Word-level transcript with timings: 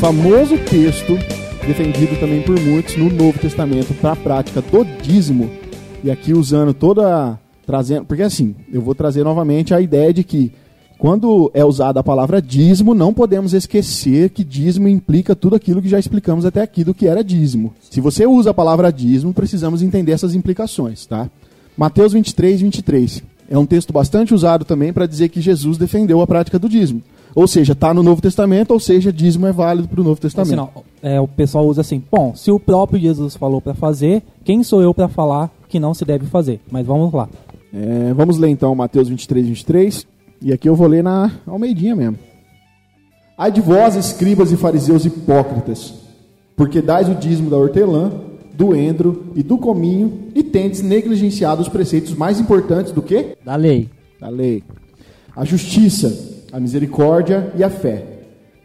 Famoso 0.00 0.56
texto 0.56 1.12
defendido 1.66 2.18
também 2.18 2.40
por 2.40 2.58
muitos 2.58 2.96
no 2.96 3.10
Novo 3.10 3.38
Testamento 3.38 3.92
para 4.00 4.12
a 4.12 4.16
prática 4.16 4.62
do 4.62 4.82
dízimo, 5.02 5.50
e 6.02 6.10
aqui 6.10 6.32
usando 6.32 6.72
toda 6.72 7.38
trazendo, 7.66 8.06
porque 8.06 8.22
assim, 8.22 8.54
eu 8.72 8.80
vou 8.80 8.94
trazer 8.94 9.22
novamente 9.22 9.74
a 9.74 9.80
ideia 9.80 10.10
de 10.14 10.24
que 10.24 10.52
quando 10.96 11.50
é 11.52 11.62
usada 11.62 12.00
a 12.00 12.02
palavra 12.02 12.40
dízimo, 12.40 12.94
não 12.94 13.12
podemos 13.12 13.52
esquecer 13.52 14.30
que 14.30 14.42
dízimo 14.42 14.88
implica 14.88 15.36
tudo 15.36 15.54
aquilo 15.54 15.82
que 15.82 15.88
já 15.88 15.98
explicamos 15.98 16.46
até 16.46 16.62
aqui 16.62 16.82
do 16.82 16.94
que 16.94 17.06
era 17.06 17.22
dízimo. 17.22 17.74
Se 17.90 18.00
você 18.00 18.24
usa 18.26 18.52
a 18.52 18.54
palavra 18.54 18.90
dízimo, 18.90 19.34
precisamos 19.34 19.82
entender 19.82 20.12
essas 20.12 20.34
implicações, 20.34 21.04
tá? 21.04 21.28
Mateus 21.76 22.14
23, 22.14 22.62
23. 22.62 23.22
É 23.50 23.58
um 23.58 23.66
texto 23.66 23.92
bastante 23.92 24.32
usado 24.32 24.64
também 24.64 24.94
para 24.94 25.04
dizer 25.04 25.28
que 25.28 25.42
Jesus 25.42 25.76
defendeu 25.76 26.22
a 26.22 26.26
prática 26.26 26.58
do 26.58 26.70
dízimo. 26.70 27.02
Ou 27.34 27.46
seja, 27.46 27.72
está 27.72 27.94
no 27.94 28.02
Novo 28.02 28.20
Testamento, 28.20 28.72
ou 28.72 28.80
seja, 28.80 29.12
dízimo 29.12 29.46
é 29.46 29.52
válido 29.52 29.88
para 29.88 30.00
o 30.00 30.04
Novo 30.04 30.20
Testamento. 30.20 30.60
Assim, 30.60 30.72
não, 30.74 30.84
é, 31.02 31.20
o 31.20 31.28
pessoal 31.28 31.66
usa 31.66 31.80
assim, 31.80 32.02
bom, 32.10 32.34
se 32.34 32.50
o 32.50 32.58
próprio 32.58 33.00
Jesus 33.00 33.36
falou 33.36 33.60
para 33.60 33.74
fazer, 33.74 34.22
quem 34.44 34.62
sou 34.62 34.82
eu 34.82 34.92
para 34.92 35.08
falar 35.08 35.50
que 35.68 35.78
não 35.78 35.94
se 35.94 36.04
deve 36.04 36.26
fazer? 36.26 36.60
Mas 36.70 36.86
vamos 36.86 37.12
lá. 37.12 37.28
É, 37.72 38.12
vamos 38.14 38.36
ler 38.36 38.48
então 38.48 38.74
Mateus 38.74 39.08
23, 39.08 39.46
23. 39.46 40.06
E 40.42 40.52
aqui 40.52 40.68
eu 40.68 40.74
vou 40.74 40.86
ler 40.86 41.04
na 41.04 41.30
Almeidinha 41.46 41.94
mesmo. 41.94 42.18
Ai 43.36 43.50
de 43.50 43.60
vós, 43.60 43.96
escribas 43.96 44.52
e 44.52 44.56
fariseus 44.56 45.06
hipócritas, 45.06 45.94
porque 46.56 46.82
dais 46.82 47.08
o 47.08 47.14
dízimo 47.14 47.48
da 47.48 47.56
hortelã, 47.56 48.12
do 48.52 48.76
endro 48.76 49.32
e 49.34 49.42
do 49.42 49.56
cominho, 49.56 50.24
e 50.34 50.42
tendes 50.42 50.82
negligenciado 50.82 51.62
os 51.62 51.68
preceitos 51.68 52.14
mais 52.14 52.38
importantes 52.38 52.92
do 52.92 53.00
que? 53.00 53.38
Da 53.42 53.56
lei. 53.56 53.88
Da 54.20 54.28
lei. 54.28 54.62
A 55.34 55.44
justiça, 55.44 56.39
a 56.52 56.60
misericórdia 56.60 57.52
e 57.56 57.62
a 57.62 57.70
fé. 57.70 58.04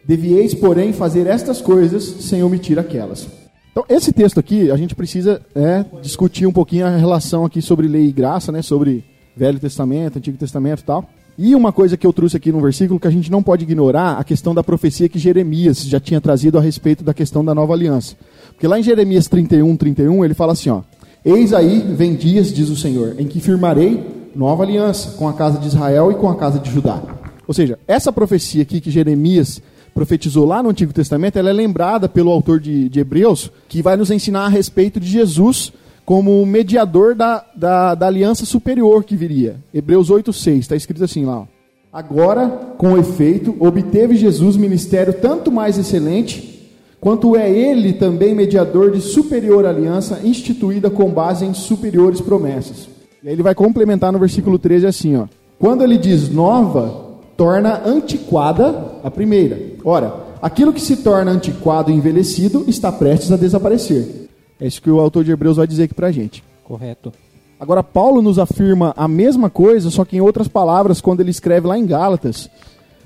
Devieis, 0.04 0.54
porém, 0.54 0.92
fazer 0.92 1.26
estas 1.26 1.60
coisas 1.60 2.04
sem 2.04 2.42
omitir 2.42 2.78
aquelas. 2.78 3.26
Então, 3.72 3.84
esse 3.88 4.12
texto 4.12 4.40
aqui, 4.40 4.70
a 4.70 4.76
gente 4.76 4.94
precisa 4.94 5.42
é, 5.54 5.84
discutir 6.00 6.46
um 6.46 6.52
pouquinho 6.52 6.86
a 6.86 6.96
relação 6.96 7.44
aqui 7.44 7.60
sobre 7.60 7.88
lei 7.88 8.06
e 8.06 8.12
graça, 8.12 8.50
né, 8.50 8.62
sobre 8.62 9.04
Velho 9.36 9.58
Testamento, 9.58 10.16
Antigo 10.16 10.38
Testamento 10.38 10.80
e 10.80 10.84
tal. 10.84 11.04
E 11.38 11.54
uma 11.54 11.70
coisa 11.70 11.98
que 11.98 12.06
eu 12.06 12.12
trouxe 12.12 12.38
aqui 12.38 12.50
no 12.50 12.60
versículo 12.60 12.98
que 12.98 13.06
a 13.06 13.10
gente 13.10 13.30
não 13.30 13.42
pode 13.42 13.64
ignorar, 13.64 14.16
a 14.16 14.24
questão 14.24 14.54
da 14.54 14.64
profecia 14.64 15.08
que 15.08 15.18
Jeremias 15.18 15.84
já 15.84 16.00
tinha 16.00 16.18
trazido 16.20 16.56
a 16.56 16.62
respeito 16.62 17.04
da 17.04 17.12
questão 17.12 17.44
da 17.44 17.54
nova 17.54 17.74
aliança. 17.74 18.16
Porque 18.52 18.66
lá 18.66 18.78
em 18.78 18.82
Jeremias 18.82 19.28
31, 19.28 19.76
31, 19.76 20.24
ele 20.24 20.32
fala 20.32 20.52
assim, 20.54 20.70
ó: 20.70 20.80
Eis 21.22 21.52
aí 21.52 21.80
vem 21.94 22.14
dias, 22.14 22.50
diz 22.50 22.70
o 22.70 22.76
Senhor, 22.76 23.16
em 23.18 23.26
que 23.26 23.40
firmarei 23.40 24.30
nova 24.34 24.62
aliança 24.62 25.10
com 25.18 25.28
a 25.28 25.34
casa 25.34 25.58
de 25.58 25.66
Israel 25.66 26.10
e 26.10 26.14
com 26.14 26.30
a 26.30 26.36
casa 26.36 26.58
de 26.58 26.70
Judá. 26.70 27.02
Ou 27.46 27.54
seja, 27.54 27.78
essa 27.86 28.12
profecia 28.12 28.62
aqui 28.62 28.80
que 28.80 28.90
Jeremias 28.90 29.62
profetizou 29.94 30.44
lá 30.44 30.62
no 30.62 30.68
Antigo 30.68 30.92
Testamento, 30.92 31.38
ela 31.38 31.48
é 31.48 31.52
lembrada 31.52 32.08
pelo 32.08 32.30
autor 32.30 32.60
de, 32.60 32.88
de 32.88 33.00
Hebreus, 33.00 33.50
que 33.68 33.80
vai 33.80 33.96
nos 33.96 34.10
ensinar 34.10 34.44
a 34.44 34.48
respeito 34.48 35.00
de 35.00 35.06
Jesus 35.06 35.72
como 36.04 36.44
mediador 36.44 37.14
da, 37.14 37.44
da, 37.56 37.94
da 37.94 38.06
aliança 38.06 38.44
superior 38.44 39.04
que 39.04 39.16
viria. 39.16 39.56
Hebreus 39.72 40.10
8,6, 40.10 40.58
está 40.58 40.76
escrito 40.76 41.02
assim 41.02 41.24
lá. 41.24 41.40
Ó. 41.40 41.46
Agora, 41.92 42.48
com 42.76 42.98
efeito, 42.98 43.56
obteve 43.58 44.16
Jesus 44.16 44.56
ministério 44.56 45.14
tanto 45.14 45.50
mais 45.50 45.78
excelente, 45.78 46.70
quanto 47.00 47.34
é 47.34 47.50
ele 47.50 47.94
também 47.94 48.34
mediador 48.34 48.90
de 48.90 49.00
superior 49.00 49.64
aliança, 49.64 50.20
instituída 50.22 50.90
com 50.90 51.08
base 51.10 51.46
em 51.46 51.54
superiores 51.54 52.20
promessas. 52.20 52.86
E 53.22 53.28
aí 53.28 53.34
ele 53.34 53.42
vai 53.42 53.54
complementar 53.54 54.12
no 54.12 54.18
versículo 54.18 54.58
13 54.58 54.86
assim, 54.86 55.16
ó. 55.16 55.26
Quando 55.58 55.82
ele 55.82 55.96
diz 55.96 56.28
nova, 56.28 57.05
torna 57.36 57.82
antiquada 57.84 58.92
a 59.04 59.10
primeira. 59.10 59.58
Ora, 59.84 60.14
aquilo 60.40 60.72
que 60.72 60.80
se 60.80 60.96
torna 60.98 61.30
antiquado 61.30 61.90
e 61.90 61.94
envelhecido 61.94 62.64
está 62.66 62.90
prestes 62.90 63.30
a 63.30 63.36
desaparecer. 63.36 64.28
É 64.58 64.66
isso 64.66 64.80
que 64.80 64.90
o 64.90 65.00
autor 65.00 65.24
de 65.24 65.30
Hebreus 65.30 65.58
vai 65.58 65.66
dizer 65.66 65.84
aqui 65.84 65.94
pra 65.94 66.10
gente. 66.10 66.42
Correto. 66.64 67.12
Agora, 67.58 67.82
Paulo 67.82 68.20
nos 68.20 68.38
afirma 68.38 68.92
a 68.96 69.08
mesma 69.08 69.48
coisa, 69.48 69.90
só 69.90 70.04
que 70.04 70.16
em 70.16 70.20
outras 70.20 70.48
palavras, 70.48 71.00
quando 71.00 71.20
ele 71.20 71.30
escreve 71.30 71.66
lá 71.66 71.78
em 71.78 71.86
Gálatas, 71.86 72.50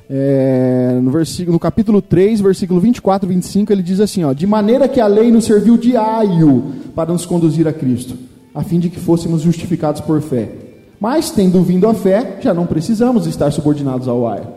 é, 0.09 0.99
no, 1.01 1.11
versículo, 1.11 1.53
no 1.53 1.59
capítulo 1.61 2.03
3, 2.03 2.41
versículo 2.41 2.81
24 2.81 3.29
e 3.29 3.35
25, 3.35 3.73
ele 3.73 3.83
diz 3.83 4.01
assim: 4.01 4.25
ó, 4.25 4.33
De 4.33 4.47
maneira 4.47 4.89
que 4.89 5.01
a 5.01 5.07
lei 5.07 5.31
nos 5.31 5.45
serviu 5.45 5.77
de 5.77 5.97
aio 5.97 6.73
para 6.97 7.13
nos 7.13 7.25
conduzir 7.25 7.69
a 7.69 7.73
Cristo, 7.73 8.17
a 8.53 8.65
fim 8.65 8.81
de 8.81 8.91
que 8.91 8.99
fôssemos 8.99 9.43
justificados 9.43 10.01
por 10.01 10.21
fé. 10.21 10.70
Mas, 11.01 11.31
tendo 11.31 11.63
vindo 11.63 11.89
a 11.89 11.95
fé, 11.95 12.39
já 12.43 12.53
não 12.53 12.67
precisamos 12.67 13.27
estar 13.27 13.51
subordinados 13.51 14.07
ao 14.07 14.29
aio. 14.29 14.49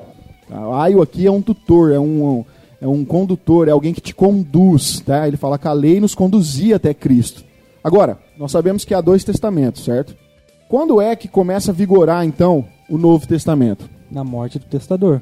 O 0.51 0.73
aio 0.73 1.01
aqui 1.01 1.25
é 1.25 1.31
um 1.31 1.41
tutor, 1.41 1.93
é 1.93 1.99
um, 1.99 2.43
é 2.81 2.87
um 2.87 3.05
condutor, 3.05 3.69
é 3.69 3.71
alguém 3.71 3.93
que 3.93 4.01
te 4.01 4.13
conduz. 4.13 4.99
Tá? 4.99 5.25
Ele 5.25 5.37
fala 5.37 5.57
que 5.57 5.69
a 5.69 5.73
lei 5.73 6.01
nos 6.01 6.13
conduzia 6.13 6.75
até 6.75 6.93
Cristo. 6.93 7.45
Agora, 7.81 8.19
nós 8.37 8.51
sabemos 8.51 8.83
que 8.83 8.93
há 8.93 8.99
dois 8.99 9.23
testamentos, 9.23 9.85
certo? 9.85 10.15
Quando 10.67 11.01
é 11.01 11.15
que 11.15 11.29
começa 11.29 11.71
a 11.71 11.73
vigorar, 11.73 12.25
então, 12.25 12.65
o 12.89 12.97
Novo 12.97 13.25
Testamento? 13.25 13.89
Na 14.11 14.23
morte 14.23 14.59
do 14.59 14.65
testador. 14.65 15.21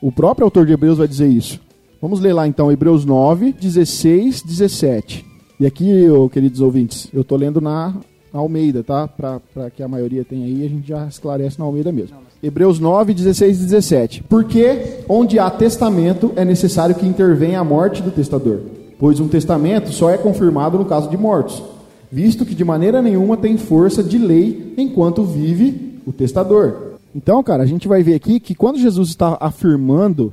O 0.00 0.12
próprio 0.12 0.44
autor 0.44 0.66
de 0.66 0.72
Hebreus 0.72 0.98
vai 0.98 1.08
dizer 1.08 1.28
isso. 1.28 1.60
Vamos 2.00 2.20
ler 2.20 2.32
lá 2.32 2.46
então 2.46 2.72
Hebreus 2.72 3.04
9, 3.04 3.52
16, 3.52 4.42
17. 4.42 5.26
E 5.58 5.66
aqui, 5.66 6.06
queridos 6.32 6.60
ouvintes, 6.60 7.08
eu 7.12 7.20
estou 7.20 7.36
lendo 7.36 7.60
na 7.60 7.94
Almeida, 8.32 8.82
tá? 8.82 9.08
Para 9.08 9.70
que 9.70 9.82
a 9.82 9.88
maioria 9.88 10.24
tenha 10.24 10.46
aí, 10.46 10.64
a 10.64 10.68
gente 10.68 10.88
já 10.88 11.06
esclarece 11.06 11.58
na 11.58 11.64
Almeida 11.64 11.90
mesmo. 11.90 12.16
Hebreus 12.42 12.78
9, 12.78 13.12
16 13.12 13.58
e 13.58 13.64
17. 13.64 14.24
Porque 14.28 15.02
onde 15.08 15.38
há 15.38 15.50
testamento 15.50 16.32
é 16.36 16.44
necessário 16.44 16.94
que 16.94 17.06
intervenha 17.06 17.60
a 17.60 17.64
morte 17.64 18.02
do 18.02 18.10
testador, 18.10 18.60
pois 18.98 19.20
um 19.20 19.28
testamento 19.28 19.92
só 19.92 20.10
é 20.10 20.16
confirmado 20.16 20.78
no 20.78 20.84
caso 20.84 21.10
de 21.10 21.16
mortos, 21.16 21.62
visto 22.10 22.46
que 22.46 22.54
de 22.54 22.64
maneira 22.64 23.02
nenhuma 23.02 23.36
tem 23.36 23.58
força 23.58 24.02
de 24.02 24.16
lei 24.16 24.74
enquanto 24.76 25.24
vive 25.24 26.00
o 26.06 26.12
testador. 26.12 26.90
Então, 27.14 27.42
cara, 27.42 27.62
a 27.62 27.66
gente 27.66 27.88
vai 27.88 28.02
ver 28.02 28.14
aqui 28.14 28.38
que 28.38 28.54
quando 28.54 28.78
Jesus 28.78 29.08
está 29.08 29.36
afirmando 29.40 30.32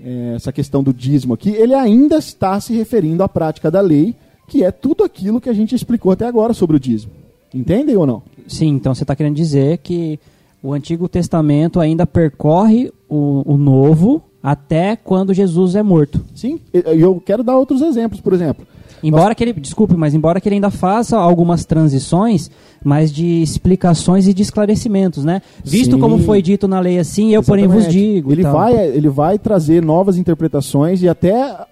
é, 0.00 0.34
essa 0.36 0.52
questão 0.52 0.82
do 0.82 0.94
dízimo 0.94 1.34
aqui, 1.34 1.50
ele 1.50 1.74
ainda 1.74 2.16
está 2.16 2.58
se 2.60 2.72
referindo 2.72 3.22
à 3.22 3.28
prática 3.28 3.70
da 3.70 3.80
lei, 3.80 4.14
que 4.46 4.62
é 4.62 4.70
tudo 4.70 5.02
aquilo 5.02 5.40
que 5.40 5.48
a 5.48 5.52
gente 5.52 5.74
explicou 5.74 6.12
até 6.12 6.26
agora 6.26 6.54
sobre 6.54 6.76
o 6.76 6.80
dízimo. 6.80 7.23
Entendem 7.54 7.96
ou 7.96 8.06
não? 8.06 8.22
Sim, 8.46 8.68
então 8.68 8.94
você 8.94 9.04
está 9.04 9.14
querendo 9.14 9.36
dizer 9.36 9.78
que 9.78 10.18
o 10.62 10.72
Antigo 10.72 11.08
Testamento 11.08 11.78
ainda 11.78 12.06
percorre 12.06 12.90
o, 13.08 13.42
o 13.46 13.56
Novo 13.56 14.22
até 14.42 14.96
quando 14.96 15.32
Jesus 15.32 15.74
é 15.74 15.82
morto. 15.82 16.22
Sim, 16.34 16.60
e 16.72 17.00
eu 17.00 17.22
quero 17.24 17.42
dar 17.42 17.56
outros 17.56 17.80
exemplos, 17.80 18.20
por 18.20 18.32
exemplo. 18.32 18.66
Embora 19.02 19.28
Nós... 19.28 19.34
que 19.34 19.44
ele, 19.44 19.52
desculpe, 19.52 19.94
mas 19.94 20.14
embora 20.14 20.40
que 20.40 20.48
ele 20.48 20.54
ainda 20.56 20.70
faça 20.70 21.18
algumas 21.18 21.66
transições, 21.66 22.50
mas 22.82 23.12
de 23.12 23.42
explicações 23.42 24.26
e 24.26 24.32
de 24.32 24.42
esclarecimentos, 24.42 25.24
né? 25.24 25.42
Visto 25.62 25.96
Sim. 25.96 26.00
como 26.00 26.18
foi 26.18 26.40
dito 26.40 26.66
na 26.66 26.80
lei 26.80 26.98
assim, 26.98 27.34
eu 27.34 27.40
Exatamente. 27.40 27.68
porém 27.68 27.82
vos 27.82 27.92
digo. 27.92 28.32
Ele 28.32 28.42
vai, 28.42 28.74
ele 28.74 29.08
vai 29.10 29.38
trazer 29.38 29.82
novas 29.82 30.16
interpretações 30.16 31.02
e 31.02 31.08
até 31.08 31.66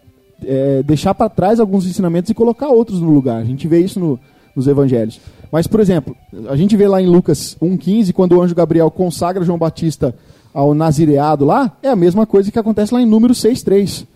é, 0.44 0.82
deixar 0.82 1.14
para 1.14 1.31
trás 1.31 1.58
alguns 1.58 1.87
ensinamentos 1.87 2.31
e 2.31 2.35
colocar 2.35 2.69
outros 2.69 3.00
no 3.00 3.11
lugar. 3.11 3.40
A 3.40 3.44
gente 3.44 3.67
vê 3.67 3.81
isso 3.81 3.99
no, 3.99 4.20
nos 4.55 4.67
evangelhos. 4.67 5.19
Mas, 5.52 5.66
por 5.66 5.81
exemplo, 5.81 6.16
a 6.49 6.56
gente 6.56 6.75
vê 6.78 6.88
lá 6.88 7.02
em 7.02 7.06
Lucas 7.06 7.58
1,15, 7.60 8.14
quando 8.14 8.32
o 8.32 8.43
anjo 8.43 8.54
Gabriel 8.54 8.90
consagra 8.90 9.44
João 9.44 9.58
Batista 9.58 10.14
ao 10.54 10.72
nazireado 10.72 11.44
lá, 11.44 11.76
é 11.82 11.88
a 11.90 11.96
mesma 11.96 12.26
coisa 12.26 12.50
que 12.50 12.58
acontece 12.58 12.94
lá 12.94 13.02
em 13.02 13.06
Número 13.06 13.34
6,3. 13.34 14.06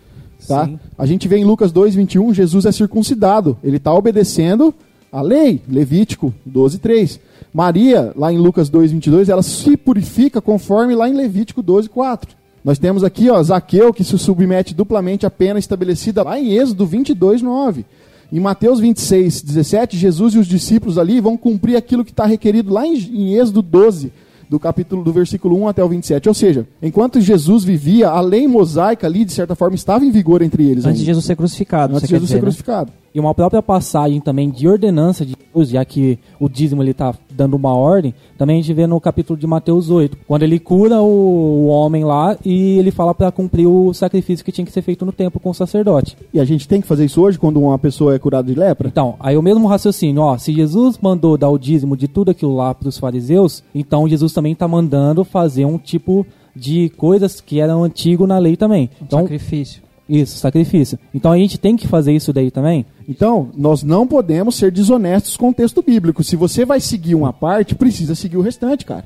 Tá? 0.47 0.67
A 0.97 1.05
gente 1.05 1.27
vê 1.27 1.37
em 1.37 1.45
Lucas 1.45 1.71
2,21, 1.71 2.33
Jesus 2.33 2.65
é 2.65 2.71
circuncidado. 2.71 3.55
Ele 3.63 3.77
está 3.77 3.93
obedecendo 3.93 4.73
a 5.11 5.21
lei, 5.21 5.61
Levítico 5.69 6.33
12,3. 6.49 7.19
Maria, 7.53 8.11
lá 8.15 8.33
em 8.33 8.37
Lucas 8.37 8.69
2,22, 8.69 9.29
ela 9.29 9.43
se 9.43 9.77
purifica 9.77 10.41
conforme 10.41 10.95
lá 10.95 11.07
em 11.07 11.13
Levítico 11.13 11.63
12,4. 11.63 12.29
Nós 12.63 12.79
temos 12.79 13.03
aqui 13.03 13.29
ó, 13.29 13.41
Zaqueu, 13.43 13.93
que 13.93 14.03
se 14.03 14.17
submete 14.17 14.73
duplamente 14.73 15.25
à 15.25 15.29
pena 15.29 15.59
estabelecida 15.59 16.23
lá 16.23 16.39
em 16.39 16.53
Êxodo 16.53 16.87
22,9. 16.87 17.85
Em 18.31 18.39
Mateus 18.39 18.79
26, 18.79 19.41
17, 19.41 19.97
Jesus 19.97 20.33
e 20.33 20.39
os 20.39 20.47
discípulos 20.47 20.97
ali 20.97 21.21
vão 21.21 21.37
cumprir 21.37 21.77
aquilo 21.77 22.03
que 22.03 22.11
está 22.11 22.25
requerido 22.25 22.73
lá 22.73 22.85
em, 22.85 22.95
em 22.95 23.33
Êxodo 23.35 23.61
12, 23.61 24.11
do 24.49 24.59
capítulo 24.59 25.03
do 25.03 25.11
versículo 25.11 25.57
1 25.61 25.67
até 25.67 25.83
o 25.83 25.89
27. 25.89 26.27
Ou 26.27 26.33
seja, 26.33 26.67
enquanto 26.81 27.19
Jesus 27.19 27.63
vivia, 27.63 28.09
a 28.09 28.21
lei 28.21 28.47
mosaica 28.47 29.07
ali, 29.07 29.25
de 29.25 29.33
certa 29.33 29.55
forma, 29.55 29.75
estava 29.75 30.05
em 30.05 30.11
vigor 30.11 30.41
entre 30.41 30.63
eles. 30.63 30.85
Antes 30.85 30.99
de 30.99 31.05
Jesus 31.05 31.25
ser 31.25 31.35
crucificado. 31.35 31.93
Antes 31.93 32.07
de 32.07 32.15
Jesus 32.15 32.27
dizer, 32.27 32.35
ser 32.35 32.41
né? 32.41 32.41
crucificado. 32.41 32.91
E 33.17 33.19
uma 33.19 33.33
própria 33.33 33.63
passagem 33.63 34.21
também 34.21 34.47
de 34.47 34.67
ordenança 34.67 35.25
de 35.25 35.35
Deus, 35.35 35.69
já 35.69 35.83
que 35.83 36.19
o 36.39 36.47
dízimo 36.47 36.83
ele 36.83 36.91
está 36.91 37.15
dando 37.31 37.55
uma 37.55 37.73
ordem, 37.73 38.13
também 38.37 38.59
a 38.59 38.61
gente 38.61 38.75
vê 38.75 38.85
no 38.85 39.01
capítulo 39.01 39.39
de 39.39 39.47
Mateus 39.47 39.89
8, 39.89 40.19
quando 40.27 40.43
ele 40.43 40.59
cura 40.59 41.01
o, 41.01 41.63
o 41.63 41.65
homem 41.65 42.05
lá 42.05 42.37
e 42.45 42.77
ele 42.77 42.91
fala 42.91 43.15
para 43.15 43.31
cumprir 43.31 43.65
o 43.65 43.91
sacrifício 43.91 44.45
que 44.45 44.51
tinha 44.51 44.63
que 44.63 44.71
ser 44.71 44.83
feito 44.83 45.03
no 45.03 45.11
templo 45.11 45.39
com 45.39 45.49
o 45.49 45.53
sacerdote. 45.55 46.15
E 46.31 46.39
a 46.39 46.45
gente 46.45 46.67
tem 46.67 46.79
que 46.79 46.85
fazer 46.85 47.05
isso 47.05 47.19
hoje 47.19 47.39
quando 47.39 47.59
uma 47.59 47.79
pessoa 47.79 48.13
é 48.13 48.19
curada 48.19 48.53
de 48.53 48.59
lepra? 48.59 48.87
Então, 48.87 49.15
aí 49.19 49.35
o 49.35 49.41
mesmo 49.41 49.67
raciocínio, 49.67 50.21
ó, 50.21 50.37
se 50.37 50.53
Jesus 50.53 50.99
mandou 51.01 51.39
dar 51.39 51.49
o 51.49 51.57
dízimo 51.57 51.97
de 51.97 52.07
tudo 52.07 52.29
aquilo 52.29 52.55
lá 52.55 52.75
para 52.75 52.87
os 52.87 52.99
fariseus, 52.99 53.63
então 53.73 54.07
Jesus 54.07 54.31
também 54.31 54.53
está 54.53 54.67
mandando 54.67 55.23
fazer 55.23 55.65
um 55.65 55.79
tipo 55.79 56.23
de 56.55 56.89
coisas 56.89 57.41
que 57.41 57.59
eram 57.59 57.83
antigo 57.83 58.27
na 58.27 58.37
lei 58.37 58.55
também. 58.55 58.91
Um 59.01 59.05
então, 59.05 59.21
sacrifício. 59.21 59.86
Isso, 60.09 60.37
sacrifício. 60.37 60.97
Então 61.13 61.31
a 61.31 61.37
gente 61.37 61.57
tem 61.57 61.75
que 61.75 61.87
fazer 61.87 62.13
isso 62.13 62.31
daí 62.31 62.49
também? 62.49 62.85
Então, 63.09 63.49
nós 63.55 63.83
não 63.83 64.07
podemos 64.07 64.55
ser 64.55 64.71
desonestos 64.71 65.35
com 65.37 65.49
o 65.49 65.53
texto 65.53 65.81
bíblico. 65.81 66.23
Se 66.23 66.35
você 66.35 66.65
vai 66.65 66.79
seguir 66.79 67.15
uma 67.15 67.33
parte, 67.33 67.75
precisa 67.75 68.15
seguir 68.15 68.37
o 68.37 68.41
restante, 68.41 68.85
cara. 68.85 69.05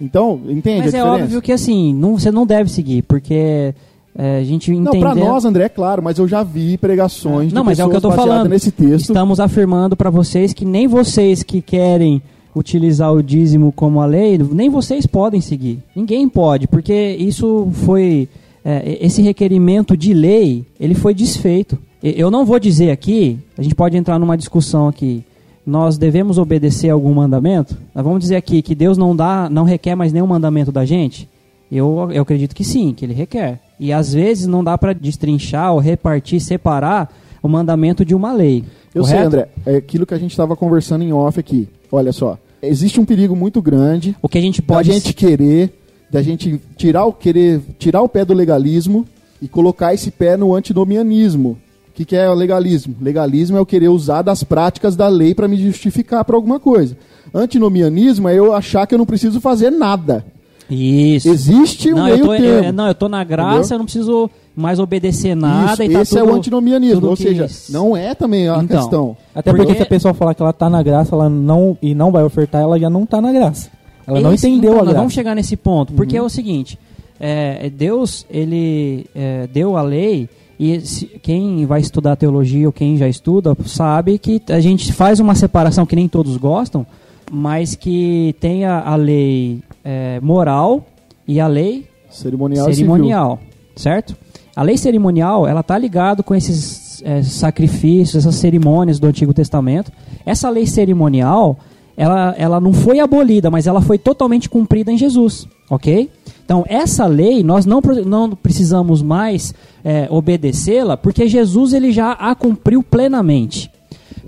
Então, 0.00 0.40
entende 0.48 0.78
Mas 0.78 0.94
a 0.94 0.98
é 0.98 1.00
diferença? 1.02 1.24
óbvio 1.24 1.42
que 1.42 1.52
assim, 1.52 1.94
não, 1.94 2.18
você 2.18 2.30
não 2.30 2.46
deve 2.46 2.70
seguir, 2.70 3.02
porque 3.02 3.74
é, 4.16 4.38
a 4.38 4.44
gente 4.44 4.70
Não, 4.72 4.92
entender... 4.92 5.00
pra 5.00 5.14
nós, 5.14 5.44
André, 5.44 5.64
é 5.64 5.68
claro, 5.68 6.02
mas 6.02 6.18
eu 6.18 6.26
já 6.26 6.42
vi 6.42 6.78
pregações 6.78 7.48
de 7.50 7.54
Não, 7.54 7.62
mas 7.62 7.78
é 7.78 7.84
o 7.84 7.90
que 7.90 7.96
eu 7.96 8.00
tô 8.00 8.10
falando. 8.10 8.48
nesse 8.48 8.70
texto. 8.70 9.10
Estamos 9.10 9.38
afirmando 9.38 9.96
para 9.96 10.10
vocês 10.10 10.52
que 10.52 10.64
nem 10.64 10.86
vocês 10.88 11.42
que 11.42 11.60
querem 11.60 12.22
utilizar 12.56 13.12
o 13.12 13.22
dízimo 13.22 13.72
como 13.72 14.00
a 14.00 14.06
lei, 14.06 14.38
nem 14.38 14.68
vocês 14.68 15.06
podem 15.06 15.40
seguir. 15.40 15.78
Ninguém 15.94 16.28
pode, 16.28 16.66
porque 16.66 17.16
isso 17.18 17.68
foi 17.72 18.28
é, 18.64 18.98
esse 19.00 19.22
requerimento 19.22 19.96
de 19.96 20.12
lei, 20.12 20.64
ele 20.78 20.94
foi 20.94 21.14
desfeito. 21.14 21.78
Eu 22.02 22.30
não 22.30 22.46
vou 22.46 22.58
dizer 22.58 22.90
aqui, 22.90 23.38
a 23.58 23.62
gente 23.62 23.74
pode 23.74 23.96
entrar 23.96 24.18
numa 24.18 24.36
discussão 24.36 24.88
aqui. 24.88 25.22
Nós 25.66 25.98
devemos 25.98 26.38
obedecer 26.38 26.88
algum 26.88 27.12
mandamento? 27.14 27.76
Nós 27.94 28.02
vamos 28.02 28.20
dizer 28.20 28.36
aqui 28.36 28.62
que 28.62 28.74
Deus 28.74 28.96
não 28.96 29.14
dá, 29.14 29.48
não 29.50 29.64
requer 29.64 29.94
mais 29.94 30.12
nenhum 30.12 30.26
mandamento 30.26 30.72
da 30.72 30.84
gente? 30.84 31.28
Eu, 31.70 32.08
eu 32.10 32.22
acredito 32.22 32.54
que 32.54 32.64
sim, 32.64 32.92
que 32.94 33.04
ele 33.04 33.14
requer. 33.14 33.60
E 33.78 33.92
às 33.92 34.12
vezes 34.12 34.46
não 34.46 34.64
dá 34.64 34.76
para 34.76 34.92
destrinchar 34.92 35.72
ou 35.72 35.78
repartir, 35.78 36.40
separar 36.40 37.12
o 37.42 37.48
mandamento 37.48 38.04
de 38.04 38.14
uma 38.14 38.32
lei. 38.32 38.64
Eu 38.94 39.02
correto? 39.02 39.18
sei, 39.18 39.26
André, 39.26 39.48
é 39.66 39.76
aquilo 39.76 40.04
que 40.04 40.14
a 40.14 40.18
gente 40.18 40.32
estava 40.32 40.56
conversando 40.56 41.04
em 41.04 41.12
off 41.12 41.38
aqui. 41.38 41.68
Olha 41.92 42.12
só, 42.12 42.36
existe 42.62 43.00
um 43.00 43.04
perigo 43.04 43.34
muito 43.34 43.60
grande 43.62 44.14
O 44.22 44.28
que 44.28 44.38
a 44.38 44.40
gente 44.40 44.60
pode 44.60 44.92
gente 44.92 45.12
querer, 45.12 45.72
da 46.10 46.22
gente 46.22 46.60
tirar 46.76 47.04
o 47.04 47.12
querer, 47.12 47.60
tirar 47.78 48.02
o 48.02 48.08
pé 48.08 48.24
do 48.24 48.34
legalismo 48.34 49.06
e 49.40 49.48
colocar 49.48 49.94
esse 49.94 50.10
pé 50.10 50.36
no 50.36 50.54
antinomianismo. 50.54 51.56
O 51.88 51.92
que, 51.94 52.04
que 52.04 52.16
é 52.16 52.28
o 52.30 52.34
legalismo? 52.34 52.94
Legalismo 53.00 53.56
é 53.56 53.60
eu 53.60 53.66
querer 53.66 53.88
usar 53.88 54.22
das 54.22 54.42
práticas 54.42 54.96
da 54.96 55.06
lei 55.08 55.34
para 55.34 55.46
me 55.48 55.56
justificar 55.56 56.24
para 56.24 56.34
alguma 56.36 56.58
coisa. 56.58 56.96
Antinomianismo 57.34 58.28
é 58.28 58.34
eu 58.38 58.54
achar 58.54 58.86
que 58.86 58.94
eu 58.94 58.98
não 58.98 59.06
preciso 59.06 59.40
fazer 59.40 59.70
nada. 59.70 60.24
Isso. 60.70 61.28
Existe 61.28 61.92
um 61.92 61.96
não, 61.96 62.08
eu 62.08 62.14
meio 62.14 62.26
tô, 62.26 62.36
termo. 62.36 62.64
eu, 62.68 62.72
não, 62.72 62.86
eu 62.86 62.94
tô 62.94 63.08
na 63.08 63.24
graça, 63.24 63.58
Entendeu? 63.58 63.74
eu 63.74 63.78
não 63.78 63.84
preciso 63.86 64.30
mais 64.54 64.78
obedecer 64.78 65.34
nada. 65.34 65.72
Isso, 65.72 65.82
e 65.82 65.88
tá 65.92 66.02
esse 66.02 66.16
é 66.16 66.20
tudo- 66.20 66.32
o 66.32 66.36
antinomianismo, 66.36 67.08
ou 67.08 67.16
seja, 67.16 67.48
não 67.70 67.96
é 67.96 68.14
também 68.14 68.48
a 68.48 68.58
Então, 68.62 68.78
questão. 68.80 69.16
Até 69.34 69.50
Porque- 69.50 69.64
porque, 69.66 69.76
se 69.78 69.82
a 69.82 69.86
pessoa 69.86 70.14
falar 70.14 70.32
que 70.34 70.42
ela 70.42 70.52
tá 70.52 70.70
na 70.70 70.80
graça, 70.82 71.14
ela 71.14 71.28
não 71.28 71.76
e 71.82 71.92
não 71.94 72.12
vai 72.12 72.22
ofertar, 72.22 72.62
ela 72.62 72.78
já 72.78 72.88
não 72.88 73.04
tá 73.04 73.20
na 73.20 73.32
graça. 73.32 73.68
Ela 74.10 74.20
não 74.20 74.34
Esse- 74.34 74.48
entendeu 74.48 74.70
então, 74.70 74.74
a 74.74 74.76
nós 74.78 74.84
graça. 74.88 74.98
vamos 74.98 75.12
chegar 75.12 75.34
nesse 75.34 75.56
ponto, 75.56 75.92
porque 75.92 76.16
é 76.16 76.22
o 76.22 76.28
seguinte: 76.28 76.78
é, 77.18 77.70
Deus 77.70 78.26
ele 78.30 79.06
é, 79.14 79.46
deu 79.46 79.76
a 79.76 79.82
lei 79.82 80.28
e 80.58 80.80
se- 80.80 81.06
quem 81.22 81.64
vai 81.66 81.80
estudar 81.80 82.16
teologia 82.16 82.66
ou 82.66 82.72
quem 82.72 82.96
já 82.96 83.08
estuda 83.08 83.56
sabe 83.64 84.18
que 84.18 84.40
a 84.50 84.60
gente 84.60 84.92
faz 84.92 85.20
uma 85.20 85.34
separação 85.34 85.86
que 85.86 85.96
nem 85.96 86.08
todos 86.08 86.36
gostam, 86.36 86.86
mas 87.30 87.74
que 87.74 88.34
tem 88.40 88.64
a, 88.64 88.80
a 88.80 88.96
lei 88.96 89.60
é, 89.84 90.18
moral 90.20 90.84
e 91.26 91.40
a 91.40 91.46
lei 91.46 91.86
Cerimonial, 92.10 92.72
cerimonial, 92.72 93.38
certo? 93.76 94.16
A 94.56 94.62
lei 94.62 94.76
cerimonial, 94.76 95.46
ela 95.46 95.62
tá 95.62 95.78
ligado 95.78 96.24
com 96.24 96.34
esses 96.34 97.00
eh, 97.04 97.22
sacrifícios, 97.22 98.16
essas 98.26 98.34
cerimônias 98.34 98.98
do 98.98 99.06
Antigo 99.06 99.32
Testamento. 99.32 99.92
Essa 100.26 100.50
lei 100.50 100.66
cerimonial, 100.66 101.56
ela, 102.00 102.34
ela 102.38 102.60
não 102.62 102.72
foi 102.72 102.98
abolida, 102.98 103.50
mas 103.50 103.66
ela 103.66 103.82
foi 103.82 103.98
totalmente 103.98 104.48
cumprida 104.48 104.90
em 104.90 104.96
Jesus, 104.96 105.46
ok? 105.68 106.08
Então, 106.42 106.64
essa 106.66 107.04
lei, 107.04 107.42
nós 107.42 107.66
não, 107.66 107.82
não 108.06 108.30
precisamos 108.30 109.02
mais 109.02 109.54
eh, 109.84 110.08
obedecê-la, 110.10 110.96
porque 110.96 111.28
Jesus 111.28 111.74
ele 111.74 111.92
já 111.92 112.12
a 112.12 112.34
cumpriu 112.34 112.82
plenamente. 112.82 113.70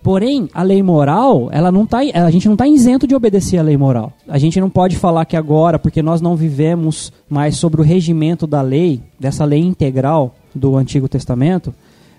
Porém, 0.02 0.50
a 0.52 0.62
lei 0.62 0.82
moral, 0.82 1.48
ela 1.50 1.72
não 1.72 1.86
tá, 1.86 2.00
a 2.00 2.30
gente 2.30 2.44
não 2.44 2.52
está 2.52 2.68
isento 2.68 3.06
de 3.06 3.14
obedecer 3.14 3.56
a 3.56 3.62
lei 3.62 3.78
moral. 3.78 4.12
A 4.28 4.36
gente 4.36 4.60
não 4.60 4.68
pode 4.68 4.98
falar 4.98 5.24
que 5.24 5.36
agora, 5.36 5.78
porque 5.78 6.02
nós 6.02 6.20
não 6.20 6.36
vivemos 6.36 7.10
mais 7.26 7.56
sobre 7.56 7.80
o 7.80 7.84
regimento 7.84 8.46
da 8.46 8.60
lei, 8.60 9.00
dessa 9.18 9.46
lei 9.46 9.60
integral 9.60 10.34
do 10.54 10.76
Antigo 10.76 11.08
Testamento, 11.08 11.72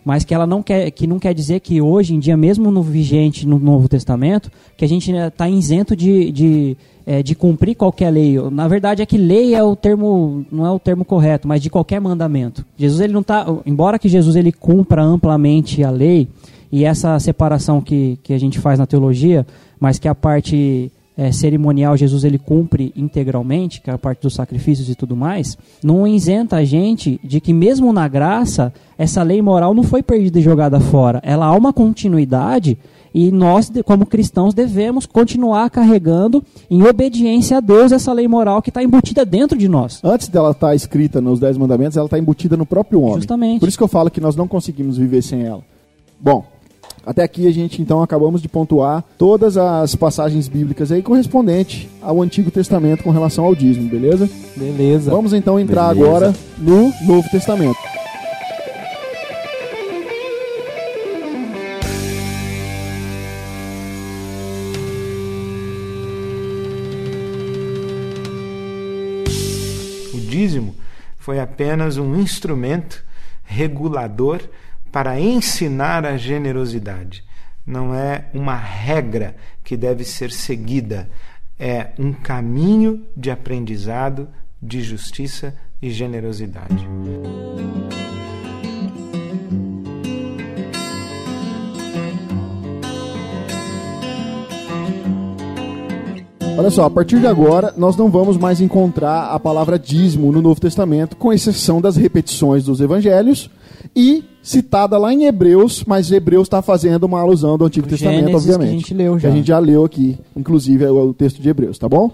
mas 0.03 0.23
que 0.23 0.33
ela 0.33 0.45
não 0.45 0.61
quer, 0.61 0.91
que 0.91 1.07
não 1.07 1.19
quer 1.19 1.33
dizer 1.33 1.59
que 1.59 1.81
hoje 1.81 2.13
em 2.13 2.19
dia, 2.19 2.35
mesmo 2.35 2.71
no 2.71 2.81
vigente 2.81 3.47
no 3.47 3.57
Novo 3.57 3.87
Testamento, 3.87 4.51
que 4.75 4.83
a 4.83 4.87
gente 4.87 5.11
está 5.11 5.49
isento 5.49 5.95
de, 5.95 6.31
de, 6.31 6.77
eh, 7.05 7.23
de 7.23 7.35
cumprir 7.35 7.75
qualquer 7.75 8.09
lei. 8.09 8.37
Na 8.51 8.67
verdade 8.67 9.01
é 9.01 9.05
que 9.05 9.17
lei 9.17 9.55
é 9.55 9.63
o 9.63 9.75
termo, 9.75 10.45
não 10.51 10.65
é 10.65 10.71
o 10.71 10.79
termo 10.79 11.05
correto, 11.05 11.47
mas 11.47 11.61
de 11.61 11.69
qualquer 11.69 12.01
mandamento. 12.01 12.65
Jesus 12.77 12.99
ele 13.01 13.13
não 13.13 13.21
está, 13.21 13.45
embora 13.65 13.97
que 13.97 14.09
Jesus 14.09 14.35
ele 14.35 14.51
cumpra 14.51 15.01
amplamente 15.01 15.83
a 15.83 15.89
lei, 15.89 16.27
e 16.71 16.85
essa 16.85 17.19
separação 17.19 17.79
que, 17.79 18.17
que 18.23 18.33
a 18.33 18.37
gente 18.39 18.57
faz 18.57 18.79
na 18.79 18.87
teologia, 18.87 19.45
mas 19.79 19.99
que 19.99 20.07
a 20.07 20.15
parte 20.15 20.91
eh, 21.17 21.31
cerimonial 21.31 21.95
Jesus 21.95 22.23
ele 22.23 22.37
cumpre 22.37 22.91
integralmente, 22.95 23.81
que 23.81 23.89
é 23.89 23.93
a 23.93 23.97
parte 23.97 24.21
dos 24.21 24.33
sacrifícios 24.33 24.89
e 24.89 24.95
tudo 24.95 25.15
mais, 25.15 25.57
não 25.83 26.07
isenta 26.07 26.57
a 26.57 26.65
gente 26.65 27.19
de 27.23 27.39
que 27.39 27.53
mesmo 27.53 27.93
na 27.93 28.07
graça, 28.07 28.73
essa 28.97 29.21
lei 29.23 29.41
moral 29.41 29.73
não 29.73 29.83
foi 29.83 30.01
perdida 30.01 30.39
e 30.39 30.41
jogada 30.41 30.79
fora. 30.79 31.21
Ela 31.23 31.45
há 31.45 31.55
uma 31.55 31.73
continuidade 31.73 32.77
e 33.13 33.31
nós, 33.31 33.71
como 33.85 34.05
cristãos, 34.07 34.53
devemos 34.55 35.05
continuar 35.05 35.69
carregando 35.69 36.43
em 36.69 36.81
obediência 36.83 37.57
a 37.57 37.59
Deus 37.59 37.91
essa 37.91 38.11
lei 38.11 38.27
moral 38.27 38.61
que 38.61 38.71
está 38.71 38.81
embutida 38.81 39.23
dentro 39.23 39.57
de 39.57 39.69
nós. 39.69 40.01
Antes 40.03 40.27
dela 40.27 40.51
estar 40.51 40.73
escrita 40.73 41.21
nos 41.21 41.39
Dez 41.39 41.55
Mandamentos, 41.55 41.95
ela 41.95 42.07
está 42.07 42.17
embutida 42.17 42.57
no 42.57 42.65
próprio 42.65 43.01
homem. 43.01 43.17
Justamente. 43.17 43.59
Por 43.59 43.69
isso 43.69 43.77
que 43.77 43.83
eu 43.83 43.87
falo 43.87 44.09
que 44.09 44.19
nós 44.19 44.35
não 44.35 44.47
conseguimos 44.47 44.97
viver 44.97 45.21
sem 45.21 45.43
ela. 45.43 45.61
Bom, 46.19 46.43
até 47.05 47.23
aqui 47.23 47.47
a 47.47 47.51
gente 47.51 47.81
então 47.81 48.01
acabamos 48.01 48.41
de 48.41 48.47
pontuar 48.47 49.03
todas 49.17 49.57
as 49.57 49.93
passagens 49.95 50.47
bíblicas 50.47 50.91
aí 50.91 51.01
correspondente 51.01 51.89
ao 52.01 52.21
Antigo 52.21 52.49
Testamento 52.49 53.03
com 53.03 53.11
relação 53.11 53.43
ao 53.45 53.53
dízimo, 53.53 53.89
beleza? 53.89 54.29
Beleza. 54.55 55.11
Vamos 55.11 55.33
então 55.33 55.59
entrar 55.59 55.93
Beleza. 55.93 56.07
agora 56.07 56.35
no 56.57 56.93
Novo 57.05 57.29
Testamento. 57.29 57.77
O 70.13 70.19
dízimo 70.19 70.73
foi 71.17 71.39
apenas 71.39 71.97
um 71.97 72.15
instrumento 72.15 73.03
regulador 73.43 74.39
para 74.93 75.19
ensinar 75.19 76.05
a 76.05 76.17
generosidade. 76.17 77.23
Não 77.65 77.95
é 77.95 78.25
uma 78.31 78.55
regra 78.55 79.35
que 79.63 79.75
deve 79.75 80.03
ser 80.03 80.31
seguida, 80.31 81.09
é 81.59 81.87
um 81.97 82.13
caminho 82.13 83.03
de 83.17 83.31
aprendizado 83.31 84.29
de 84.61 84.83
justiça 84.83 85.55
e 85.81 85.89
generosidade. 85.89 86.87
Olha 96.55 96.69
só, 96.69 96.85
a 96.85 96.89
partir 96.89 97.19
de 97.19 97.25
agora 97.25 97.73
nós 97.75 97.97
não 97.97 98.11
vamos 98.11 98.37
mais 98.37 98.61
encontrar 98.61 99.31
a 99.31 99.39
palavra 99.39 99.79
dízimo 99.79 100.31
no 100.31 100.39
Novo 100.39 100.61
Testamento, 100.61 101.15
com 101.15 101.33
exceção 101.33 101.81
das 101.81 101.97
repetições 101.97 102.63
dos 102.63 102.79
evangelhos 102.79 103.49
e 103.95 104.23
citada 104.41 104.97
lá 104.97 105.13
em 105.13 105.25
Hebreus, 105.25 105.83
mas 105.85 106.11
Hebreus 106.11 106.47
está 106.47 106.61
fazendo 106.61 107.03
uma 107.05 107.21
alusão 107.21 107.57
do 107.57 107.65
Antigo 107.65 107.85
O 107.87 107.89
Testamento, 107.89 108.25
Gênesis 108.27 108.45
que 108.45 108.51
obviamente. 108.51 108.69
a 108.69 108.79
gente 108.79 108.93
leu 108.93 109.15
Que 109.15 109.21
já. 109.21 109.29
a 109.29 109.31
gente 109.31 109.47
já 109.47 109.59
leu 109.59 109.85
aqui, 109.85 110.17
inclusive 110.35 110.83
é 110.83 110.91
o 110.91 111.09
o 111.09 111.13
texto 111.13 111.41
de 111.41 111.47
Hebreus, 111.49 111.77
tá 111.77 111.87
bom? 111.87 112.11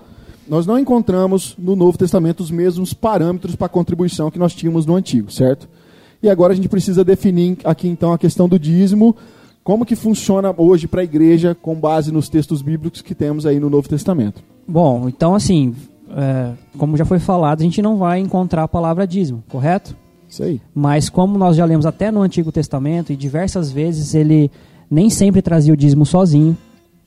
Nós 0.48 0.66
não 0.66 0.78
encontramos 0.80 1.56
no 1.58 1.76
Novo 1.76 1.98
Testamento 1.98 2.42
os 2.42 2.50
mesmos 2.52 2.94
parâmetros 2.94 3.56
para 3.56 3.70
contribuição 3.70 4.32
que 4.32 4.40
nós 4.40 4.54
tínhamos 4.54 4.86
no 4.86 4.96
Antigo, 4.96 5.32
certo? 5.32 5.68
E 6.22 6.30
agora 6.30 6.54
a 6.54 6.56
gente 6.56 6.68
precisa 6.68 7.04
definir 7.04 7.58
aqui 7.64 7.88
então 7.88 8.12
a 8.12 8.18
questão 8.18 8.50
do 8.50 8.60
dízimo, 8.60 9.16
como 9.64 9.86
que 9.86 9.96
funciona 9.96 10.54
hoje 10.58 10.88
para 10.88 11.02
a 11.02 11.04
igreja 11.04 11.56
com 11.56 11.76
base 11.76 12.12
nos 12.12 12.28
textos 12.30 12.62
bíblicos 12.62 13.02
que 13.02 13.14
temos 13.16 13.46
aí 13.46 13.60
no 13.60 13.70
Novo 13.70 13.88
Testamento. 13.88 14.42
Bom, 14.68 15.08
então 15.08 15.34
assim, 15.36 15.74
é, 16.16 16.52
como 16.78 16.98
já 16.98 17.06
foi 17.06 17.20
falado, 17.20 17.62
a 17.62 17.64
gente 17.64 17.82
não 17.82 17.98
vai 17.98 18.20
encontrar 18.20 18.64
a 18.64 18.68
palavra 18.68 19.06
dízimo, 19.08 19.44
correto? 19.48 19.96
Isso 20.30 20.44
aí. 20.44 20.62
Mas 20.76 21.10
como 21.10 21.38
nós 21.38 21.56
já 21.58 21.66
lemos 21.66 21.86
até 21.86 22.12
no 22.12 22.22
Antigo 22.22 22.52
Testamento, 22.52 23.12
e 23.12 23.16
diversas 23.16 23.72
vezes 23.72 24.14
ele 24.14 24.52
nem 24.90 25.10
sempre 25.10 25.42
trazia 25.42 25.74
o 25.74 25.78
dízimo 25.78 26.06
sozinho. 26.06 26.56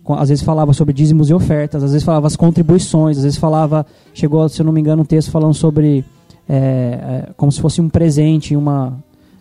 Às 0.08 0.30
vezes 0.30 0.42
falava 0.44 0.72
sobre 0.72 0.92
dízimos 0.92 1.30
e 1.30 1.34
ofertas, 1.34 1.84
às 1.84 1.92
vezes 1.92 2.04
falava 2.04 2.26
as 2.26 2.34
contribuições, 2.34 3.18
às 3.18 3.22
vezes 3.22 3.38
falava, 3.38 3.86
chegou, 4.12 4.48
se 4.48 4.60
eu 4.60 4.66
não 4.66 4.72
me 4.72 4.80
engano, 4.80 5.02
um 5.02 5.04
texto 5.04 5.30
falando 5.30 5.54
sobre 5.54 6.04
é, 6.48 6.56
é, 6.56 7.28
como 7.36 7.52
se 7.52 7.60
fosse 7.60 7.80
um 7.80 7.88
presente, 7.88 8.56
uma, 8.56 8.98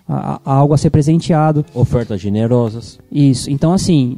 a- 0.07 0.39
a- 0.45 0.53
algo 0.53 0.75
a 0.75 0.77
ser 0.77 0.91
presenteado. 0.91 1.65
Ofertas 1.73 2.21
generosas. 2.21 2.99
Isso. 3.11 3.49
Então, 3.49 3.73
assim, 3.73 4.17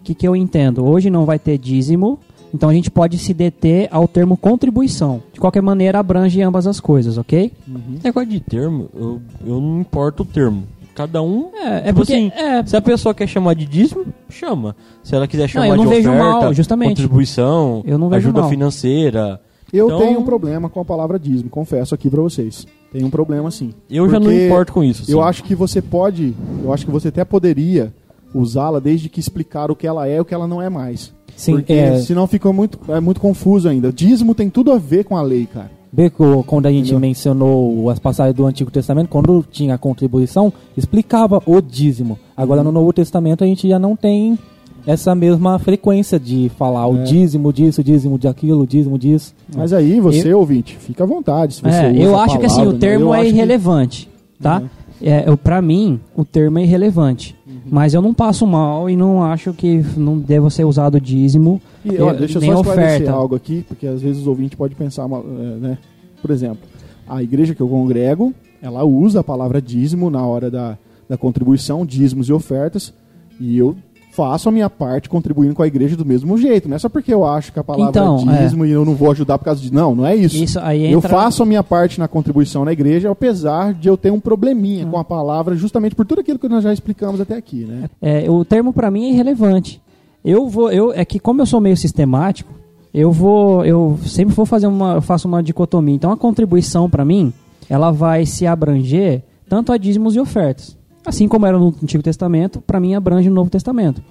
o 0.00 0.04
que, 0.04 0.14
que 0.14 0.28
eu 0.28 0.36
entendo? 0.36 0.84
Hoje 0.84 1.08
não 1.08 1.24
vai 1.24 1.38
ter 1.38 1.56
dízimo, 1.56 2.18
Então 2.54 2.68
a 2.68 2.72
gente 2.74 2.90
pode 2.90 3.18
se 3.18 3.34
deter 3.34 3.88
ao 3.90 4.06
termo 4.08 4.36
contribuição. 4.36 5.22
De 5.32 5.38
qualquer 5.40 5.60
maneira, 5.62 5.98
abrange 5.98 6.40
ambas 6.42 6.66
as 6.66 6.80
coisas, 6.80 7.18
ok? 7.18 7.52
Esse 7.94 8.04
negócio 8.04 8.28
de 8.30 8.40
termo, 8.40 8.88
eu, 8.94 9.20
eu 9.46 9.60
não 9.60 9.80
importo 9.80 10.22
o 10.22 10.26
termo. 10.26 10.64
Cada 10.94 11.20
um. 11.22 11.50
É, 11.54 11.76
é 11.76 11.82
tipo 11.88 11.96
porque. 11.96 12.14
assim, 12.14 12.32
é, 12.34 12.64
se 12.64 12.74
a 12.74 12.80
pessoa 12.80 13.14
quer 13.14 13.26
chamar 13.26 13.54
de 13.54 13.66
dízimo, 13.66 14.06
chama. 14.30 14.74
Se 15.02 15.14
ela 15.14 15.28
quiser 15.28 15.46
chamar 15.48 15.68
eu 15.68 15.76
não 15.76 15.84
de 15.84 15.90
vejo 15.90 16.08
oferta, 16.08 16.24
mal, 16.40 16.54
justamente. 16.54 16.88
contribuição, 16.88 17.82
Eu 17.86 17.98
não 17.98 18.08
vejo 18.08 18.28
ajuda 18.28 18.40
mal. 18.40 18.48
financeira. 18.50 19.40
Eu 19.70 19.86
Então- 19.88 19.98
tenho 19.98 20.20
um 20.20 20.24
problema 20.24 20.70
com 20.70 20.80
a 20.80 20.84
palavra 20.84 21.18
dízimo, 21.18 21.50
confesso 21.50 21.94
aqui 21.94 22.08
pra 22.08 22.22
vocês. 22.22 22.66
Tem 22.92 23.04
um 23.04 23.10
problema 23.10 23.50
sim. 23.50 23.74
Eu 23.90 24.08
já 24.08 24.18
não 24.18 24.32
importo 24.32 24.72
com 24.72 24.82
isso. 24.82 25.02
Eu 25.10 25.20
assim. 25.20 25.28
acho 25.28 25.44
que 25.44 25.54
você 25.54 25.82
pode, 25.82 26.34
eu 26.64 26.72
acho 26.72 26.86
que 26.86 26.90
você 26.92 27.08
até 27.08 27.24
poderia 27.24 27.92
usá-la 28.32 28.78
desde 28.80 29.08
que 29.10 29.20
explicar 29.20 29.70
o 29.70 29.76
que 29.76 29.86
ela 29.86 30.08
é 30.08 30.16
e 30.16 30.20
o 30.20 30.24
que 30.24 30.32
ela 30.32 30.46
não 30.46 30.62
é 30.62 30.70
mais. 30.70 31.12
Sim, 31.36 31.52
Porque 31.56 31.72
é, 31.74 31.98
senão 31.98 32.26
fica 32.26 32.50
muito, 32.52 32.78
é 32.88 32.98
muito 32.98 33.20
confuso 33.20 33.68
ainda. 33.68 33.92
Dízimo 33.92 34.34
tem 34.34 34.48
tudo 34.48 34.72
a 34.72 34.78
ver 34.78 35.04
com 35.04 35.16
a 35.16 35.22
lei, 35.22 35.46
cara. 35.46 35.70
Vê 35.92 36.10
que 36.10 36.22
o- 36.22 36.42
quando 36.42 36.66
a 36.66 36.70
gente 36.70 36.86
Entendeu? 36.86 37.00
mencionou 37.00 37.88
as 37.90 37.98
passagens 37.98 38.34
do 38.34 38.44
Antigo 38.46 38.70
Testamento, 38.70 39.08
quando 39.08 39.44
tinha 39.50 39.74
a 39.74 39.78
contribuição, 39.78 40.52
explicava 40.76 41.42
o 41.46 41.60
dízimo. 41.60 42.18
Agora 42.36 42.62
no 42.64 42.72
Novo 42.72 42.92
Testamento 42.92 43.44
a 43.44 43.46
gente 43.46 43.68
já 43.68 43.78
não 43.78 43.94
tem 43.94 44.38
essa 44.86 45.14
mesma 45.14 45.58
frequência 45.58 46.18
de 46.18 46.50
falar 46.58 46.86
o 46.86 46.98
É. 46.98 47.02
dízimo 47.04 47.52
disso, 47.52 47.80
o 47.80 47.84
dízimo 47.84 48.18
de 48.18 48.28
aquilo, 48.28 48.62
o 48.62 48.66
dízimo 48.66 48.98
disso. 48.98 49.34
Mas 49.54 49.72
aí 49.72 50.00
você, 50.00 50.32
ouvinte, 50.32 50.76
fica 50.78 51.04
à 51.04 51.06
vontade. 51.06 51.54
Se 51.54 51.62
você 51.62 51.68
É, 51.68 51.90
usa 51.90 52.00
eu 52.02 52.16
a 52.16 52.24
acho 52.24 52.38
que 52.38 52.46
assim, 52.46 52.56
palavra, 52.56 52.70
o 52.70 52.72
né? 52.74 52.78
termo 52.80 53.04
Eu 53.06 53.14
é 53.14 53.18
acho 53.20 53.28
que- 53.30 53.34
irrelevante, 53.36 54.08
tá? 54.40 54.60
Uhum. 54.60 54.68
É, 55.02 55.28
eu, 55.28 55.36
pra 55.36 55.60
mim, 55.60 56.00
o 56.16 56.24
termo 56.24 56.58
é 56.58 56.62
irrelevante. 56.62 57.35
Mas 57.70 57.94
eu 57.94 58.02
não 58.02 58.14
passo 58.14 58.46
mal 58.46 58.88
e 58.88 58.96
não 58.96 59.22
acho 59.22 59.52
que 59.52 59.84
não 59.96 60.18
deva 60.18 60.48
ser 60.50 60.64
usado 60.64 61.00
dízimo 61.00 61.60
E, 61.84 61.96
eh, 61.96 62.02
olha, 62.02 62.18
deixa 62.18 62.38
eu 62.38 62.42
só 62.42 62.54
esclarecer 62.60 62.94
oferta. 62.94 63.12
algo 63.12 63.34
aqui, 63.34 63.64
porque 63.66 63.86
às 63.86 64.00
vezes 64.00 64.22
os 64.22 64.26
ouvintes 64.26 64.56
podem 64.56 64.76
pensar, 64.76 65.04
é, 65.04 65.58
né? 65.60 65.78
Por 66.22 66.30
exemplo, 66.30 66.68
a 67.08 67.22
igreja 67.22 67.54
que 67.54 67.60
eu 67.60 67.68
congrego, 67.68 68.32
ela 68.62 68.84
usa 68.84 69.20
a 69.20 69.24
palavra 69.24 69.60
dízimo 69.60 70.10
na 70.10 70.24
hora 70.24 70.50
da, 70.50 70.78
da 71.08 71.16
contribuição, 71.16 71.84
dízimos 71.84 72.28
e 72.28 72.32
ofertas, 72.32 72.92
e 73.38 73.56
eu 73.58 73.76
faço 74.16 74.48
a 74.48 74.52
minha 74.52 74.70
parte 74.70 75.08
contribuindo 75.10 75.54
com 75.54 75.62
a 75.62 75.66
igreja 75.66 75.94
do 75.96 76.04
mesmo 76.04 76.38
jeito. 76.38 76.68
Não 76.68 76.76
é 76.76 76.78
só 76.78 76.88
porque 76.88 77.12
eu 77.12 77.26
acho 77.26 77.52
que 77.52 77.58
a 77.58 77.64
palavra 77.64 77.90
Então, 77.90 78.16
é 78.32 78.42
dízimo 78.42 78.64
e 78.64 78.70
eu 78.70 78.84
não 78.84 78.94
vou 78.94 79.10
ajudar 79.10 79.36
por 79.36 79.44
causa 79.44 79.60
de... 79.60 79.70
Não, 79.72 79.94
não 79.94 80.06
é 80.06 80.16
isso. 80.16 80.36
Isso 80.42 80.58
aí 80.60 80.90
Eu 80.90 80.98
entra- 80.98 81.10
faço 81.10 81.42
a 81.42 81.46
minha 81.46 81.62
parte 81.62 81.98
na 81.98 82.08
contribuição 82.08 82.64
na 82.64 82.72
igreja, 82.72 83.10
apesar 83.10 83.74
de 83.74 83.88
eu 83.88 83.96
ter 83.96 84.10
um 84.10 84.18
probleminha 84.18 84.86
com 84.86 84.98
a 84.98 85.04
palavra, 85.04 85.54
justamente 85.54 85.94
por 85.94 86.06
tudo 86.06 86.22
aquilo 86.22 86.38
que 86.38 86.48
nós 86.48 86.64
já 86.64 86.72
explicamos 86.72 87.20
até 87.20 87.36
aqui, 87.36 87.64
né? 87.64 87.90
É, 88.00 88.30
o 88.30 88.44
termo 88.44 88.72
pra 88.72 88.90
mim 88.90 89.04
é 89.06 89.10
irrelevante. 89.10 89.80
Eu 90.24 90.48
vou, 90.48 90.72
eu 90.72 90.92
é 90.92 91.04
que 91.04 91.18
como 91.20 91.42
eu 91.42 91.46
sou 91.46 91.60
meio 91.60 91.76
sistemático, 91.76 92.52
eu 92.94 93.12
vou, 93.12 93.64
eu 93.64 93.98
sempre 94.06 94.34
vou 94.34 94.46
fazer 94.46 94.66
uma, 94.66 94.94
eu 94.94 95.02
faço 95.02 95.28
uma 95.28 95.42
dicotomia. 95.42 95.94
Então 95.94 96.10
a 96.10 96.16
contribuição 96.16 96.88
pra 96.88 97.04
mim, 97.04 97.32
ela 97.68 97.90
vai 97.90 98.24
se 98.24 98.46
abranger 98.46 99.22
tanto 99.48 99.70
a 99.72 99.76
dízimos 99.76 100.16
e 100.16 100.20
ofertas, 100.20 100.76
assim 101.06 101.28
como 101.28 101.46
era 101.46 101.58
no 101.58 101.68
Antigo 101.82 102.02
Testamento, 102.02 102.60
pra 102.60 102.80
mim 102.80 102.94
abrange 102.94 103.28
no 103.28 103.34
Novo 103.34 103.50
Testamento. 103.50 104.02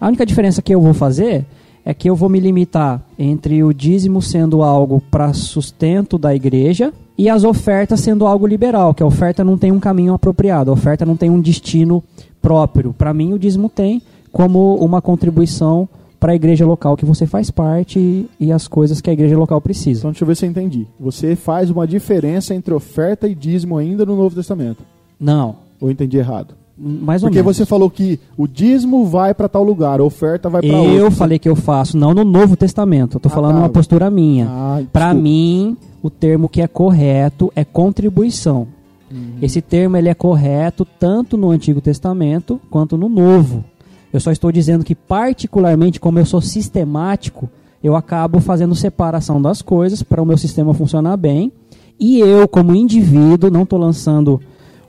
A 0.00 0.08
única 0.08 0.24
diferença 0.24 0.62
que 0.62 0.74
eu 0.74 0.80
vou 0.80 0.94
fazer 0.94 1.46
é 1.84 1.92
que 1.92 2.08
eu 2.08 2.16
vou 2.16 2.28
me 2.28 2.40
limitar 2.40 3.02
entre 3.18 3.62
o 3.62 3.72
dízimo 3.72 4.22
sendo 4.22 4.62
algo 4.62 5.02
para 5.10 5.32
sustento 5.32 6.16
da 6.16 6.34
igreja 6.34 6.92
e 7.16 7.28
as 7.28 7.44
ofertas 7.44 8.00
sendo 8.00 8.26
algo 8.26 8.46
liberal, 8.46 8.94
que 8.94 9.02
a 9.02 9.06
oferta 9.06 9.44
não 9.44 9.58
tem 9.58 9.70
um 9.70 9.78
caminho 9.78 10.14
apropriado, 10.14 10.70
a 10.70 10.74
oferta 10.74 11.04
não 11.04 11.16
tem 11.16 11.30
um 11.30 11.40
destino 11.40 12.02
próprio. 12.40 12.92
Para 12.92 13.14
mim, 13.14 13.32
o 13.32 13.38
dízimo 13.38 13.68
tem 13.68 14.02
como 14.32 14.74
uma 14.76 15.00
contribuição 15.00 15.88
para 16.18 16.32
a 16.32 16.34
igreja 16.34 16.64
local 16.64 16.96
que 16.96 17.04
você 17.04 17.26
faz 17.26 17.50
parte 17.50 17.98
e, 17.98 18.28
e 18.40 18.50
as 18.50 18.66
coisas 18.66 19.00
que 19.00 19.10
a 19.10 19.12
igreja 19.12 19.36
local 19.36 19.60
precisa. 19.60 20.00
Então 20.00 20.10
deixa 20.10 20.24
eu 20.24 20.26
ver 20.26 20.36
se 20.36 20.46
eu 20.46 20.50
entendi. 20.50 20.86
Você 20.98 21.36
faz 21.36 21.70
uma 21.70 21.86
diferença 21.86 22.54
entre 22.54 22.72
oferta 22.72 23.28
e 23.28 23.34
dízimo 23.34 23.76
ainda 23.76 24.06
no 24.06 24.16
Novo 24.16 24.34
Testamento. 24.34 24.82
Não, 25.20 25.56
Ou 25.80 25.90
entendi 25.90 26.16
errado? 26.18 26.54
mais 26.76 27.22
ou 27.22 27.28
Porque 27.28 27.40
menos. 27.40 27.56
você 27.56 27.64
falou 27.64 27.88
que 27.88 28.18
o 28.36 28.48
dízimo 28.48 29.04
vai 29.06 29.32
para 29.32 29.48
tal 29.48 29.62
lugar, 29.62 30.00
a 30.00 30.02
oferta 30.02 30.48
vai 30.50 30.60
para 30.60 30.76
outro. 30.76 30.92
eu 30.96 31.08
falei 31.10 31.38
que 31.38 31.48
eu 31.48 31.54
faço, 31.54 31.96
não 31.96 32.12
no 32.12 32.24
Novo 32.24 32.56
Testamento. 32.56 33.16
Eu 33.16 33.20
tô 33.20 33.28
Ah, 33.28 33.32
falando 33.32 33.52
tá. 33.54 33.58
uma 33.60 33.68
postura 33.68 34.10
minha. 34.10 34.48
Ah, 34.50 34.82
Para 34.92 35.14
mim, 35.14 35.76
o 36.02 36.10
termo 36.10 36.48
que 36.48 36.60
é 36.60 36.66
correto 36.66 37.52
é 37.54 37.64
contribuição. 37.64 38.66
Uhum. 39.08 39.34
Esse 39.40 39.62
termo 39.62 39.96
ele 39.96 40.08
é 40.08 40.14
correto 40.14 40.84
tanto 40.98 41.36
no 41.36 41.50
Antigo 41.52 41.80
Testamento 41.80 42.60
quanto 42.68 42.96
no 42.98 43.08
Novo. 43.08 43.64
Eu 44.12 44.18
só 44.18 44.32
estou 44.32 44.50
dizendo 44.50 44.84
que, 44.84 44.96
particularmente, 44.96 46.00
como 46.00 46.18
eu 46.18 46.26
sou 46.26 46.40
sistemático, 46.40 47.48
eu 47.84 47.94
acabo 47.94 48.40
fazendo 48.40 48.74
separação 48.74 49.40
das 49.40 49.62
coisas 49.62 50.02
para 50.02 50.20
o 50.20 50.26
meu 50.26 50.36
sistema 50.36 50.74
funcionar 50.74 51.16
bem. 51.16 51.52
E 52.00 52.18
eu, 52.18 52.48
como 52.48 52.74
indivíduo, 52.74 53.48
não 53.50 53.62
estou 53.62 53.78
lançando 53.78 54.40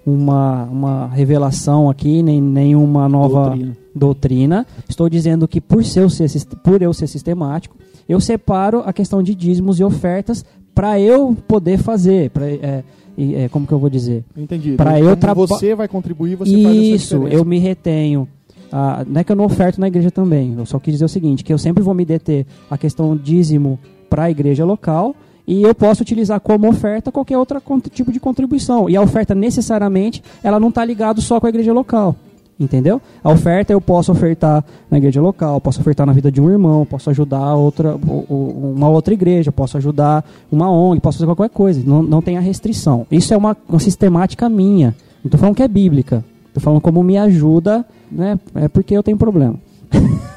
uma, 0.06 0.64
uma 0.66 1.08
revelação 1.08 1.90
aqui, 1.90 2.22
nem 2.22 2.40
nenhuma 2.42 3.10
nova 3.10 3.46
Doutrina. 3.50 3.78
doutrina. 3.96 4.68
Estou 4.88 5.10
dizendo 5.10 5.48
que, 5.48 5.60
por, 5.60 5.84
ser 5.84 6.02
eu 6.02 6.10
ser, 6.10 6.30
sis- 6.30 6.44
por 6.64 6.82
eu 6.82 6.94
ser 6.94 7.08
sistemático, 7.08 7.76
eu 8.08 8.20
separo 8.20 8.84
a 8.86 8.94
questão 8.94 9.24
de 9.24 9.34
dízimos 9.34 9.80
e 9.80 9.84
ofertas 9.84 10.46
para 10.76 11.00
eu 11.00 11.36
poder 11.48 11.78
fazer. 11.80 12.30
Pra, 12.30 12.46
é, 12.48 12.84
é, 13.18 13.50
como 13.50 13.66
que 13.66 13.72
eu 13.74 13.80
vou 13.80 13.90
dizer? 13.90 14.24
Entendi. 14.38 14.74
Pra 14.74 14.92
Então, 14.92 14.98
eu 15.00 15.06
como 15.12 15.16
traba- 15.22 15.48
você 15.48 15.74
vai 15.74 15.88
contribuir, 15.88 16.36
você 16.36 16.52
faz 16.52 16.66
essa 16.66 16.76
Isso, 16.84 17.28
eu 17.28 17.44
me 17.44 17.58
retenho. 17.58 18.28
Ah, 18.72 19.06
não 19.08 19.22
é 19.22 19.24
que 19.24 19.32
eu 19.32 19.36
não 19.36 19.46
oferto 19.46 19.80
na 19.80 19.88
igreja 19.88 20.12
também. 20.12 20.54
Eu 20.58 20.66
só 20.66 20.78
quis 20.80 20.94
dizer 20.96 21.06
o 21.06 21.10
seguinte, 21.10 21.44
que 21.44 21.54
eu 21.54 21.58
sempre 21.58 21.82
vou 21.82 21.94
me 21.94 22.04
deter 22.04 22.46
a 22.70 22.78
questão 22.78 23.16
dízimo 23.16 23.80
para 24.10 24.24
a 24.26 24.32
igreja 24.32 24.66
local 24.66 25.16
e 25.48 25.62
eu 25.62 25.76
posso 25.76 26.02
utilizar 26.02 26.40
como 26.40 26.68
oferta 26.68 27.12
qualquer 27.12 27.38
outro 27.38 27.62
tipo 27.92 28.12
de 28.12 28.20
contribuição. 28.20 28.90
E 28.90 28.96
a 28.96 29.02
oferta 29.02 29.36
necessariamente, 29.36 30.24
ela 30.44 30.60
não 30.60 30.70
está 30.70 30.84
ligada 30.84 31.22
só 31.22 31.40
com 31.40 31.46
a 31.46 31.50
igreja 31.50 31.72
local. 31.72 32.16
Entendeu? 32.58 33.02
A 33.22 33.30
oferta 33.30 33.74
eu 33.74 33.82
posso 33.82 34.14
ofertar 34.14 34.64
na 34.90 34.98
igreja 34.98 35.22
local, 35.22 35.60
posso 35.60 35.82
ofertar 35.82 36.08
na 36.08 36.14
vida 36.14 36.32
de 36.32 36.40
um 36.40 36.50
irmão, 36.50 36.86
posso 36.86 37.10
ajudar 37.10 37.54
outra, 37.54 37.96
uma 37.98 38.88
outra 38.88 39.14
igreja, 39.14 39.52
posso 39.52 39.76
ajudar 39.78 40.24
uma 40.50 40.72
ONG, 40.72 41.02
posso 41.02 41.18
fazer 41.18 41.28
qualquer 41.28 41.54
coisa. 41.54 41.84
Não, 41.86 42.02
não 42.02 42.22
tem 42.22 42.38
a 42.38 42.42
restrição. 42.42 43.06
Isso 43.12 43.34
é 43.34 43.38
uma, 43.38 43.58
uma 43.68 43.80
sistemática 43.80 44.48
minha. 44.48 44.96
Não 45.22 45.28
estou 45.28 45.40
falando 45.40 45.56
que 45.56 45.64
é 45.64 45.68
bíblica. 45.68 46.24
Estou 46.48 46.64
falando 46.64 46.80
como 46.80 47.04
me 47.04 47.18
ajuda, 47.18 47.86
né? 48.10 48.40
É 48.56 48.70
porque 48.70 48.96
eu 48.96 49.04
tenho 49.04 49.18
problema. 49.18 49.56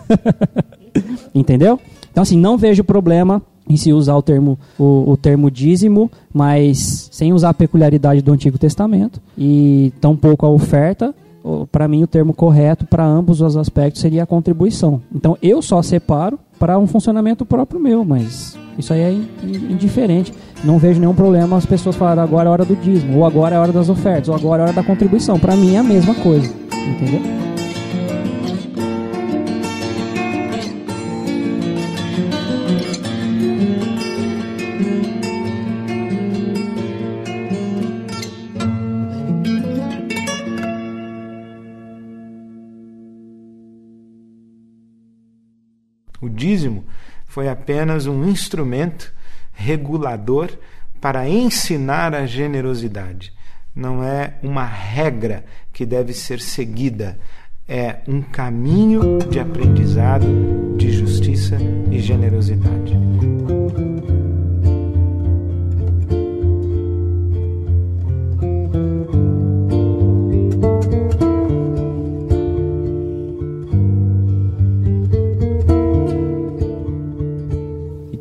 Entendeu? 1.32 1.78
Então, 2.10 2.22
assim, 2.22 2.36
não 2.36 2.58
vejo 2.58 2.82
problema 2.82 3.40
em 3.68 3.76
se 3.76 3.92
usar 3.92 4.16
o 4.16 4.22
termo, 4.22 4.58
o, 4.78 5.10
o 5.12 5.16
termo 5.16 5.50
dízimo, 5.50 6.10
mas 6.32 7.08
sem 7.12 7.32
usar 7.32 7.50
a 7.50 7.54
peculiaridade 7.54 8.22
do 8.22 8.32
Antigo 8.32 8.58
Testamento 8.58 9.20
e 9.36 9.92
tampouco 10.00 10.46
a 10.46 10.48
oferta. 10.50 11.14
Para 11.72 11.88
mim, 11.88 12.02
o 12.02 12.06
termo 12.06 12.34
correto 12.34 12.84
para 12.84 13.04
ambos 13.06 13.40
os 13.40 13.56
aspectos 13.56 14.02
seria 14.02 14.24
a 14.24 14.26
contribuição. 14.26 15.00
Então, 15.14 15.36
eu 15.42 15.62
só 15.62 15.80
separo 15.82 16.38
para 16.58 16.78
um 16.78 16.86
funcionamento 16.86 17.46
próprio 17.46 17.80
meu, 17.80 18.04
mas 18.04 18.58
isso 18.76 18.92
aí 18.92 19.00
é 19.00 19.12
in- 19.12 19.28
in- 19.44 19.72
indiferente. 19.72 20.34
Não 20.62 20.78
vejo 20.78 21.00
nenhum 21.00 21.14
problema 21.14 21.56
as 21.56 21.64
pessoas 21.64 21.96
falarem 21.96 22.22
agora 22.22 22.48
é 22.48 22.52
hora 22.52 22.64
do 22.66 22.76
dízimo, 22.76 23.18
ou 23.18 23.24
agora 23.24 23.54
é 23.56 23.58
hora 23.58 23.72
das 23.72 23.88
ofertas, 23.88 24.28
ou 24.28 24.34
agora 24.34 24.62
é 24.62 24.64
hora 24.64 24.72
da 24.74 24.82
contribuição. 24.82 25.38
Para 25.38 25.56
mim 25.56 25.74
é 25.74 25.78
a 25.78 25.82
mesma 25.84 26.14
coisa, 26.16 26.52
entendeu? 26.72 27.47
Dízimo 46.48 46.84
foi 47.26 47.46
apenas 47.48 48.06
um 48.06 48.26
instrumento 48.26 49.12
regulador 49.52 50.48
para 50.98 51.28
ensinar 51.28 52.14
a 52.14 52.24
generosidade. 52.24 53.32
Não 53.76 54.02
é 54.02 54.34
uma 54.42 54.64
regra 54.64 55.44
que 55.72 55.84
deve 55.84 56.14
ser 56.14 56.40
seguida, 56.40 57.18
é 57.68 57.96
um 58.08 58.22
caminho 58.22 59.18
de 59.30 59.38
aprendizado 59.38 60.26
de 60.78 60.90
justiça 60.90 61.58
e 61.90 62.00
generosidade. 62.00 62.96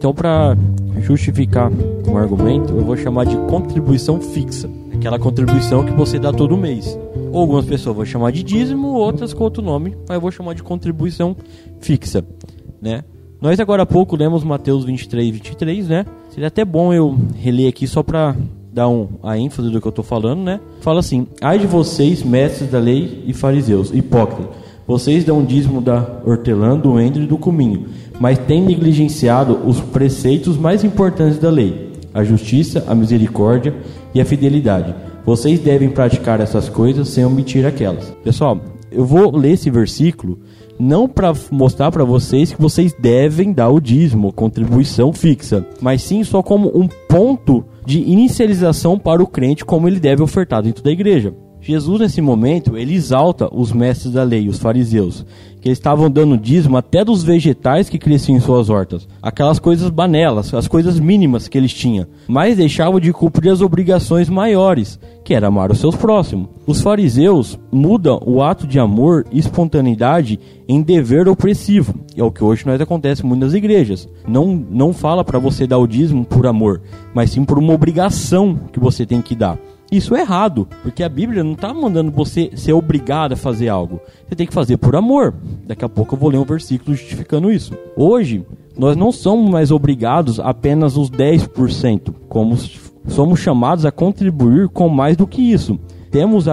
Então, 0.07 0.15
para 0.15 0.57
justificar 1.01 1.69
um 2.07 2.15
argumento, 2.15 2.71
eu 2.71 2.81
vou 2.81 2.95
chamar 2.95 3.25
de 3.25 3.35
contribuição 3.49 4.21
fixa. 4.21 4.69
Aquela 4.93 5.19
contribuição 5.19 5.83
que 5.85 5.91
você 5.91 6.17
dá 6.17 6.31
todo 6.31 6.55
mês. 6.55 6.97
Ou 7.29 7.41
algumas 7.41 7.65
pessoas 7.65 7.93
vão 7.93 8.05
chamar 8.05 8.31
de 8.31 8.41
dízimo, 8.41 8.87
outras 8.87 9.33
com 9.33 9.43
outro 9.43 9.61
nome, 9.61 9.97
mas 10.07 10.15
eu 10.15 10.21
vou 10.21 10.31
chamar 10.31 10.53
de 10.53 10.63
contribuição 10.63 11.35
fixa, 11.81 12.25
né? 12.81 13.03
Nós 13.41 13.59
agora 13.59 13.83
há 13.83 13.85
pouco 13.85 14.15
lemos 14.15 14.45
Mateus 14.45 14.85
23, 14.85 15.29
23, 15.29 15.89
né? 15.89 16.05
Seria 16.29 16.47
até 16.47 16.63
bom 16.63 16.93
eu 16.93 17.13
reler 17.35 17.67
aqui 17.67 17.85
só 17.85 18.01
para 18.01 18.33
dar 18.71 18.87
um, 18.87 19.09
a 19.21 19.37
ênfase 19.37 19.69
do 19.69 19.81
que 19.81 19.87
eu 19.87 19.89
estou 19.89 20.05
falando, 20.05 20.41
né? 20.41 20.61
Fala 20.79 21.01
assim: 21.01 21.27
Ai 21.41 21.59
de 21.59 21.67
vocês, 21.67 22.23
mestres 22.23 22.71
da 22.71 22.79
lei 22.79 23.25
e 23.27 23.33
fariseus, 23.33 23.91
hipócritas, 23.93 24.55
vocês 24.87 25.25
dão 25.25 25.43
dízimo 25.43 25.81
da 25.81 26.21
hortelã, 26.25 26.77
do 26.79 26.97
endro 26.97 27.21
e 27.21 27.27
do 27.27 27.37
cominho, 27.37 27.87
mas 28.19 28.37
têm 28.37 28.61
negligenciado 28.61 29.59
os 29.65 29.79
preceitos 29.79 30.57
mais 30.57 30.83
importantes 30.83 31.39
da 31.39 31.49
lei: 31.49 31.91
a 32.13 32.23
justiça, 32.23 32.83
a 32.87 32.95
misericórdia 32.95 33.73
e 34.13 34.21
a 34.21 34.25
fidelidade. 34.25 34.93
Vocês 35.25 35.59
devem 35.59 35.89
praticar 35.89 36.39
essas 36.39 36.69
coisas 36.69 37.09
sem 37.09 37.25
omitir 37.25 37.65
aquelas. 37.65 38.13
Pessoal, 38.23 38.61
eu 38.91 39.05
vou 39.05 39.35
ler 39.35 39.51
esse 39.51 39.69
versículo 39.69 40.39
não 40.79 41.07
para 41.07 41.33
mostrar 41.51 41.91
para 41.91 42.03
vocês 42.03 42.53
que 42.53 42.61
vocês 42.61 42.93
devem 42.93 43.51
dar 43.51 43.69
o 43.69 43.79
dízimo, 43.79 44.31
contribuição 44.31 45.11
fixa, 45.11 45.65
mas 45.81 46.03
sim 46.03 46.23
só 46.23 46.43
como 46.43 46.69
um 46.77 46.87
ponto 47.09 47.65
de 47.85 47.99
inicialização 47.99 48.97
para 48.97 49.23
o 49.23 49.27
crente 49.27 49.65
como 49.65 49.87
ele 49.87 49.99
deve 49.99 50.21
ofertar 50.21 50.61
dentro 50.61 50.83
da 50.83 50.91
igreja. 50.91 51.33
Jesus, 51.67 51.99
nesse 51.99 52.21
momento, 52.21 52.77
ele 52.77 52.95
exalta 52.95 53.53
os 53.53 53.73
mestres 53.73 54.13
da 54.13 54.23
lei, 54.23 54.47
os 54.47 54.57
fariseus, 54.57 55.25
que 55.59 55.69
estavam 55.69 56.09
dando 56.09 56.37
dízimo 56.37 56.77
até 56.77 57.03
dos 57.03 57.23
vegetais 57.23 57.89
que 57.89 57.99
cresciam 57.99 58.37
em 58.37 58.39
suas 58.39 58.69
hortas, 58.69 59.05
aquelas 59.21 59.59
coisas 59.59 59.89
banelas, 59.89 60.53
as 60.53 60.65
coisas 60.65 60.97
mínimas 60.97 61.49
que 61.49 61.57
eles 61.57 61.73
tinham, 61.73 62.07
mas 62.25 62.55
deixavam 62.55 63.01
de 63.01 63.11
cumprir 63.11 63.51
as 63.51 63.59
obrigações 63.59 64.29
maiores, 64.29 64.97
que 65.25 65.33
era 65.33 65.47
amar 65.47 65.69
os 65.69 65.79
seus 65.79 65.93
próximos. 65.93 66.47
Os 66.65 66.81
fariseus 66.81 67.59
mudam 67.69 68.21
o 68.25 68.41
ato 68.41 68.65
de 68.65 68.79
amor 68.79 69.25
e 69.29 69.37
espontaneidade 69.37 70.39
em 70.69 70.81
dever 70.81 71.27
opressivo, 71.27 71.95
é 72.15 72.23
o 72.23 72.31
que 72.31 72.45
hoje 72.45 72.65
nós 72.65 72.79
acontece 72.79 73.25
muito 73.25 73.41
nas 73.41 73.53
igrejas. 73.53 74.07
Não, 74.25 74.55
não 74.71 74.93
fala 74.93 75.21
para 75.21 75.37
você 75.37 75.67
dar 75.67 75.79
o 75.79 75.87
dízimo 75.87 76.23
por 76.23 76.47
amor, 76.47 76.81
mas 77.13 77.31
sim 77.31 77.43
por 77.43 77.59
uma 77.59 77.73
obrigação 77.73 78.57
que 78.71 78.79
você 78.79 79.05
tem 79.05 79.21
que 79.21 79.35
dar. 79.35 79.59
Isso 79.91 80.15
é 80.15 80.19
errado, 80.19 80.67
porque 80.83 81.01
a 81.01 81.07
Bíblia 81.09 81.43
não 81.43 81.53
está 81.53 81.73
mandando 81.73 82.11
você 82.11 82.51
ser 82.55 82.73
obrigado 82.73 83.31
a 83.33 83.37
fazer 83.37 83.69
algo. 83.69 84.01
Você 84.27 84.35
tem 84.35 84.45
que 84.45 84.53
fazer 84.53 84.77
por 84.77 84.95
amor. 84.95 85.33
Daqui 85.65 85.85
a 85.85 85.89
pouco 85.89 86.15
eu 86.15 86.19
vou 86.19 86.29
ler 86.29 86.37
um 86.37 86.43
versículo 86.43 86.95
justificando 86.95 87.49
isso. 87.49 87.73
Hoje, 87.95 88.45
nós 88.77 88.97
não 88.97 89.11
somos 89.11 89.49
mais 89.49 89.71
obrigados 89.71 90.39
apenas 90.39 90.97
os 90.97 91.09
10%, 91.09 92.13
como 92.27 92.57
somos 93.07 93.39
chamados 93.39 93.85
a 93.85 93.91
contribuir 93.91 94.67
com 94.67 94.89
mais 94.89 95.15
do 95.15 95.25
que 95.25 95.41
isso. 95.41 95.79
Temos, 96.11 96.45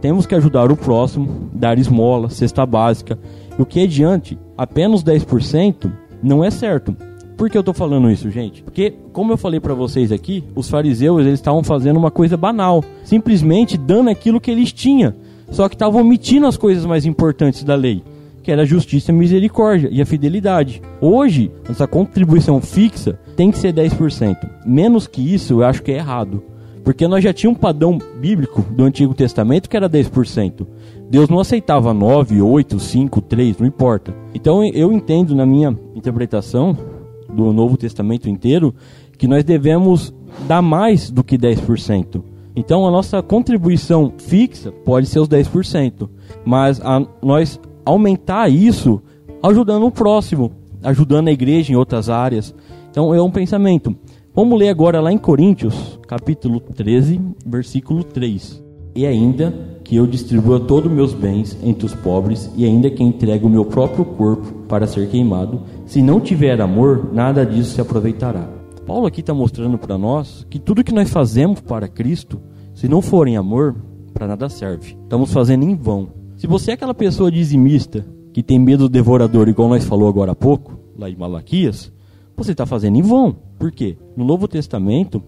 temos 0.00 0.26
que 0.26 0.34
ajudar 0.34 0.72
o 0.72 0.76
próximo, 0.76 1.50
dar 1.52 1.78
esmola, 1.78 2.30
cesta 2.30 2.64
básica. 2.64 3.18
O 3.58 3.66
que 3.66 3.80
é 3.80 3.86
diante, 3.86 4.38
apenas 4.56 5.04
10% 5.04 5.92
não 6.22 6.42
é 6.42 6.50
certo. 6.50 6.96
Por 7.38 7.48
que 7.48 7.56
eu 7.56 7.62
tô 7.62 7.72
falando 7.72 8.10
isso, 8.10 8.28
gente? 8.32 8.64
Porque, 8.64 8.94
como 9.12 9.32
eu 9.32 9.36
falei 9.36 9.60
para 9.60 9.72
vocês 9.72 10.10
aqui, 10.10 10.42
os 10.56 10.68
fariseus 10.68 11.20
eles 11.20 11.34
estavam 11.34 11.62
fazendo 11.62 11.96
uma 11.96 12.10
coisa 12.10 12.36
banal, 12.36 12.82
simplesmente 13.04 13.78
dando 13.78 14.10
aquilo 14.10 14.40
que 14.40 14.50
eles 14.50 14.72
tinham, 14.72 15.14
só 15.48 15.68
que 15.68 15.76
estavam 15.76 16.00
omitindo 16.00 16.48
as 16.48 16.56
coisas 16.56 16.84
mais 16.84 17.06
importantes 17.06 17.62
da 17.62 17.76
lei, 17.76 18.02
que 18.42 18.50
era 18.50 18.62
a 18.62 18.66
justiça, 18.66 19.12
a 19.12 19.14
misericórdia 19.14 19.88
e 19.92 20.02
a 20.02 20.06
fidelidade. 20.06 20.82
Hoje, 21.00 21.48
essa 21.70 21.86
contribuição 21.86 22.60
fixa 22.60 23.16
tem 23.36 23.52
que 23.52 23.58
ser 23.58 23.72
10%. 23.72 24.36
Menos 24.66 25.06
que 25.06 25.22
isso, 25.22 25.52
eu 25.52 25.64
acho 25.64 25.84
que 25.84 25.92
é 25.92 25.96
errado. 25.96 26.42
Porque 26.82 27.06
nós 27.06 27.22
já 27.22 27.32
tínhamos 27.32 27.58
um 27.58 27.62
padrão 27.62 27.98
bíblico 28.20 28.62
do 28.62 28.82
Antigo 28.82 29.14
Testamento 29.14 29.68
que 29.68 29.76
era 29.76 29.88
10%. 29.88 30.66
Deus 31.08 31.28
não 31.28 31.38
aceitava 31.38 31.94
9, 31.94 32.42
8, 32.42 32.80
5, 32.80 33.20
3, 33.20 33.58
não 33.58 33.66
importa. 33.66 34.12
Então 34.34 34.64
eu 34.64 34.92
entendo 34.92 35.36
na 35.36 35.46
minha 35.46 35.78
interpretação 35.94 36.97
do 37.28 37.52
Novo 37.52 37.76
Testamento 37.76 38.28
inteiro, 38.28 38.74
que 39.16 39.26
nós 39.26 39.44
devemos 39.44 40.14
dar 40.46 40.62
mais 40.62 41.10
do 41.10 41.22
que 41.22 41.36
10%. 41.36 42.22
Então 42.54 42.86
a 42.86 42.90
nossa 42.90 43.22
contribuição 43.22 44.12
fixa 44.18 44.72
pode 44.72 45.06
ser 45.06 45.20
os 45.20 45.28
10%, 45.28 46.08
mas 46.44 46.80
a, 46.80 47.06
nós 47.22 47.60
aumentar 47.84 48.48
isso 48.48 49.00
ajudando 49.42 49.86
o 49.86 49.90
próximo, 49.90 50.52
ajudando 50.82 51.28
a 51.28 51.32
igreja 51.32 51.72
em 51.72 51.76
outras 51.76 52.08
áreas. 52.08 52.54
Então 52.90 53.14
é 53.14 53.22
um 53.22 53.30
pensamento. 53.30 53.94
Vamos 54.34 54.58
ler 54.58 54.68
agora 54.68 55.00
lá 55.00 55.12
em 55.12 55.18
Coríntios, 55.18 55.98
capítulo 56.06 56.60
13, 56.60 57.20
versículo 57.46 58.04
3. 58.04 58.62
E 58.94 59.06
ainda 59.06 59.77
que 59.88 59.96
eu 59.96 60.06
distribua 60.06 60.60
todos 60.60 60.90
os 60.90 60.94
meus 60.94 61.14
bens 61.14 61.56
entre 61.62 61.86
os 61.86 61.94
pobres, 61.94 62.50
e 62.54 62.66
ainda 62.66 62.90
que 62.90 63.02
entregue 63.02 63.46
o 63.46 63.48
meu 63.48 63.64
próprio 63.64 64.04
corpo 64.04 64.52
para 64.68 64.86
ser 64.86 65.08
queimado, 65.08 65.62
se 65.86 66.02
não 66.02 66.20
tiver 66.20 66.60
amor, 66.60 67.08
nada 67.10 67.44
disso 67.44 67.70
se 67.74 67.80
aproveitará. 67.80 68.46
Paulo 68.86 69.06
aqui 69.06 69.20
está 69.20 69.32
mostrando 69.32 69.78
para 69.78 69.96
nós 69.96 70.46
que 70.50 70.58
tudo 70.58 70.84
que 70.84 70.92
nós 70.92 71.08
fazemos 71.08 71.62
para 71.62 71.88
Cristo, 71.88 72.38
se 72.74 72.86
não 72.86 73.00
for 73.00 73.26
em 73.28 73.38
amor, 73.38 73.76
para 74.12 74.26
nada 74.26 74.50
serve. 74.50 74.94
Estamos 75.02 75.32
fazendo 75.32 75.64
em 75.64 75.74
vão. 75.74 76.08
Se 76.36 76.46
você 76.46 76.72
é 76.72 76.74
aquela 76.74 76.94
pessoa 76.94 77.32
dizimista 77.32 78.04
que 78.34 78.42
tem 78.42 78.58
medo 78.58 78.84
do 78.84 78.92
devorador, 78.92 79.48
igual 79.48 79.70
nós 79.70 79.84
falou 79.84 80.06
agora 80.06 80.32
há 80.32 80.36
pouco, 80.36 80.78
lá 80.98 81.08
em 81.08 81.16
Malaquias, 81.16 81.90
você 82.36 82.52
está 82.52 82.66
fazendo 82.66 82.98
em 82.98 83.02
vão. 83.02 83.34
Por 83.58 83.72
quê? 83.72 83.96
No 84.14 84.24
Novo 84.24 84.46
Testamento, 84.46 85.22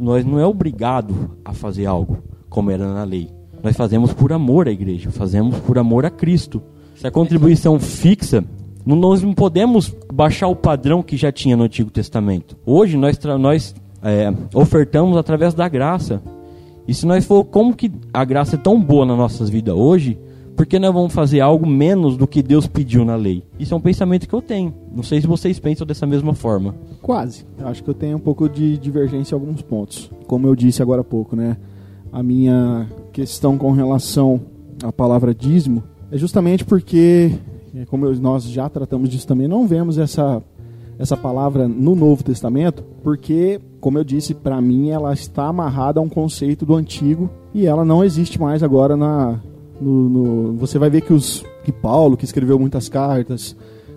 nós 0.00 0.24
não 0.24 0.40
é 0.40 0.46
obrigado 0.46 1.36
a 1.44 1.52
fazer 1.52 1.84
algo 1.84 2.18
como 2.48 2.70
era 2.70 2.90
na 2.94 3.04
lei. 3.04 3.35
Nós 3.62 3.76
fazemos 3.76 4.12
por 4.12 4.32
amor 4.32 4.68
à 4.68 4.70
igreja, 4.70 5.10
fazemos 5.10 5.58
por 5.58 5.78
amor 5.78 6.04
a 6.04 6.10
Cristo. 6.10 6.62
Se 6.94 7.06
a 7.06 7.10
contribuição 7.10 7.78
fixa 7.78 8.44
nós 8.94 9.20
não 9.20 9.34
podemos 9.34 9.92
baixar 10.12 10.46
o 10.46 10.54
padrão 10.54 11.02
que 11.02 11.16
já 11.16 11.32
tinha 11.32 11.56
no 11.56 11.64
Antigo 11.64 11.90
Testamento. 11.90 12.56
Hoje 12.64 12.96
nós, 12.96 13.18
nós 13.40 13.74
é, 14.00 14.32
ofertamos 14.54 15.16
através 15.16 15.54
da 15.54 15.68
graça. 15.68 16.22
E 16.86 16.94
se 16.94 17.04
nós 17.04 17.24
for 17.24 17.44
como 17.44 17.74
que 17.74 17.90
a 18.14 18.24
graça 18.24 18.54
é 18.54 18.58
tão 18.58 18.80
boa 18.80 19.04
nas 19.04 19.18
nossas 19.18 19.50
vidas 19.50 19.74
hoje, 19.74 20.16
por 20.54 20.64
que 20.64 20.78
nós 20.78 20.94
vamos 20.94 21.12
fazer 21.12 21.40
algo 21.40 21.66
menos 21.66 22.16
do 22.16 22.28
que 22.28 22.42
Deus 22.42 22.68
pediu 22.68 23.04
na 23.04 23.16
lei? 23.16 23.42
Isso 23.58 23.74
é 23.74 23.76
um 23.76 23.80
pensamento 23.80 24.28
que 24.28 24.34
eu 24.34 24.40
tenho. 24.40 24.72
Não 24.94 25.02
sei 25.02 25.20
se 25.20 25.26
vocês 25.26 25.58
pensam 25.58 25.84
dessa 25.84 26.06
mesma 26.06 26.32
forma. 26.32 26.74
Quase. 27.02 27.44
Eu 27.58 27.66
acho 27.66 27.82
que 27.82 27.90
eu 27.90 27.94
tenho 27.94 28.16
um 28.16 28.20
pouco 28.20 28.48
de 28.48 28.78
divergência 28.78 29.34
em 29.34 29.38
alguns 29.38 29.62
pontos. 29.62 30.10
Como 30.28 30.46
eu 30.46 30.54
disse 30.54 30.80
agora 30.80 31.00
há 31.00 31.04
pouco, 31.04 31.34
né? 31.34 31.56
A 32.16 32.22
minha 32.22 32.88
questão 33.12 33.58
com 33.58 33.72
relação 33.72 34.40
à 34.82 34.90
palavra 34.90 35.34
dízimo 35.34 35.84
é 36.10 36.16
justamente 36.16 36.64
porque 36.64 37.30
como 37.88 38.10
nós 38.14 38.44
já 38.44 38.70
tratamos 38.70 39.10
disso 39.10 39.26
também, 39.26 39.46
não 39.46 39.66
vemos 39.66 39.98
essa, 39.98 40.42
essa 40.98 41.14
palavra 41.14 41.68
no 41.68 41.94
Novo 41.94 42.24
Testamento, 42.24 42.82
porque, 43.02 43.60
como 43.82 43.98
eu 43.98 44.04
disse, 44.04 44.32
para 44.32 44.58
mim 44.62 44.88
ela 44.88 45.12
está 45.12 45.48
amarrada 45.48 46.00
a 46.00 46.02
um 46.02 46.08
conceito 46.08 46.64
do 46.64 46.74
Antigo 46.74 47.28
e 47.52 47.66
ela 47.66 47.84
não 47.84 48.02
existe 48.02 48.40
mais 48.40 48.62
agora 48.62 48.96
na. 48.96 49.38
No, 49.78 50.08
no, 50.08 50.52
você 50.54 50.78
vai 50.78 50.88
ver 50.88 51.02
que, 51.02 51.12
os, 51.12 51.44
que 51.64 51.70
Paulo, 51.70 52.16
que 52.16 52.24
escreveu 52.24 52.58
muitas 52.58 52.88
cartas, 52.88 53.54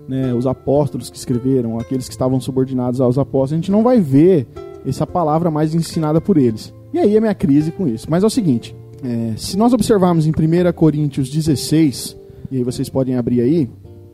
né, 0.10 0.34
os 0.34 0.46
apóstolos 0.46 1.10
que 1.10 1.16
escreveram, 1.16 1.80
aqueles 1.80 2.10
que 2.10 2.14
estavam 2.14 2.42
subordinados 2.42 3.00
aos 3.00 3.18
apóstolos, 3.18 3.54
a 3.54 3.56
gente 3.56 3.72
não 3.72 3.82
vai 3.82 4.02
ver 4.02 4.46
essa 4.86 5.08
palavra 5.08 5.50
mais 5.50 5.74
ensinada 5.74 6.20
por 6.20 6.36
eles. 6.38 6.78
E 6.94 7.00
aí 7.00 7.16
é 7.16 7.20
minha 7.20 7.36
crise 7.36 7.72
com 7.72 7.88
isso. 7.88 8.08
Mas 8.10 8.24
é 8.24 8.28
o 8.28 8.30
seguinte: 8.30 8.76
é, 9.04 9.34
se 9.38 9.58
nós 9.58 9.74
observarmos 9.74 10.26
em 10.26 10.32
1 10.32 10.74
Coríntios 10.74 11.30
16, 11.30 12.18
e 12.52 12.58
aí 12.58 12.64
vocês 12.64 12.90
podem 12.90 13.16
abrir 13.16 13.42
aí, 13.42 13.70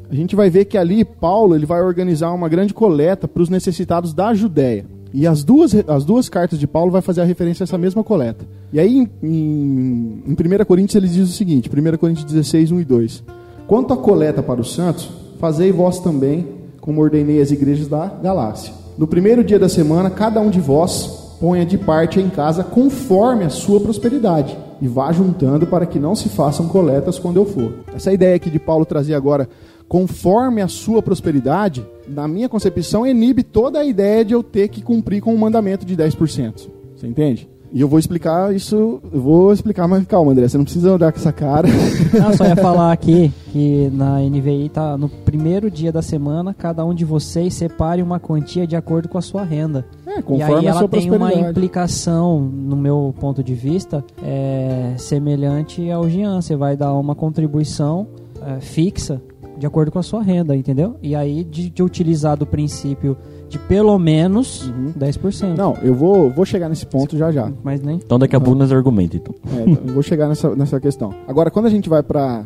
a 0.10 0.16
gente 0.16 0.36
vai 0.36 0.50
ver 0.50 0.66
que 0.66 0.78
ali 0.78 1.04
Paulo 1.04 1.56
ele 1.56 1.66
vai 1.66 1.82
organizar 1.82 2.32
uma 2.32 2.48
grande 2.48 2.74
coleta 2.74 3.28
para 3.28 3.42
os 3.42 3.50
necessitados 3.50 4.14
da 4.14 4.34
Judéia. 4.34 4.86
E 5.14 5.26
as 5.26 5.44
duas, 5.44 5.74
as 5.88 6.04
duas 6.04 6.28
cartas 6.28 6.60
de 6.60 6.68
Paulo 6.68 6.92
vai 6.92 7.02
fazer 7.02 7.22
a 7.22 7.26
referência 7.26 7.64
a 7.64 7.66
essa 7.66 7.78
mesma 7.78 8.04
coleta. 8.04 8.46
E 8.72 8.80
aí 8.80 8.98
em, 8.98 9.10
em, 9.24 10.24
em 10.28 10.32
1 10.34 10.66
Coríntios 10.66 10.96
ele 10.96 11.08
diz 11.08 11.30
o 11.30 11.32
seguinte, 11.32 11.70
1 11.70 11.98
Coríntios 11.98 12.26
16, 12.26 12.72
1 12.72 12.80
e 12.82 12.86
2. 12.86 13.24
Quanto 13.66 13.94
à 13.94 13.98
coleta 13.98 14.44
para 14.44 14.62
os 14.62 14.74
santos, 14.74 15.10
fazei 15.40 15.72
vós 15.72 16.00
também, 16.00 16.46
como 16.82 17.02
ordenei 17.02 17.42
as 17.42 17.50
igrejas 17.50 17.88
da 17.88 18.08
Galácia. 18.08 18.74
No 18.98 19.08
primeiro 19.08 19.44
dia 19.44 19.58
da 19.58 19.70
semana, 19.70 20.10
cada 20.10 20.40
um 20.40 20.50
de 20.50 20.60
vós 20.60 21.25
ponha 21.40 21.66
de 21.66 21.78
parte 21.78 22.20
em 22.20 22.30
casa 22.30 22.64
conforme 22.64 23.44
a 23.44 23.50
sua 23.50 23.80
prosperidade 23.80 24.58
e 24.82 24.88
vá 24.88 25.12
juntando 25.12 25.66
para 25.68 25.86
que 25.86 26.00
não 26.00 26.16
se 26.16 26.30
façam 26.30 26.68
coletas 26.68 27.18
quando 27.20 27.38
eu 27.38 27.46
for. 27.46 27.74
Essa 27.96 28.14
ideia 28.14 28.36
aqui 28.36 28.50
de 28.50 28.60
Paulo 28.60 28.86
trazer 28.86 29.14
agora, 29.14 29.48
conforme 29.88 30.62
a 30.62 30.68
sua 30.68 31.02
prosperidade, 31.02 31.86
na 32.08 32.28
minha 32.28 32.50
concepção, 32.50 33.06
inibe 33.06 33.44
toda 33.44 33.80
a 33.80 33.86
ideia 33.86 34.24
de 34.26 34.34
eu 34.34 34.44
ter 34.44 34.68
que 34.68 34.82
cumprir 34.82 35.22
com 35.22 35.34
o 35.34 35.38
mandamento 35.38 35.86
de 35.86 35.96
10%. 35.96 36.70
Você 36.96 37.08
entende? 37.08 37.50
E 37.72 37.82
eu 37.82 37.88
vou 37.88 38.00
explicar 38.00 38.56
isso, 38.56 39.02
eu 39.12 39.22
vou 39.22 39.52
explicar, 39.52 39.88
mas 39.88 40.06
calma, 40.06 40.32
André, 40.32 40.48
você 40.48 40.58
não 40.58 40.64
precisa 40.64 40.92
andar 40.92 41.12
com 41.12 41.20
essa 41.20 41.32
cara. 41.32 41.68
Não, 42.14 42.34
só 42.34 42.46
ia 42.46 42.56
falar 42.56 42.92
aqui 42.94 43.32
que 43.52 43.90
na 43.94 44.20
NVI 44.20 44.70
tá 44.70 44.98
no 44.98 45.10
primeiro 45.10 45.70
dia 45.70 45.92
da 45.92 46.02
semana, 46.02 46.54
cada 46.54 46.86
um 46.86 46.94
de 46.94 47.04
vocês 47.04 47.54
separe 47.54 48.02
uma 48.02 48.20
quantia 48.20 48.66
de 48.66 48.76
acordo 48.76 49.10
com 49.10 49.18
a 49.18 49.22
sua 49.22 49.44
renda. 49.44 49.86
É, 50.06 50.22
conforme 50.22 50.54
e 50.54 50.58
aí 50.58 50.66
ela 50.68 50.88
tem 50.88 51.12
uma 51.12 51.34
implicação, 51.34 52.40
no 52.40 52.76
meu 52.76 53.14
ponto 53.20 53.44
de 53.44 53.54
vista, 53.54 54.04
é, 54.24 54.94
semelhante 54.98 55.92
ao 55.92 56.10
Jean. 56.10 56.42
Você 56.42 56.56
vai 56.56 56.78
dar 56.78 56.94
uma 56.94 57.16
contribuição 57.16 58.08
é, 58.42 58.62
fixa 58.62 59.22
de 59.58 59.66
acordo 59.66 59.92
com 59.92 60.00
a 60.00 60.04
sua 60.04 60.22
renda, 60.22 60.56
entendeu? 60.56 60.96
E 61.02 61.16
aí 61.16 61.44
de, 61.44 61.70
de 61.70 61.84
utilizar 61.84 62.38
do 62.38 62.46
princípio 62.46 63.18
de 63.50 63.60
pelo 63.60 63.98
menos 64.00 64.68
Uhum. 64.68 64.94
10%. 64.98 65.56
Não, 65.56 65.76
eu 65.82 65.94
vou, 65.94 66.30
vou 66.30 66.46
chegar 66.46 66.70
nesse 66.70 66.86
ponto 66.86 67.18
já 67.18 67.32
já. 67.32 67.52
Mas 67.64 67.82
nem. 67.82 67.98
Então 67.98 68.18
daqui 68.20 68.36
a 68.36 68.40
pouco 68.40 68.58
nós 68.58 68.72
argumentamos, 68.72 69.16
então. 69.16 69.36
É, 69.58 69.70
então, 69.70 69.84
eu 69.88 69.94
vou 69.94 70.04
chegar 70.04 70.28
nessa, 70.28 70.56
nessa 70.56 70.80
questão. 70.80 71.14
Agora, 71.28 71.50
quando 71.52 71.66
a 71.66 71.70
gente 71.70 71.90
vai 71.90 72.02
para 72.04 72.46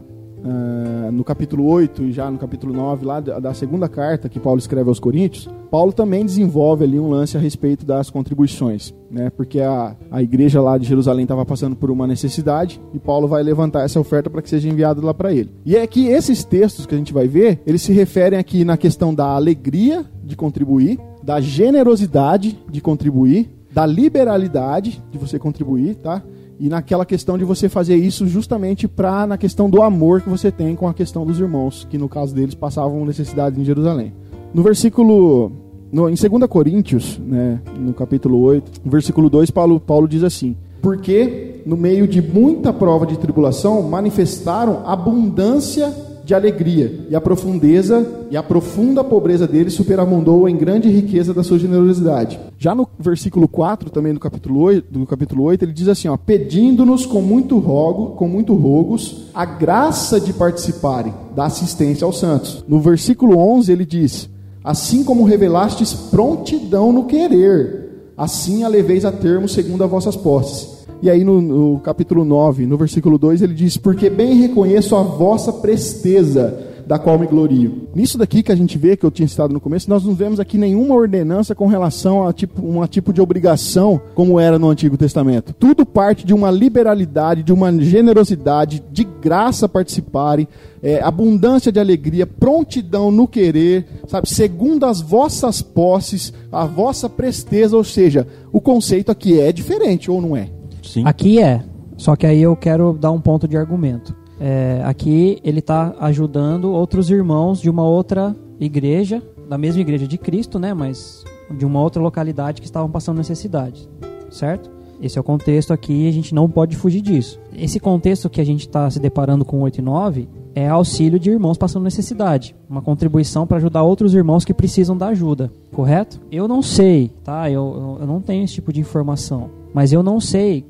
no 1.11 1.23
capítulo 1.23 1.65
8 1.65 2.03
e 2.03 2.11
já 2.11 2.29
no 2.29 2.37
capítulo 2.37 2.73
9 2.73 3.05
lá 3.05 3.19
da, 3.19 3.39
da 3.39 3.53
segunda 3.53 3.89
carta 3.89 4.29
que 4.29 4.39
Paulo 4.39 4.59
escreve 4.59 4.89
aos 4.89 4.99
Coríntios, 4.99 5.49
Paulo 5.69 5.91
também 5.91 6.25
desenvolve 6.25 6.83
ali 6.83 6.99
um 6.99 7.09
lance 7.09 7.37
a 7.37 7.39
respeito 7.39 7.85
das 7.85 8.09
contribuições, 8.09 8.93
né? 9.11 9.29
Porque 9.29 9.59
a, 9.59 9.95
a 10.09 10.23
igreja 10.23 10.61
lá 10.61 10.77
de 10.77 10.87
Jerusalém 10.87 11.23
estava 11.23 11.45
passando 11.45 11.75
por 11.75 11.91
uma 11.91 12.07
necessidade 12.07 12.81
e 12.93 12.99
Paulo 12.99 13.27
vai 13.27 13.43
levantar 13.43 13.83
essa 13.83 13.99
oferta 13.99 14.29
para 14.29 14.41
que 14.41 14.49
seja 14.49 14.67
enviada 14.67 15.01
lá 15.05 15.13
para 15.13 15.33
ele. 15.33 15.51
E 15.65 15.75
é 15.75 15.85
que 15.85 16.07
esses 16.07 16.43
textos 16.43 16.85
que 16.85 16.95
a 16.95 16.97
gente 16.97 17.13
vai 17.13 17.27
ver, 17.27 17.61
eles 17.67 17.81
se 17.81 17.93
referem 17.93 18.39
aqui 18.39 18.63
na 18.63 18.77
questão 18.77 19.13
da 19.13 19.25
alegria 19.25 20.05
de 20.23 20.35
contribuir, 20.35 20.99
da 21.23 21.39
generosidade 21.39 22.57
de 22.69 22.81
contribuir, 22.81 23.49
da 23.71 23.85
liberalidade 23.85 25.03
de 25.11 25.17
você 25.17 25.37
contribuir, 25.37 25.95
tá? 25.95 26.23
E 26.59 26.67
naquela 26.67 27.05
questão 27.05 27.37
de 27.37 27.45
você 27.45 27.69
fazer 27.69 27.95
isso 27.95 28.27
justamente 28.27 28.87
para 28.87 29.25
na 29.25 29.37
questão 29.37 29.69
do 29.69 29.81
amor 29.81 30.21
que 30.21 30.29
você 30.29 30.51
tem 30.51 30.75
com 30.75 30.89
a 30.89 30.93
questão 30.93 31.25
dos 31.25 31.39
irmãos, 31.39 31.87
que 31.89 31.97
no 31.97 32.09
caso 32.09 32.35
deles 32.35 32.53
passavam 32.53 33.05
necessidade 33.05 33.59
em 33.59 33.63
Jerusalém. 33.63 34.13
No 34.53 34.61
versículo 34.61 35.53
no, 35.91 36.09
em 36.09 36.15
2 36.15 36.47
Coríntios, 36.49 37.17
né, 37.17 37.61
no 37.77 37.93
capítulo 37.93 38.41
8, 38.41 38.81
no 38.83 38.91
versículo 38.91 39.29
2, 39.29 39.49
Paulo, 39.51 39.79
Paulo 39.79 40.07
diz 40.07 40.23
assim: 40.23 40.55
Porque 40.81 41.61
no 41.65 41.77
meio 41.77 42.07
de 42.07 42.21
muita 42.21 42.73
prova 42.73 43.05
de 43.05 43.17
tribulação 43.17 43.81
manifestaram 43.83 44.83
abundância 44.85 46.08
de 46.29 46.35
alegria, 46.35 47.07
e 47.09 47.15
a 47.15 47.19
profundeza 47.19 48.07
e 48.29 48.37
a 48.37 48.43
profunda 48.43 49.03
pobreza 49.03 49.47
deles 49.47 49.73
superabundou 49.73 50.47
em 50.47 50.55
grande 50.55 50.87
riqueza 50.87 51.33
da 51.33 51.41
sua 51.41 51.57
generosidade. 51.57 52.39
Já 52.55 52.75
no 52.75 52.87
versículo 52.99 53.47
4, 53.47 53.89
também 53.89 54.13
do 54.13 54.19
capítulo 54.19 54.59
8, 54.59 54.93
do 54.93 55.07
capítulo 55.07 55.45
8 55.45 55.65
ele 55.65 55.73
diz 55.73 55.87
assim, 55.87 56.07
ó, 56.07 56.15
pedindo-nos 56.15 57.07
com 57.07 57.19
muito 57.19 57.57
rogo, 57.57 58.11
com 58.15 58.27
muito 58.27 58.53
rogos, 58.53 59.25
a 59.33 59.43
graça 59.43 60.21
de 60.21 60.31
participarem 60.31 61.15
da 61.35 61.45
assistência 61.45 62.05
aos 62.05 62.19
santos. 62.19 62.63
No 62.67 62.79
versículo 62.79 63.35
11 63.35 63.71
ele 63.71 63.83
diz: 63.83 64.29
Assim 64.63 65.03
como 65.03 65.23
revelastes 65.23 65.93
prontidão 65.93 66.93
no 66.93 67.05
querer, 67.05 68.11
assim 68.15 68.63
a 68.63 68.67
leveis 68.67 69.03
a 69.03 69.11
termo 69.11 69.49
segundo 69.49 69.83
as 69.83 69.89
vossas 69.89 70.15
posses. 70.15 70.78
E 71.01 71.09
aí 71.09 71.23
no, 71.23 71.41
no, 71.41 71.79
capítulo 71.79 72.25
9, 72.25 72.65
no 72.65 72.77
versículo 72.77 73.17
2, 73.17 73.41
ele 73.41 73.53
diz: 73.53 73.77
Porque 73.77 74.09
bem 74.09 74.35
reconheço 74.35 74.95
a 74.95 75.01
vossa 75.01 75.53
presteza, 75.53 76.69
da 76.89 76.97
qual 76.97 77.19
me 77.19 77.27
glorio. 77.27 77.87
Nisso 77.93 78.17
daqui 78.17 78.41
que 78.41 78.51
a 78.51 78.55
gente 78.55 78.75
vê, 78.75 78.97
que 78.97 79.05
eu 79.05 79.11
tinha 79.11 79.27
citado 79.27 79.53
no 79.53 79.61
começo, 79.61 79.87
nós 79.87 80.03
não 80.03 80.15
vemos 80.15 80.39
aqui 80.39 80.57
nenhuma 80.57 80.95
ordenança 80.95 81.53
com 81.53 81.67
relação 81.67 82.27
a 82.27 82.33
tipo, 82.33 82.65
um 82.67 82.85
tipo 82.87 83.13
de 83.13 83.21
obrigação, 83.21 84.01
como 84.15 84.39
era 84.39 84.57
no 84.57 84.67
Antigo 84.67 84.97
Testamento. 84.97 85.53
Tudo 85.53 85.85
parte 85.85 86.25
de 86.25 86.33
uma 86.33 86.49
liberalidade, 86.49 87.43
de 87.43 87.53
uma 87.53 87.71
generosidade, 87.79 88.83
de 88.91 89.03
graça 89.03 89.69
participarem, 89.69 90.47
é, 90.81 90.99
abundância 91.01 91.71
de 91.71 91.79
alegria, 91.79 92.25
prontidão 92.25 93.11
no 93.11 93.27
querer, 93.27 93.85
sabe, 94.07 94.27
segundo 94.27 94.85
as 94.85 94.99
vossas 94.99 95.61
posses, 95.61 96.33
a 96.51 96.65
vossa 96.65 97.07
presteza, 97.07 97.77
ou 97.77 97.83
seja, 97.83 98.27
o 98.51 98.59
conceito 98.59 99.11
aqui 99.11 99.39
é 99.39 99.51
diferente 99.51 100.09
ou 100.09 100.19
não 100.19 100.35
é? 100.35 100.58
Sim. 100.89 101.03
Aqui 101.05 101.39
é. 101.39 101.63
Só 101.97 102.15
que 102.15 102.25
aí 102.25 102.41
eu 102.41 102.55
quero 102.55 102.93
dar 102.93 103.11
um 103.11 103.21
ponto 103.21 103.47
de 103.47 103.55
argumento. 103.55 104.15
É, 104.39 104.81
aqui 104.83 105.39
ele 105.43 105.59
está 105.59 105.93
ajudando 105.99 106.71
outros 106.71 107.11
irmãos 107.11 107.61
de 107.61 107.69
uma 107.69 107.83
outra 107.83 108.35
igreja, 108.59 109.21
da 109.47 109.57
mesma 109.57 109.81
igreja 109.81 110.07
de 110.07 110.17
Cristo, 110.17 110.57
né? 110.57 110.73
Mas 110.73 111.23
de 111.55 111.63
uma 111.63 111.79
outra 111.79 112.01
localidade 112.01 112.59
que 112.59 112.67
estavam 112.67 112.89
passando 112.89 113.17
necessidade, 113.17 113.87
certo? 114.31 114.71
Esse 114.99 115.17
é 115.17 115.21
o 115.21 115.23
contexto 115.23 115.71
aqui 115.71 116.07
a 116.09 116.11
gente 116.11 116.33
não 116.33 116.49
pode 116.49 116.75
fugir 116.75 117.01
disso. 117.01 117.39
Esse 117.55 117.79
contexto 117.79 118.29
que 118.29 118.41
a 118.41 118.45
gente 118.45 118.61
está 118.61 118.89
se 118.89 118.99
deparando 118.99 119.45
com 119.45 119.61
8 119.61 119.77
e 119.77 119.81
9 119.81 120.27
é 120.55 120.67
auxílio 120.67 121.19
de 121.19 121.29
irmãos 121.29 121.57
passando 121.57 121.83
necessidade. 121.83 122.55
Uma 122.67 122.81
contribuição 122.81 123.45
para 123.45 123.57
ajudar 123.57 123.83
outros 123.83 124.13
irmãos 124.13 124.43
que 124.43 124.53
precisam 124.53 124.97
da 124.97 125.07
ajuda, 125.07 125.51
correto? 125.71 126.19
Eu 126.31 126.47
não 126.47 126.61
sei, 126.61 127.11
tá? 127.23 127.49
Eu, 127.49 127.97
eu 128.01 128.07
não 128.07 128.21
tenho 128.21 128.43
esse 128.43 128.55
tipo 128.55 128.73
de 128.73 128.81
informação. 128.81 129.51
Mas 129.73 129.93
eu 129.93 130.01
não 130.01 130.19
sei 130.19 130.65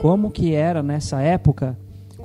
como 0.00 0.30
que 0.30 0.54
era 0.54 0.82
nessa 0.82 1.20
época 1.20 1.76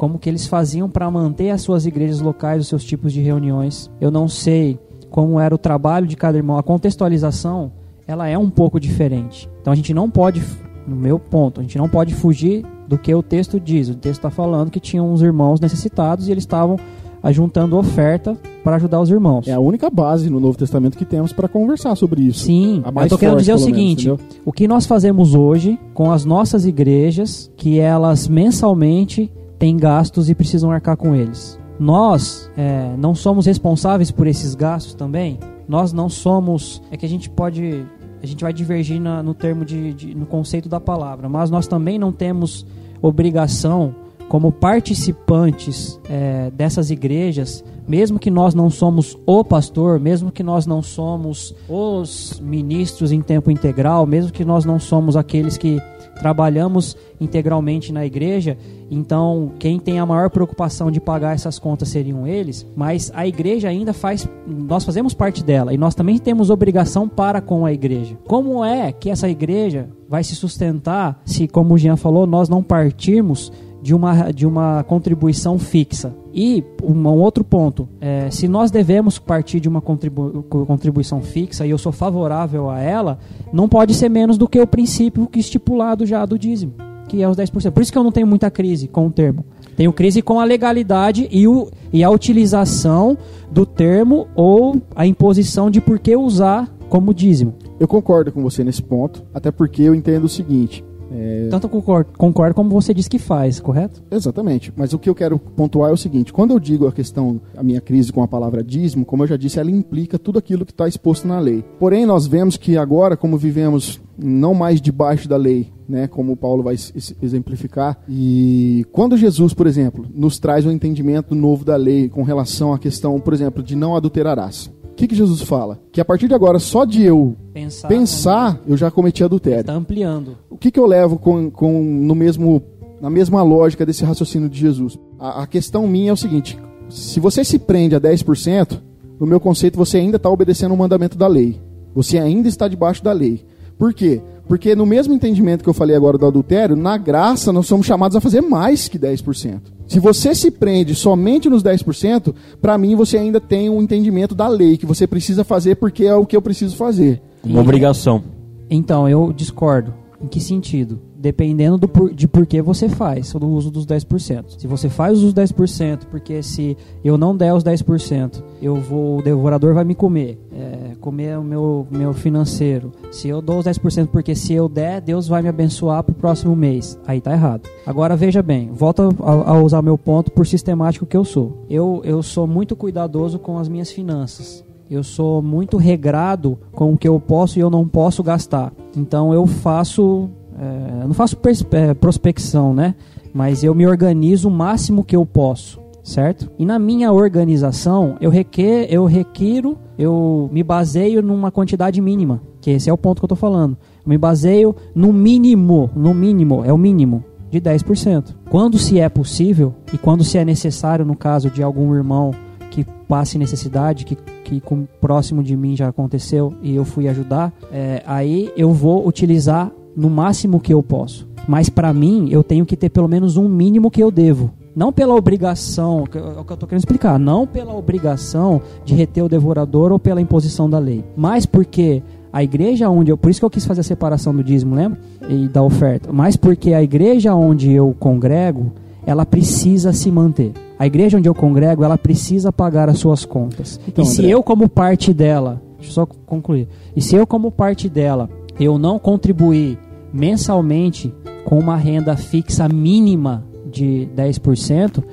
como 0.02 0.18
que 0.18 0.28
eles 0.28 0.48
faziam 0.48 0.90
para 0.90 1.12
manter 1.12 1.52
as 1.52 1.62
suas 1.62 1.86
igrejas 1.86 2.22
locais, 2.22 2.62
os 2.62 2.68
seus 2.68 2.84
tipos 2.84 3.14
de 3.14 3.22
reuniões. 3.22 3.88
Eu 4.02 4.10
não 4.10 4.28
sei 4.28 4.80
como 5.12 5.40
era 5.40 5.54
o 5.54 5.60
trabalho 5.60 6.08
de 6.08 6.16
cada 6.16 6.38
irmão. 6.38 6.58
A 6.58 6.64
contextualização, 6.64 7.72
ela 8.08 8.28
é 8.28 8.36
um 8.36 8.50
pouco 8.50 8.80
diferente. 8.80 9.48
Então 9.62 9.72
a 9.72 9.76
gente 9.76 9.94
não 9.94 10.10
pode, 10.10 10.42
no 10.88 10.96
meu 10.96 11.20
ponto, 11.20 11.60
a 11.60 11.64
gente 11.64 11.78
não 11.78 11.88
pode 11.88 12.16
fugir 12.16 12.66
do 12.88 12.98
que 12.98 13.14
o 13.14 13.22
texto 13.22 13.60
diz. 13.60 13.90
O 13.90 13.96
texto 13.96 14.22
está 14.22 14.32
falando 14.32 14.72
que 14.72 14.80
tinham 14.80 15.12
uns 15.12 15.22
irmãos 15.22 15.60
necessitados 15.60 16.28
e 16.28 16.32
eles 16.32 16.44
estavam 16.44 16.78
ajuntando 17.24 17.78
oferta 17.78 18.38
para 18.64 18.76
ajudar 18.78 19.00
os 19.02 19.10
irmãos. 19.10 19.48
É 19.48 19.54
a 19.54 19.60
única 19.60 19.90
base 19.90 20.30
no 20.30 20.40
Novo 20.40 20.58
Testamento 20.58 20.98
que 20.98 21.06
temos 21.06 21.32
para 21.34 21.48
conversar 21.48 21.96
sobre 21.96 22.22
isso. 22.22 22.46
Sim, 22.46 22.82
A 22.84 22.92
mais 22.92 23.12
eu 23.12 23.18
tô 23.18 23.20
querendo 23.20 23.34
forte, 23.36 23.42
dizer 23.46 23.54
o 23.54 23.60
menos, 23.60 23.66
seguinte: 23.76 24.08
entendeu? 24.10 24.20
o 24.46 24.52
que 24.52 24.68
nós 24.68 24.86
fazemos 24.86 25.36
hoje 25.36 25.80
com 25.94 26.12
as 26.12 26.26
nossas 26.26 26.66
igrejas, 26.66 27.52
que 27.58 27.80
elas 27.80 28.28
mensalmente 28.28 29.32
têm 29.60 29.78
gastos 29.78 30.30
e 30.30 30.36
precisam 30.36 30.72
arcar 30.72 30.98
com 30.98 31.16
eles. 31.16 31.60
Nós 31.80 32.50
é, 32.58 32.94
não 32.98 33.16
somos 33.16 33.46
responsáveis 33.46 34.12
por 34.12 34.28
esses 34.28 34.54
gastos 34.56 34.94
também. 34.94 35.40
Nós 35.68 35.92
não 35.94 36.10
somos. 36.10 36.82
É 36.92 36.98
que 36.98 37.06
a 37.06 37.10
gente 37.10 37.30
pode. 37.30 37.86
A 38.22 38.26
gente 38.28 38.44
vai 38.44 38.54
divergir 38.54 39.00
na- 39.02 39.24
no 39.24 39.34
termo 39.34 39.66
de, 39.66 39.94
de- 39.94 40.14
no 40.16 40.28
conceito 40.28 40.70
da 40.70 40.80
palavra, 40.80 41.28
mas 41.28 41.50
nós 41.50 41.66
também 41.66 41.98
não 41.98 42.12
temos 42.12 42.66
obrigação 43.02 43.94
como 44.32 44.50
participantes 44.50 46.00
é, 46.10 46.50
dessas 46.52 46.90
igrejas, 46.90 47.66
mesmo 47.86 48.18
que 48.18 48.32
nós 48.32 48.56
não 48.56 48.70
somos 48.70 49.18
o 49.26 49.44
pastor, 49.44 50.00
mesmo 50.00 50.32
que 50.32 50.42
nós 50.42 50.66
não 50.66 50.82
somos 50.82 51.54
os 51.68 52.40
ministros 52.40 53.12
em 53.12 53.22
tempo 53.22 53.52
integral, 53.52 54.06
mesmo 54.06 54.32
que 54.32 54.46
nós 54.46 54.64
não 54.64 54.80
somos 54.80 55.18
aqueles 55.18 55.58
que 55.58 55.82
trabalhamos 56.22 56.96
integralmente 57.20 57.92
na 57.92 58.06
igreja, 58.06 58.58
então 58.90 59.52
quem 59.60 59.78
tem 59.78 60.00
a 60.00 60.06
maior 60.06 60.30
preocupação 60.30 60.90
de 60.90 61.02
pagar 61.02 61.36
essas 61.36 61.60
contas 61.60 61.90
seriam 61.90 62.26
eles, 62.26 62.66
mas 62.74 63.12
a 63.14 63.28
igreja 63.28 63.68
ainda 63.68 63.92
faz, 63.92 64.30
nós 64.48 64.86
fazemos 64.86 65.14
parte 65.14 65.44
dela 65.44 65.74
e 65.74 65.78
nós 65.78 65.94
também 65.94 66.18
temos 66.18 66.50
obrigação 66.50 67.06
para 67.06 67.42
com 67.42 67.66
a 67.66 67.74
igreja. 67.74 68.18
Como 68.30 68.64
é 68.64 68.94
que 68.94 69.10
essa 69.10 69.28
igreja 69.28 69.90
vai 70.08 70.24
se 70.24 70.36
sustentar 70.36 71.22
se, 71.26 71.50
como 71.50 71.74
o 71.74 71.78
Jean 71.78 71.98
falou, 71.98 72.26
nós 72.26 72.48
não 72.48 72.64
partirmos 72.64 73.52
de 73.82 73.96
uma, 73.96 74.32
de 74.32 74.46
uma 74.46 74.84
contribuição 74.84 75.58
fixa. 75.58 76.14
E 76.34 76.64
um 76.84 77.08
outro 77.08 77.44
ponto, 77.44 77.90
é, 78.00 78.30
se 78.30 78.48
nós 78.48 78.72
devemos 78.72 79.20
partir 79.20 79.60
de 79.60 79.68
uma 79.68 79.82
contribu 79.82 80.44
contribuição 80.44 81.22
fixa 81.22 81.66
e 81.66 81.72
eu 81.72 81.78
sou 81.78 81.92
favorável 81.92 82.70
a 82.70 82.80
ela, 82.80 83.20
não 83.52 83.68
pode 83.68 83.94
ser 83.94 84.10
menos 84.10 84.38
do 84.38 84.48
que 84.48 84.60
o 84.60 84.68
princípio 84.68 85.28
que 85.28 85.40
estipulado 85.40 86.06
já 86.06 86.26
do 86.26 86.40
dízimo, 86.40 86.74
que 87.08 87.22
é 87.22 87.28
os 87.28 87.36
10%. 87.36 87.72
Por 87.72 87.82
isso 87.82 87.92
que 87.92 87.98
eu 87.98 88.04
não 88.04 88.12
tenho 88.12 88.28
muita 88.28 88.50
crise 88.50 88.88
com 88.88 89.08
o 89.08 89.12
termo. 89.12 89.44
Tenho 89.76 89.92
crise 89.92 90.22
com 90.22 90.40
a 90.40 90.46
legalidade 90.46 91.28
e, 91.32 91.48
o, 91.48 91.70
e 91.92 92.04
a 92.04 92.10
utilização 92.10 93.18
do 93.52 93.66
termo 93.66 94.28
ou 94.36 94.82
a 94.96 95.06
imposição 95.06 95.70
de 95.70 95.82
por 95.82 96.00
que 96.00 96.16
usar 96.16 96.70
como 96.88 97.14
dízimo. 97.14 97.56
Eu 97.80 97.88
concordo 97.88 98.32
com 98.32 98.42
você 98.44 98.64
nesse 98.64 98.84
ponto, 98.84 99.24
até 99.34 99.50
porque 99.50 99.82
eu 99.82 99.96
entendo 99.96 100.26
o 100.26 100.30
seguinte. 100.30 100.84
É, 101.14 101.48
Tanto 101.50 101.68
concordo, 101.68 102.12
concordo 102.18 102.56
como 102.56 102.70
você 102.70 102.94
diz 102.94 103.08
que 103.08 103.20
faz, 103.20 103.60
correto? 103.60 104.02
Exatamente. 104.10 104.72
Mas 104.76 104.94
o 104.94 105.00
que 105.00 105.10
eu 105.10 105.16
quero 105.16 105.38
pontuar 105.38 105.90
é 105.90 105.94
o 105.94 105.98
seguinte: 105.98 106.32
quando 106.32 106.52
eu 106.52 106.60
digo 106.60 106.88
a 106.88 106.92
questão, 106.92 107.42
a 107.56 107.64
minha 107.64 107.82
crise 107.82 108.12
com 108.12 108.24
a 108.24 108.28
palavra 108.28 108.64
dízimo, 108.64 109.06
como 109.06 109.24
eu 109.24 109.28
já 109.28 109.38
disse, 109.38 109.60
ela 109.60 109.72
implica 109.72 110.18
tudo 110.18 110.40
aquilo 110.40 110.66
que 110.66 110.72
está 110.72 110.88
exposto 110.88 111.28
na 111.28 111.40
lei. 111.40 111.64
Porém, 111.80 112.06
nós 112.06 112.28
vemos 112.28 112.56
que 112.58 112.78
agora, 112.78 113.18
como 113.18 113.38
vivemos 113.38 114.00
não 114.18 114.54
mais 114.54 114.80
debaixo 114.80 115.28
da 115.28 115.36
lei, 115.36 115.72
né, 115.90 116.08
como 116.08 116.38
Paulo 116.38 116.64
vai 116.64 116.76
exemplificar, 117.22 118.00
e 118.08 118.86
quando 118.92 119.18
Jesus, 119.18 119.54
por 119.54 119.66
exemplo, 119.66 120.06
nos 120.14 120.38
traz 120.38 120.66
um 120.66 120.72
entendimento 120.72 121.34
novo 121.34 121.66
da 121.66 121.76
lei 121.76 122.08
com 122.08 122.22
relação 122.22 122.72
à 122.72 122.80
questão, 122.80 123.20
por 123.20 123.34
exemplo, 123.34 123.64
de 123.64 123.76
não 123.76 123.96
adulterarás. 123.96 124.72
O 125.02 125.04
que, 125.04 125.08
que 125.08 125.16
Jesus 125.16 125.42
fala? 125.42 125.80
Que 125.92 126.00
a 126.00 126.06
partir 126.06 126.28
de 126.28 126.36
agora, 126.36 126.60
só 126.60 126.86
de 126.86 127.02
eu 127.02 127.36
Pensar, 127.52 127.88
pensar, 127.88 128.62
eu 128.68 128.78
já 128.78 128.92
cometi 128.92 129.24
adultério. 129.24 129.62
Está 129.62 129.74
ampliando. 129.74 130.38
O 130.48 130.56
que, 130.56 130.70
que 130.70 130.80
eu 130.80 130.86
levo 130.86 131.18
com, 131.18 131.50
com 131.50 131.82
no 131.82 132.14
mesmo, 132.14 132.62
na 133.02 133.10
mesma 133.10 133.42
lógica 133.42 133.84
desse 133.84 134.06
raciocínio 134.06 134.48
de 134.48 134.60
Jesus? 134.60 135.00
A, 135.18 135.42
a 135.42 135.48
questão 135.48 135.88
minha 135.88 136.12
é 136.12 136.14
o 136.14 136.18
seguinte: 136.18 136.56
se 136.88 137.20
você 137.20 137.44
se 137.44 137.58
prende 137.58 137.96
a 137.96 138.00
10%, 138.00 138.80
no 139.20 139.26
meu 139.26 139.40
conceito 139.40 139.76
você 139.76 139.98
ainda 139.98 140.18
está 140.18 140.30
obedecendo 140.30 140.76
o 140.76 140.78
mandamento 140.78 141.18
da 141.18 141.26
lei. 141.26 141.60
Você 141.96 142.20
ainda 142.20 142.48
está 142.48 142.68
debaixo 142.68 143.04
da 143.04 143.12
lei. 143.12 143.44
Por 143.80 143.96
quê? 143.96 144.22
Porque 144.52 144.76
no 144.76 144.86
mesmo 144.86 145.14
entendimento 145.14 145.64
que 145.64 145.70
eu 145.70 145.74
falei 145.74 145.96
agora 145.96 146.18
do 146.18 146.26
adultério, 146.26 146.76
na 146.76 146.98
graça 146.98 147.54
nós 147.54 147.68
somos 147.68 147.88
chamados 147.88 148.18
a 148.18 148.20
fazer 148.20 148.42
mais 148.42 148.90
que 148.90 149.00
10%. 149.00 149.62
Se 149.88 149.98
você 149.98 150.36
se 150.36 150.52
prende 150.52 150.94
somente 150.94 151.50
nos 151.50 151.64
10%, 151.64 152.36
para 152.62 152.78
mim 152.78 152.94
você 152.94 153.18
ainda 153.18 153.40
tem 153.40 153.70
um 153.70 153.82
entendimento 153.82 154.36
da 154.36 154.50
lei 154.50 154.76
que 154.76 154.86
você 154.86 155.08
precisa 155.08 155.46
fazer 155.46 155.76
porque 155.76 156.04
é 156.04 156.14
o 156.16 156.26
que 156.26 156.36
eu 156.36 156.42
preciso 156.42 156.76
fazer. 156.76 157.22
Uma 157.42 157.62
obrigação. 157.62 158.26
Então, 158.70 159.08
eu 159.08 159.32
discordo. 159.32 159.94
Em 160.22 160.28
que 160.28 160.42
sentido? 160.42 161.00
Dependendo 161.22 161.78
do 161.78 161.88
por, 161.88 162.12
de 162.12 162.28
por 162.28 162.48
que 162.48 162.62
você 162.64 162.90
faz 162.90 163.36
o 163.36 163.46
uso 163.46 163.70
dos 163.70 163.86
10%. 163.86 164.60
Se 164.60 164.66
você 164.66 164.90
faz 164.90 165.12
o 165.12 165.26
uso 165.26 165.34
dos 165.34 165.52
10%, 165.52 166.06
porque 166.10 166.42
se 166.42 166.76
eu 167.04 167.16
não 167.16 167.38
der 167.38 167.54
os 167.54 167.64
10%, 167.64 168.44
eu 168.60 168.76
vou, 168.78 169.20
o 169.20 169.22
devorador 169.22 169.76
vai 169.76 169.84
me 169.84 169.94
comer, 169.94 170.40
é, 170.52 170.96
comer 171.00 171.38
o 171.38 171.44
meu, 171.44 171.88
meu 171.92 172.12
financeiro. 172.12 172.92
Se 173.12 173.28
eu 173.28 173.40
dou 173.40 173.60
os 173.60 173.66
10%, 173.66 174.08
porque 174.08 174.34
se 174.34 174.54
eu 174.54 174.68
der, 174.68 175.00
Deus 175.00 175.28
vai 175.28 175.44
me 175.44 175.50
abençoar 175.50 176.04
pro 176.04 176.16
próximo 176.16 176.56
mês. 176.56 176.98
Aí 177.06 177.22
tá 177.22 177.32
errado. 177.34 177.70
Agora 177.86 178.16
veja 178.16 178.42
bem, 178.42 178.72
volta 178.74 179.08
a, 179.22 179.52
a 179.52 179.62
usar 179.62 179.84
meu 179.84 180.00
ponto 180.00 180.32
por 180.32 180.48
sistemático 180.48 181.06
que 181.06 181.16
eu 181.16 181.24
sou. 181.24 181.66
Eu, 181.70 182.02
eu 182.04 182.24
sou 182.24 182.48
muito 182.48 182.76
cuidadoso 182.76 183.38
com 183.38 183.60
as 183.60 183.70
minhas 183.70 183.92
finanças. 183.92 184.64
Eu 184.92 185.04
sou 185.04 185.42
muito 185.42 185.78
regrado 185.78 186.60
com 186.74 186.92
o 186.92 186.98
que 186.98 187.08
eu 187.08 187.18
posso 187.18 187.58
e 187.58 187.62
eu 187.62 187.70
não 187.70 187.88
posso 187.88 188.22
gastar. 188.22 188.74
Então 188.94 189.34
eu 189.34 189.48
faço, 189.48 190.30
é, 190.62 191.08
não 191.08 191.14
faço 191.14 191.36
é, 191.72 191.94
prospecção, 191.96 192.72
né? 192.72 192.94
Mas 193.34 193.64
eu 193.64 193.74
me 193.74 193.88
organizo 193.88 194.48
o 194.48 194.52
máximo 194.52 195.04
que 195.04 195.16
eu 195.16 195.26
posso, 195.26 195.82
certo? 196.04 196.52
E 196.60 196.66
na 196.66 196.78
minha 196.78 197.12
organização 197.12 198.16
eu 198.22 198.30
requer, 198.30 198.86
eu 198.90 199.06
requiro, 199.06 199.76
eu 199.98 200.50
me 200.52 200.62
baseio 200.62 201.24
numa 201.24 201.50
quantidade 201.50 202.00
mínima, 202.00 202.42
que 202.62 202.70
esse 202.70 202.90
é 202.90 202.94
o 202.94 202.98
ponto 202.98 203.20
que 203.20 203.26
eu 203.26 203.30
tô 203.30 203.36
falando. 203.36 203.76
Eu 204.06 204.10
me 204.10 204.18
baseio 204.18 204.76
no 204.94 205.12
mínimo, 205.12 205.90
no 205.96 206.14
mínimo, 206.14 206.64
é 206.64 206.72
o 206.72 206.78
mínimo 206.78 207.24
de 207.50 207.60
10%. 207.60 208.36
Quando 208.50 208.78
se 208.78 209.00
é 209.00 209.10
possível 209.10 209.74
e 209.92 209.98
quando 209.98 210.24
se 210.24 210.38
é 210.38 210.46
necessário 210.46 211.04
no 211.06 211.16
caso 211.16 211.50
de 211.50 211.64
algum 211.64 211.96
irmão 211.96 212.32
que 212.70 212.86
passe 213.08 213.38
necessidade, 213.38 214.06
que, 214.06 214.16
que 214.44 214.62
com, 214.62 214.86
próximo 215.02 215.44
de 215.44 215.58
mim 215.58 215.76
já 215.76 215.88
aconteceu 215.88 216.54
e 216.62 216.76
eu 216.76 216.86
fui 216.86 217.08
ajudar, 217.08 217.52
é, 217.72 218.04
aí 218.06 218.52
eu 218.56 218.72
vou 218.72 219.06
utilizar 219.08 219.72
no 219.96 220.10
máximo 220.10 220.60
que 220.60 220.74
eu 220.74 220.82
posso. 220.84 221.28
Mas 221.48 221.70
para 221.70 221.92
mim, 221.94 222.28
eu 222.30 222.44
tenho 222.44 222.66
que 222.66 222.78
ter 222.78 222.90
pelo 222.90 223.08
menos 223.08 223.36
um 223.38 223.48
mínimo 223.50 223.90
que 223.92 224.02
eu 224.02 224.12
devo. 224.12 224.52
Não 224.76 224.94
pela 224.94 225.16
obrigação, 225.16 226.06
que- 226.06 226.18
é 226.18 226.22
o 226.22 226.46
que 226.46 226.54
eu 226.54 226.58
tô 226.58 226.66
querendo 226.66 226.80
explicar, 226.80 227.20
não 227.20 227.46
pela 227.46 227.76
obrigação 227.76 228.62
de 228.86 228.94
reter 228.96 229.24
o 229.24 229.28
devorador 229.28 229.92
ou 229.92 230.00
pela 230.00 230.22
imposição 230.22 230.70
da 230.70 230.80
lei, 230.80 231.04
mas 231.16 231.46
porque 231.46 232.02
a 232.32 232.42
igreja 232.42 232.90
onde 232.90 233.12
eu, 233.12 233.18
por 233.18 233.30
isso 233.30 233.40
que 233.42 233.46
eu 233.46 233.50
quis 233.50 233.66
fazer 233.66 233.82
a 233.82 233.84
separação 233.84 234.34
do 234.34 234.42
dízimo, 234.42 234.74
lembra? 234.76 234.98
E 235.28 235.50
da 235.50 235.62
oferta, 235.62 236.14
mas 236.14 236.38
porque 236.38 236.74
a 236.74 236.82
igreja 236.82 237.36
onde 237.36 237.70
eu 237.70 237.94
congrego, 238.00 238.72
ela 239.06 239.26
precisa 239.26 239.92
se 239.92 240.10
manter. 240.10 240.54
A 240.80 240.88
igreja 240.88 241.18
onde 241.18 241.28
eu 241.28 241.36
congrego, 241.36 241.84
ela 241.84 241.98
precisa 241.98 242.54
pagar 242.54 242.88
as 242.88 242.98
suas 243.00 243.26
contas. 243.26 243.78
Então, 243.88 244.06
e 244.06 244.08
se 244.08 244.22
André. 244.22 244.34
eu, 244.36 244.42
como 244.44 244.70
parte 244.70 245.14
dela, 245.14 245.62
deixa 245.78 245.90
eu 245.90 245.94
só 245.94 246.06
concluir. 246.06 246.68
E 246.96 247.02
se 247.02 247.16
eu, 247.16 247.28
como 247.28 247.52
parte 247.52 247.90
dela, 247.90 248.30
eu 248.60 248.78
não 248.78 249.00
contribuir 249.00 249.78
mensalmente 250.14 251.14
com 251.46 251.58
uma 251.58 251.76
renda 251.76 252.16
fixa 252.16 252.68
mínima 252.68 253.44
de 253.72 254.08
10%, 254.16 255.04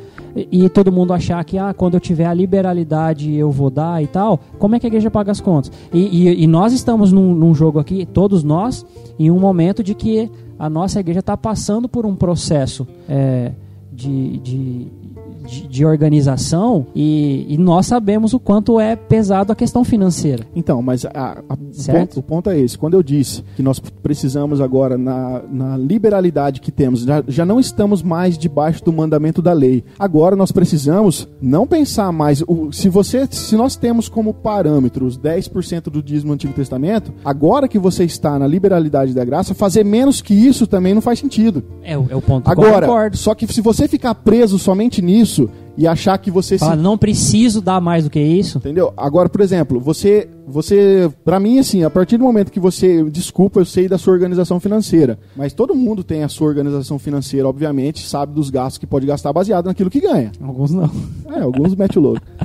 e, 0.51 0.69
todo 0.69 0.93
mundo 0.93 1.13
achar 1.13 1.43
que 1.45 1.59
ah, 1.59 1.75
quando 1.75 1.95
eu 1.95 2.01
tiver 2.01 2.27
a 2.27 2.35
liberalidade 2.35 3.35
eu 3.35 3.51
vou 3.51 3.71
dar 3.71 4.03
e 4.03 4.07
tal, 4.07 4.39
como 4.59 4.75
é 4.77 4.79
que 4.79 4.87
a 4.87 4.89
igreja 4.89 5.11
paga 5.11 5.33
as 5.33 5.41
contas? 5.41 5.73
E, 5.93 6.29
e- 6.29 6.45
e 6.45 6.47
nós 6.47 6.73
estamos 6.73 7.11
num, 7.13 7.35
num 7.35 7.55
jogo 7.55 7.79
aqui, 7.79 8.07
todos 8.07 8.45
nós, 8.45 8.87
em 9.19 9.31
um 9.31 9.39
momento 9.41 9.83
de 9.83 9.95
que 9.95 10.31
a 10.59 10.69
nossa 10.71 11.01
igreja 11.01 11.21
está 11.21 11.37
passando 11.37 11.89
por 11.89 12.05
um 12.07 12.15
processo 12.15 12.87
é, 13.09 13.53
de, 13.93 14.39
de, 14.39 14.87
de, 15.49 15.67
de 15.67 15.85
organização 15.85 16.87
e, 16.95 17.47
e 17.49 17.59
nós 17.59 17.87
sabemos 17.87 18.35
o 18.35 18.41
quanto 18.41 18.79
é 18.81 18.95
pesado 18.97 19.53
a 19.53 19.57
questão 19.57 19.85
financeira. 19.85 20.45
Então, 20.55 20.83
mas 20.83 21.05
a- 21.07 21.11
a- 21.49 21.55
o, 21.55 21.57
ponto, 21.93 22.19
o 22.21 22.23
ponto 22.23 22.51
é 22.51 22.59
esse. 22.59 22.77
Quando 22.77 22.95
eu 22.95 23.03
disse 23.03 23.43
que 23.57 23.63
nós 23.63 23.79
precisamos 23.79 24.61
agora, 24.61 24.99
na, 24.99 25.43
na 25.51 25.77
liberalidade 25.77 26.61
que 26.61 26.71
temos, 26.73 27.01
já, 27.03 27.23
já 27.27 27.45
não 27.45 27.61
estamos 27.61 28.03
mais 28.03 28.37
debaixo 28.37 28.85
do 28.85 28.93
mandamento 28.93 29.41
da 29.41 29.53
lei. 29.53 29.85
Agora 29.99 30.35
nós 30.35 30.51
precisamos 30.53 31.29
não 31.41 31.67
pensar 31.67 32.13
mais. 32.13 32.43
O, 32.47 32.73
se 32.73 32.89
você, 32.89 33.27
se 33.31 33.57
nós 33.57 33.77
temos 33.77 34.09
como 34.09 34.33
parâmetro 34.35 35.07
os 35.07 35.19
10% 35.19 35.85
do 35.91 36.03
dízimo 36.03 36.33
do 36.33 36.35
Antigo 36.35 36.53
Testamento, 36.53 37.13
agora 37.25 37.69
que 37.69 37.79
você 37.79 38.05
está 38.05 38.39
na 38.39 38.47
liberalidade 38.47 39.13
da 39.15 39.25
graça, 39.25 39.55
fazer 39.55 39.85
menos 39.85 40.21
que 40.21 40.35
isso 40.35 40.67
também 40.67 40.95
não 40.95 41.01
faz 41.01 41.19
sentido. 41.19 41.63
É, 41.83 41.97
o- 41.97 42.07
é 42.11 42.17
o 42.17 42.21
ponto 42.23 42.51
Agora, 42.51 42.87
concordo. 42.87 43.17
só 43.17 43.35
que 43.35 43.47
se 43.53 43.61
você 43.61 43.87
ficar 43.87 44.15
preso 44.15 44.59
somente 44.59 45.01
nisso 45.03 45.38
e 45.77 45.87
achar 45.87 46.19
que 46.19 46.31
você 46.31 46.59
Fala, 46.59 46.77
se 46.77 46.83
não 46.83 46.99
preciso 46.99 47.61
dar 47.61 47.81
mais 47.81 48.05
do 48.05 48.11
que 48.11 48.19
isso. 48.19 48.59
Entendeu? 48.59 48.93
Agora, 48.97 49.29
por 49.29 49.41
exemplo, 49.41 49.79
você, 49.79 50.29
você, 50.47 51.09
para 51.25 51.39
mim, 51.39 51.59
assim, 51.59 51.85
a 51.85 51.91
partir 51.91 52.17
do 52.17 52.25
momento 52.25 52.51
que 52.51 52.59
você, 52.59 53.05
desculpa, 53.05 53.61
eu 53.61 53.65
sei 53.65 53.89
da 53.89 53.97
sua 53.97 54.13
organização 54.13 54.59
financeira, 54.59 55.19
mas 55.37 55.53
todo 55.53 55.75
mundo 55.75 56.03
tem 56.03 56.25
a 56.25 56.29
sua 56.29 56.49
organização 56.49 56.99
financeira, 56.99 57.49
obviamente, 57.49 58.09
sabe 58.09 58.33
dos 58.35 58.51
gastos 58.51 58.79
que 58.79 58.87
pode 58.87 59.07
gastar 59.07 59.33
baseado 59.33 59.67
naquilo 59.67 59.91
que 59.91 60.01
ganha. 60.01 60.33
Alguns 60.43 60.73
não. 60.73 60.91
É, 61.31 61.41
alguns 61.41 61.75
metem 61.77 62.03
o 62.03 62.05
louco. 62.05 62.23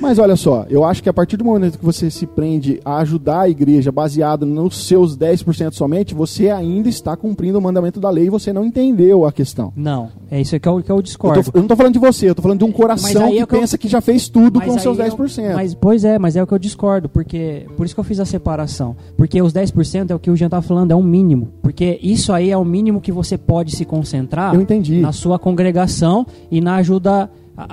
Mas 0.00 0.18
olha 0.18 0.36
só, 0.36 0.66
eu 0.68 0.84
acho 0.84 1.02
que 1.02 1.08
a 1.08 1.12
partir 1.12 1.36
do 1.36 1.44
momento 1.44 1.78
que 1.78 1.84
você 1.84 2.10
se 2.10 2.26
prende 2.26 2.80
a 2.84 2.98
ajudar 2.98 3.40
a 3.42 3.48
igreja 3.48 3.90
baseado 3.92 4.44
nos 4.46 4.86
seus 4.86 5.16
10% 5.16 5.72
somente, 5.74 6.14
você 6.14 6.50
ainda 6.50 6.88
está 6.88 7.16
cumprindo 7.16 7.58
o 7.58 7.62
mandamento 7.62 7.98
da 8.00 8.10
lei 8.10 8.26
e 8.26 8.30
você 8.30 8.52
não 8.52 8.64
entendeu 8.64 9.24
a 9.26 9.32
questão. 9.32 9.72
Não, 9.76 10.08
é 10.30 10.40
isso 10.40 10.58
que 10.58 10.68
eu, 10.68 10.82
que 10.82 10.90
eu 10.90 10.96
Eu, 10.96 11.02
discordo. 11.02 11.42
tô- 11.50 11.58
eu 11.58 11.60
não 11.62 11.68
tô 11.68 11.76
falando 11.76 11.92
de 11.92 11.98
você, 11.98 12.28
eu 12.30 12.34
tô 12.34 12.42
falando 12.42 12.58
de 12.58 12.64
um 12.64 12.72
coração 12.72 13.24
aí 13.26 13.32
que 13.36 13.42
é 13.42 13.46
que 13.46 13.54
eu- 13.54 13.60
pensa 13.60 13.78
que 13.78 13.88
já 13.88 14.00
fez 14.00 14.28
tudo 14.28 14.60
com 14.60 14.72
Mas 14.72 14.82
seus 14.82 14.98
aí 14.98 15.06
eu- 15.08 15.16
10%. 15.16 15.54
mas, 15.54 15.74
pois 15.74 16.04
é, 16.04 16.18
mas 16.18 16.36
é 16.36 16.42
o 16.42 16.46
que 16.46 16.52
eu 16.54 16.58
discordo, 16.58 17.08
porque 17.08 17.66
por 17.76 17.84
isso 17.86 17.94
que 17.94 18.00
eu 18.00 18.04
fiz 18.04 18.20
a 18.20 18.24
separação. 18.24 18.96
Porque 19.16 19.40
os 19.40 19.52
10% 19.52 20.10
é 20.10 20.14
o 20.14 20.18
que 20.18 20.30
o 20.30 20.36
Jean 20.36 20.48
tá 20.48 20.60
falando, 20.62 20.90
é 20.90 20.94
um 20.96 21.02
mínimo. 21.02 21.48
Porque 21.62 21.98
isso 22.02 22.32
aí 22.32 22.50
é 22.50 22.56
o 22.56 22.64
mínimo 22.64 23.00
que 23.00 23.12
você 23.12 23.36
pode 23.38 23.74
se 23.74 23.84
concentrar 23.84 24.54
Eu 24.54 24.66
na 25.00 25.12
sua 25.12 25.38
congregação 25.38 26.26
e 26.50 26.60
na 26.60 26.76
ajuda, 26.76 27.30
a- 27.56 27.64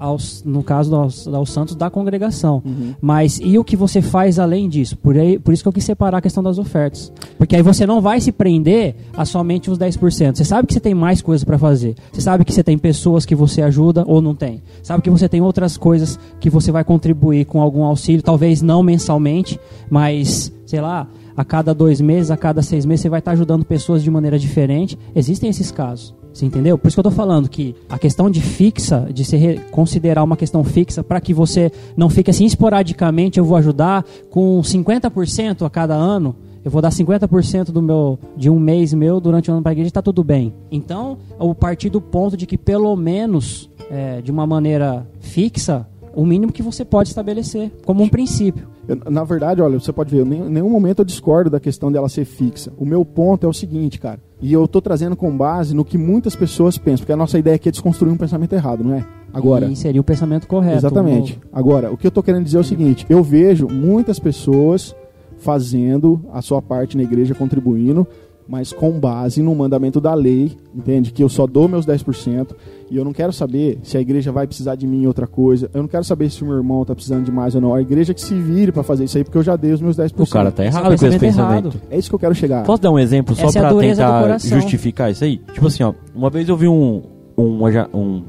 a- 0.00 0.04
aos, 0.04 0.42
no 0.44 0.62
caso 0.62 0.94
aos, 0.94 1.26
aos 1.26 1.50
santos 1.50 1.74
da 1.74 1.88
congregação. 1.90 2.62
Uhum. 2.64 2.94
Mas 3.00 3.40
e 3.42 3.58
o 3.58 3.64
que 3.64 3.76
você 3.76 4.02
faz 4.02 4.38
além 4.38 4.68
disso? 4.68 4.96
Por, 4.98 5.16
aí, 5.16 5.38
por 5.38 5.54
isso 5.54 5.62
que 5.62 5.68
eu 5.68 5.72
quis 5.72 5.84
separar 5.84 6.18
a 6.18 6.20
questão 6.20 6.42
das 6.42 6.58
ofertas. 6.58 7.12
Porque 7.38 7.56
aí 7.56 7.62
você 7.62 7.86
não 7.86 8.00
vai 8.00 8.20
se 8.20 8.32
prender 8.32 8.94
a 9.16 9.24
somente 9.24 9.70
os 9.70 9.78
10%. 9.78 10.36
Você 10.36 10.44
sabe 10.44 10.66
que 10.66 10.74
você 10.74 10.80
tem 10.80 10.94
mais 10.94 11.22
coisas 11.22 11.44
para 11.44 11.58
fazer. 11.58 11.94
Você 12.12 12.20
sabe 12.20 12.44
que 12.44 12.52
você 12.52 12.62
tem 12.62 12.76
pessoas 12.76 13.24
que 13.24 13.34
você 13.34 13.62
ajuda 13.62 14.04
ou 14.06 14.20
não 14.20 14.34
tem. 14.34 14.62
Sabe 14.82 15.02
que 15.02 15.10
você 15.10 15.28
tem 15.28 15.40
outras 15.40 15.76
coisas 15.76 16.18
que 16.38 16.50
você 16.50 16.70
vai 16.70 16.84
contribuir 16.84 17.44
com 17.46 17.60
algum 17.62 17.84
auxílio, 17.84 18.22
talvez 18.22 18.60
não 18.62 18.82
mensalmente, 18.82 19.58
mas, 19.88 20.52
sei 20.66 20.80
lá, 20.80 21.06
a 21.40 21.44
cada 21.44 21.72
dois 21.74 22.02
meses, 22.02 22.30
a 22.30 22.36
cada 22.36 22.60
seis 22.60 22.84
meses, 22.84 23.00
você 23.00 23.08
vai 23.08 23.20
estar 23.20 23.30
ajudando 23.32 23.64
pessoas 23.64 24.02
de 24.02 24.10
maneira 24.10 24.38
diferente. 24.38 24.98
Existem 25.14 25.48
esses 25.48 25.70
casos. 25.70 26.14
Você 26.34 26.44
entendeu? 26.44 26.76
Por 26.76 26.88
isso 26.88 26.96
que 26.96 27.00
eu 27.00 27.04
tô 27.04 27.10
falando 27.10 27.48
que 27.48 27.74
a 27.88 27.98
questão 27.98 28.30
de 28.30 28.42
fixa, 28.42 29.08
de 29.12 29.24
se 29.24 29.58
considerar 29.70 30.22
uma 30.22 30.36
questão 30.36 30.62
fixa, 30.62 31.02
para 31.02 31.18
que 31.18 31.32
você 31.32 31.72
não 31.96 32.10
fique 32.10 32.30
assim 32.30 32.44
esporadicamente, 32.44 33.38
eu 33.38 33.44
vou 33.44 33.56
ajudar 33.56 34.04
com 34.28 34.60
50% 34.60 35.64
a 35.64 35.70
cada 35.70 35.94
ano, 35.94 36.36
eu 36.62 36.70
vou 36.70 36.82
dar 36.82 36.90
50% 36.90 37.72
do 37.72 37.80
meu 37.80 38.18
de 38.36 38.50
um 38.50 38.58
mês 38.58 38.92
meu 38.92 39.18
durante 39.18 39.50
o 39.50 39.54
ano 39.54 39.62
para 39.62 39.70
a 39.70 39.72
igreja, 39.72 39.88
está 39.88 40.02
tudo 40.02 40.22
bem. 40.22 40.52
Então, 40.70 41.16
eu 41.40 41.54
partir 41.54 41.88
do 41.88 42.02
ponto 42.02 42.36
de 42.36 42.46
que 42.46 42.58
pelo 42.58 42.94
menos 42.96 43.70
é, 43.90 44.20
de 44.20 44.30
uma 44.30 44.46
maneira 44.46 45.06
fixa, 45.20 45.86
o 46.14 46.24
mínimo 46.26 46.52
que 46.52 46.62
você 46.62 46.84
pode 46.84 47.08
estabelecer 47.10 47.70
como 47.84 48.02
um 48.02 48.08
princípio. 48.08 48.66
Eu- 48.88 48.98
na 49.10 49.22
verdade, 49.24 49.62
olha, 49.62 49.78
você 49.78 49.92
pode 49.92 50.10
ver, 50.14 50.26
em 50.26 50.48
nenhum 50.50 50.68
momento 50.70 51.00
eu 51.00 51.04
discordo 51.04 51.48
da 51.50 51.60
questão 51.60 51.90
dela 51.92 52.08
ser 52.08 52.24
fixa. 52.24 52.72
O 52.76 52.84
meu 52.84 53.04
ponto 53.04 53.46
é 53.46 53.48
o 53.48 53.52
seguinte, 53.52 53.98
cara, 54.00 54.18
e 54.42 54.52
eu 54.52 54.66
tô 54.66 54.80
trazendo 54.80 55.14
com 55.16 55.36
base 55.36 55.74
no 55.74 55.84
que 55.84 55.96
muitas 55.96 56.34
pessoas 56.34 56.76
pensam, 56.76 57.00
porque 57.00 57.12
a 57.12 57.16
nossa 57.16 57.38
ideia 57.38 57.56
aqui 57.56 57.68
é 57.68 57.72
desconstruir 57.72 58.12
um 58.12 58.16
pensamento 58.16 58.52
errado, 58.54 58.82
não 58.82 58.94
é? 58.94 59.06
Agora, 59.32 59.66
E 59.66 59.76
seria 59.76 60.00
o 60.00 60.04
pensamento 60.04 60.48
correto. 60.48 60.76
exatamente. 60.78 61.38
Agora, 61.52 61.92
o 61.92 61.96
que 61.96 62.06
eu 62.06 62.10
tô 62.10 62.22
querendo 62.22 62.44
dizer 62.44 62.56
é 62.56 62.60
o 62.60 62.64
seguinte, 62.64 63.06
eu 63.08 63.22
vejo 63.22 63.68
muitas 63.68 64.18
pessoas 64.18 64.94
fazendo 65.38 66.20
a 66.32 66.42
sua 66.42 66.60
parte 66.60 66.96
na 66.96 67.02
igreja, 67.02 67.34
contribuindo, 67.34 68.06
mas 68.50 68.72
com 68.72 68.90
base 68.98 69.40
no 69.40 69.54
mandamento 69.54 70.00
da 70.00 70.12
lei, 70.12 70.50
entende? 70.74 71.12
Que 71.12 71.22
eu 71.22 71.28
só 71.28 71.46
dou 71.46 71.68
meus 71.68 71.86
10% 71.86 72.48
e 72.90 72.96
eu 72.96 73.04
não 73.04 73.12
quero 73.12 73.32
saber 73.32 73.78
se 73.84 73.96
a 73.96 74.00
igreja 74.00 74.32
vai 74.32 74.44
precisar 74.44 74.74
de 74.74 74.88
mim 74.88 75.02
em 75.02 75.06
outra 75.06 75.24
coisa. 75.24 75.70
Eu 75.72 75.82
não 75.82 75.88
quero 75.88 76.02
saber 76.02 76.28
se 76.30 76.42
o 76.42 76.46
meu 76.48 76.56
irmão 76.56 76.84
tá 76.84 76.92
precisando 76.92 77.24
de 77.24 77.30
mais 77.30 77.54
ou 77.54 77.60
não. 77.60 77.72
A 77.72 77.80
igreja 77.80 78.12
que 78.12 78.20
se 78.20 78.34
vire 78.34 78.72
para 78.72 78.82
fazer 78.82 79.04
isso 79.04 79.16
aí, 79.16 79.22
porque 79.22 79.38
eu 79.38 79.42
já 79.44 79.54
dei 79.54 79.70
os 79.72 79.80
meus 79.80 79.96
10%. 79.96 80.12
O 80.20 80.26
cara 80.28 80.50
tá 80.50 80.64
Esse 80.66 80.76
é 80.76 80.80
errado 80.80 80.98
com 80.98 81.06
esse 81.06 81.18
pensamento 81.20 81.66
errado. 81.68 81.80
É 81.88 81.96
isso 81.96 82.08
que 82.08 82.14
eu 82.16 82.18
quero 82.18 82.34
chegar. 82.34 82.64
Posso 82.64 82.82
dar 82.82 82.90
um 82.90 82.98
exemplo 82.98 83.36
só 83.36 83.46
é 83.46 83.48
a 83.50 83.52
pra 83.52 83.68
dureza 83.70 84.04
do 84.04 84.10
tentar 84.22 84.38
justificar 84.60 85.10
isso 85.12 85.22
aí? 85.22 85.36
Tipo 85.52 85.68
assim, 85.68 85.84
ó, 85.84 85.94
uma 86.12 86.28
vez 86.28 86.48
eu 86.48 86.56
vi 86.56 86.66
um, 86.66 87.02
um, 87.38 87.64
um- 87.94 88.22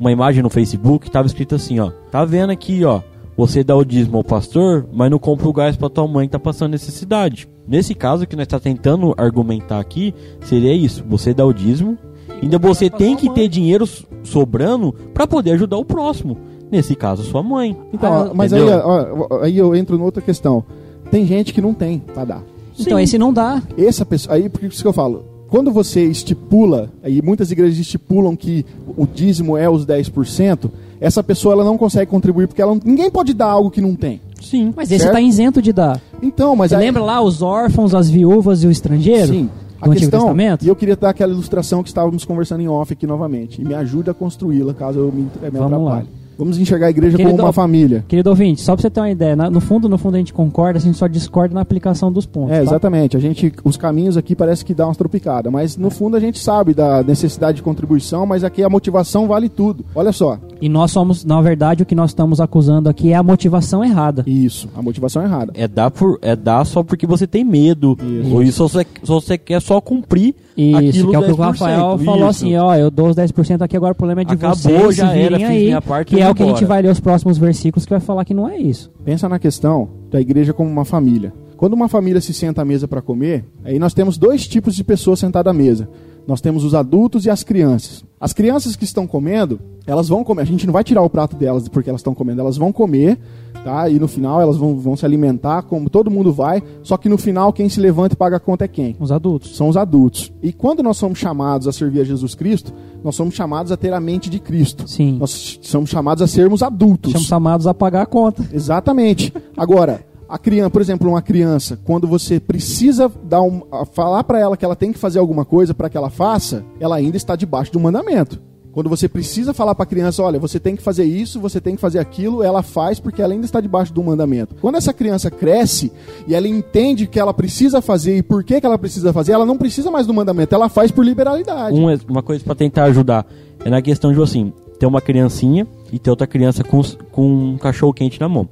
uma 0.00 0.10
imagem 0.10 0.42
no 0.42 0.48
Facebook, 0.48 1.10
tava 1.10 1.26
escrito 1.26 1.54
assim, 1.54 1.78
ó, 1.80 1.90
tá 2.10 2.24
vendo 2.24 2.48
aqui, 2.50 2.82
ó, 2.84 3.02
você 3.38 3.62
dá 3.62 3.76
o 3.76 3.84
dízimo 3.84 4.16
ao 4.16 4.24
pastor, 4.24 4.84
mas 4.92 5.08
não 5.08 5.18
compra 5.18 5.48
o 5.48 5.52
gás 5.52 5.76
para 5.76 5.88
tua 5.88 6.08
mãe 6.08 6.26
que 6.26 6.32
tá 6.32 6.40
passando 6.40 6.72
necessidade. 6.72 7.48
Nesse 7.68 7.94
caso 7.94 8.26
que 8.26 8.34
nós 8.34 8.42
está 8.46 8.58
tentando 8.58 9.14
argumentar 9.16 9.78
aqui, 9.78 10.12
seria 10.40 10.74
isso: 10.74 11.04
você 11.08 11.32
dá 11.32 11.46
o 11.46 11.52
dízimo, 11.52 11.96
ainda 12.42 12.58
você 12.58 12.90
tem 12.90 13.14
que 13.14 13.30
ter 13.30 13.46
dinheiro 13.46 13.88
sobrando 14.24 14.92
para 15.14 15.24
poder 15.24 15.52
ajudar 15.52 15.76
o 15.76 15.84
próximo. 15.84 16.36
Nesse 16.68 16.96
caso, 16.96 17.22
sua 17.22 17.42
mãe. 17.42 17.76
Então, 17.92 18.12
Ah, 18.12 18.30
mas 18.34 18.52
aí, 18.52 18.60
ó, 18.60 19.40
aí 19.42 19.56
eu 19.56 19.74
entro 19.74 19.96
noutra 19.96 20.20
questão. 20.20 20.64
Tem 21.08 21.24
gente 21.24 21.54
que 21.54 21.60
não 21.60 21.72
tem 21.72 22.00
pra 22.00 22.24
dar. 22.24 22.42
Então, 22.78 22.98
esse 22.98 23.16
não 23.16 23.32
dá. 23.32 23.62
Essa 23.78 24.04
pessoa, 24.04 24.34
aí 24.34 24.48
por 24.48 24.64
isso 24.64 24.82
que 24.82 24.88
eu 24.88 24.92
falo, 24.92 25.24
quando 25.48 25.70
você 25.72 26.04
estipula, 26.04 26.90
aí 27.02 27.22
muitas 27.22 27.50
igrejas 27.50 27.78
estipulam 27.78 28.36
que 28.36 28.66
o 28.96 29.06
dízimo 29.06 29.56
é 29.56 29.68
os 29.70 29.86
10%, 29.86 30.70
essa 31.00 31.22
pessoa 31.22 31.54
ela 31.54 31.64
não 31.64 31.76
consegue 31.78 32.10
contribuir 32.10 32.46
porque 32.46 32.60
ela 32.62 32.74
não- 32.74 32.80
ninguém 32.84 33.10
pode 33.10 33.32
dar 33.34 33.46
algo 33.46 33.70
que 33.70 33.80
não 33.80 33.94
tem. 33.94 34.20
Sim. 34.40 34.72
Mas 34.76 34.90
esse 34.90 35.00
Certo? 35.04 35.16
está 35.16 35.20
isento 35.20 35.60
de 35.60 35.72
dar. 35.72 36.00
Então, 36.22 36.54
mas 36.56 36.70
Você 36.70 36.76
aí, 36.76 36.82
lembra 36.86 37.02
lá 37.02 37.20
os 37.20 37.42
órfãos, 37.42 37.94
as 37.94 38.08
viúvas 38.08 38.62
e 38.62 38.66
o 38.66 38.70
estrangeiro? 38.70 39.26
Sim. 39.28 39.44
Do 39.44 39.50
A 39.84 39.86
Antigo 39.86 40.00
questão, 40.00 40.20
Testamento? 40.20 40.64
e 40.64 40.68
eu 40.68 40.74
queria 40.74 40.96
dar 40.96 41.10
aquela 41.10 41.32
ilustração 41.32 41.82
que 41.84 41.88
estávamos 41.88 42.24
conversando 42.24 42.60
em 42.62 42.68
off 42.68 42.92
aqui 42.92 43.06
novamente. 43.06 43.60
E 43.60 43.64
me 43.64 43.74
ajuda 43.74 44.10
a 44.10 44.14
construí-la, 44.14 44.74
caso 44.74 44.98
eu 44.98 45.12
me, 45.12 45.22
me 45.22 45.30
Vamos 45.52 45.84
lá. 45.84 46.02
Vamos 46.38 46.56
enxergar 46.58 46.86
a 46.86 46.90
igreja 46.90 47.16
Querido- 47.16 47.34
como 47.36 47.46
uma 47.46 47.52
família. 47.52 48.04
Querido 48.06 48.30
ouvinte, 48.30 48.60
só 48.60 48.74
pra 48.76 48.82
você 48.82 48.88
ter 48.90 49.00
uma 49.00 49.10
ideia, 49.10 49.34
na- 49.34 49.50
no 49.50 49.60
fundo, 49.60 49.88
no 49.88 49.98
fundo 49.98 50.14
a 50.14 50.18
gente 50.18 50.32
concorda, 50.32 50.78
a 50.78 50.80
gente 50.80 50.96
só 50.96 51.06
discorda 51.08 51.52
na 51.54 51.60
aplicação 51.60 52.12
dos 52.12 52.24
pontos. 52.26 52.52
É, 52.52 52.58
tá? 52.58 52.62
exatamente. 52.62 53.16
A 53.16 53.20
gente, 53.20 53.52
os 53.64 53.76
caminhos 53.76 54.16
aqui 54.16 54.34
parece 54.36 54.64
que 54.64 54.72
dá 54.72 54.86
umas 54.86 54.96
tropicadas, 54.96 55.52
mas 55.52 55.76
no 55.76 55.90
fundo 55.90 56.16
a 56.16 56.20
gente 56.20 56.38
sabe 56.38 56.72
da 56.74 57.02
necessidade 57.02 57.56
de 57.56 57.62
contribuição, 57.62 58.24
mas 58.24 58.44
aqui 58.44 58.62
a 58.62 58.68
motivação 58.68 59.26
vale 59.26 59.48
tudo. 59.48 59.84
Olha 59.94 60.12
só, 60.12 60.38
E 60.60 60.68
nós 60.68 60.90
somos, 60.90 61.24
na 61.24 61.40
verdade, 61.40 61.82
o 61.82 61.86
que 61.86 61.94
nós 61.94 62.10
estamos 62.10 62.40
acusando 62.40 62.88
aqui 62.88 63.12
é 63.12 63.16
a 63.16 63.22
motivação 63.22 63.84
errada. 63.84 64.24
isso, 64.26 64.68
a 64.76 64.82
motivação 64.82 65.22
errada. 65.22 65.52
É 65.54 65.66
dar, 65.68 65.90
por, 65.90 66.18
é 66.22 66.34
dar 66.36 66.64
só 66.64 66.82
porque 66.82 67.06
você 67.06 67.26
tem 67.26 67.44
medo. 67.44 67.96
Isso. 68.02 68.34
Ou 68.34 68.42
isso 68.42 68.68
você, 68.68 68.86
só 69.04 69.20
você 69.20 69.38
quer 69.38 69.60
só 69.60 69.80
cumprir 69.80 70.34
Isso, 70.56 70.76
aquilo 70.76 71.10
que 71.10 71.16
é 71.16 71.18
o 71.18 71.22
que 71.22 71.30
o 71.32 71.36
10%. 71.36 71.38
Rafael 71.38 71.98
falou 71.98 72.16
Isso. 72.20 72.26
assim, 72.44 72.56
ó, 72.56 72.74
eu 72.74 72.90
dou 72.90 73.08
os 73.08 73.16
10% 73.16 73.62
aqui, 73.62 73.76
agora 73.76 73.92
o 73.92 73.94
problema 73.96 74.22
é 74.22 74.24
de 74.24 74.32
Acabou, 74.34 74.56
vocês 74.56 74.96
já 74.96 75.14
era, 75.14 75.36
virem 75.36 75.46
fiz 75.46 75.48
aí, 75.56 75.64
minha 75.66 75.82
parte, 75.82 76.08
que 76.14 76.20
é 76.20 76.27
o 76.30 76.34
que 76.34 76.42
a 76.42 76.46
gente 76.46 76.64
vai 76.64 76.82
ler 76.82 76.90
os 76.90 77.00
próximos 77.00 77.38
versículos 77.38 77.84
que 77.84 77.90
vai 77.90 78.00
falar 78.00 78.24
que 78.24 78.34
não 78.34 78.48
é 78.48 78.56
isso. 78.58 78.90
Pensa 79.04 79.28
na 79.28 79.38
questão 79.38 79.88
da 80.10 80.20
igreja 80.20 80.52
como 80.52 80.70
uma 80.70 80.84
família. 80.84 81.32
Quando 81.56 81.72
uma 81.72 81.88
família 81.88 82.20
se 82.20 82.32
senta 82.32 82.62
à 82.62 82.64
mesa 82.64 82.86
para 82.86 83.02
comer, 83.02 83.44
aí 83.64 83.78
nós 83.78 83.92
temos 83.92 84.16
dois 84.16 84.46
tipos 84.46 84.76
de 84.76 84.84
pessoas 84.84 85.18
sentadas 85.18 85.50
à 85.50 85.54
mesa. 85.54 85.88
Nós 86.28 86.42
temos 86.42 86.62
os 86.62 86.74
adultos 86.74 87.24
e 87.24 87.30
as 87.30 87.42
crianças. 87.42 88.04
As 88.20 88.34
crianças 88.34 88.76
que 88.76 88.84
estão 88.84 89.06
comendo, 89.06 89.58
elas 89.86 90.08
vão 90.08 90.22
comer. 90.22 90.42
A 90.42 90.44
gente 90.44 90.66
não 90.66 90.74
vai 90.74 90.84
tirar 90.84 91.00
o 91.00 91.08
prato 91.08 91.34
delas 91.34 91.66
porque 91.68 91.88
elas 91.88 92.00
estão 92.00 92.14
comendo. 92.14 92.42
Elas 92.42 92.58
vão 92.58 92.70
comer, 92.70 93.18
tá? 93.64 93.88
E 93.88 93.98
no 93.98 94.06
final 94.06 94.38
elas 94.38 94.58
vão, 94.58 94.76
vão 94.78 94.94
se 94.94 95.06
alimentar, 95.06 95.62
como 95.62 95.88
todo 95.88 96.10
mundo 96.10 96.30
vai. 96.30 96.62
Só 96.82 96.98
que 96.98 97.08
no 97.08 97.16
final 97.16 97.50
quem 97.50 97.70
se 97.70 97.80
levanta 97.80 98.12
e 98.12 98.16
paga 98.18 98.36
a 98.36 98.40
conta 98.40 98.66
é 98.66 98.68
quem? 98.68 98.94
Os 99.00 99.10
adultos. 99.10 99.56
São 99.56 99.70
os 99.70 99.76
adultos. 99.78 100.30
E 100.42 100.52
quando 100.52 100.82
nós 100.82 100.98
somos 100.98 101.18
chamados 101.18 101.66
a 101.66 101.72
servir 101.72 102.02
a 102.02 102.04
Jesus 102.04 102.34
Cristo, 102.34 102.74
nós 103.02 103.16
somos 103.16 103.34
chamados 103.34 103.72
a 103.72 103.76
ter 103.78 103.94
a 103.94 104.00
mente 104.00 104.28
de 104.28 104.38
Cristo. 104.38 104.86
Sim. 104.86 105.16
Nós 105.18 105.58
somos 105.62 105.88
chamados 105.88 106.22
a 106.22 106.26
sermos 106.26 106.62
adultos. 106.62 107.12
Somos 107.12 107.26
chamados 107.26 107.66
a 107.66 107.72
pagar 107.72 108.02
a 108.02 108.06
conta. 108.06 108.46
Exatamente. 108.52 109.32
Agora, 109.56 110.04
a 110.28 110.38
criança, 110.38 110.70
por 110.70 110.82
exemplo, 110.82 111.08
uma 111.08 111.22
criança, 111.22 111.78
quando 111.84 112.06
você 112.06 112.38
precisa 112.38 113.10
dar 113.24 113.40
um, 113.42 113.62
falar 113.92 114.22
para 114.24 114.38
ela 114.38 114.56
que 114.56 114.64
ela 114.64 114.76
tem 114.76 114.92
que 114.92 114.98
fazer 114.98 115.18
alguma 115.18 115.44
coisa 115.44 115.72
para 115.72 115.88
que 115.88 115.96
ela 115.96 116.10
faça, 116.10 116.64
ela 116.78 116.96
ainda 116.96 117.16
está 117.16 117.34
debaixo 117.34 117.72
do 117.72 117.80
mandamento. 117.80 118.40
Quando 118.70 118.90
você 118.90 119.08
precisa 119.08 119.52
falar 119.54 119.74
para 119.74 119.82
a 119.84 119.86
criança, 119.86 120.22
olha, 120.22 120.38
você 120.38 120.60
tem 120.60 120.76
que 120.76 120.82
fazer 120.82 121.02
isso, 121.04 121.40
você 121.40 121.60
tem 121.60 121.74
que 121.74 121.80
fazer 121.80 121.98
aquilo, 121.98 122.42
ela 122.44 122.62
faz 122.62 123.00
porque 123.00 123.20
ela 123.20 123.32
ainda 123.32 123.46
está 123.46 123.60
debaixo 123.60 123.92
do 123.92 124.02
mandamento. 124.04 124.54
Quando 124.60 124.76
essa 124.76 124.92
criança 124.92 125.30
cresce 125.30 125.90
e 126.28 126.34
ela 126.34 126.46
entende 126.46 127.06
que 127.06 127.18
ela 127.18 127.34
precisa 127.34 127.80
fazer 127.80 128.18
e 128.18 128.22
por 128.22 128.44
que, 128.44 128.60
que 128.60 128.66
ela 128.66 128.78
precisa 128.78 129.12
fazer, 129.12 129.32
ela 129.32 129.46
não 129.46 129.56
precisa 129.56 129.90
mais 129.90 130.06
do 130.06 130.14
mandamento, 130.14 130.54
ela 130.54 130.68
faz 130.68 130.92
por 130.92 131.04
liberalidade. 131.04 131.76
Um- 131.76 131.86
uma 132.08 132.22
coisa 132.22 132.44
pra 132.44 132.54
tentar 132.54 132.84
ajudar 132.84 133.26
é 133.64 133.70
na 133.70 133.82
questão 133.82 134.12
de 134.12 134.22
assim, 134.22 134.52
ter 134.78 134.86
uma 134.86 135.00
criancinha 135.00 135.66
e 135.90 135.98
ter 135.98 136.10
outra 136.10 136.26
criança 136.26 136.62
com, 136.62 136.80
com 137.10 137.26
um 137.54 137.58
cachorro 137.58 137.92
quente 137.94 138.20
na 138.20 138.28
mão. 138.28 138.46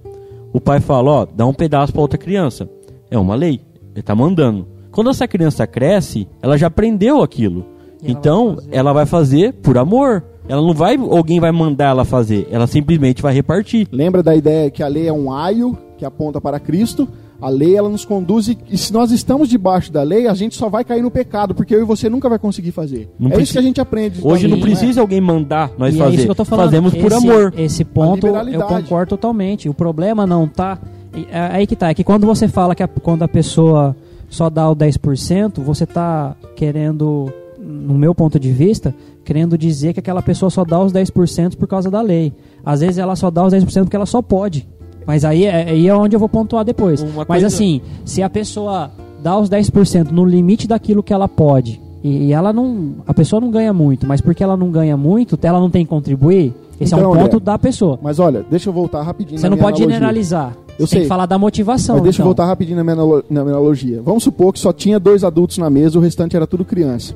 O 0.56 0.60
pai 0.60 0.80
fala, 0.80 1.10
ó, 1.10 1.26
dá 1.26 1.44
um 1.44 1.52
pedaço 1.52 1.92
pra 1.92 2.00
outra 2.00 2.16
criança. 2.16 2.66
É 3.10 3.18
uma 3.18 3.34
lei. 3.34 3.60
Ele 3.94 4.02
tá 4.02 4.14
mandando. 4.14 4.66
Quando 4.90 5.10
essa 5.10 5.28
criança 5.28 5.66
cresce, 5.66 6.26
ela 6.40 6.56
já 6.56 6.68
aprendeu 6.68 7.20
aquilo. 7.22 7.66
então, 8.02 8.56
ela 8.70 8.90
vai 8.94 9.04
fazer 9.04 9.52
por 9.52 9.76
amor. 9.76 10.24
Ela 10.48 10.62
não 10.62 10.72
vai, 10.72 10.96
alguém 10.96 11.38
vai 11.40 11.52
mandar 11.52 11.90
ela 11.90 12.06
fazer. 12.06 12.48
Ela 12.50 12.66
simplesmente 12.66 13.20
vai 13.20 13.34
repartir. 13.34 13.86
Lembra 13.92 14.22
da 14.22 14.34
ideia 14.34 14.70
que 14.70 14.82
a 14.82 14.88
lei 14.88 15.06
é 15.06 15.12
um 15.12 15.30
aio 15.30 15.76
que 15.98 16.06
aponta 16.06 16.40
para 16.40 16.58
Cristo? 16.58 17.06
A 17.40 17.48
lei 17.50 17.76
ela 17.76 17.88
nos 17.88 18.04
conduz 18.04 18.48
e, 18.48 18.56
e 18.70 18.78
se 18.78 18.92
nós 18.92 19.10
estamos 19.10 19.48
debaixo 19.48 19.92
da 19.92 20.02
lei, 20.02 20.26
a 20.26 20.32
gente 20.34 20.56
só 20.56 20.68
vai 20.68 20.84
cair 20.84 21.02
no 21.02 21.10
pecado, 21.10 21.54
porque 21.54 21.74
eu 21.74 21.80
e 21.82 21.84
você 21.84 22.08
nunca 22.08 22.28
vai 22.28 22.38
conseguir 22.38 22.72
fazer. 22.72 23.08
Não 23.18 23.28
é 23.28 23.34
preci- 23.34 23.42
isso 23.44 23.52
que 23.52 23.58
a 23.58 23.62
gente 23.62 23.80
aprende. 23.80 24.20
Hoje 24.22 24.48
não 24.48 24.56
lei, 24.56 24.62
precisa 24.64 25.00
alguém 25.02 25.20
mandar 25.20 25.70
nós 25.76 25.94
e 25.94 25.98
fazer. 25.98 26.10
é 26.10 26.14
isso 26.14 26.24
que 26.24 26.30
eu 26.30 26.34
tô 26.34 26.44
falando. 26.44 26.64
Fazemos 26.66 26.94
por 26.94 27.12
Esse- 27.12 27.28
amor. 27.30 27.54
Esse 27.56 27.84
ponto 27.84 28.26
eu 28.26 28.62
concordo 28.66 29.10
totalmente. 29.10 29.68
O 29.68 29.74
problema 29.74 30.26
não 30.26 30.48
tá. 30.48 30.78
é- 31.14 31.36
é 31.36 31.40
Aí 31.52 31.66
que 31.66 31.76
tá. 31.76 31.90
É 31.90 31.94
que 31.94 32.02
quando 32.04 32.26
você 32.26 32.48
fala 32.48 32.74
que 32.74 32.82
a- 32.82 32.88
quando 32.88 33.22
a 33.22 33.28
pessoa 33.28 33.94
só 34.28 34.48
dá 34.50 34.68
o 34.70 34.74
10%, 34.74 35.60
você 35.62 35.84
tá 35.86 36.34
querendo, 36.56 37.32
no 37.60 37.94
meu 37.94 38.14
ponto 38.14 38.40
de 38.40 38.50
vista, 38.50 38.94
querendo 39.24 39.56
dizer 39.58 39.92
que 39.92 40.00
aquela 40.00 40.22
pessoa 40.22 40.50
só 40.50 40.64
dá 40.64 40.80
os 40.82 40.92
10% 40.92 41.56
por 41.56 41.68
causa 41.68 41.90
da 41.90 42.00
lei. 42.00 42.32
Às 42.64 42.80
vezes 42.80 42.98
ela 42.98 43.14
só 43.14 43.30
dá 43.30 43.44
os 43.44 43.52
10% 43.52 43.84
porque 43.84 43.96
ela 43.96 44.06
só 44.06 44.20
pode. 44.22 44.66
Mas 45.06 45.24
aí, 45.24 45.44
é- 45.44 45.70
aí 45.70 45.86
é 45.88 45.94
onde 45.94 46.16
eu 46.16 46.20
vou 46.20 46.28
pontuar 46.28 46.64
depois. 46.64 47.00
Uma 47.02 47.18
Mas 47.18 47.26
coisa- 47.26 47.46
assim, 47.46 47.80
se 48.04 48.22
a 48.22 48.28
pessoa 48.30 48.90
dá 49.22 49.38
os 49.38 49.48
10% 49.48 50.10
no 50.10 50.24
limite 50.24 50.66
daquilo 50.66 51.02
que 51.02 51.12
ela 51.12 51.28
pode, 51.28 51.80
e, 52.02 52.32
ela 52.32 52.52
não. 52.52 52.96
A 53.06 53.14
pessoa 53.14 53.40
não 53.40 53.50
ganha 53.50 53.72
muito, 53.72 54.06
mas 54.06 54.20
porque 54.20 54.42
ela 54.42 54.56
não 54.56 54.70
ganha 54.70 54.96
muito, 54.96 55.38
ela 55.42 55.60
não 55.60 55.70
tem 55.70 55.84
que 55.84 55.90
contribuir, 55.90 56.52
esse 56.80 56.92
é 56.94 56.96
Então, 56.98 57.10
um 57.10 57.14
ponto 57.14 57.36
André, 57.36 57.40
da 57.44 57.58
pessoa. 57.58 57.98
Mas 58.02 58.18
olha, 58.18 58.44
deixa 58.50 58.68
eu 58.68 58.72
voltar 58.72 59.02
rapidinho 59.02 59.38
Você 59.38 59.46
na 59.46 59.50
não 59.50 59.56
minha 59.56 59.64
pode 59.64 59.76
analogia. 59.82 59.94
generalizar. 59.94 60.52
Eu 60.78 60.86
Você 60.86 60.90
tem 60.90 60.98
sei. 60.98 61.00
que 61.02 61.08
falar 61.08 61.24
da 61.26 61.38
motivação. 61.38 61.94
Mas 61.96 62.02
deixa 62.04 62.18
eu 62.20 62.22
então. 62.24 62.26
voltar 62.28 62.44
rapidinho 62.46 62.76
na 62.76 62.84
minha, 62.84 62.96
na 63.30 63.42
minha 63.44 63.54
analogia. 63.56 64.02
Vamos 64.04 64.22
supor 64.24 64.52
que 64.52 64.58
só 64.58 64.72
tinha 64.74 65.00
dois 65.00 65.24
adultos 65.24 65.56
na 65.58 65.70
mesa, 65.70 65.98
o 65.98 66.02
restante 66.02 66.36
era 66.36 66.46
tudo 66.46 66.64
criança. 66.66 67.14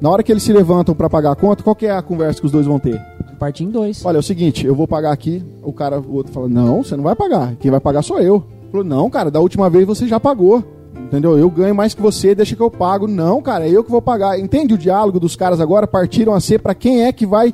Na 0.00 0.08
hora 0.08 0.22
que 0.22 0.32
eles 0.32 0.42
se 0.42 0.52
levantam 0.52 0.94
para 0.94 1.10
pagar 1.10 1.32
a 1.32 1.36
conta, 1.36 1.62
qual 1.62 1.74
que 1.76 1.84
é 1.86 1.90
a 1.90 2.00
conversa 2.00 2.40
que 2.40 2.46
os 2.46 2.52
dois 2.52 2.64
vão 2.64 2.78
ter? 2.78 2.98
Partir 3.38 3.64
em 3.64 3.70
dois. 3.70 4.04
Olha, 4.04 4.16
é 4.16 4.20
o 4.20 4.22
seguinte, 4.22 4.66
eu 4.66 4.74
vou 4.74 4.88
pagar 4.88 5.12
aqui. 5.12 5.42
O 5.62 5.72
cara, 5.72 6.00
o 6.00 6.14
outro 6.14 6.32
fala, 6.32 6.48
não, 6.48 6.82
você 6.82 6.96
não 6.96 7.04
vai 7.04 7.14
pagar. 7.14 7.54
Quem 7.56 7.70
vai 7.70 7.80
pagar 7.80 8.02
sou 8.02 8.18
eu. 8.20 8.44
Falou, 8.70 8.84
não, 8.84 9.08
cara, 9.08 9.30
da 9.30 9.40
última 9.40 9.70
vez 9.70 9.86
você 9.86 10.06
já 10.06 10.18
pagou. 10.18 10.64
Entendeu? 10.96 11.38
Eu 11.38 11.48
ganho 11.48 11.74
mais 11.74 11.94
que 11.94 12.02
você, 12.02 12.34
deixa 12.34 12.54
que 12.54 12.62
eu 12.62 12.70
pago. 12.70 13.06
Não, 13.06 13.40
cara, 13.40 13.66
é 13.66 13.70
eu 13.70 13.82
que 13.82 13.90
vou 13.90 14.02
pagar. 14.02 14.38
Entende 14.38 14.74
o 14.74 14.78
diálogo 14.78 15.18
dos 15.20 15.36
caras 15.36 15.60
agora? 15.60 15.86
Partiram 15.86 16.34
a 16.34 16.40
ser 16.40 16.58
para 16.60 16.74
quem 16.74 17.04
é 17.04 17.12
que 17.12 17.24
vai 17.24 17.52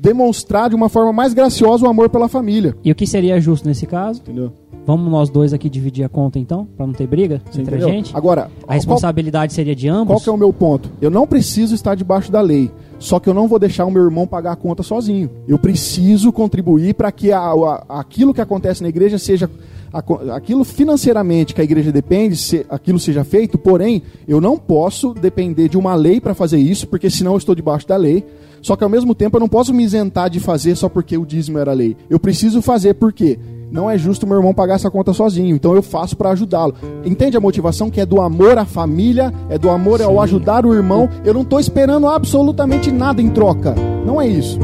demonstrar 0.00 0.68
de 0.68 0.74
uma 0.74 0.88
forma 0.88 1.12
mais 1.12 1.34
graciosa 1.34 1.84
o 1.84 1.88
amor 1.88 2.08
pela 2.08 2.28
família. 2.28 2.76
E 2.84 2.90
o 2.90 2.94
que 2.94 3.06
seria 3.06 3.40
justo 3.40 3.66
nesse 3.66 3.86
caso? 3.86 4.20
Entendeu? 4.20 4.52
Vamos 4.86 5.10
nós 5.10 5.28
dois 5.28 5.52
aqui 5.52 5.68
dividir 5.68 6.04
a 6.04 6.08
conta 6.08 6.38
então, 6.38 6.66
Pra 6.76 6.86
não 6.86 6.94
ter 6.94 7.06
briga 7.06 7.42
Você 7.50 7.60
entre 7.60 7.74
a 7.74 7.78
entendeu? 7.78 7.94
gente. 7.96 8.16
Agora, 8.16 8.48
A 8.68 8.74
responsabilidade 8.74 9.52
seria 9.52 9.74
de 9.74 9.88
Qual, 9.88 9.96
ambos. 9.98 10.14
qual 10.14 10.20
que 10.20 10.28
é 10.28 10.32
o 10.32 10.36
meu 10.36 10.52
ponto? 10.52 10.90
Eu 11.00 11.10
não 11.10 11.26
preciso 11.26 11.74
estar 11.74 11.94
debaixo 11.96 12.30
da 12.30 12.40
lei. 12.40 12.70
Só 12.98 13.18
que 13.20 13.28
eu 13.28 13.34
não 13.34 13.46
vou 13.48 13.58
deixar 13.58 13.84
o 13.84 13.90
meu 13.90 14.02
irmão 14.02 14.26
pagar 14.26 14.52
a 14.52 14.56
conta 14.56 14.82
sozinho. 14.82 15.28
Eu 15.46 15.58
preciso 15.58 16.32
contribuir 16.32 16.94
para 16.94 17.12
que 17.12 17.30
a- 17.30 17.38
a- 17.40 17.84
aquilo 18.00 18.32
que 18.32 18.40
acontece 18.40 18.82
na 18.82 18.88
igreja 18.88 19.18
seja. 19.18 19.50
a- 19.92 20.34
aquilo 20.36 20.62
financeiramente 20.64 21.54
que 21.54 21.60
a 21.60 21.64
igreja 21.64 21.90
depende, 21.90 22.36
se, 22.36 22.66
aquilo 22.68 22.98
seja 22.98 23.24
feito, 23.24 23.56
porém, 23.56 24.02
eu 24.28 24.40
não 24.42 24.58
posso 24.58 25.14
depender 25.14 25.68
de 25.70 25.78
uma 25.78 25.94
lei 25.94 26.20
para 26.20 26.34
fazer 26.34 26.58
isso, 26.58 26.86
porque 26.86 27.08
senão 27.08 27.32
eu 27.32 27.38
estou 27.38 27.54
debaixo 27.54 27.86
da 27.88 27.96
lei. 27.96 28.22
Só 28.60 28.76
que 28.76 28.84
ao 28.84 28.90
mesmo 28.90 29.14
tempo 29.14 29.36
eu 29.36 29.40
não 29.40 29.48
posso 29.48 29.72
me 29.72 29.82
isentar 29.84 30.28
de 30.28 30.38
fazer 30.40 30.74
só 30.76 30.88
porque 30.88 31.16
o 31.16 31.24
dízimo 31.24 31.56
era 31.58 31.72
lei. 31.72 31.96
Eu 32.10 32.18
preciso 32.18 32.60
fazer 32.60 32.94
porque 32.94 33.38
não 33.70 33.90
é 33.90 33.98
justo 33.98 34.26
meu 34.26 34.36
irmão 34.36 34.54
pagar 34.54 34.74
essa 34.74 34.90
conta 34.90 35.12
sozinho, 35.12 35.54
então 35.54 35.74
eu 35.74 35.82
faço 35.82 36.16
para 36.16 36.30
ajudá-lo. 36.30 36.74
Entende 37.04 37.36
a 37.36 37.40
motivação 37.40 37.90
que 37.90 38.00
é 38.00 38.06
do 38.06 38.20
amor 38.20 38.58
à 38.58 38.64
família, 38.64 39.32
é 39.48 39.58
do 39.58 39.70
amor 39.70 40.00
ao 40.00 40.20
ajudar 40.20 40.64
o 40.64 40.74
irmão? 40.74 41.08
Eu 41.24 41.34
não 41.34 41.42
estou 41.42 41.60
esperando 41.60 42.06
absolutamente 42.06 42.90
nada 42.90 43.20
em 43.20 43.28
troca. 43.28 43.74
Não 44.04 44.20
é 44.20 44.26
isso. 44.26 44.58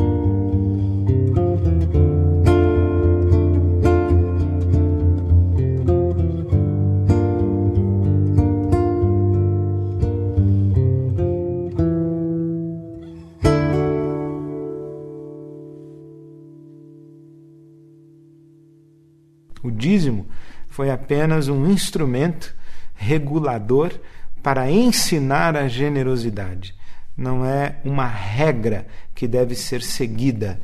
Foi 20.73 20.91
apenas 20.91 21.49
um 21.49 21.71
instrumento 21.71 22.55
regulador 22.95 23.93
para 24.43 24.71
ensinar 24.71 25.55
a 25.55 25.69
generosidade. 25.69 26.75
Não 27.15 27.45
é 27.45 27.77
uma 27.85 28.07
regra 28.07 28.87
que 29.15 29.29
deve 29.29 29.55
ser 29.55 29.83
seguida. 29.83 30.59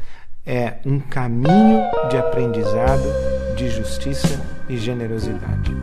é 0.47 0.79
um 0.87 0.99
caminho 0.99 1.83
de 2.09 2.17
aprendizado, 2.17 3.05
de 3.55 3.69
justiça 3.69 4.43
e 4.67 4.79
generosidade. 4.79 5.77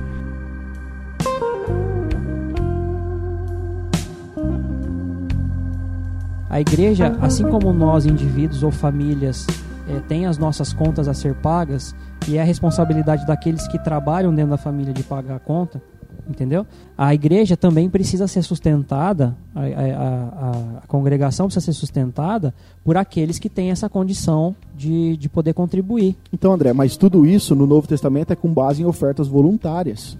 A 6.49 6.59
igreja, 6.59 7.15
assim 7.21 7.43
como 7.43 7.71
nós, 7.71 8.07
indivíduos 8.07 8.63
ou 8.63 8.71
famílias, 8.71 9.45
é, 9.87 9.99
tem 10.07 10.25
as 10.25 10.39
nossas 10.39 10.73
contas 10.73 11.07
a 11.07 11.13
ser 11.13 11.35
pagas 11.35 11.93
e 12.27 12.37
é 12.37 12.41
a 12.41 12.45
responsabilidade 12.45 13.25
daqueles 13.25 13.67
que 13.67 13.77
trabalham 13.77 14.33
dentro 14.33 14.51
da 14.51 14.57
família 14.57 14.93
de 14.93 15.03
pagar 15.03 15.35
a 15.35 15.39
conta, 15.39 15.81
entendeu? 16.29 16.65
A 16.97 17.13
igreja 17.13 17.55
também 17.55 17.89
precisa 17.89 18.27
ser 18.27 18.41
sustentada, 18.41 19.35
a, 19.53 19.61
a, 19.61 20.49
a, 20.83 20.87
congregação 20.87 21.47
precisa 21.47 21.65
ser 21.65 21.73
sustentada 21.73 22.53
por 22.83 22.97
aqueles 22.97 23.37
que 23.37 23.49
têm 23.49 23.71
essa 23.71 23.87
condição 23.89 24.55
de, 24.75 25.17
de 25.17 25.29
poder 25.29 25.53
contribuir. 25.53 26.15
Então, 26.33 26.53
André, 26.53 26.73
mas 26.73 26.97
tudo 26.97 27.25
isso 27.25 27.55
no 27.55 27.67
Novo 27.67 27.87
Testamento 27.87 28.31
é 28.31 28.35
com 28.35 28.51
base 28.53 28.81
em 28.81 28.85
ofertas 28.85 29.27
voluntárias. 29.27 30.17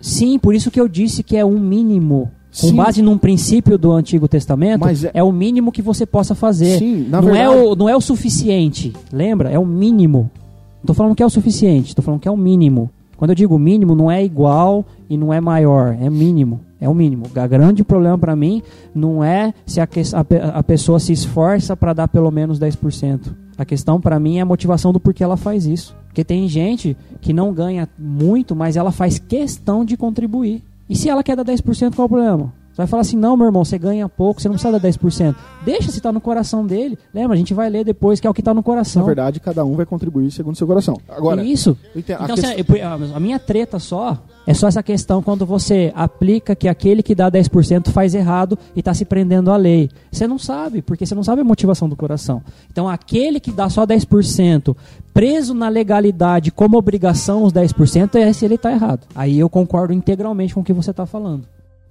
Sim, 0.00 0.38
por 0.38 0.54
isso 0.54 0.70
que 0.70 0.80
eu 0.80 0.88
disse 0.88 1.22
que 1.22 1.36
é 1.36 1.44
um 1.44 1.58
mínimo 1.58 2.30
com 2.60 2.68
Sim. 2.68 2.74
base 2.74 3.02
num 3.02 3.18
princípio 3.18 3.76
do 3.76 3.92
Antigo 3.92 4.26
Testamento, 4.26 4.80
Mas 4.80 5.04
é... 5.04 5.10
é- 5.14 5.22
o 5.22 5.30
mínimo 5.30 5.70
que 5.70 5.82
você 5.82 6.06
possa 6.06 6.34
fazer. 6.34 6.78
Sim, 6.78 7.06
na 7.08 7.20
não, 7.20 7.34
é 7.34 7.46
verdade- 7.46 7.66
o, 7.68 7.76
não 7.76 7.88
é 7.88 7.96
o 7.96 8.00
suficiente, 8.00 8.94
lembra? 9.12 9.50
É 9.50 9.58
o 9.58 9.66
mínimo. 9.66 10.30
Tô 10.86 10.94
falando 10.94 11.14
que 11.14 11.22
é 11.22 11.26
o 11.26 11.30
suficiente, 11.30 11.94
tô 11.94 12.02
falando 12.02 12.20
que 12.20 12.28
é 12.28 12.30
o 12.30 12.36
mínimo. 12.36 12.90
Quando 13.16 13.30
eu 13.30 13.34
digo 13.34 13.58
mínimo, 13.58 13.94
não 13.94 14.10
é 14.10 14.24
igual 14.24 14.84
e 15.08 15.16
não 15.16 15.32
é 15.32 15.40
maior, 15.40 15.96
é 16.00 16.08
mínimo. 16.08 16.60
É 16.80 16.88
o 16.88 16.94
mínimo. 16.94 17.26
O 17.26 17.48
grande 17.48 17.82
problema 17.82 18.18
para 18.18 18.36
mim 18.36 18.62
não 18.94 19.24
é 19.24 19.54
se 19.64 19.80
a, 19.80 19.84
a 19.84 20.58
a 20.58 20.62
pessoa 20.62 21.00
se 21.00 21.12
esforça 21.12 21.74
para 21.76 21.94
dar 21.94 22.08
pelo 22.08 22.30
menos 22.30 22.60
10%. 22.60 23.34
A 23.56 23.64
questão 23.64 23.98
para 24.00 24.20
mim 24.20 24.36
é 24.36 24.42
a 24.42 24.46
motivação 24.46 24.92
do 24.92 25.00
porquê 25.00 25.24
ela 25.24 25.36
faz 25.36 25.66
isso. 25.66 25.96
Porque 26.06 26.22
tem 26.22 26.46
gente 26.46 26.96
que 27.20 27.32
não 27.32 27.52
ganha 27.52 27.88
muito, 27.98 28.54
mas 28.54 28.76
ela 28.76 28.92
faz 28.92 29.18
questão 29.18 29.84
de 29.84 29.96
contribuir. 29.96 30.62
E 30.88 30.94
se 30.94 31.08
ela 31.08 31.22
quer 31.22 31.36
dar 31.36 31.44
10%, 31.44 31.94
qual 31.94 32.04
é 32.04 32.06
o 32.06 32.08
problema? 32.08 32.52
Você 32.76 32.82
vai 32.82 32.86
falar 32.88 33.00
assim, 33.00 33.16
não, 33.16 33.38
meu 33.38 33.46
irmão, 33.46 33.64
você 33.64 33.78
ganha 33.78 34.06
pouco, 34.06 34.38
você 34.38 34.48
não 34.48 34.54
precisa 34.54 34.78
dar 34.78 34.86
10%. 34.86 35.34
Deixa 35.64 35.90
se 35.90 35.98
tá 35.98 36.12
no 36.12 36.20
coração 36.20 36.66
dele. 36.66 36.98
Lembra, 37.14 37.32
a 37.34 37.36
gente 37.38 37.54
vai 37.54 37.70
ler 37.70 37.84
depois 37.86 38.20
que 38.20 38.26
é 38.26 38.30
o 38.30 38.34
que 38.34 38.42
tá 38.42 38.52
no 38.52 38.62
coração. 38.62 39.00
Na 39.00 39.06
verdade, 39.06 39.40
cada 39.40 39.64
um 39.64 39.74
vai 39.76 39.86
contribuir 39.86 40.30
segundo 40.30 40.52
o 40.54 40.58
seu 40.58 40.66
coração. 40.66 41.00
Agora, 41.08 41.42
Isso. 41.42 41.74
a 41.94 41.98
Então, 41.98 42.26
quest- 42.26 42.44
assim, 42.44 42.64
eu- 42.68 43.14
a 43.16 43.18
minha 43.18 43.38
treta 43.38 43.78
só 43.78 44.18
é 44.46 44.52
só 44.52 44.68
essa 44.68 44.82
questão 44.82 45.22
quando 45.22 45.46
você 45.46 45.90
aplica 45.96 46.54
que 46.54 46.68
aquele 46.68 47.02
que 47.02 47.14
dá 47.14 47.30
10% 47.30 47.90
faz 47.90 48.14
errado 48.14 48.58
e 48.76 48.80
está 48.80 48.92
se 48.92 49.06
prendendo 49.06 49.50
à 49.50 49.56
lei. 49.56 49.88
Você 50.12 50.26
não 50.26 50.38
sabe, 50.38 50.82
porque 50.82 51.06
você 51.06 51.14
não 51.14 51.24
sabe 51.24 51.40
a 51.40 51.44
motivação 51.44 51.88
do 51.88 51.96
coração. 51.96 52.42
Então, 52.70 52.86
aquele 52.86 53.40
que 53.40 53.50
dá 53.52 53.70
só 53.70 53.86
10%, 53.86 54.76
preso 55.14 55.54
na 55.54 55.70
legalidade 55.70 56.50
como 56.50 56.76
obrigação 56.76 57.42
os 57.42 57.52
10%, 57.54 58.16
é 58.16 58.30
se 58.34 58.44
ele 58.44 58.56
está 58.56 58.70
errado. 58.70 59.06
Aí 59.14 59.38
eu 59.38 59.48
concordo 59.48 59.94
integralmente 59.94 60.52
com 60.54 60.60
o 60.60 60.64
que 60.64 60.74
você 60.74 60.90
está 60.90 61.06
falando. 61.06 61.44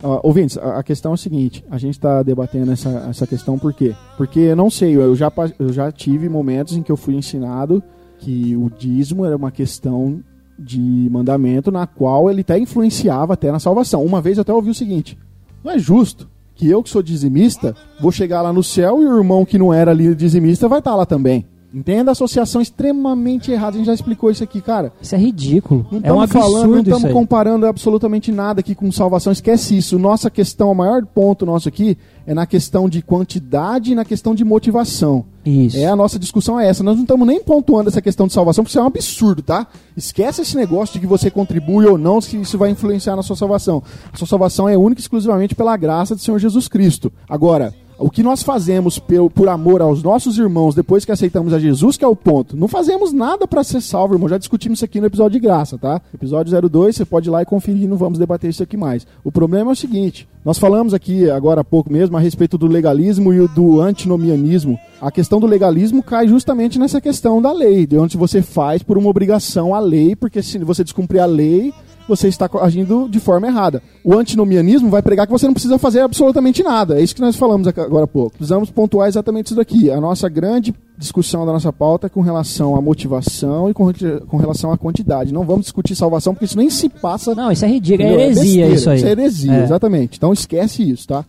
Ó, 0.04 0.20
ouvintes, 0.24 0.58
a, 0.58 0.80
a 0.80 0.84
questão 0.84 1.12
é 1.12 1.16
o 1.16 1.18
seguinte: 1.18 1.64
a 1.70 1.78
gente 1.78 1.94
está 1.96 2.22
debatendo 2.24 2.72
essa, 2.72 2.90
essa 3.10 3.28
questão 3.28 3.58
por 3.58 3.74
quê? 3.74 3.96
Porque 4.18 4.40
eu 4.40 4.56
não 4.56 4.70
sei, 4.70 4.96
eu 4.96 5.16
já, 5.16 5.32
eu 5.60 5.72
já 5.72 5.92
tive 5.92 6.30
momentos 6.30 6.76
em 6.76 6.84
que 6.84 6.92
eu 6.92 6.98
fui 6.98 7.16
ensinado 7.16 7.84
que 8.20 8.56
o 8.56 8.70
dízimo 8.70 9.26
era 9.26 9.36
uma 9.36 9.52
questão 9.52 10.22
de 10.58 11.10
mandamento 11.12 11.72
na 11.72 11.86
qual 11.86 12.30
ele 12.30 12.42
até 12.42 12.58
influenciava 12.58 13.34
até 13.34 13.52
na 13.52 13.60
salvação. 13.60 14.04
Uma 14.04 14.22
vez 14.22 14.38
eu 14.38 14.42
até 14.42 14.54
ouvi 14.54 14.70
o 14.70 14.76
seguinte: 14.76 15.18
não 15.64 15.72
é 15.72 15.80
justo 15.80 16.30
que 16.56 16.70
eu 16.70 16.82
que 16.82 16.90
sou 16.90 17.04
dizimista 17.04 17.76
vou 18.00 18.12
chegar 18.12 18.42
lá 18.42 18.54
no 18.54 18.64
céu 18.64 19.02
e 19.02 19.06
o 19.06 19.18
irmão 19.18 19.46
que 19.46 19.58
não 19.58 19.74
era 19.74 19.92
ali 19.92 20.16
dizimista 20.16 20.68
vai 20.68 20.80
estar 20.80 20.96
lá 20.96 21.06
também. 21.06 21.46
Entenda 21.76 22.10
a 22.10 22.14
associação 22.14 22.62
extremamente 22.62 23.52
errada. 23.52 23.76
A 23.76 23.78
gente 23.80 23.88
já 23.88 23.94
explicou 23.94 24.32
isso 24.32 24.42
aqui, 24.42 24.62
cara. 24.62 24.94
Isso 25.02 25.14
é 25.14 25.18
ridículo. 25.18 25.86
Não 25.92 26.00
é 26.02 26.14
um 26.14 26.24
estamos 26.24 26.46
falando, 26.46 26.72
não 26.72 26.80
estamos 26.80 27.12
comparando 27.12 27.68
absolutamente 27.68 28.32
nada 28.32 28.62
aqui 28.62 28.74
com 28.74 28.90
salvação. 28.94 29.34
Esquece 29.34 29.76
isso. 29.78 30.00
Nossa 30.00 30.30
questão, 30.30 30.72
o 30.72 30.74
maior 30.74 31.06
ponto 31.06 31.46
nosso 31.46 31.68
aqui 31.68 31.98
é 32.26 32.34
na 32.34 32.46
questão 32.46 32.88
de 32.88 33.02
quantidade 33.02 33.92
e 33.92 33.96
na 33.96 34.06
questão 34.06 34.34
de 34.34 34.46
motivação. 34.46 35.26
Isso. 35.46 35.78
É 35.78 35.86
a 35.86 35.98
nossa 35.98 36.18
discussão 36.18 36.58
é 36.58 36.66
essa. 36.66 36.82
Nós 36.82 36.96
não 36.96 37.04
estamos 37.04 37.28
nem 37.28 37.44
pontuando 37.44 37.90
essa 37.90 38.02
questão 38.02 38.26
de 38.26 38.32
salvação, 38.32 38.64
porque 38.64 38.72
isso 38.72 38.80
é 38.80 38.82
um 38.82 38.88
absurdo, 38.88 39.42
tá? 39.42 39.68
Esquece 39.98 40.44
esse 40.44 40.56
negócio 40.56 40.94
de 40.94 41.02
que 41.02 41.06
você 41.06 41.30
contribui 41.30 41.86
ou 41.86 41.98
não, 41.98 42.22
se 42.22 42.40
isso 42.40 42.58
vai 42.58 42.70
influenciar 42.72 43.18
na 43.18 43.22
sua 43.22 43.36
salvação. 43.36 43.84
A 44.14 44.18
sua 44.18 44.28
salvação 44.28 44.70
é 44.70 44.78
única 44.78 45.02
e 45.02 45.04
exclusivamente 45.04 45.54
pela 45.54 45.76
graça 45.76 46.16
do 46.16 46.22
Senhor 46.22 46.40
Jesus 46.40 46.70
Cristo. 46.70 47.12
Agora, 47.28 47.74
o 47.98 48.10
que 48.10 48.22
nós 48.22 48.44
fazemos 48.44 49.00
por, 49.00 49.48
amor 49.48 49.82
aos 49.82 50.04
nossos 50.04 50.38
irmãos 50.38 50.76
depois 50.76 51.06
que 51.06 51.12
aceitamos 51.12 51.54
a 51.54 51.60
Jesus, 51.60 51.96
que 51.98 52.04
é 52.04 52.08
o 52.08 52.16
ponto. 52.16 52.58
Não 52.58 52.68
fazemos 52.68 53.14
nada 53.14 53.48
para 53.48 53.64
ser 53.64 53.82
salvo, 53.82 54.16
irmão. 54.16 54.28
Já 54.28 54.38
discutimos 54.38 54.80
isso 54.80 54.86
aqui 54.86 55.00
no 55.00 55.08
episódio 55.08 55.40
de 55.40 55.46
graça, 55.46 55.78
tá? 55.78 56.02
Episódio 56.14 56.70
02, 56.70 56.96
você 56.96 57.06
pode 57.06 57.30
ir 57.30 57.32
lá 57.32 57.42
e 57.42 57.46
conferir, 57.46 57.88
não 57.88 57.98
vamos 57.98 58.20
debater 58.20 58.50
isso 58.50 58.64
aqui 58.64 58.76
mais. 58.76 59.08
O 59.24 59.32
problema 59.32 59.72
é 59.72 59.74
o 59.74 59.76
seguinte: 59.76 60.28
nós 60.44 60.58
falamos 60.58 60.94
aqui 60.94 61.30
agora 61.30 61.62
há 61.62 61.64
pouco 61.64 61.92
mesmo 61.92 62.18
a 62.18 62.20
respeito 62.20 62.58
do 62.58 62.68
legalismo 62.68 63.34
e 63.34 63.48
do 63.50 63.80
antinomianismo. 63.82 64.78
A 65.02 65.12
questão 65.12 65.40
do 65.40 65.48
legalismo 65.48 66.04
cai 66.04 66.28
justamente 66.28 66.78
nessa 66.78 67.00
questão 67.00 67.42
da 67.42 67.52
lei, 67.52 67.86
de 67.86 67.98
onde 67.98 68.18
você 68.18 68.42
faz 68.42 68.84
por 68.84 68.98
uma 68.98 69.10
obrigação 69.10 69.74
à 69.74 69.80
lei, 69.80 70.16
porque 70.16 70.42
se 70.42 70.58
você 70.60 70.84
descumprir 70.84 71.22
a 71.22 71.26
lei, 71.26 71.74
você 72.08 72.28
está 72.28 72.50
agindo 72.62 73.08
de 73.10 73.20
forma 73.20 73.48
errada. 73.48 73.82
O 74.04 74.14
antinomianismo 74.16 74.90
vai 74.90 75.02
pregar 75.02 75.26
que 75.26 75.32
você 75.34 75.46
não 75.48 75.54
precisa 75.54 75.78
fazer 75.80 76.02
absolutamente 76.02 76.62
nada. 76.64 77.00
É 77.00 77.04
isso 77.04 77.16
que 77.16 77.22
nós 77.22 77.36
falamos 77.36 77.68
agora 77.68 78.06
há 78.06 78.08
pouco. 78.08 78.38
Precisamos 78.38 78.70
pontuar 78.70 79.08
exatamente 79.08 79.48
isso 79.48 79.56
daqui. 79.56 79.90
A 79.90 80.00
nossa 80.00 80.30
grande 80.30 80.74
discussão 80.98 81.46
da 81.46 81.52
nossa 81.52 81.74
pauta 81.74 82.08
é 82.08 82.10
com 82.10 82.22
relação 82.22 82.76
à 82.76 82.82
motivação 82.82 83.70
e 83.70 83.74
com, 83.74 83.92
com 84.28 84.38
relação 84.38 84.72
à 84.72 84.78
quantidade. 84.78 85.34
Não 85.34 85.44
vamos 85.44 85.64
discutir 85.66 85.96
salvação, 85.96 86.34
porque 86.34 86.46
isso 86.46 86.58
nem 86.58 86.70
se 86.70 86.88
passa. 86.90 87.34
Não, 87.36 87.52
isso 87.52 87.66
é 87.66 87.68
ridículo. 87.68 88.08
É 88.08 88.14
entendeu? 88.14 88.26
heresia 88.26 88.68
besteira. 88.68 88.74
isso 88.76 88.90
aí. 88.90 88.98
Isso 88.98 89.06
é 89.08 89.12
heresia, 89.12 89.54
É. 89.54 89.64
exatamente. 89.64 90.18
Então 90.18 90.32
esquece 90.32 90.90
isso, 90.90 91.08
tá? 91.08 91.26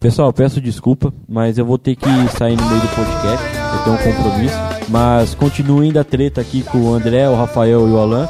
Pessoal, 0.00 0.32
peço 0.32 0.60
desculpa, 0.60 1.12
mas 1.28 1.58
eu 1.58 1.66
vou 1.66 1.76
ter 1.76 1.96
que 1.96 2.06
sair 2.36 2.56
no 2.56 2.64
meio 2.68 2.80
do 2.80 2.88
podcast. 2.88 3.46
Eu 3.74 3.84
tenho 3.84 3.96
um 3.96 4.14
compromisso. 4.16 4.54
Mas 4.88 5.34
continuem 5.34 5.92
da 5.92 6.04
treta 6.04 6.40
aqui 6.40 6.62
com 6.62 6.78
o 6.78 6.94
André, 6.94 7.28
o 7.28 7.34
Rafael 7.34 7.86
e 7.88 7.90
o 7.92 7.98
Alan. 7.98 8.28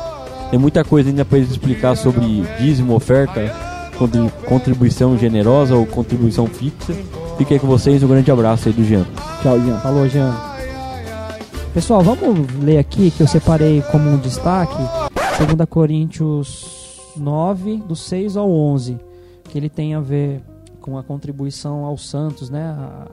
Tem 0.50 0.58
muita 0.58 0.82
coisa 0.84 1.10
ainda 1.10 1.24
para 1.24 1.38
eles 1.38 1.50
explicar 1.50 1.96
sobre 1.96 2.24
dízimo, 2.58 2.94
oferta, 2.94 3.40
contri- 3.98 4.30
contribuição 4.46 5.16
generosa 5.18 5.76
ou 5.76 5.84
contribuição 5.86 6.46
fixa. 6.46 6.94
Fique 7.36 7.54
aí 7.54 7.60
com 7.60 7.66
vocês, 7.66 8.02
um 8.02 8.08
grande 8.08 8.30
abraço 8.30 8.68
aí 8.68 8.74
do 8.74 8.82
Jean. 8.84 9.04
Tchau, 9.42 9.60
Jean. 9.60 9.78
Falou, 9.80 10.08
Jean. 10.08 10.34
Pessoal, 11.74 12.00
vamos 12.02 12.46
ler 12.62 12.78
aqui 12.78 13.10
que 13.10 13.22
eu 13.22 13.28
separei 13.28 13.82
como 13.92 14.08
um 14.10 14.16
destaque 14.16 14.74
2 14.74 15.68
Coríntios 15.68 17.12
9, 17.16 17.76
do 17.86 17.94
6 17.94 18.36
ao 18.36 18.50
11, 18.50 18.98
que 19.44 19.58
ele 19.58 19.68
tem 19.68 19.94
a 19.94 20.00
ver 20.00 20.40
com 20.80 20.96
a 20.96 21.02
contribuição 21.02 21.84
aos 21.84 22.08
santos, 22.08 22.48
né? 22.48 22.64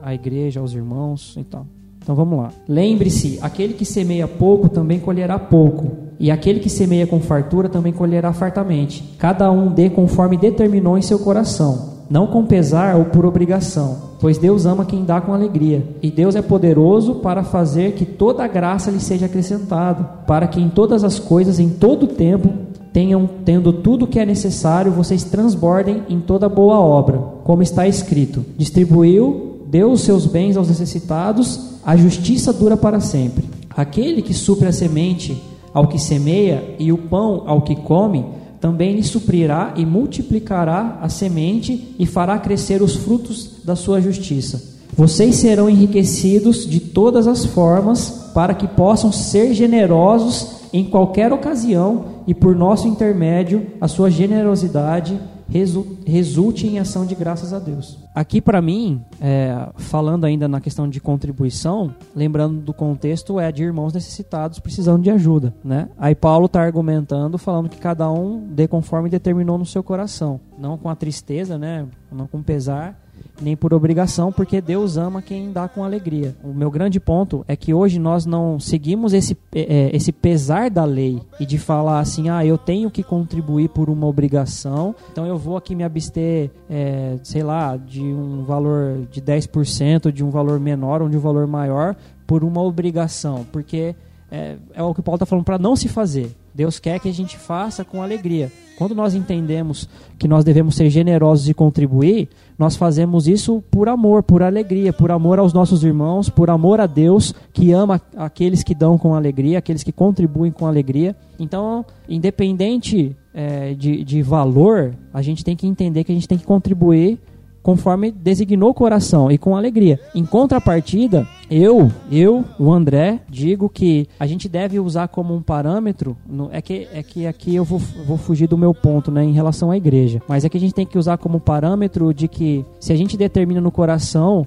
À, 0.02 0.08
à 0.08 0.14
igreja, 0.14 0.58
aos 0.60 0.72
irmãos 0.72 1.34
e 1.36 1.44
tal. 1.44 1.66
Então 2.06 2.14
vamos 2.14 2.38
lá. 2.38 2.50
Lembre-se: 2.68 3.36
aquele 3.42 3.74
que 3.74 3.84
semeia 3.84 4.28
pouco 4.28 4.68
também 4.68 5.00
colherá 5.00 5.40
pouco, 5.40 5.90
e 6.20 6.30
aquele 6.30 6.60
que 6.60 6.70
semeia 6.70 7.04
com 7.04 7.18
fartura 7.18 7.68
também 7.68 7.92
colherá 7.92 8.32
fartamente. 8.32 9.02
Cada 9.18 9.50
um 9.50 9.72
dê 9.72 9.90
conforme 9.90 10.36
determinou 10.36 10.96
em 10.96 11.02
seu 11.02 11.18
coração, 11.18 12.04
não 12.08 12.28
com 12.28 12.46
pesar 12.46 12.94
ou 12.94 13.06
por 13.06 13.26
obrigação, 13.26 13.96
pois 14.20 14.38
Deus 14.38 14.66
ama 14.66 14.84
quem 14.84 15.04
dá 15.04 15.20
com 15.20 15.34
alegria. 15.34 15.82
E 16.00 16.08
Deus 16.08 16.36
é 16.36 16.42
poderoso 16.42 17.16
para 17.16 17.42
fazer 17.42 17.94
que 17.94 18.04
toda 18.04 18.44
a 18.44 18.48
graça 18.48 18.88
lhe 18.88 19.00
seja 19.00 19.26
acrescentada, 19.26 20.04
para 20.28 20.46
que 20.46 20.60
em 20.60 20.68
todas 20.68 21.02
as 21.02 21.18
coisas, 21.18 21.58
em 21.58 21.70
todo 21.70 22.04
o 22.04 22.06
tempo, 22.14 22.50
tenham 22.92 23.28
tendo 23.44 23.72
tudo 23.72 24.04
o 24.04 24.08
que 24.08 24.20
é 24.20 24.24
necessário, 24.24 24.92
vocês 24.92 25.24
transbordem 25.24 26.04
em 26.08 26.20
toda 26.20 26.48
boa 26.48 26.78
obra, 26.78 27.18
como 27.42 27.64
está 27.64 27.88
escrito: 27.88 28.44
distribuiu, 28.56 29.64
deu 29.66 29.90
os 29.90 30.02
seus 30.02 30.24
bens 30.24 30.56
aos 30.56 30.68
necessitados, 30.68 31.74
a 31.86 31.96
justiça 31.96 32.52
dura 32.52 32.76
para 32.76 32.98
sempre. 32.98 33.44
Aquele 33.70 34.20
que 34.20 34.34
supre 34.34 34.66
a 34.66 34.72
semente 34.72 35.40
ao 35.72 35.86
que 35.86 36.00
semeia 36.00 36.74
e 36.80 36.90
o 36.90 36.98
pão 36.98 37.44
ao 37.46 37.62
que 37.62 37.76
come, 37.76 38.24
também 38.60 38.96
lhe 38.96 39.04
suprirá 39.04 39.74
e 39.76 39.86
multiplicará 39.86 40.98
a 41.00 41.08
semente 41.08 41.94
e 41.96 42.04
fará 42.04 42.38
crescer 42.38 42.82
os 42.82 42.96
frutos 42.96 43.62
da 43.62 43.76
sua 43.76 44.00
justiça. 44.00 44.74
Vocês 44.96 45.36
serão 45.36 45.70
enriquecidos 45.70 46.66
de 46.66 46.80
todas 46.80 47.28
as 47.28 47.44
formas 47.44 48.30
para 48.34 48.54
que 48.54 48.66
possam 48.66 49.12
ser 49.12 49.54
generosos 49.54 50.56
em 50.72 50.84
qualquer 50.84 51.32
ocasião 51.32 52.06
e 52.26 52.34
por 52.34 52.56
nosso 52.56 52.88
intermédio 52.88 53.66
a 53.80 53.86
sua 53.86 54.10
generosidade 54.10 55.20
resulte 55.48 56.66
em 56.66 56.78
ação 56.78 57.06
de 57.06 57.14
graças 57.14 57.52
a 57.52 57.58
Deus. 57.58 57.98
Aqui 58.14 58.40
para 58.40 58.60
mim, 58.60 59.02
é, 59.20 59.68
falando 59.76 60.24
ainda 60.24 60.48
na 60.48 60.60
questão 60.60 60.88
de 60.88 61.00
contribuição, 61.00 61.94
lembrando 62.14 62.60
do 62.60 62.72
contexto 62.72 63.38
é 63.38 63.52
de 63.52 63.62
irmãos 63.62 63.92
necessitados 63.92 64.58
precisando 64.58 65.02
de 65.02 65.10
ajuda, 65.10 65.54
né? 65.64 65.88
Aí 65.98 66.14
Paulo 66.14 66.46
está 66.46 66.62
argumentando, 66.62 67.38
falando 67.38 67.68
que 67.68 67.78
cada 67.78 68.10
um 68.10 68.46
dê 68.48 68.66
conforme 68.66 69.08
determinou 69.08 69.58
no 69.58 69.66
seu 69.66 69.82
coração, 69.82 70.40
não 70.58 70.76
com 70.76 70.88
a 70.88 70.96
tristeza, 70.96 71.58
né? 71.58 71.86
Não 72.10 72.26
com 72.26 72.42
pesar 72.42 72.98
nem 73.40 73.56
por 73.56 73.72
obrigação, 73.74 74.32
porque 74.32 74.60
Deus 74.60 74.96
ama 74.96 75.22
quem 75.22 75.52
dá 75.52 75.68
com 75.68 75.84
alegria. 75.84 76.34
O 76.42 76.52
meu 76.52 76.70
grande 76.70 76.98
ponto 76.98 77.44
é 77.46 77.56
que 77.56 77.74
hoje 77.74 77.98
nós 77.98 78.26
não 78.26 78.58
seguimos 78.58 79.12
esse, 79.12 79.36
é, 79.54 79.90
esse 79.94 80.12
pesar 80.12 80.70
da 80.70 80.84
lei 80.84 81.20
e 81.38 81.46
de 81.46 81.58
falar 81.58 82.00
assim, 82.00 82.28
ah, 82.28 82.44
eu 82.44 82.58
tenho 82.58 82.90
que 82.90 83.02
contribuir 83.02 83.68
por 83.68 83.88
uma 83.90 84.06
obrigação, 84.06 84.94
então 85.10 85.26
eu 85.26 85.36
vou 85.36 85.56
aqui 85.56 85.74
me 85.74 85.84
abster, 85.84 86.50
é, 86.68 87.18
sei 87.22 87.42
lá, 87.42 87.76
de 87.76 88.02
um 88.02 88.44
valor 88.44 89.06
de 89.10 89.20
10%, 89.20 90.10
de 90.10 90.24
um 90.24 90.30
valor 90.30 90.58
menor 90.58 91.02
ou 91.02 91.08
de 91.08 91.16
um 91.16 91.20
valor 91.20 91.46
maior, 91.46 91.96
por 92.26 92.42
uma 92.42 92.60
obrigação, 92.60 93.46
porque 93.52 93.94
é, 94.30 94.56
é 94.74 94.82
o 94.82 94.92
que 94.92 95.00
o 95.00 95.02
Paulo 95.02 95.16
está 95.16 95.26
falando 95.26 95.44
para 95.44 95.58
não 95.58 95.76
se 95.76 95.88
fazer. 95.88 96.34
Deus 96.54 96.78
quer 96.78 96.98
que 96.98 97.08
a 97.08 97.12
gente 97.12 97.36
faça 97.36 97.84
com 97.84 98.02
alegria. 98.02 98.50
Quando 98.76 98.94
nós 98.94 99.14
entendemos 99.14 99.88
que 100.18 100.28
nós 100.28 100.44
devemos 100.44 100.74
ser 100.74 100.90
generosos 100.90 101.48
e 101.48 101.54
contribuir, 101.54 102.28
nós 102.58 102.76
fazemos 102.76 103.26
isso 103.26 103.62
por 103.70 103.88
amor, 103.88 104.22
por 104.22 104.42
alegria, 104.42 104.92
por 104.92 105.10
amor 105.10 105.38
aos 105.38 105.52
nossos 105.52 105.82
irmãos, 105.82 106.28
por 106.28 106.50
amor 106.50 106.80
a 106.80 106.86
Deus, 106.86 107.34
que 107.52 107.72
ama 107.72 108.00
aqueles 108.16 108.62
que 108.62 108.74
dão 108.74 108.98
com 108.98 109.14
alegria, 109.14 109.58
aqueles 109.58 109.82
que 109.82 109.92
contribuem 109.92 110.52
com 110.52 110.66
alegria. 110.66 111.16
Então, 111.38 111.84
independente 112.08 113.16
é, 113.32 113.72
de, 113.74 114.04
de 114.04 114.22
valor, 114.22 114.94
a 115.12 115.22
gente 115.22 115.42
tem 115.42 115.56
que 115.56 115.66
entender 115.66 116.04
que 116.04 116.12
a 116.12 116.14
gente 116.14 116.28
tem 116.28 116.38
que 116.38 116.44
contribuir 116.44 117.18
conforme 117.66 118.12
designou 118.12 118.70
o 118.70 118.74
coração 118.74 119.28
e 119.28 119.36
com 119.36 119.56
alegria. 119.56 119.98
Em 120.14 120.24
contrapartida, 120.24 121.26
eu, 121.50 121.90
eu, 122.12 122.44
o 122.60 122.72
André, 122.72 123.18
digo 123.28 123.68
que 123.68 124.06
a 124.20 124.26
gente 124.28 124.48
deve 124.48 124.78
usar 124.78 125.08
como 125.08 125.34
um 125.34 125.42
parâmetro, 125.42 126.16
no, 126.24 126.48
é, 126.52 126.62
que, 126.62 126.86
é 126.92 127.02
que 127.02 127.26
aqui 127.26 127.56
eu 127.56 127.64
vou, 127.64 127.80
vou 128.06 128.16
fugir 128.16 128.46
do 128.46 128.56
meu 128.56 128.72
ponto, 128.72 129.10
né, 129.10 129.24
em 129.24 129.32
relação 129.32 129.72
à 129.72 129.76
igreja, 129.76 130.22
mas 130.28 130.44
é 130.44 130.48
que 130.48 130.56
a 130.56 130.60
gente 130.60 130.74
tem 130.74 130.86
que 130.86 130.96
usar 130.96 131.18
como 131.18 131.40
parâmetro 131.40 132.14
de 132.14 132.28
que 132.28 132.64
se 132.78 132.92
a 132.92 132.96
gente 132.96 133.16
determina 133.16 133.60
no 133.60 133.72
coração 133.72 134.46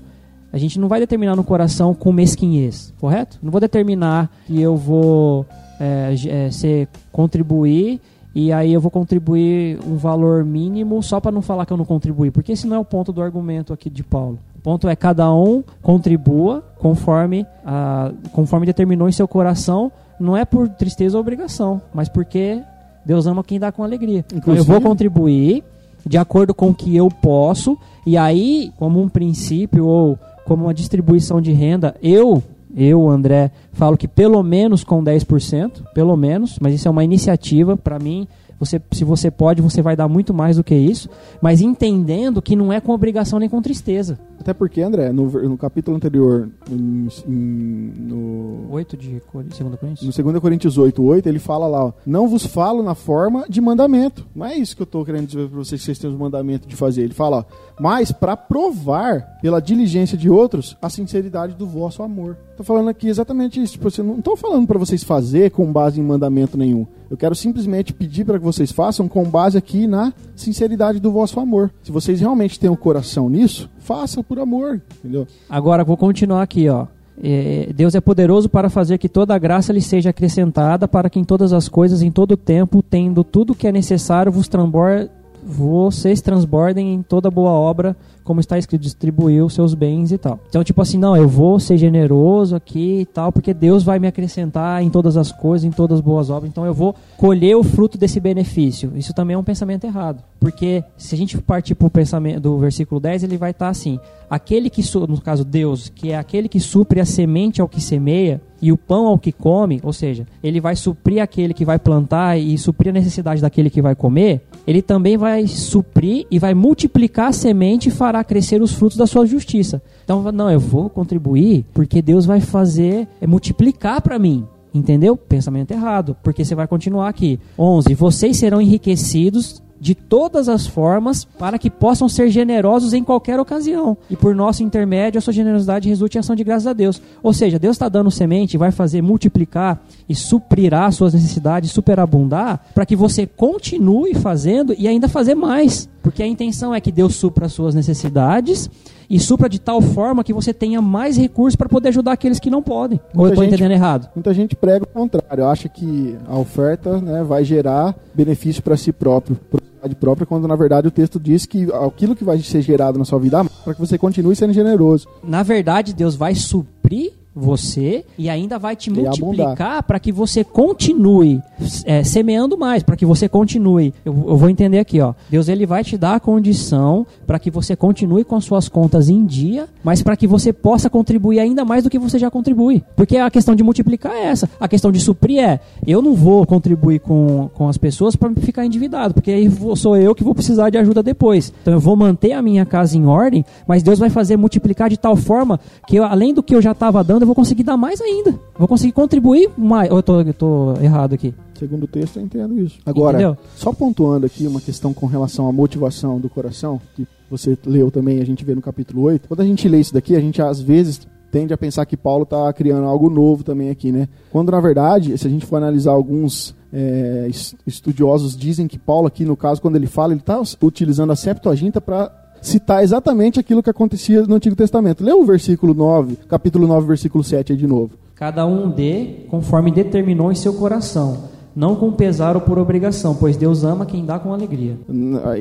a 0.53 0.57
gente 0.57 0.79
não 0.79 0.87
vai 0.87 1.01
determinar 1.01 1.35
no 1.35 1.43
coração 1.43 1.93
com 1.93 2.13
mesquinhez, 2.13 2.93
correto? 3.01 3.37
Não 3.43 3.51
vou 3.51 3.59
determinar 3.59 4.31
que 4.47 4.59
eu 4.59 4.77
vou 4.77 5.45
é, 5.79 6.15
é, 6.27 6.51
ser 6.51 6.87
contribuir 7.11 7.99
e 8.33 8.51
aí 8.51 8.71
eu 8.71 8.79
vou 8.79 8.91
contribuir 8.91 9.79
um 9.85 9.95
valor 9.95 10.45
mínimo 10.45 11.01
só 11.01 11.19
para 11.19 11.31
não 11.31 11.41
falar 11.41 11.65
que 11.65 11.73
eu 11.73 11.77
não 11.77 11.85
contribuí, 11.85 12.29
porque 12.29 12.51
esse 12.51 12.67
não 12.67 12.75
é 12.75 12.79
o 12.79 12.85
ponto 12.85 13.11
do 13.11 13.21
argumento 13.21 13.73
aqui 13.73 13.89
de 13.89 14.03
Paulo. 14.03 14.39
O 14.57 14.61
ponto 14.61 14.87
é 14.87 14.95
cada 14.95 15.33
um 15.33 15.63
contribua 15.81 16.63
conforme, 16.77 17.45
a, 17.65 18.11
conforme 18.31 18.65
determinou 18.65 19.09
em 19.09 19.11
seu 19.11 19.27
coração, 19.27 19.91
não 20.19 20.35
é 20.35 20.45
por 20.45 20.67
tristeza 20.69 21.17
ou 21.17 21.21
obrigação, 21.21 21.81
mas 21.93 22.09
porque 22.09 22.61
Deus 23.05 23.25
ama 23.25 23.43
quem 23.43 23.59
dá 23.59 23.71
com 23.71 23.83
alegria. 23.83 24.23
Então 24.33 24.53
eu 24.53 24.63
vou 24.63 24.81
contribuir 24.81 25.63
de 26.05 26.17
acordo 26.17 26.53
com 26.53 26.69
o 26.69 26.75
que 26.75 26.95
eu 26.95 27.09
posso, 27.09 27.77
e 28.05 28.17
aí, 28.17 28.71
como 28.77 29.01
um 29.01 29.09
princípio 29.09 29.85
ou 29.85 30.17
como 30.45 30.65
uma 30.65 30.73
distribuição 30.73 31.41
de 31.41 31.51
renda, 31.51 31.95
eu 32.01 32.41
eu, 32.75 33.09
André, 33.09 33.51
falo 33.73 33.97
que 33.97 34.07
pelo 34.07 34.41
menos 34.43 34.83
com 34.83 35.03
10%, 35.03 35.83
pelo 35.93 36.15
menos, 36.15 36.57
mas 36.59 36.73
isso 36.73 36.87
é 36.87 36.91
uma 36.91 37.03
iniciativa 37.03 37.75
para 37.75 37.99
mim. 37.99 38.27
Você, 38.59 38.81
se 38.91 39.05
você 39.05 39.31
pode, 39.31 39.61
você 39.61 39.81
vai 39.81 39.95
dar 39.95 40.09
muito 40.09 40.33
mais 40.33 40.57
do 40.57 40.63
que 40.63 40.75
isso, 40.75 41.09
mas 41.41 41.61
entendendo 41.61 42.41
que 42.41 42.57
não 42.57 42.73
é 42.73 42.81
com 42.81 42.91
obrigação 42.91 43.39
nem 43.39 43.47
com 43.47 43.61
tristeza. 43.61 44.19
Até 44.37 44.53
porque, 44.53 44.81
André, 44.81 45.13
no, 45.13 45.27
no 45.27 45.57
capítulo 45.57 45.95
anterior, 45.95 46.49
em, 46.69 47.07
em, 47.25 47.93
no 47.97 48.67
8 48.69 48.97
de 48.97 49.09
2 49.11 49.23
Coríntios? 49.23 50.17
No 50.17 50.23
2 50.23 50.39
Coríntios 50.41 50.77
8, 50.77 51.01
8, 51.01 51.29
ele 51.29 51.39
fala 51.39 51.67
lá, 51.67 51.85
ó, 51.85 51.93
não 52.05 52.27
vos 52.27 52.45
falo 52.45 52.83
na 52.83 52.95
forma 52.95 53.45
de 53.47 53.61
mandamento. 53.61 54.27
Não 54.35 54.45
é 54.45 54.57
isso 54.57 54.75
que 54.75 54.81
eu 54.81 54.85
estou 54.85 55.05
querendo 55.05 55.27
dizer 55.27 55.47
para 55.47 55.57
vocês 55.57 55.79
que 55.79 55.85
vocês 55.85 55.97
têm 55.97 56.09
os 56.09 56.17
mandamentos 56.17 56.67
de 56.67 56.75
fazer. 56.75 57.03
Ele 57.03 57.13
fala, 57.13 57.37
ó, 57.37 57.43
mas 57.79 58.11
para 58.11 58.35
provar 58.35 59.37
pela 59.41 59.61
diligência 59.61 60.17
de 60.17 60.29
outros 60.29 60.75
a 60.81 60.89
sinceridade 60.89 61.55
do 61.55 61.65
vosso 61.65 62.03
amor. 62.03 62.37
Estou 62.59 62.75
falando 62.75 62.89
aqui 62.89 63.07
exatamente 63.07 63.61
isso. 63.63 63.73
Tipo, 63.73 63.87
eu 63.97 64.03
não 64.03 64.19
estou 64.19 64.35
falando 64.35 64.67
para 64.67 64.77
vocês 64.77 65.01
fazer 65.01 65.49
com 65.49 65.71
base 65.71 65.97
em 65.97 66.03
mandamento 66.03 66.57
nenhum. 66.57 66.85
Eu 67.09 67.15
quero 67.15 67.33
simplesmente 67.33 67.93
pedir 67.93 68.25
para 68.25 68.37
que 68.37 68.43
vocês 68.43 68.69
façam 68.69 69.07
com 69.07 69.23
base 69.23 69.57
aqui 69.57 69.87
na 69.87 70.11
sinceridade 70.35 70.99
do 70.99 71.09
vosso 71.09 71.39
amor. 71.39 71.71
Se 71.81 71.89
vocês 71.89 72.19
realmente 72.19 72.59
têm 72.59 72.69
um 72.69 72.75
coração 72.75 73.29
nisso, 73.29 73.69
faça 73.79 74.21
por 74.21 74.39
amor, 74.39 74.81
entendeu? 74.99 75.25
Agora 75.49 75.85
vou 75.85 75.95
continuar 75.95 76.41
aqui, 76.41 76.67
ó. 76.67 76.87
É, 77.23 77.71
Deus 77.73 77.95
é 77.95 78.01
poderoso 78.01 78.49
para 78.49 78.69
fazer 78.69 78.97
que 78.97 79.07
toda 79.07 79.33
a 79.33 79.39
graça 79.39 79.71
lhe 79.71 79.81
seja 79.81 80.09
acrescentada, 80.09 80.85
para 80.85 81.09
que 81.09 81.17
em 81.17 81.23
todas 81.23 81.53
as 81.53 81.69
coisas, 81.69 82.01
em 82.01 82.11
todo 82.11 82.31
o 82.33 82.37
tempo, 82.37 82.83
tendo 82.83 83.23
tudo 83.23 83.55
que 83.55 83.67
é 83.69 83.71
necessário, 83.71 84.33
vos 84.33 84.49
transborde, 84.49 85.09
vocês 85.41 86.21
transbordem 86.21 86.93
em 86.93 87.01
toda 87.01 87.31
boa 87.31 87.51
obra, 87.51 87.95
como 88.23 88.39
está 88.39 88.57
escrito, 88.57 88.81
distribuiu 88.81 89.49
seus 89.49 89.73
bens 89.73 90.11
e 90.11 90.17
tal. 90.17 90.39
Então, 90.49 90.63
tipo 90.63 90.81
assim, 90.81 90.97
não, 90.97 91.15
eu 91.15 91.27
vou 91.27 91.59
ser 91.59 91.77
generoso 91.77 92.55
aqui 92.55 93.01
e 93.01 93.05
tal, 93.05 93.31
porque 93.31 93.53
Deus 93.53 93.83
vai 93.83 93.99
me 93.99 94.07
acrescentar 94.07 94.83
em 94.83 94.89
todas 94.89 95.17
as 95.17 95.31
coisas, 95.31 95.65
em 95.65 95.71
todas 95.71 95.99
as 95.99 96.01
boas 96.01 96.29
obras, 96.29 96.49
então 96.49 96.65
eu 96.65 96.73
vou 96.73 96.95
colher 97.17 97.55
o 97.55 97.63
fruto 97.63 97.97
desse 97.97 98.19
benefício. 98.19 98.91
Isso 98.95 99.13
também 99.13 99.35
é 99.35 99.37
um 99.37 99.43
pensamento 99.43 99.85
errado, 99.85 100.23
porque 100.39 100.83
se 100.97 101.15
a 101.15 101.17
gente 101.17 101.37
partir 101.41 101.75
para 101.75 101.87
o 101.87 101.89
pensamento 101.89 102.41
do 102.41 102.57
versículo 102.57 102.99
10, 102.99 103.23
ele 103.23 103.37
vai 103.37 103.51
estar 103.51 103.65
tá 103.65 103.71
assim: 103.71 103.99
aquele 104.29 104.69
que, 104.69 104.83
no 105.07 105.19
caso 105.21 105.43
Deus, 105.43 105.89
que 105.89 106.11
é 106.11 106.17
aquele 106.17 106.47
que 106.47 106.59
supre 106.59 106.99
a 106.99 107.05
semente 107.05 107.61
ao 107.61 107.67
que 107.67 107.81
semeia, 107.81 108.41
e 108.61 108.71
o 108.71 108.77
pão 108.77 109.07
ao 109.07 109.17
que 109.17 109.31
come, 109.31 109.79
ou 109.83 109.93
seja, 109.93 110.27
ele 110.43 110.59
vai 110.59 110.75
suprir 110.75 111.21
aquele 111.21 111.53
que 111.53 111.65
vai 111.65 111.79
plantar 111.79 112.37
e 112.37 112.57
suprir 112.57 112.89
a 112.89 112.93
necessidade 112.93 113.41
daquele 113.41 113.69
que 113.69 113.81
vai 113.81 113.95
comer, 113.95 114.41
ele 114.67 114.81
também 114.81 115.17
vai 115.17 115.47
suprir 115.47 116.25
e 116.29 116.37
vai 116.37 116.53
multiplicar 116.53 117.27
a 117.27 117.33
semente 117.33 117.89
e 117.89 117.91
fará 117.91 118.18
crescer 118.23 118.61
os 118.61 118.73
frutos 118.73 118.97
da 118.97 119.07
sua 119.07 119.25
justiça. 119.25 119.81
Então, 120.03 120.31
não, 120.31 120.49
eu 120.49 120.59
vou 120.59 120.89
contribuir 120.89 121.65
porque 121.73 122.01
Deus 122.01 122.25
vai 122.25 122.39
fazer, 122.39 123.07
é 123.21 123.27
multiplicar 123.27 124.01
para 124.01 124.19
mim. 124.19 124.45
Entendeu? 124.73 125.17
Pensamento 125.17 125.71
errado, 125.71 126.15
porque 126.23 126.45
você 126.45 126.53
vai 126.53 126.67
continuar 126.67 127.09
aqui. 127.09 127.39
11. 127.57 127.93
Vocês 127.95 128.37
serão 128.37 128.61
enriquecidos 128.61 129.61
de 129.79 129.95
todas 129.95 130.49
as 130.49 130.67
formas 130.67 131.23
para 131.23 131.57
que 131.57 131.69
possam 131.69 132.09
ser 132.09 132.29
generosos 132.29 132.93
em 132.93 133.03
qualquer 133.03 133.39
ocasião. 133.39 133.97
E 134.09 134.15
por 134.15 134.35
nosso 134.35 134.63
intermédio, 134.63 135.17
a 135.17 135.21
sua 135.21 135.33
generosidade 135.33 135.87
resulte 135.87 136.17
em 136.17 136.19
ação 136.19 136.35
de 136.35 136.43
graças 136.43 136.67
a 136.67 136.73
Deus. 136.73 137.01
Ou 137.23 137.33
seja, 137.33 137.59
Deus 137.59 137.75
está 137.75 137.87
dando 137.87 138.11
semente, 138.11 138.57
vai 138.57 138.71
fazer 138.71 139.01
multiplicar 139.01 139.81
e 140.07 140.15
suprirá 140.15 140.91
suas 140.91 141.13
necessidades, 141.13 141.71
superabundar, 141.71 142.59
para 142.73 142.85
que 142.85 142.95
você 142.95 143.25
continue 143.25 144.13
fazendo 144.15 144.75
e 144.77 144.87
ainda 144.87 145.07
fazer 145.07 145.35
mais. 145.35 145.87
Porque 146.01 146.23
a 146.23 146.27
intenção 146.27 146.73
é 146.73 146.81
que 146.81 146.91
Deus 146.91 147.15
supra 147.15 147.45
as 147.45 147.53
suas 147.53 147.75
necessidades 147.75 148.69
e 149.09 149.19
supra 149.19 149.49
de 149.49 149.59
tal 149.59 149.81
forma 149.81 150.23
que 150.23 150.31
você 150.31 150.53
tenha 150.53 150.81
mais 150.81 151.17
recursos 151.17 151.55
para 151.55 151.67
poder 151.67 151.89
ajudar 151.89 152.11
aqueles 152.11 152.39
que 152.39 152.49
não 152.49 152.61
podem. 152.61 152.99
Muita 153.13 153.19
Ou 153.19 153.25
eu 153.25 153.29
estou 153.31 153.43
entendendo 153.43 153.71
errado? 153.71 154.09
Muita 154.15 154.33
gente 154.33 154.55
prega 154.55 154.85
o 154.85 154.87
contrário. 154.87 155.45
Acha 155.45 155.67
que 155.67 156.15
a 156.27 156.37
oferta 156.37 157.01
né, 157.01 157.23
vai 157.23 157.43
gerar 157.43 157.95
benefício 158.13 158.61
para 158.61 158.77
si 158.77 158.91
próprio, 158.91 159.37
propriedade 159.79 159.95
própria, 159.95 160.25
quando 160.25 160.47
na 160.47 160.55
verdade 160.55 160.87
o 160.87 160.91
texto 160.91 161.19
diz 161.19 161.45
que 161.45 161.67
aquilo 161.85 162.15
que 162.15 162.23
vai 162.23 162.39
ser 162.39 162.61
gerado 162.61 162.99
na 162.99 163.05
sua 163.05 163.19
vida 163.19 163.43
para 163.63 163.73
que 163.73 163.79
você 163.79 163.97
continue 163.97 164.35
sendo 164.35 164.53
generoso. 164.53 165.07
Na 165.23 165.43
verdade, 165.43 165.93
Deus 165.93 166.15
vai 166.15 166.35
suprir 166.35 167.13
você 167.39 168.05
e 168.17 168.29
ainda 168.29 168.59
vai 168.59 168.75
te 168.75 168.91
multiplicar 168.91 169.83
para 169.83 169.99
que 169.99 170.11
você 170.11 170.43
continue 170.43 171.41
é, 171.85 172.03
semeando 172.03 172.57
mais, 172.57 172.83
para 172.83 172.95
que 172.95 173.05
você 173.05 173.27
continue. 173.27 173.93
Eu, 174.05 174.13
eu, 174.27 174.37
vou 174.37 174.49
entender 174.49 174.79
aqui, 174.79 174.99
ó. 175.01 175.13
Deus 175.29 175.47
ele 175.47 175.65
vai 175.65 175.83
te 175.83 175.97
dar 175.97 176.15
a 176.15 176.19
condição 176.19 177.05
para 177.25 177.39
que 177.39 177.49
você 177.49 177.75
continue 177.75 178.23
com 178.23 178.39
suas 178.39 178.69
contas 178.69 179.09
em 179.09 179.25
dia, 179.25 179.67
mas 179.83 180.01
para 180.01 180.15
que 180.15 180.27
você 180.27 180.51
possa 180.53 180.89
contribuir 180.89 181.39
ainda 181.39 181.65
mais 181.65 181.83
do 181.83 181.89
que 181.89 181.99
você 181.99 182.19
já 182.19 182.29
contribui. 182.29 182.83
Porque 182.95 183.17
a 183.17 183.29
questão 183.29 183.55
de 183.55 183.63
multiplicar 183.63 184.13
é 184.13 184.25
essa. 184.25 184.49
A 184.59 184.67
questão 184.67 184.91
de 184.91 184.99
suprir 184.99 185.39
é, 185.39 185.59
eu 185.85 186.01
não 186.01 186.13
vou 186.13 186.45
contribuir 186.45 186.99
com, 186.99 187.49
com 187.53 187.67
as 187.67 187.77
pessoas 187.77 188.15
para 188.15 188.29
ficar 188.35 188.65
endividado, 188.65 189.13
porque 189.13 189.31
aí 189.31 189.49
sou 189.75 189.97
eu 189.97 190.13
que 190.13 190.23
vou 190.23 190.35
precisar 190.35 190.69
de 190.69 190.77
ajuda 190.77 191.01
depois. 191.01 191.53
Então 191.61 191.73
eu 191.73 191.79
vou 191.79 191.95
manter 191.95 192.33
a 192.33 192.41
minha 192.41 192.65
casa 192.65 192.97
em 192.97 193.05
ordem, 193.05 193.45
mas 193.67 193.83
Deus 193.83 193.99
vai 193.99 194.09
fazer 194.09 194.37
multiplicar 194.37 194.89
de 194.89 194.97
tal 194.97 195.15
forma 195.15 195.59
que 195.87 195.95
eu, 195.95 196.03
além 196.03 196.33
do 196.33 196.43
que 196.43 196.55
eu 196.55 196.61
já 196.61 196.71
estava 196.71 197.03
dando, 197.03 197.25
vou 197.29 197.35
conseguir 197.35 197.63
dar 197.63 197.77
mais 197.77 198.01
ainda. 198.01 198.33
Vou 198.57 198.67
conseguir 198.67 198.91
contribuir 198.91 199.49
mais. 199.55 199.91
Ou 199.91 199.97
eu 199.97 200.03
tô, 200.03 200.21
eu 200.21 200.33
tô 200.33 200.73
errado 200.81 201.13
aqui? 201.13 201.33
Segundo 201.53 201.83
o 201.83 201.87
texto, 201.87 202.17
eu 202.17 202.23
entendo 202.23 202.59
isso. 202.59 202.79
Agora, 202.85 203.17
Entendeu? 203.17 203.37
só 203.55 203.71
pontuando 203.71 204.25
aqui 204.25 204.47
uma 204.47 204.59
questão 204.59 204.93
com 204.93 205.05
relação 205.05 205.47
à 205.47 205.51
motivação 205.51 206.19
do 206.19 206.27
coração, 206.27 206.81
que 206.95 207.07
você 207.29 207.57
leu 207.65 207.91
também, 207.91 208.19
a 208.19 208.25
gente 208.25 208.43
vê 208.43 208.55
no 208.55 208.61
capítulo 208.61 209.03
8. 209.03 209.27
Quando 209.27 209.41
a 209.41 209.45
gente 209.45 209.67
lê 209.67 209.79
isso 209.79 209.93
daqui, 209.93 210.15
a 210.15 210.19
gente 210.19 210.41
às 210.41 210.59
vezes 210.59 211.07
tende 211.31 211.53
a 211.53 211.57
pensar 211.57 211.85
que 211.85 211.95
Paulo 211.95 212.23
está 212.23 212.51
criando 212.51 212.87
algo 212.87 213.09
novo 213.09 213.43
também 213.43 213.69
aqui, 213.69 213.91
né? 213.91 214.07
Quando 214.31 214.51
na 214.51 214.59
verdade, 214.59 215.15
se 215.15 215.27
a 215.27 215.29
gente 215.29 215.45
for 215.45 215.57
analisar 215.57 215.91
alguns 215.91 216.55
é, 216.73 217.29
estudiosos 217.67 218.35
dizem 218.35 218.67
que 218.67 218.79
Paulo 218.79 219.05
aqui, 219.05 219.23
no 219.23 219.37
caso, 219.37 219.61
quando 219.61 219.75
ele 219.75 219.85
fala, 219.85 220.13
ele 220.13 220.21
está 220.21 220.41
utilizando 220.63 221.11
a 221.11 221.15
Septuaginta 221.15 221.79
para 221.79 222.11
citar 222.41 222.83
exatamente 222.83 223.39
aquilo 223.39 223.61
que 223.63 223.69
acontecia 223.69 224.23
no 224.23 224.35
Antigo 224.35 224.55
Testamento. 224.55 225.03
Lê 225.03 225.13
o 225.13 225.25
versículo 225.25 225.73
9, 225.73 226.17
capítulo 226.27 226.67
9, 226.67 226.87
versículo 226.87 227.23
7 227.23 227.53
aí 227.53 227.57
de 227.57 227.67
novo. 227.67 227.91
Cada 228.15 228.45
um 228.45 228.69
dê 228.69 229.25
conforme 229.29 229.71
determinou 229.71 230.31
em 230.31 230.35
seu 230.35 230.53
coração, 230.53 231.29
não 231.55 231.75
com 231.75 231.91
pesar 231.91 232.35
ou 232.35 232.41
por 232.41 232.59
obrigação, 232.59 233.15
pois 233.15 233.37
Deus 233.37 233.63
ama 233.63 233.85
quem 233.85 234.05
dá 234.05 234.19
com 234.19 234.33
alegria. 234.33 234.77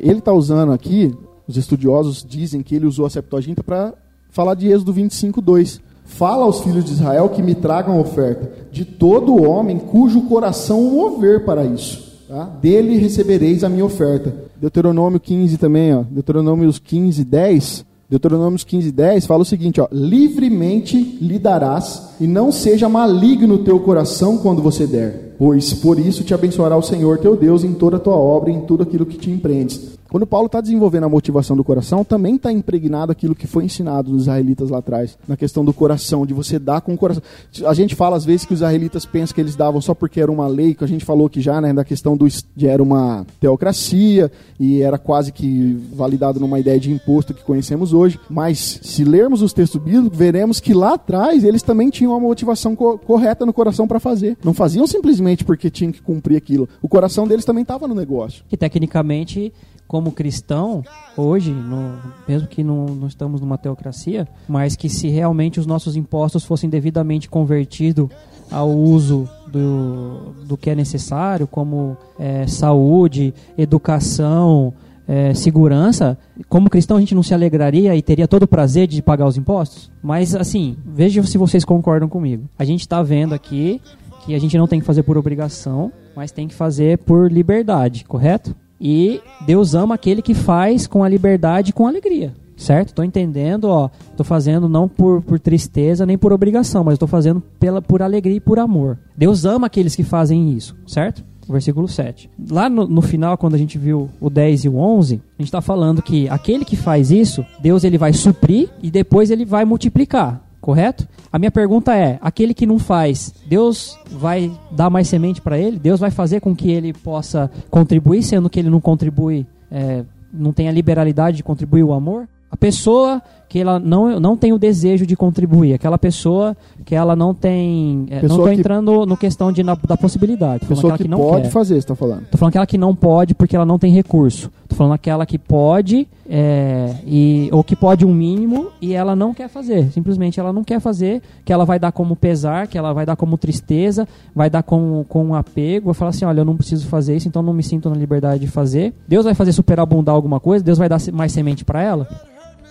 Ele 0.02 0.18
está 0.18 0.32
usando 0.32 0.72
aqui 0.72 1.14
Os 1.48 1.56
estudiosos 1.56 2.22
dizem 2.28 2.62
que 2.62 2.76
ele 2.76 2.84
usou 2.84 3.06
a 3.06 3.10
Septuaginta 3.10 3.64
para 3.64 3.94
falar 4.28 4.54
de 4.54 4.68
Êxodo 4.68 4.92
25, 4.92 5.40
2. 5.40 5.80
Fala 6.04 6.44
aos 6.44 6.60
filhos 6.60 6.84
de 6.84 6.92
Israel 6.92 7.30
que 7.30 7.42
me 7.42 7.54
tragam 7.54 7.98
oferta 7.98 8.50
de 8.70 8.84
todo 8.84 9.42
homem 9.42 9.78
cujo 9.78 10.22
coração 10.22 10.82
mover 10.82 11.46
para 11.46 11.64
isso. 11.64 12.07
Tá? 12.28 12.44
Dele 12.60 12.98
recebereis 12.98 13.64
a 13.64 13.70
minha 13.70 13.84
oferta. 13.84 14.34
Deuteronômio 14.60 15.18
15 15.18 15.56
também, 15.56 15.94
ó. 15.94 16.02
Deuteronômio 16.02 16.70
15, 16.70 17.24
10. 17.24 17.86
Deuteronômio 18.10 18.58
15, 18.58 18.92
10 18.92 19.26
fala 19.26 19.42
o 19.42 19.46
seguinte: 19.46 19.80
ó, 19.80 19.88
livremente 19.90 21.18
lhe 21.20 21.38
darás, 21.38 22.14
e 22.20 22.26
não 22.26 22.50
seja 22.50 22.88
maligno 22.88 23.54
o 23.54 23.64
teu 23.64 23.80
coração 23.80 24.38
quando 24.38 24.62
você 24.62 24.86
der, 24.86 25.34
pois 25.38 25.74
por 25.74 25.98
isso 25.98 26.24
te 26.24 26.32
abençoará 26.32 26.76
o 26.76 26.82
Senhor 26.82 27.18
teu 27.18 27.36
Deus 27.36 27.64
em 27.64 27.74
toda 27.74 27.96
a 27.96 28.00
tua 28.00 28.16
obra 28.16 28.50
e 28.50 28.54
em 28.54 28.60
tudo 28.60 28.82
aquilo 28.82 29.04
que 29.04 29.18
te 29.18 29.30
empreendes. 29.30 29.97
Quando 30.10 30.26
Paulo 30.26 30.46
está 30.46 30.60
desenvolvendo 30.60 31.04
a 31.04 31.08
motivação 31.08 31.56
do 31.56 31.62
coração, 31.62 32.02
também 32.02 32.36
está 32.36 32.50
impregnado 32.50 33.12
aquilo 33.12 33.34
que 33.34 33.46
foi 33.46 33.64
ensinado 33.64 34.10
nos 34.10 34.22
israelitas 34.22 34.70
lá 34.70 34.78
atrás, 34.78 35.18
na 35.28 35.36
questão 35.36 35.64
do 35.64 35.72
coração, 35.72 36.24
de 36.24 36.32
você 36.32 36.58
dar 36.58 36.80
com 36.80 36.94
o 36.94 36.96
coração. 36.96 37.22
A 37.66 37.74
gente 37.74 37.94
fala 37.94 38.16
às 38.16 38.24
vezes 38.24 38.46
que 38.46 38.54
os 38.54 38.60
israelitas 38.60 39.04
pensam 39.04 39.34
que 39.34 39.40
eles 39.40 39.54
davam 39.54 39.80
só 39.80 39.94
porque 39.94 40.20
era 40.20 40.32
uma 40.32 40.46
lei, 40.46 40.74
que 40.74 40.82
a 40.82 40.88
gente 40.88 41.04
falou 41.04 41.28
que 41.28 41.40
já, 41.40 41.60
né, 41.60 41.72
da 41.72 41.84
questão 41.84 42.16
do 42.16 42.26
era 42.62 42.82
uma 42.82 43.26
teocracia 43.40 44.30
e 44.58 44.80
era 44.80 44.98
quase 44.98 45.32
que 45.32 45.78
validado 45.94 46.40
numa 46.40 46.58
ideia 46.58 46.80
de 46.80 46.90
imposto 46.90 47.34
que 47.34 47.42
conhecemos 47.42 47.92
hoje. 47.92 48.18
Mas 48.30 48.80
se 48.82 49.04
lermos 49.04 49.42
os 49.42 49.52
textos 49.52 49.80
bíblicos, 49.80 50.16
veremos 50.16 50.60
que 50.60 50.72
lá 50.72 50.94
atrás 50.94 51.44
eles 51.44 51.62
também 51.62 51.90
tinham 51.90 52.12
uma 52.12 52.20
motivação 52.20 52.74
co 52.74 52.98
correta 52.98 53.44
no 53.44 53.52
coração 53.52 53.86
para 53.86 54.00
fazer. 54.00 54.36
Não 54.42 54.54
faziam 54.54 54.86
simplesmente 54.86 55.44
porque 55.44 55.70
tinham 55.70 55.92
que 55.92 56.00
cumprir 56.00 56.36
aquilo. 56.36 56.68
O 56.82 56.88
coração 56.88 57.26
deles 57.26 57.44
também 57.44 57.62
estava 57.62 57.86
no 57.86 57.94
negócio. 57.94 58.44
Que 58.48 58.56
tecnicamente 58.56 59.52
como 59.88 60.12
cristão, 60.12 60.84
hoje, 61.16 61.50
no, 61.50 61.98
mesmo 62.28 62.46
que 62.46 62.62
não, 62.62 62.84
não, 62.84 63.08
estamos 63.08 63.40
numa 63.40 63.56
teocracia, 63.56 64.28
mas 64.46 64.76
que 64.76 64.90
se 64.90 65.08
realmente 65.08 65.58
os 65.58 65.66
nossos 65.66 65.96
impostos 65.96 66.44
fossem 66.44 66.68
devidamente 66.68 67.26
convertidos 67.28 68.08
ao 68.50 68.70
uso 68.70 69.26
do, 69.50 70.34
do 70.46 70.56
que 70.58 70.68
é 70.68 70.74
necessário, 70.74 71.46
como 71.46 71.96
é, 72.18 72.46
saúde, 72.46 73.32
educação, 73.56 74.74
é, 75.08 75.32
segurança, 75.32 76.18
como 76.50 76.68
cristão 76.68 76.98
a 76.98 77.00
gente 77.00 77.14
não 77.14 77.22
se 77.22 77.32
alegraria 77.32 77.96
e 77.96 78.02
teria 78.02 78.28
todo 78.28 78.42
o 78.42 78.48
prazer 78.48 78.86
de 78.86 79.00
pagar 79.00 79.26
os 79.26 79.38
impostos? 79.38 79.90
Mas 80.02 80.34
assim, 80.34 80.76
veja 80.84 81.22
se 81.22 81.38
vocês 81.38 81.64
concordam 81.64 82.10
comigo. 82.10 82.44
A 82.58 82.64
gente 82.64 82.80
está 82.80 83.02
vendo 83.02 83.34
aqui 83.34 83.80
que 84.26 84.34
a 84.34 84.38
gente 84.38 84.58
não 84.58 84.66
tem 84.68 84.80
que 84.80 84.86
fazer 84.86 85.02
por 85.02 85.16
obrigação, 85.16 85.90
mas 86.14 86.30
tem 86.30 86.46
que 86.46 86.54
fazer 86.54 86.98
por 86.98 87.32
liberdade, 87.32 88.04
correto? 88.04 88.54
E 88.80 89.20
Deus 89.46 89.74
ama 89.74 89.94
aquele 89.94 90.22
que 90.22 90.34
faz 90.34 90.86
com 90.86 91.02
a 91.02 91.08
liberdade 91.08 91.70
e 91.70 91.72
com 91.72 91.86
alegria. 91.86 92.34
Certo? 92.56 92.88
Estou 92.88 93.04
entendendo, 93.04 93.64
ó. 93.66 93.88
Estou 94.10 94.26
fazendo 94.26 94.68
não 94.68 94.88
por, 94.88 95.22
por 95.22 95.38
tristeza 95.38 96.04
nem 96.04 96.18
por 96.18 96.32
obrigação, 96.32 96.82
mas 96.82 96.94
estou 96.94 97.06
fazendo 97.06 97.40
pela, 97.60 97.80
por 97.80 98.02
alegria 98.02 98.36
e 98.36 98.40
por 98.40 98.58
amor. 98.58 98.98
Deus 99.16 99.44
ama 99.44 99.68
aqueles 99.68 99.94
que 99.94 100.02
fazem 100.02 100.52
isso, 100.52 100.76
certo? 100.84 101.24
Versículo 101.48 101.86
7. 101.86 102.28
Lá 102.50 102.68
no, 102.68 102.86
no 102.86 103.00
final, 103.00 103.38
quando 103.38 103.54
a 103.54 103.58
gente 103.58 103.78
viu 103.78 104.10
o 104.20 104.28
10 104.28 104.64
e 104.64 104.68
o 104.68 104.76
11, 104.76 105.14
a 105.14 105.42
gente 105.42 105.48
está 105.48 105.60
falando 105.60 106.02
que 106.02 106.28
aquele 106.28 106.64
que 106.64 106.76
faz 106.76 107.12
isso, 107.12 107.46
Deus 107.60 107.84
ele 107.84 107.96
vai 107.96 108.12
suprir 108.12 108.68
e 108.82 108.90
depois 108.90 109.30
ele 109.30 109.44
vai 109.44 109.64
multiplicar 109.64 110.47
correto? 110.68 111.08
A 111.32 111.38
minha 111.38 111.50
pergunta 111.50 111.96
é: 111.96 112.18
aquele 112.20 112.52
que 112.52 112.66
não 112.66 112.78
faz, 112.78 113.32
Deus 113.46 113.98
vai 114.10 114.52
dar 114.70 114.90
mais 114.90 115.08
semente 115.08 115.40
para 115.40 115.56
ele? 115.56 115.78
Deus 115.78 115.98
vai 115.98 116.10
fazer 116.10 116.40
com 116.40 116.54
que 116.54 116.70
ele 116.70 116.92
possa 116.92 117.50
contribuir, 117.70 118.22
sendo 118.22 118.50
que 118.50 118.60
ele 118.60 118.68
não 118.68 118.78
contribui, 118.78 119.46
é, 119.70 120.04
não 120.30 120.52
tem 120.52 120.68
a 120.68 120.72
liberalidade 120.72 121.38
de 121.38 121.42
contribuir 121.42 121.84
o 121.84 121.94
amor? 121.94 122.28
A 122.50 122.56
pessoa 122.56 123.22
que 123.48 123.58
ela 123.58 123.78
não, 123.78 124.20
não 124.20 124.36
tem 124.36 124.52
o 124.52 124.58
desejo 124.58 125.06
de 125.06 125.16
contribuir, 125.16 125.72
aquela 125.72 125.98
pessoa 125.98 126.56
que 126.84 126.94
ela 126.94 127.16
não 127.16 127.34
tem. 127.34 128.06
É, 128.10 128.16
não 128.22 128.36
estou 128.36 128.52
entrando 128.52 129.06
no 129.06 129.16
questão 129.16 129.50
de, 129.50 129.62
na, 129.62 129.74
da 129.74 129.96
possibilidade. 129.96 130.66
Pessoa 130.66 130.96
que, 130.96 131.04
que, 131.04 131.08
não 131.08 131.18
pode 131.18 131.44
quer. 131.44 131.50
fazer, 131.50 131.74
você 131.74 131.78
está 131.78 131.94
falando. 131.94 132.22
Estou 132.22 132.38
falando 132.38 132.50
aquela 132.50 132.66
que 132.66 132.76
não 132.76 132.94
pode 132.94 133.34
porque 133.34 133.56
ela 133.56 133.64
não 133.64 133.78
tem 133.78 133.90
recurso. 133.92 134.50
Estou 134.62 134.76
falando 134.76 134.92
aquela 134.92 135.24
que 135.24 135.38
pode, 135.38 136.06
é, 136.28 136.94
e, 137.06 137.48
ou 137.52 137.64
que 137.64 137.74
pode 137.74 138.04
um 138.04 138.12
mínimo 138.12 138.68
e 138.82 138.92
ela 138.92 139.16
não 139.16 139.32
quer 139.32 139.48
fazer. 139.48 139.90
Simplesmente 139.92 140.38
ela 140.38 140.52
não 140.52 140.62
quer 140.62 140.78
fazer, 140.78 141.22
que 141.42 141.52
ela 141.52 141.64
vai 141.64 141.78
dar 141.78 141.90
como 141.90 142.14
pesar, 142.14 142.66
que 142.66 142.76
ela 142.76 142.92
vai 142.92 143.06
dar 143.06 143.16
como 143.16 143.38
tristeza, 143.38 144.06
vai 144.34 144.50
dar 144.50 144.62
com, 144.62 145.06
com 145.08 145.24
um 145.24 145.34
apego, 145.34 145.86
vai 145.86 145.94
falar 145.94 146.10
assim: 146.10 146.26
olha, 146.26 146.40
eu 146.40 146.44
não 146.44 146.56
preciso 146.56 146.86
fazer 146.86 147.16
isso, 147.16 147.28
então 147.28 147.42
não 147.42 147.54
me 147.54 147.62
sinto 147.62 147.88
na 147.88 147.96
liberdade 147.96 148.40
de 148.40 148.46
fazer. 148.46 148.92
Deus 149.06 149.24
vai 149.24 149.34
fazer 149.34 149.52
superabundar 149.52 150.14
alguma 150.14 150.38
coisa? 150.38 150.62
Deus 150.62 150.76
vai 150.76 150.88
dar 150.88 151.00
mais 151.12 151.32
semente 151.32 151.64
para 151.64 151.82
ela? 151.82 152.06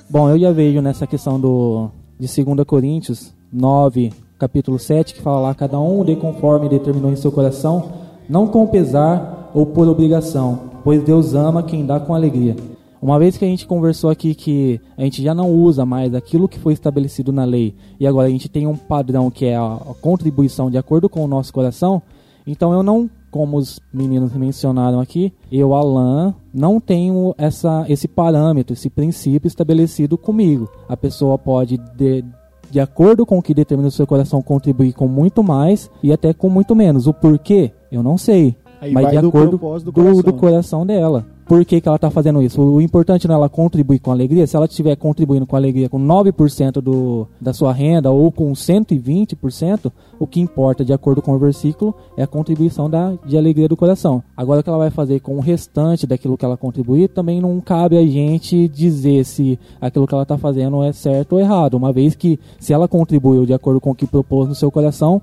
Bom, 0.10 0.30
eu 0.30 0.40
já 0.40 0.54
vejo 0.54 0.82
nessa 0.82 1.06
questão 1.06 1.38
do 1.38 1.90
de 2.18 2.28
2 2.44 2.66
Coríntios 2.66 3.34
9, 3.52 4.14
capítulo 4.40 4.80
7, 4.80 5.14
que 5.14 5.22
fala 5.22 5.42
lá, 5.42 5.54
cada 5.54 5.78
um 5.78 6.06
de 6.06 6.16
conforme 6.16 6.70
determinou 6.70 7.12
em 7.12 7.18
seu 7.18 7.30
coração, 7.30 7.92
não 8.30 8.48
com 8.48 8.66
pesar 8.68 9.52
ou 9.54 9.66
por 9.66 9.86
obrigação, 9.86 10.62
pois 10.82 11.04
Deus 11.04 11.34
ama 11.34 11.62
quem 11.62 11.86
dá 11.86 12.00
com 12.00 12.16
alegria. 12.16 12.56
Uma 13.02 13.20
vez 13.20 13.36
que 13.36 13.44
a 13.44 13.48
gente 13.50 13.68
conversou 13.68 14.10
aqui 14.10 14.34
que 14.34 14.80
a 14.98 15.02
gente 15.02 15.22
já 15.22 15.36
não 15.36 15.52
usa 15.52 15.86
mais 15.86 16.16
aquilo 16.16 16.48
que 16.48 16.58
foi 16.58 16.72
estabelecido 16.72 17.34
na 17.34 17.44
lei 17.44 17.76
e 18.00 18.08
agora 18.08 18.30
a 18.30 18.32
gente 18.32 18.48
tem 18.48 18.66
um 18.66 18.78
padrão 18.78 19.30
que 19.30 19.46
é 19.46 19.58
a, 19.58 19.78
contribuição 20.02 20.72
de 20.72 20.78
acordo 20.78 21.10
com 21.10 21.22
o 21.22 21.28
nosso 21.28 21.52
coração, 21.52 22.02
então 22.46 22.72
eu 22.72 22.82
não 22.82 23.10
como 23.38 23.58
os 23.58 23.80
meninos 23.94 24.34
mencionaram 24.34 25.00
aqui, 25.00 25.32
eu, 25.52 25.76
Alan, 25.76 26.34
não 26.52 26.80
tenho 26.80 27.36
essa, 27.38 27.86
esse 27.88 28.08
parâmetro, 28.08 28.74
esse 28.74 28.90
princípio 28.90 29.48
estabelecido 29.48 30.18
comigo. 30.18 30.68
A 30.90 30.98
pessoa 30.98 31.38
pode, 31.38 31.78
de, 31.96 32.26
de 32.72 32.80
acordo 32.80 33.28
com 33.28 33.38
o 33.38 33.42
que 33.42 33.54
determina 33.54 33.90
o 33.90 33.92
seu 33.92 34.08
coração, 34.08 34.42
contribuir 34.42 34.94
com 34.94 35.08
muito 35.08 35.44
mais 35.44 35.88
e 36.02 36.12
até 36.12 36.34
com 36.34 36.50
muito 36.50 36.76
menos. 36.76 37.06
O 37.06 37.14
porquê, 37.14 37.72
eu 37.92 38.02
não 38.02 38.18
sei. 38.18 38.56
Aí 38.82 38.92
mas 38.92 39.12
de 39.12 39.18
acordo 39.18 39.52
do, 39.52 39.80
do, 39.84 39.94
coração. 39.94 40.22
do 40.24 40.34
coração 40.34 40.86
dela 40.86 41.37
por 41.48 41.64
que, 41.64 41.80
que 41.80 41.88
ela 41.88 41.96
está 41.96 42.12
fazendo 42.12 42.42
isso. 42.42 42.62
O 42.62 42.82
importante 42.82 43.28
não 43.28 43.36
é 43.36 43.38
ela 43.38 43.50
contribuir 43.50 44.00
com 44.00 44.12
alegria. 44.12 44.46
Se 44.46 44.56
ela 44.56 44.66
estiver 44.66 44.96
contribuindo 44.98 45.46
com 45.46 45.56
alegria 45.56 45.88
com 45.88 46.00
9% 46.00 46.82
do, 46.82 47.28
da 47.40 47.54
sua 47.54 47.72
renda 47.72 48.12
ou 48.12 48.32
com 48.32 48.52
120%, 48.52 49.92
o 50.20 50.28
que 50.28 50.42
importa, 50.42 50.84
de 50.84 50.92
acordo 50.92 51.22
com 51.22 51.34
o 51.34 51.40
versículo, 51.40 51.96
é 52.18 52.24
a 52.24 52.28
contribuição 52.28 52.90
da, 52.90 53.14
de 53.26 53.38
alegria 53.38 53.68
do 53.68 53.78
coração. 53.78 54.22
Agora, 54.36 54.60
o 54.60 54.64
que 54.64 54.70
ela 54.70 54.78
vai 54.78 54.90
fazer 54.90 55.22
com 55.22 55.38
o 55.38 55.40
restante 55.40 56.06
daquilo 56.06 56.38
que 56.38 56.44
ela 56.44 56.58
contribuir, 56.58 57.08
também 57.08 57.40
não 57.40 57.62
cabe 57.62 57.98
a 57.98 58.06
gente 58.06 58.68
dizer 58.68 59.24
se 59.24 59.58
aquilo 59.80 60.06
que 60.06 60.14
ela 60.14 60.24
está 60.24 60.38
fazendo 60.38 60.84
é 60.84 60.92
certo 60.92 61.34
ou 61.34 61.40
errado, 61.40 61.76
uma 61.76 61.94
vez 61.94 62.14
que 62.14 62.40
se 62.60 62.74
ela 62.74 62.88
contribuiu 62.88 63.46
de 63.46 63.54
acordo 63.54 63.80
com 63.80 63.92
o 63.92 63.96
que 63.96 64.06
propôs 64.06 64.50
no 64.50 64.56
seu 64.56 64.70
coração, 64.70 65.22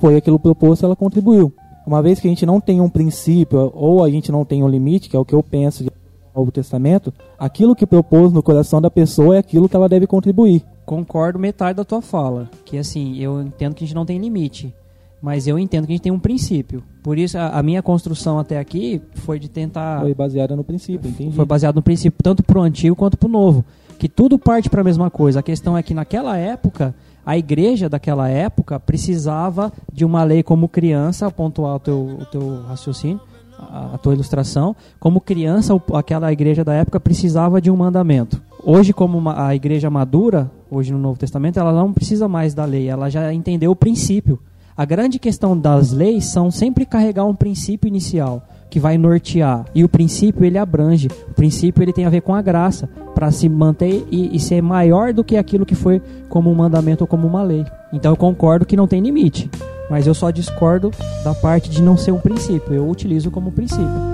foi 0.00 0.16
aquilo 0.16 0.38
proposto, 0.38 0.84
ela 0.84 0.94
contribuiu. 0.94 1.52
Uma 1.86 2.02
vez 2.02 2.18
que 2.18 2.26
a 2.26 2.30
gente 2.30 2.46
não 2.46 2.60
tem 2.60 2.80
um 2.80 2.88
princípio 2.88 3.70
ou 3.74 4.02
a 4.02 4.10
gente 4.10 4.32
não 4.32 4.44
tem 4.44 4.62
um 4.62 4.68
limite, 4.68 5.08
que 5.08 5.16
é 5.16 5.18
o 5.18 5.24
que 5.24 5.34
eu 5.34 5.42
penso 5.42 5.84
de 5.84 5.90
Novo 6.34 6.50
Testamento, 6.50 7.12
aquilo 7.38 7.76
que 7.76 7.86
propôs 7.86 8.32
no 8.32 8.42
coração 8.42 8.80
da 8.80 8.90
pessoa 8.90 9.36
é 9.36 9.38
aquilo 9.38 9.68
que 9.68 9.76
ela 9.76 9.88
deve 9.88 10.06
contribuir. 10.06 10.64
Concordo 10.84 11.38
metade 11.38 11.76
da 11.76 11.84
tua 11.84 12.02
fala, 12.02 12.50
que 12.64 12.76
assim, 12.76 13.18
eu 13.18 13.40
entendo 13.40 13.74
que 13.74 13.84
a 13.84 13.86
gente 13.86 13.94
não 13.94 14.04
tem 14.04 14.18
limite, 14.18 14.74
mas 15.22 15.46
eu 15.46 15.58
entendo 15.58 15.86
que 15.86 15.92
a 15.92 15.94
gente 15.94 16.02
tem 16.02 16.12
um 16.12 16.18
princípio. 16.18 16.82
Por 17.02 17.18
isso 17.18 17.38
a, 17.38 17.58
a 17.58 17.62
minha 17.62 17.82
construção 17.82 18.38
até 18.38 18.58
aqui 18.58 19.00
foi 19.14 19.38
de 19.38 19.48
tentar 19.48 20.00
foi 20.00 20.14
baseada 20.14 20.56
no 20.56 20.64
princípio, 20.64 21.08
entendi. 21.08 21.36
Foi 21.36 21.44
baseado 21.44 21.76
no 21.76 21.82
princípio 21.82 22.18
tanto 22.22 22.42
para 22.42 22.58
o 22.58 22.62
antigo 22.62 22.96
quanto 22.96 23.16
para 23.16 23.28
o 23.28 23.32
novo, 23.32 23.64
que 24.04 24.08
tudo 24.10 24.38
parte 24.38 24.68
para 24.68 24.82
a 24.82 24.84
mesma 24.84 25.10
coisa. 25.10 25.40
A 25.40 25.42
questão 25.42 25.78
é 25.78 25.82
que 25.82 25.94
naquela 25.94 26.36
época 26.36 26.94
a 27.24 27.38
igreja 27.38 27.88
daquela 27.88 28.28
época 28.28 28.78
precisava 28.78 29.72
de 29.90 30.04
uma 30.04 30.22
lei 30.22 30.42
como 30.42 30.68
criança, 30.68 31.30
pontuar 31.30 31.76
o 31.76 31.78
teu, 31.78 32.18
o 32.20 32.26
teu 32.26 32.62
raciocínio, 32.68 33.18
a, 33.58 33.94
a 33.94 33.96
tua 33.96 34.12
ilustração, 34.12 34.76
como 35.00 35.22
criança, 35.22 35.72
aquela 35.94 36.30
igreja 36.30 36.62
da 36.62 36.74
época 36.74 37.00
precisava 37.00 37.62
de 37.62 37.70
um 37.70 37.76
mandamento. 37.76 38.42
Hoje, 38.62 38.92
como 38.92 39.16
uma, 39.16 39.46
a 39.46 39.54
igreja 39.54 39.88
madura, 39.88 40.50
hoje 40.70 40.92
no 40.92 40.98
Novo 40.98 41.18
Testamento, 41.18 41.58
ela 41.58 41.72
não 41.72 41.90
precisa 41.90 42.28
mais 42.28 42.52
da 42.52 42.66
lei, 42.66 42.86
ela 42.86 43.08
já 43.08 43.32
entendeu 43.32 43.70
o 43.70 43.76
princípio. 43.76 44.38
A 44.76 44.84
grande 44.84 45.18
questão 45.18 45.58
das 45.58 45.92
leis 45.92 46.26
são 46.26 46.50
sempre 46.50 46.84
carregar 46.84 47.24
um 47.24 47.34
princípio 47.34 47.88
inicial 47.88 48.46
que 48.74 48.80
vai 48.80 48.98
nortear. 48.98 49.64
E 49.72 49.84
o 49.84 49.88
princípio 49.88 50.44
ele 50.44 50.58
abrange. 50.58 51.06
O 51.30 51.32
princípio 51.32 51.80
ele 51.80 51.92
tem 51.92 52.06
a 52.06 52.10
ver 52.10 52.22
com 52.22 52.34
a 52.34 52.42
graça 52.42 52.88
para 53.14 53.30
se 53.30 53.48
manter 53.48 54.04
e, 54.10 54.34
e, 54.34 54.40
ser 54.40 54.60
maior 54.60 55.12
do 55.12 55.22
que 55.22 55.36
aquilo 55.36 55.64
que 55.64 55.76
foi 55.76 56.02
como 56.28 56.50
um 56.50 56.56
mandamento 56.56 57.04
ou 57.04 57.06
como 57.06 57.24
uma 57.24 57.44
lei. 57.44 57.64
Então 57.92 58.10
eu 58.10 58.16
concordo 58.16 58.66
que 58.66 58.76
não 58.76 58.88
tem 58.88 59.00
limite, 59.00 59.48
mas 59.88 60.08
eu 60.08 60.12
só 60.12 60.28
discordo 60.28 60.90
da 61.22 61.32
parte 61.32 61.70
de 61.70 61.80
não 61.80 61.96
ser 61.96 62.10
um 62.10 62.18
princípio. 62.18 62.74
Eu 62.74 62.90
utilizo 62.90 63.30
como 63.30 63.52
princípio. 63.52 64.13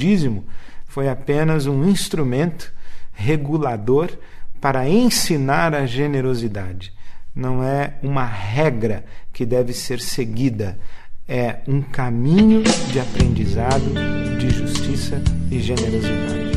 Dízimo 0.00 0.44
foi 0.86 1.08
apenas 1.08 1.66
um 1.66 1.86
instrumento 1.86 2.72
regulador 3.12 4.10
para 4.60 4.88
ensinar 4.88 5.74
a 5.74 5.84
generosidade. 5.84 6.92
Não 7.34 7.62
é 7.62 7.94
uma 8.02 8.24
regra 8.24 9.04
que 9.32 9.44
deve 9.44 9.72
ser 9.72 10.00
seguida, 10.00 10.78
é 11.28 11.58
um 11.68 11.80
caminho 11.82 12.62
de 12.90 12.98
aprendizado, 12.98 13.84
de 14.38 14.50
justiça 14.50 15.22
e 15.50 15.60
generosidade. 15.60 16.50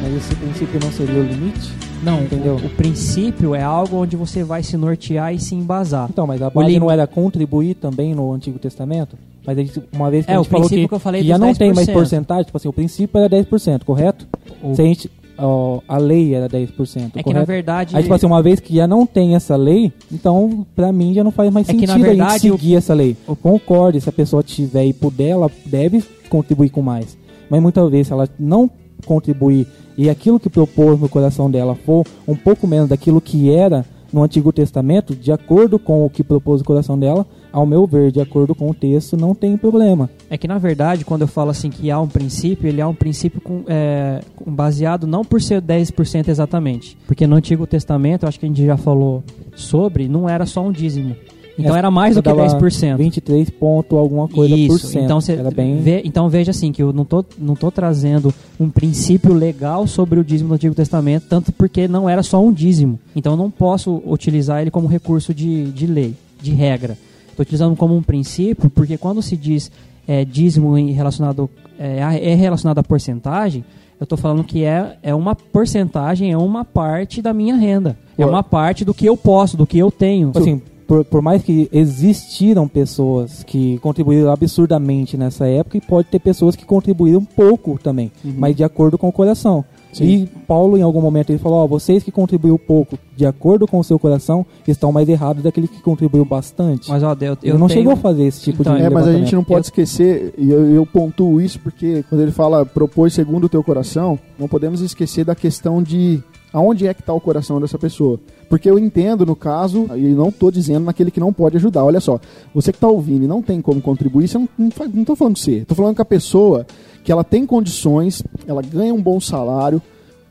Mas 0.00 0.14
esse 0.16 0.34
princípio 0.36 0.80
não 0.80 0.92
seria 0.92 1.20
o 1.20 1.24
limite? 1.24 1.83
Não, 2.04 2.22
Entendeu? 2.22 2.54
O, 2.56 2.66
o 2.66 2.70
princípio 2.70 3.54
é 3.54 3.62
algo 3.62 3.96
onde 3.96 4.16
você 4.16 4.44
vai 4.44 4.62
se 4.62 4.76
nortear 4.76 5.34
e 5.34 5.38
se 5.40 5.54
embasar. 5.54 6.08
Então, 6.10 6.26
mas 6.26 6.40
a 6.42 6.48
O 6.48 6.50
base 6.50 6.70
lim- 6.72 6.78
não 6.78 6.90
era 6.90 7.06
contribuir 7.06 7.74
também 7.74 8.14
no 8.14 8.32
Antigo 8.32 8.58
Testamento? 8.58 9.16
Mas 9.46 9.58
uma 9.92 10.10
vez 10.10 10.24
que 10.26 10.32
É, 10.32 10.34
a 10.36 10.40
o 10.40 10.42
gente 10.42 10.50
falou 10.50 10.66
princípio 10.66 10.84
que, 10.84 10.88
que 10.88 10.94
eu 10.94 10.98
falei 10.98 11.22
que 11.22 11.28
já 11.28 11.38
não 11.38 11.54
tem 11.54 11.72
mais 11.72 11.86
10%. 11.88 11.92
porcentagem, 11.92 12.44
tipo 12.44 12.56
assim, 12.56 12.68
o 12.68 12.72
princípio 12.72 13.18
era 13.18 13.28
10%, 13.28 13.84
correto? 13.84 14.26
O- 14.62 14.74
Se 14.74 14.80
a 14.80 14.84
gente, 14.84 15.10
ó, 15.36 15.80
a 15.86 15.98
lei 15.98 16.34
era 16.34 16.48
10%, 16.48 17.12
É 17.14 17.18
que 17.18 17.24
correto? 17.24 17.40
na 17.40 17.44
verdade. 17.44 17.96
Aí, 17.96 18.02
tipo 18.02 18.14
assim, 18.14 18.26
uma 18.26 18.42
vez 18.42 18.58
que 18.60 18.74
já 18.76 18.86
não 18.86 19.04
tem 19.04 19.34
essa 19.34 19.54
lei, 19.56 19.92
então, 20.10 20.66
pra 20.74 20.90
mim, 20.92 21.12
já 21.12 21.22
não 21.22 21.30
faz 21.30 21.52
mais 21.52 21.68
É 21.68 21.72
que, 21.74 21.80
sentido 21.80 21.98
na 21.98 22.04
a 22.04 22.08
verdade, 22.08 22.32
gente 22.48 22.52
seguir 22.52 22.76
essa 22.76 22.94
lei. 22.94 23.16
Eu 23.28 23.36
concordo, 23.36 24.00
se 24.00 24.08
a 24.08 24.12
pessoa 24.12 24.42
tiver 24.42 24.86
e 24.86 24.92
puder, 24.92 25.30
ela 25.30 25.50
deve 25.66 26.02
contribuir 26.30 26.70
com 26.70 26.80
mais. 26.80 27.16
Mas 27.50 27.60
muitas 27.60 27.90
vezes, 27.90 28.06
se 28.06 28.12
ela 28.14 28.26
não 28.38 28.70
contribuir 29.04 29.66
e 29.96 30.10
aquilo 30.10 30.40
que 30.40 30.50
propôs 30.50 30.98
no 31.00 31.08
coração 31.08 31.50
dela 31.50 31.74
for 31.74 32.04
um 32.26 32.36
pouco 32.36 32.66
menos 32.66 32.88
daquilo 32.88 33.20
que 33.20 33.50
era 33.50 33.84
no 34.12 34.22
Antigo 34.22 34.52
Testamento, 34.52 35.14
de 35.14 35.32
acordo 35.32 35.76
com 35.76 36.06
o 36.06 36.08
que 36.08 36.22
propôs 36.22 36.60
o 36.60 36.64
coração 36.64 36.96
dela, 36.96 37.26
ao 37.52 37.66
meu 37.66 37.84
ver, 37.84 38.12
de 38.12 38.20
acordo 38.20 38.54
com 38.54 38.70
o 38.70 38.74
texto, 38.74 39.16
não 39.16 39.34
tem 39.34 39.56
problema. 39.56 40.08
É 40.30 40.38
que 40.38 40.46
na 40.46 40.56
verdade, 40.56 41.04
quando 41.04 41.22
eu 41.22 41.28
falo 41.28 41.50
assim 41.50 41.68
que 41.68 41.90
há 41.90 42.00
um 42.00 42.06
princípio, 42.06 42.68
ele 42.68 42.80
há 42.80 42.86
um 42.86 42.94
princípio 42.94 43.40
com, 43.40 43.64
é, 43.66 44.20
baseado 44.46 45.06
não 45.06 45.24
por 45.24 45.42
ser 45.42 45.60
10% 45.60 46.28
exatamente. 46.28 46.96
Porque 47.06 47.26
no 47.26 47.34
Antigo 47.34 47.66
Testamento, 47.66 48.26
acho 48.26 48.38
que 48.38 48.46
a 48.46 48.48
gente 48.48 48.64
já 48.64 48.76
falou 48.76 49.22
sobre, 49.56 50.08
não 50.08 50.28
era 50.28 50.46
só 50.46 50.62
um 50.62 50.70
dízimo. 50.70 51.16
Então 51.58 51.74
É, 51.74 51.78
era 51.78 51.90
mais 51.90 52.16
do 52.16 52.22
que 52.22 52.28
dava 52.28 52.44
10%. 52.46 52.96
23 52.96 53.48
ponto 53.50 53.96
alguma 53.96 54.26
coisa 54.28 54.54
por 54.54 54.60
Isso, 54.76 54.86
cento. 54.88 55.04
então, 55.04 55.20
cê 55.20 55.34
era 55.34 55.50
bem... 55.50 55.80
então 56.04 56.28
veja 56.28 56.50
assim, 56.50 56.72
que 56.72 56.82
eu 56.82 56.92
não 56.92 57.04
tô, 57.04 57.24
não 57.38 57.54
tô 57.54 57.70
trazendo 57.70 58.34
um 58.58 58.68
princípio 58.68 59.32
legal 59.32 59.86
sobre 59.86 60.18
o 60.18 60.24
dízimo 60.24 60.48
do 60.48 60.54
Antigo 60.56 60.74
Testamento, 60.74 61.26
tanto 61.28 61.52
porque 61.52 61.86
não 61.86 62.08
era 62.08 62.22
só 62.24 62.42
um 62.42 62.52
dízimo. 62.52 62.98
Então 63.14 63.34
eu 63.34 63.36
não 63.36 63.50
posso 63.50 64.02
utilizar 64.04 64.62
ele 64.62 64.70
como 64.70 64.88
recurso 64.88 65.32
de, 65.32 65.66
de 65.70 65.86
lei, 65.86 66.14
de 66.42 66.52
regra. 66.52 66.98
Estou 67.30 67.42
utilizando 67.42 67.76
como 67.76 67.96
um 67.96 68.02
princípio, 68.02 68.68
porque 68.70 68.96
quando 68.98 69.22
se 69.22 69.36
diz 69.36 69.70
é, 70.08 70.24
dízimo 70.24 70.76
em 70.76 70.90
relacionado, 70.92 71.48
é, 71.78 72.02
a- 72.02 72.14
é 72.18 72.34
relacionado 72.34 72.78
à 72.78 72.82
porcentagem, 72.82 73.64
eu 74.00 74.04
estou 74.04 74.18
falando 74.18 74.42
que 74.44 74.64
é, 74.64 74.96
é 75.02 75.14
uma 75.14 75.34
porcentagem, 75.36 76.32
é 76.32 76.36
uma 76.36 76.64
parte 76.64 77.22
da 77.22 77.32
minha 77.32 77.54
renda. 77.56 77.96
É 78.18 78.26
uma 78.26 78.42
parte 78.42 78.84
do 78.84 78.92
que 78.92 79.06
eu 79.06 79.16
posso, 79.16 79.56
do 79.56 79.66
que 79.66 79.78
eu 79.78 79.90
tenho. 79.90 80.30
Assim, 80.34 80.60
por, 80.86 81.04
por 81.04 81.22
mais 81.22 81.42
que 81.42 81.68
existiram 81.72 82.68
pessoas 82.68 83.42
que 83.44 83.78
contribuíram 83.78 84.30
absurdamente 84.30 85.16
nessa 85.16 85.46
época, 85.46 85.76
e 85.78 85.80
pode 85.80 86.08
ter 86.08 86.18
pessoas 86.18 86.54
que 86.56 86.64
contribuíram 86.64 87.24
pouco 87.24 87.78
também, 87.82 88.10
mas 88.22 88.54
de 88.56 88.64
acordo 88.64 88.96
com 88.98 89.08
o 89.08 89.12
coração. 89.12 89.64
Sim. 89.92 90.04
E 90.04 90.26
Paulo, 90.46 90.76
em 90.76 90.82
algum 90.82 91.00
momento, 91.00 91.30
ele 91.30 91.38
falou: 91.38 91.58
ó, 91.58 91.66
vocês 91.68 92.02
que 92.02 92.10
contribuíram 92.10 92.58
pouco, 92.58 92.98
de 93.16 93.24
acordo 93.24 93.64
com 93.64 93.78
o 93.78 93.84
seu 93.84 93.96
coração, 93.96 94.44
estão 94.66 94.90
mais 94.90 95.08
errados 95.08 95.44
daquele 95.44 95.68
que 95.68 95.80
contribuiu 95.80 96.24
bastante. 96.24 96.90
Mas 96.90 97.02
ó, 97.04 97.12
eu, 97.20 97.26
eu 97.26 97.36
ele 97.44 97.52
não 97.58 97.68
tenho- 97.68 97.78
chegou 97.80 97.92
a 97.92 97.96
fazer 97.96 98.24
esse 98.24 98.40
tipo 98.40 98.62
Então, 98.62 98.74
de 98.76 98.82
É, 98.82 98.90
mas 98.90 99.06
a 99.06 99.12
gente 99.12 99.34
não 99.36 99.44
pode 99.44 99.66
esquecer, 99.66 100.34
e 100.36 100.50
eu, 100.50 100.66
eu 100.74 100.84
pontuo 100.84 101.40
isso 101.40 101.60
porque 101.60 102.04
quando 102.08 102.22
ele 102.22 102.32
fala 102.32 102.66
propôs 102.66 103.14
segundo 103.14 103.44
o 103.44 103.48
teu 103.48 103.62
coração, 103.62 104.18
não 104.36 104.48
podemos 104.48 104.80
esquecer 104.80 105.24
da 105.24 105.34
questão 105.36 105.80
de 105.80 106.20
aonde 106.52 106.86
é 106.88 106.94
que 106.94 107.00
está 107.00 107.12
o 107.12 107.20
coração 107.20 107.60
dessa 107.60 107.78
pessoa. 107.78 108.18
Porque 108.48 108.70
eu 108.70 108.78
entendo, 108.78 109.26
no 109.26 109.34
caso, 109.34 109.88
e 109.96 110.14
não 110.14 110.28
estou 110.28 110.50
dizendo 110.50 110.84
naquele 110.84 111.10
que 111.10 111.20
não 111.20 111.32
pode 111.32 111.56
ajudar. 111.56 111.84
Olha 111.84 112.00
só, 112.00 112.20
você 112.54 112.72
que 112.72 112.76
está 112.76 112.88
ouvindo 112.88 113.24
e 113.24 113.28
não 113.28 113.42
tem 113.42 113.60
como 113.60 113.80
contribuir, 113.80 114.28
você 114.28 114.38
não, 114.38 114.48
não, 114.58 115.04
tô 115.04 115.16
falando 115.16 115.34
com 115.34 115.40
você. 115.40 115.58
Estou 115.58 115.76
falando 115.76 115.96
com 115.96 116.02
a 116.02 116.06
pessoa 116.06 116.66
que 117.02 117.10
ela 117.10 117.24
tem 117.24 117.44
condições, 117.46 118.22
ela 118.46 118.62
ganha 118.62 118.94
um 118.94 119.02
bom 119.02 119.20
salário, 119.20 119.80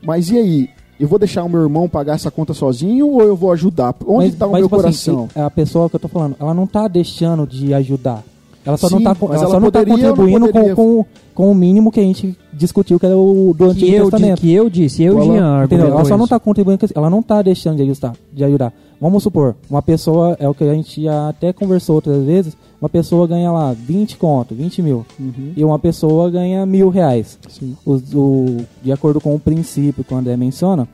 mas 0.02 0.30
e 0.30 0.38
aí? 0.38 0.70
Eu 0.98 1.08
vou 1.08 1.18
deixar 1.18 1.42
o 1.42 1.48
meu 1.48 1.60
irmão 1.60 1.88
pagar 1.88 2.14
essa 2.14 2.30
conta 2.30 2.54
sozinho 2.54 3.08
ou 3.08 3.22
eu 3.22 3.34
vou 3.34 3.50
ajudar? 3.50 3.94
Onde 4.06 4.28
está 4.28 4.46
o 4.46 4.52
meu 4.52 4.62
tipo 4.62 4.76
assim, 4.76 5.12
coração? 5.12 5.28
a 5.34 5.50
pessoa 5.50 5.90
que 5.90 5.96
eu 5.96 6.00
tô 6.00 6.06
falando, 6.06 6.36
ela 6.38 6.54
não 6.54 6.68
tá 6.68 6.86
deixando 6.86 7.44
de 7.46 7.74
ajudar. 7.74 8.22
Ela 8.66 8.76
só 8.78 8.88
Sim, 8.88 8.94
não 8.94 9.02
tá, 9.02 9.10
mas 9.20 9.30
ela 9.30 9.34
ela 9.42 9.50
só 9.50 9.60
não 9.60 9.70
tá 9.70 9.78
poderia 9.80 10.08
não 10.08 10.16
contribuindo 10.16 10.46
com, 10.46 10.52
poderia? 10.52 10.74
com, 10.74 11.04
com 11.34 11.50
o 11.50 11.54
mínimo 11.54 11.92
que 11.92 12.00
a 12.00 12.02
gente 12.02 12.34
discutiu, 12.52 12.98
que 12.98 13.04
era 13.04 13.16
o 13.16 13.54
do 13.56 13.64
Antigo 13.66 13.86
que 13.86 13.92
eu, 13.94 14.10
Testamento. 14.10 14.40
que 14.40 14.52
eu 14.52 14.70
disse, 14.70 15.02
eu 15.02 15.14
e 15.14 15.26
Fala- 15.26 15.34
Jean 15.38 15.64
Entendeu? 15.64 15.86
Ela 15.88 16.04
só 16.04 16.16
não 16.16 16.24
isso. 16.24 16.30
tá 16.30 16.40
contribuindo, 16.40 16.78
com 16.88 16.98
ela 16.98 17.10
não 17.10 17.22
tá 17.22 17.42
deixando 17.42 17.76
de 17.76 17.82
ajudar, 17.82 18.14
de 18.32 18.42
ajudar. 18.44 18.72
Vamos 19.00 19.22
supor, 19.22 19.54
uma 19.68 19.82
pessoa, 19.82 20.34
é 20.40 20.48
o 20.48 20.54
que 20.54 20.64
a 20.64 20.72
gente 20.72 21.02
já 21.02 21.28
até 21.28 21.52
conversou 21.52 21.96
outras 21.96 22.24
vezes, 22.24 22.56
uma 22.80 22.88
pessoa 22.88 23.26
ganha 23.26 23.52
lá 23.52 23.72
20 23.74 24.16
conto, 24.16 24.54
20 24.54 24.80
mil, 24.80 25.04
Uhum. 25.20 25.52
e 25.54 25.62
uma 25.64 25.78
pessoa 25.78 26.30
ganha 26.30 26.64
mil 26.64 26.88
reais. 26.88 27.38
Sim. 27.50 27.76
Os- 27.84 28.14
o, 28.14 28.58
de 28.82 28.90
acordo 28.92 29.20
com 29.20 29.34
o 29.34 29.38
princípio 29.38 30.02
que 30.04 30.14
o 30.14 30.16
André 30.16 30.36
menciona, 30.38 30.88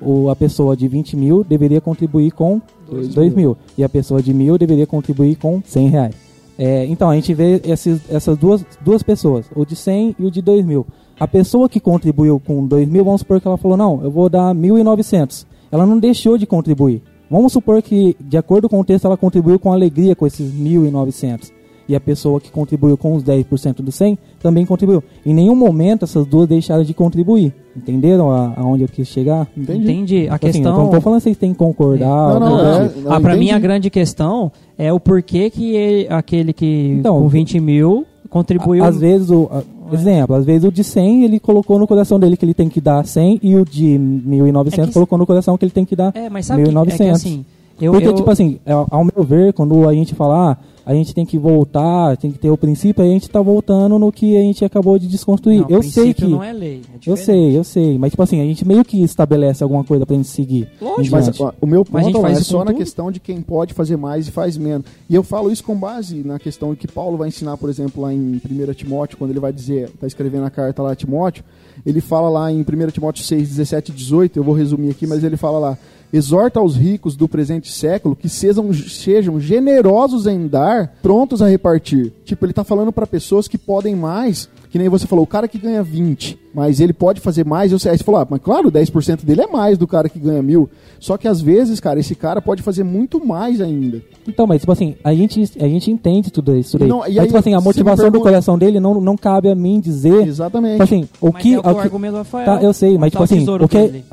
o, 0.00 0.28
a 0.28 0.34
pessoa 0.34 0.76
de 0.76 0.88
20 0.88 1.16
mil 1.16 1.44
deveria 1.44 1.80
contribuir 1.80 2.32
com 2.32 2.60
Dois 2.90 3.08
2 3.14 3.32
mil. 3.32 3.56
E 3.78 3.84
a 3.84 3.88
pessoa 3.88 4.20
de 4.20 4.34
mil 4.34 4.58
deveria 4.58 4.86
contribuir 4.86 5.36
com 5.36 5.62
100 5.64 5.88
reais. 5.88 6.14
É, 6.58 6.84
então, 6.86 7.08
a 7.10 7.14
gente 7.14 7.32
vê 7.34 7.60
esses, 7.64 8.00
essas 8.10 8.36
duas, 8.36 8.64
duas 8.80 9.02
pessoas, 9.02 9.46
o 9.54 9.64
de 9.64 9.74
100 9.74 10.16
e 10.18 10.24
o 10.24 10.30
de 10.30 10.42
2 10.42 10.64
mil. 10.64 10.86
A 11.18 11.26
pessoa 11.26 11.68
que 11.68 11.80
contribuiu 11.80 12.40
com 12.40 12.66
2 12.66 12.88
mil, 12.88 13.04
vamos 13.04 13.20
supor 13.20 13.40
que 13.40 13.46
ela 13.46 13.56
falou, 13.56 13.76
não, 13.76 14.02
eu 14.02 14.10
vou 14.10 14.28
dar 14.28 14.54
1.900. 14.54 15.46
Ela 15.70 15.86
não 15.86 15.98
deixou 15.98 16.36
de 16.36 16.46
contribuir. 16.46 17.02
Vamos 17.30 17.52
supor 17.52 17.80
que, 17.80 18.16
de 18.20 18.36
acordo 18.36 18.68
com 18.68 18.80
o 18.80 18.84
texto, 18.84 19.06
ela 19.06 19.16
contribuiu 19.16 19.58
com 19.58 19.72
alegria 19.72 20.14
com 20.14 20.26
esses 20.26 20.52
1.900. 20.52 21.50
E 21.88 21.94
a 21.96 22.00
pessoa 22.00 22.40
que 22.40 22.50
contribuiu 22.50 22.96
com 22.96 23.14
os 23.14 23.22
10% 23.24 23.82
do 23.82 23.90
100 23.92 24.16
também 24.40 24.64
contribuiu. 24.64 25.02
Em 25.26 25.34
nenhum 25.34 25.54
momento 25.56 26.04
essas 26.04 26.24
duas 26.26 26.48
deixaram 26.48 26.82
de 26.84 26.94
contribuir. 26.94 27.52
Entenderam 27.76 28.30
a- 28.30 28.52
aonde 28.56 28.82
eu 28.84 28.88
quis 28.88 29.08
chegar? 29.08 29.48
Entendi. 29.56 29.82
Entendi. 29.84 30.28
A 30.28 30.34
Tipo 30.34 30.46
assim, 30.46 30.58
questão. 30.60 30.72
eu 30.76 30.82
não 30.84 30.90
tô 30.90 31.00
falando 31.00 31.18
que 31.18 31.24
vocês 31.24 31.36
têm 31.36 31.52
que 31.52 31.58
concordar. 31.58 32.06
Não, 32.34 32.40
não, 32.40 32.56
Não, 32.56 32.74
é, 32.84 32.88
tipo. 32.88 33.00
não, 33.00 33.12
ah, 33.12 33.20
pra 33.20 33.36
mim 33.36 33.50
a 33.50 33.58
grande 33.58 33.90
questão 33.90 34.52
é 34.78 34.92
o 34.92 35.00
porquê 35.00 35.50
que 35.50 35.74
ele- 35.74 36.06
aquele 36.10 36.52
que 36.52 36.96
Então, 37.00 37.18
com 37.20 37.28
20 37.28 37.58
mil 37.60 38.04
contribuiu. 38.30 38.84
Às 38.84 38.98
vezes, 38.98 39.30
o, 39.30 39.48
a- 39.50 39.62
exemplo, 39.94 40.36
às 40.36 40.44
vezes 40.44 40.64
o 40.64 40.72
de 40.72 40.84
100 40.84 41.24
ele 41.24 41.40
colocou 41.40 41.78
no 41.78 41.86
coração 41.86 42.18
dele 42.18 42.36
que 42.36 42.44
ele 42.44 42.54
tem 42.54 42.68
que 42.68 42.80
dar 42.80 43.04
100 43.06 43.40
e 43.42 43.56
o 43.56 43.64
de 43.64 43.98
1.900 43.98 44.78
É 44.84 44.86
que- 44.88 44.92
colocou 44.94 45.18
no 45.18 45.26
coração 45.26 45.56
que 45.58 45.64
ele 45.64 45.72
tem 45.72 45.84
que 45.84 45.96
dar 45.96 46.12
É, 46.14 46.28
mas 46.30 46.46
sabe 46.46 46.62
que, 46.62 46.68
é 46.68 46.72
que 46.72 46.78
1.900. 46.78 47.10
assim. 47.12 47.44
Eu, 47.80 47.92
Porque, 47.92 48.06
eu- 48.06 48.14
tipo 48.14 48.30
assim, 48.30 48.58
ao 48.66 48.86
ao 48.90 49.04
meu 49.04 49.24
ver, 49.24 49.52
quando 49.54 49.88
a 49.88 49.94
gente 49.94 50.14
fala, 50.14 50.52
ah, 50.52 50.56
a 50.84 50.94
gente 50.94 51.14
tem 51.14 51.24
que 51.24 51.38
voltar, 51.38 52.16
tem 52.16 52.30
que 52.30 52.38
ter 52.38 52.50
o 52.50 52.56
princípio, 52.56 53.02
a 53.02 53.06
gente 53.06 53.28
tá 53.30 53.40
voltando 53.40 53.98
no 53.98 54.10
que 54.12 54.36
a 54.36 54.40
gente 54.40 54.64
acabou 54.64 54.98
de 54.98 55.06
desconstruir. 55.06 55.60
não, 55.60 55.68
eu 55.70 55.82
sei 55.82 56.04
princípio 56.04 56.26
que. 56.26 56.32
não 56.32 56.42
é 56.42 56.52
lei. 56.52 56.82
é 56.94 57.10
eu 57.10 57.16
sei, 57.16 57.56
eu 57.56 57.64
sei. 57.64 57.98
Mas, 57.98 58.10
tipo 58.10 58.22
assim, 58.22 58.40
a 58.40 58.44
gente 58.44 58.66
meio 58.66 58.84
que 58.84 59.02
estabelece 59.02 59.62
alguma 59.62 59.84
coisa 59.84 60.04
pra 60.04 60.16
gente 60.16 60.28
seguir. 60.28 60.68
Lógico, 60.80 61.16
Mas 61.16 61.40
ó, 61.40 61.52
o 61.60 61.66
meu 61.66 61.84
Mas 61.90 62.02
a 62.02 62.04
gente 62.06 62.14
ponto 62.14 62.22
faz 62.22 62.38
é 62.38 62.40
isso 62.40 62.50
só 62.50 62.58
na 62.58 62.66
tudo. 62.66 62.76
questão 62.78 63.10
de 63.10 63.20
quem 63.20 63.40
pode 63.40 63.74
fazer 63.74 63.96
mais 63.96 64.28
e 64.28 64.30
faz 64.30 64.56
menos. 64.56 64.86
E 65.08 65.14
eu 65.14 65.22
falo 65.22 65.50
isso 65.50 65.64
com 65.64 65.76
base 65.76 66.22
na 66.24 66.38
questão 66.38 66.74
que 66.74 66.88
Paulo 66.88 67.16
vai 67.16 67.28
ensinar, 67.28 67.56
por 67.56 67.70
exemplo, 67.70 68.02
lá 68.02 68.12
em 68.12 68.40
1 68.44 68.72
Timóteo, 68.74 69.16
quando 69.18 69.30
ele 69.30 69.40
vai 69.40 69.52
dizer, 69.52 69.84
está 69.84 70.06
escrevendo 70.06 70.44
a 70.44 70.50
carta 70.50 70.82
lá 70.82 70.92
a 70.92 70.96
Timóteo, 70.96 71.44
ele 71.84 72.00
fala 72.00 72.28
lá 72.28 72.50
em 72.52 72.60
1 72.60 72.64
Timóteo 72.92 73.24
6, 73.24 73.48
17 73.48 73.92
e 73.92 73.94
18, 73.94 74.36
eu 74.38 74.44
vou 74.44 74.54
resumir 74.54 74.90
aqui, 74.90 75.06
mas 75.06 75.22
ele 75.24 75.36
fala 75.36 75.58
lá, 75.58 75.78
exorta 76.12 76.60
aos 76.60 76.76
ricos 76.76 77.16
do 77.16 77.26
presente 77.26 77.70
século 77.72 78.14
que 78.14 78.28
sejam, 78.28 78.72
sejam 78.72 79.40
generosos 79.40 80.26
em 80.26 80.46
dar, 80.46 80.94
prontos 81.02 81.40
a 81.40 81.48
repartir. 81.48 82.12
Tipo, 82.24 82.44
ele 82.44 82.52
tá 82.52 82.64
falando 82.64 82.92
para 82.92 83.06
pessoas 83.06 83.48
que 83.48 83.56
podem 83.56 83.94
mais, 83.96 84.48
que 84.70 84.78
nem 84.78 84.88
você 84.88 85.06
falou, 85.06 85.24
o 85.24 85.26
cara 85.28 85.48
que 85.48 85.58
ganha 85.58 85.82
20, 85.82 86.38
mas 86.54 86.80
ele 86.80 86.92
pode 86.92 87.20
fazer 87.20 87.44
mais, 87.46 87.72
eu 87.72 87.78
sei, 87.78 87.92
aí 87.92 87.98
você 87.98 88.04
falou, 88.04 88.20
ah, 88.20 88.26
mas 88.28 88.40
claro, 88.42 88.70
10% 88.70 89.24
dele 89.24 89.42
é 89.42 89.46
mais 89.46 89.78
do 89.78 89.86
cara 89.86 90.08
que 90.08 90.18
ganha 90.18 90.42
mil. 90.42 90.68
Só 91.00 91.16
que 91.16 91.26
às 91.26 91.40
vezes, 91.40 91.80
cara, 91.80 91.98
esse 92.00 92.14
cara 92.14 92.40
pode 92.42 92.62
fazer 92.62 92.84
muito 92.84 93.24
mais 93.24 93.60
ainda. 93.60 94.02
Então, 94.28 94.46
mas, 94.46 94.60
tipo 94.60 94.72
assim, 94.72 94.94
a 95.02 95.14
gente, 95.14 95.42
a 95.58 95.66
gente 95.68 95.90
entende 95.90 96.30
tudo 96.30 96.54
isso 96.56 96.78
daí. 96.78 96.88
Não, 96.88 96.98
e 97.06 97.08
mas, 97.14 97.18
aí 97.18 97.26
tipo 97.26 97.38
assim, 97.38 97.54
a 97.54 97.60
motivação 97.60 98.06
do 98.06 98.12
pergunta- 98.12 98.30
coração 98.30 98.58
dele 98.58 98.78
não, 98.80 99.00
não 99.00 99.16
cabe 99.16 99.48
a 99.50 99.54
mim 99.54 99.80
dizer. 99.80 100.26
Exatamente. 100.26 100.72
Tipo 100.72 100.82
assim, 100.84 101.08
o 101.20 101.30
Mas 101.32 101.42
que. 101.42 101.54
é 101.54 101.56
o, 101.56 101.60
o 101.60 101.62
que- 101.74 101.80
argumento 101.80 102.12
do 102.12 102.18
Rafael. 102.18 102.44
Tá, 102.44 102.62
eu 102.62 102.72
sei, 102.72 102.96
mas 102.98 103.10
tipo 103.10 103.22
assim, 103.24 103.46
o 103.48 103.68
que, 103.68 103.78
dele? 103.78 104.04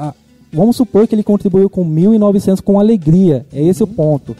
Vamos 0.51 0.75
supor 0.75 1.07
que 1.07 1.15
ele 1.15 1.23
contribuiu 1.23 1.69
com 1.69 1.83
1.900 1.85 2.61
com 2.61 2.79
alegria. 2.79 3.45
É 3.53 3.61
esse 3.63 3.83
o 3.83 3.87
ponto. 3.87 4.35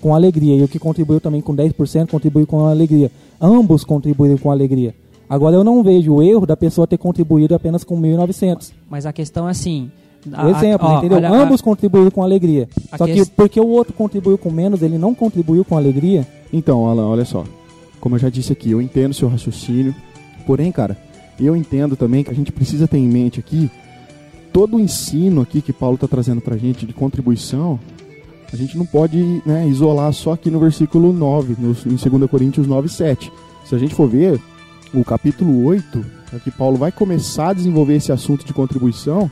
Com 0.00 0.14
alegria. 0.14 0.56
E 0.56 0.62
o 0.62 0.68
que 0.68 0.78
contribuiu 0.78 1.20
também 1.20 1.40
com 1.40 1.54
10% 1.54 2.08
contribuiu 2.10 2.46
com 2.46 2.64
alegria. 2.66 3.10
Ambos 3.40 3.84
contribuíram 3.84 4.38
com 4.38 4.50
alegria. 4.50 4.94
Agora 5.28 5.54
eu 5.56 5.62
não 5.62 5.82
vejo 5.82 6.14
o 6.14 6.22
erro 6.22 6.46
da 6.46 6.56
pessoa 6.56 6.86
ter 6.86 6.98
contribuído 6.98 7.54
apenas 7.54 7.84
com 7.84 7.96
1.900. 8.00 8.72
Mas 8.88 9.06
a 9.06 9.12
questão 9.12 9.46
é 9.46 9.50
assim, 9.52 9.90
A- 10.32 10.50
Exemplo, 10.50 10.86
ó, 10.88 10.98
entendeu? 10.98 11.18
olha, 11.18 11.28
a- 11.30 11.42
Ambos 11.42 11.60
contribuíram 11.60 12.10
com 12.10 12.22
alegria. 12.22 12.68
a 12.90 12.98
Só 12.98 13.06
que 13.06 13.24
porque 13.30 13.60
o 13.60 13.68
outro 13.68 13.92
contribuiu 13.94 14.36
com 14.36 14.50
menos, 14.50 14.82
ele 14.82 14.98
não 14.98 15.14
contribuiu 15.14 15.64
com 15.64 15.76
alegria. 15.76 16.26
Então, 16.52 16.86
Alan, 16.86 17.06
olha 17.06 17.24
só. 17.24 17.44
Como 18.00 18.16
eu 18.16 18.18
já 18.18 18.28
disse 18.28 18.52
aqui, 18.52 18.70
eu 18.72 18.82
entendo 18.82 19.14
seu 19.14 19.28
raciocínio. 19.28 19.94
Porém, 20.46 20.72
cara, 20.72 20.96
eu 21.38 21.54
entendo 21.56 21.94
também 21.96 22.24
que 22.24 22.30
a 22.30 22.34
gente 22.34 22.50
precisa 22.50 22.88
ter 22.88 22.98
em 22.98 23.06
mente 23.08 23.38
aqui 23.40 23.70
todo 24.52 24.76
o 24.76 24.80
ensino 24.80 25.40
aqui 25.40 25.60
que 25.60 25.72
Paulo 25.72 25.94
está 25.94 26.06
trazendo 26.06 26.40
pra 26.40 26.56
gente 26.56 26.86
de 26.86 26.92
contribuição. 26.92 27.78
A 28.52 28.56
gente 28.56 28.76
não 28.76 28.84
pode 28.84 29.42
né, 29.46 29.66
isolar 29.68 30.12
só 30.12 30.32
aqui 30.32 30.50
no 30.50 30.58
versículo 30.58 31.12
9, 31.12 31.56
no, 31.58 31.70
em 31.70 32.18
2 32.18 32.30
Coríntios 32.30 32.66
9, 32.66 32.88
7. 32.88 33.32
Se 33.64 33.74
a 33.74 33.78
gente 33.78 33.94
for 33.94 34.08
ver 34.08 34.40
o 34.92 35.04
capítulo 35.04 35.64
8, 35.64 36.04
é 36.34 36.38
que 36.38 36.50
Paulo 36.50 36.76
vai 36.76 36.90
começar 36.90 37.50
a 37.50 37.52
desenvolver 37.52 37.94
esse 37.94 38.10
assunto 38.10 38.44
de 38.44 38.52
contribuição. 38.52 39.30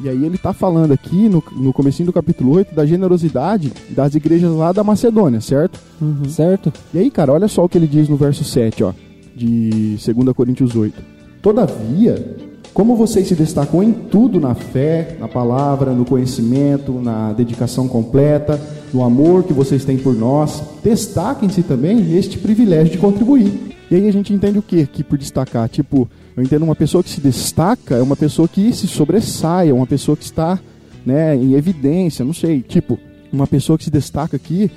E 0.00 0.08
aí 0.08 0.24
ele 0.24 0.36
está 0.36 0.52
falando 0.52 0.92
aqui 0.92 1.28
no, 1.28 1.42
no 1.56 1.72
comecinho 1.72 2.06
do 2.06 2.12
capítulo 2.12 2.52
8 2.52 2.74
da 2.74 2.86
generosidade 2.86 3.72
das 3.90 4.14
igrejas 4.14 4.52
lá 4.52 4.70
da 4.70 4.84
Macedônia, 4.84 5.40
certo? 5.40 5.80
Certo? 6.28 6.72
E 6.94 6.98
aí, 6.98 7.10
cara, 7.10 7.32
olha 7.32 7.48
só 7.48 7.64
o 7.64 7.68
que 7.68 7.76
ele 7.76 7.88
diz 7.88 8.08
no 8.08 8.16
verso 8.16 8.44
7, 8.44 8.84
ó, 8.84 8.92
de 9.34 9.96
2 9.96 10.36
Coríntios 10.36 10.76
8. 10.76 10.94
Todavia, 11.42 12.36
como 12.72 12.96
vocês 12.96 13.26
se 13.26 13.34
destacam 13.34 13.82
em 13.82 13.92
tudo 13.92 14.40
na 14.40 14.54
fé, 14.54 15.16
na 15.18 15.28
palavra, 15.28 15.92
no 15.92 16.04
conhecimento, 16.04 16.92
na 16.92 17.32
dedicação 17.32 17.88
completa, 17.88 18.60
no 18.92 19.02
amor 19.02 19.44
que 19.44 19.52
vocês 19.52 19.84
têm 19.84 19.98
por 19.98 20.14
nós, 20.14 20.62
destaquem-se 20.82 21.62
também 21.62 21.96
neste 21.96 22.38
privilégio 22.38 22.92
de 22.92 22.98
contribuir. 22.98 23.76
E 23.90 23.94
aí 23.94 24.08
a 24.08 24.12
gente 24.12 24.32
entende 24.32 24.58
o 24.58 24.62
que 24.62 24.82
aqui 24.82 25.02
por 25.02 25.18
destacar? 25.18 25.68
Tipo, 25.68 26.08
eu 26.36 26.42
entendo 26.42 26.62
uma 26.62 26.76
pessoa 26.76 27.02
que 27.02 27.10
se 27.10 27.20
destaca 27.20 27.96
é 27.96 28.02
uma 28.02 28.16
pessoa 28.16 28.46
que 28.46 28.72
se 28.72 28.86
sobressai, 28.86 29.70
é 29.70 29.72
uma 29.72 29.86
pessoa 29.86 30.16
que 30.16 30.24
está 30.24 30.58
né, 31.04 31.34
em 31.34 31.54
evidência, 31.54 32.24
não 32.24 32.34
sei. 32.34 32.60
Tipo, 32.60 32.98
uma 33.32 33.46
pessoa 33.46 33.76
que 33.76 33.84
se 33.84 33.90
destaca 33.90 34.36
aqui 34.36 34.70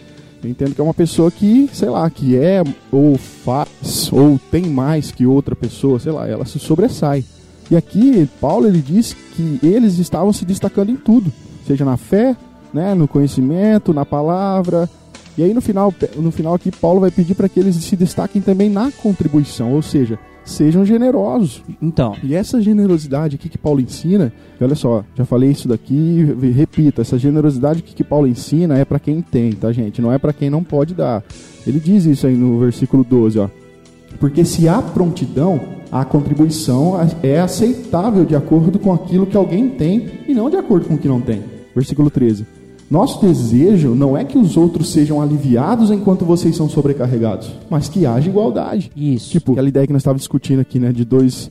eu 0.43 0.49
entendo 0.49 0.73
que 0.73 0.81
é 0.81 0.83
uma 0.83 0.93
pessoa 0.93 1.29
que, 1.29 1.69
sei 1.71 1.89
lá, 1.89 2.09
que 2.09 2.35
é 2.35 2.63
ou 2.91 3.15
faz 3.15 4.11
ou 4.11 4.39
tem 4.49 4.63
mais 4.63 5.11
que 5.11 5.25
outra 5.25 5.55
pessoa, 5.55 5.99
sei 5.99 6.11
lá, 6.11 6.27
ela 6.27 6.45
se 6.45 6.57
sobressai. 6.57 7.23
E 7.71 7.77
aqui 7.77 8.29
Paulo 8.41 8.67
ele 8.67 8.81
diz 8.81 9.15
que 9.33 9.57
eles 9.63 9.97
estavam 9.97 10.33
se 10.33 10.43
destacando 10.43 10.89
em 10.89 10.97
tudo, 10.97 11.31
seja 11.65 11.85
na 11.85 11.95
fé, 11.95 12.35
né, 12.73 12.93
no 12.93 13.07
conhecimento, 13.07 13.93
na 13.93 14.05
palavra. 14.05 14.89
E 15.37 15.43
aí 15.43 15.53
no 15.53 15.61
final, 15.61 15.93
no 16.17 16.31
final 16.31 16.53
aqui 16.53 16.69
Paulo 16.69 16.99
vai 16.99 17.09
pedir 17.09 17.33
para 17.33 17.47
que 17.47 17.61
eles 17.61 17.77
se 17.77 17.95
destaquem 17.95 18.41
também 18.41 18.69
na 18.69 18.91
contribuição, 18.91 19.71
ou 19.71 19.81
seja, 19.81 20.19
sejam 20.43 20.83
generosos. 20.85 21.63
Então, 21.81 22.13
E 22.21 22.35
essa 22.35 22.61
generosidade 22.61 23.35
aqui 23.35 23.47
que 23.47 23.57
Paulo 23.57 23.79
ensina, 23.79 24.33
olha 24.59 24.75
só, 24.75 25.05
já 25.15 25.23
falei 25.23 25.51
isso 25.51 25.69
daqui, 25.69 26.27
repito, 26.53 26.99
essa 26.99 27.17
generosidade 27.17 27.79
aqui 27.79 27.95
que 27.95 28.03
Paulo 28.03 28.27
ensina 28.27 28.77
é 28.77 28.83
para 28.83 28.99
quem 28.99 29.21
tem, 29.21 29.53
tá, 29.53 29.71
gente? 29.71 30.01
Não 30.01 30.11
é 30.11 30.17
para 30.17 30.33
quem 30.33 30.49
não 30.49 30.61
pode 30.61 30.93
dar. 30.93 31.23
Ele 31.65 31.79
diz 31.79 32.03
isso 32.05 32.27
aí 32.27 32.35
no 32.35 32.59
versículo 32.59 33.03
12, 33.03 33.39
ó. 33.39 33.49
Porque 34.19 34.45
se 34.45 34.67
há 34.67 34.81
prontidão, 34.81 35.59
a 35.91 36.05
contribuição 36.05 36.93
é 37.23 37.39
aceitável 37.39 38.23
de 38.25 38.35
acordo 38.35 38.77
com 38.79 38.93
aquilo 38.93 39.25
que 39.25 39.35
alguém 39.37 39.69
tem 39.69 40.05
e 40.27 40.33
não 40.33 40.49
de 40.49 40.55
acordo 40.57 40.87
com 40.87 40.93
o 40.95 40.97
que 40.97 41.07
não 41.07 41.19
tem. 41.21 41.41
Versículo 41.75 42.09
13. 42.09 42.45
Nosso 42.89 43.21
desejo 43.25 43.95
não 43.95 44.17
é 44.17 44.23
que 44.25 44.37
os 44.37 44.57
outros 44.57 44.91
sejam 44.91 45.21
aliviados 45.21 45.91
enquanto 45.91 46.25
vocês 46.25 46.55
são 46.57 46.67
sobrecarregados, 46.67 47.49
mas 47.69 47.87
que 47.87 48.05
haja 48.05 48.29
igualdade. 48.29 48.91
isso. 48.95 49.31
Tipo, 49.31 49.53
aquela 49.53 49.69
ideia 49.69 49.87
que 49.87 49.93
nós 49.93 50.01
estávamos 50.01 50.21
discutindo 50.23 50.59
aqui, 50.59 50.77
né? 50.77 50.91
De 50.91 51.05
dois. 51.05 51.49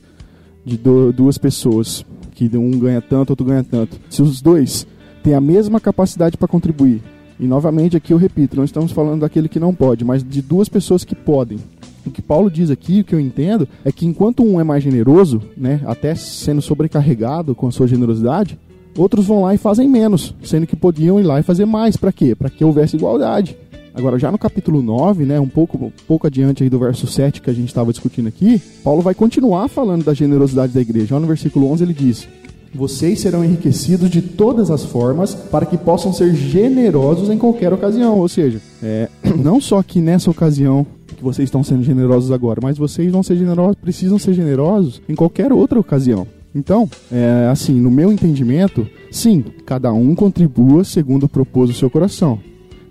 De 0.63 0.77
do- 0.77 1.11
duas 1.11 1.37
pessoas. 1.39 2.05
Que 2.35 2.49
um 2.57 2.71
ganha 2.79 3.01
tanto, 3.01 3.31
outro 3.31 3.45
ganha 3.45 3.63
tanto. 3.63 3.99
Se 4.09 4.21
os 4.21 4.39
dois 4.41 4.85
têm 5.23 5.33
a 5.33 5.41
mesma 5.41 5.79
capacidade 5.79 6.37
para 6.37 6.47
contribuir. 6.47 7.01
E 7.39 7.45
novamente 7.47 7.97
aqui 7.97 8.13
eu 8.13 8.17
repito, 8.17 8.55
não 8.55 8.63
estamos 8.63 8.91
falando 8.91 9.21
daquele 9.21 9.49
que 9.49 9.59
não 9.59 9.73
pode, 9.73 10.05
mas 10.05 10.23
de 10.23 10.41
duas 10.43 10.69
pessoas 10.69 11.03
que 11.03 11.15
podem. 11.15 11.57
O 12.05 12.11
que 12.11 12.21
Paulo 12.21 12.49
diz 12.49 12.69
aqui, 12.71 13.01
o 13.01 13.03
que 13.03 13.13
eu 13.13 13.19
entendo, 13.19 13.67
é 13.85 13.91
que 13.91 14.05
enquanto 14.05 14.43
um 14.43 14.59
é 14.59 14.63
mais 14.63 14.83
generoso, 14.83 15.41
né, 15.55 15.81
até 15.85 16.15
sendo 16.15 16.61
sobrecarregado 16.61 17.53
com 17.53 17.67
a 17.67 17.71
sua 17.71 17.87
generosidade, 17.87 18.57
outros 18.97 19.25
vão 19.25 19.43
lá 19.43 19.53
e 19.53 19.57
fazem 19.57 19.87
menos, 19.87 20.35
sendo 20.43 20.67
que 20.67 20.75
podiam 20.75 21.19
ir 21.19 21.23
lá 21.23 21.39
e 21.39 21.43
fazer 21.43 21.65
mais. 21.65 21.95
Para 21.95 22.11
quê? 22.11 22.35
Para 22.35 22.49
que 22.49 22.65
houvesse 22.65 22.95
igualdade. 22.95 23.57
Agora, 23.93 24.17
já 24.17 24.31
no 24.31 24.37
capítulo 24.37 24.81
9, 24.81 25.25
né, 25.25 25.39
um 25.39 25.47
pouco, 25.47 25.77
um 25.85 25.91
pouco 26.07 26.25
adiante 26.25 26.63
aí 26.63 26.69
do 26.69 26.79
verso 26.79 27.05
7 27.05 27.41
que 27.41 27.49
a 27.49 27.53
gente 27.53 27.67
estava 27.67 27.91
discutindo 27.91 28.27
aqui, 28.27 28.61
Paulo 28.83 29.01
vai 29.01 29.13
continuar 29.13 29.67
falando 29.67 30.03
da 30.05 30.13
generosidade 30.13 30.73
da 30.73 30.81
igreja. 30.81 31.13
Lá 31.13 31.19
no 31.19 31.27
versículo 31.27 31.69
11 31.69 31.83
ele 31.83 31.93
diz: 31.93 32.27
Vocês 32.73 33.19
serão 33.19 33.43
enriquecidos 33.43 34.09
de 34.09 34.21
todas 34.21 34.71
as 34.71 34.85
formas 34.85 35.35
para 35.35 35.65
que 35.65 35.77
possam 35.77 36.13
ser 36.13 36.33
generosos 36.33 37.29
em 37.29 37.37
qualquer 37.37 37.73
ocasião. 37.73 38.17
Ou 38.17 38.29
seja, 38.29 38.61
é, 38.81 39.09
não 39.37 39.59
só 39.59 39.83
que 39.83 39.99
nessa 39.99 40.31
ocasião 40.31 40.87
que 41.21 41.25
vocês 41.25 41.47
estão 41.47 41.63
sendo 41.63 41.83
generosos 41.83 42.31
agora, 42.31 42.59
mas 42.61 42.77
vocês 42.77 43.11
vão 43.11 43.21
ser 43.21 43.37
generosos, 43.37 43.75
precisam 43.75 44.17
ser 44.17 44.33
generosos 44.33 45.01
em 45.07 45.15
qualquer 45.15 45.53
outra 45.53 45.79
ocasião. 45.79 46.27
Então, 46.53 46.89
é, 47.11 47.47
assim, 47.49 47.79
no 47.79 47.89
meu 47.89 48.11
entendimento, 48.11 48.85
sim, 49.09 49.45
cada 49.65 49.93
um 49.93 50.13
contribua 50.15 50.83
segundo 50.83 51.29
propôs 51.29 51.69
o 51.69 51.73
seu 51.73 51.89
coração. 51.89 52.39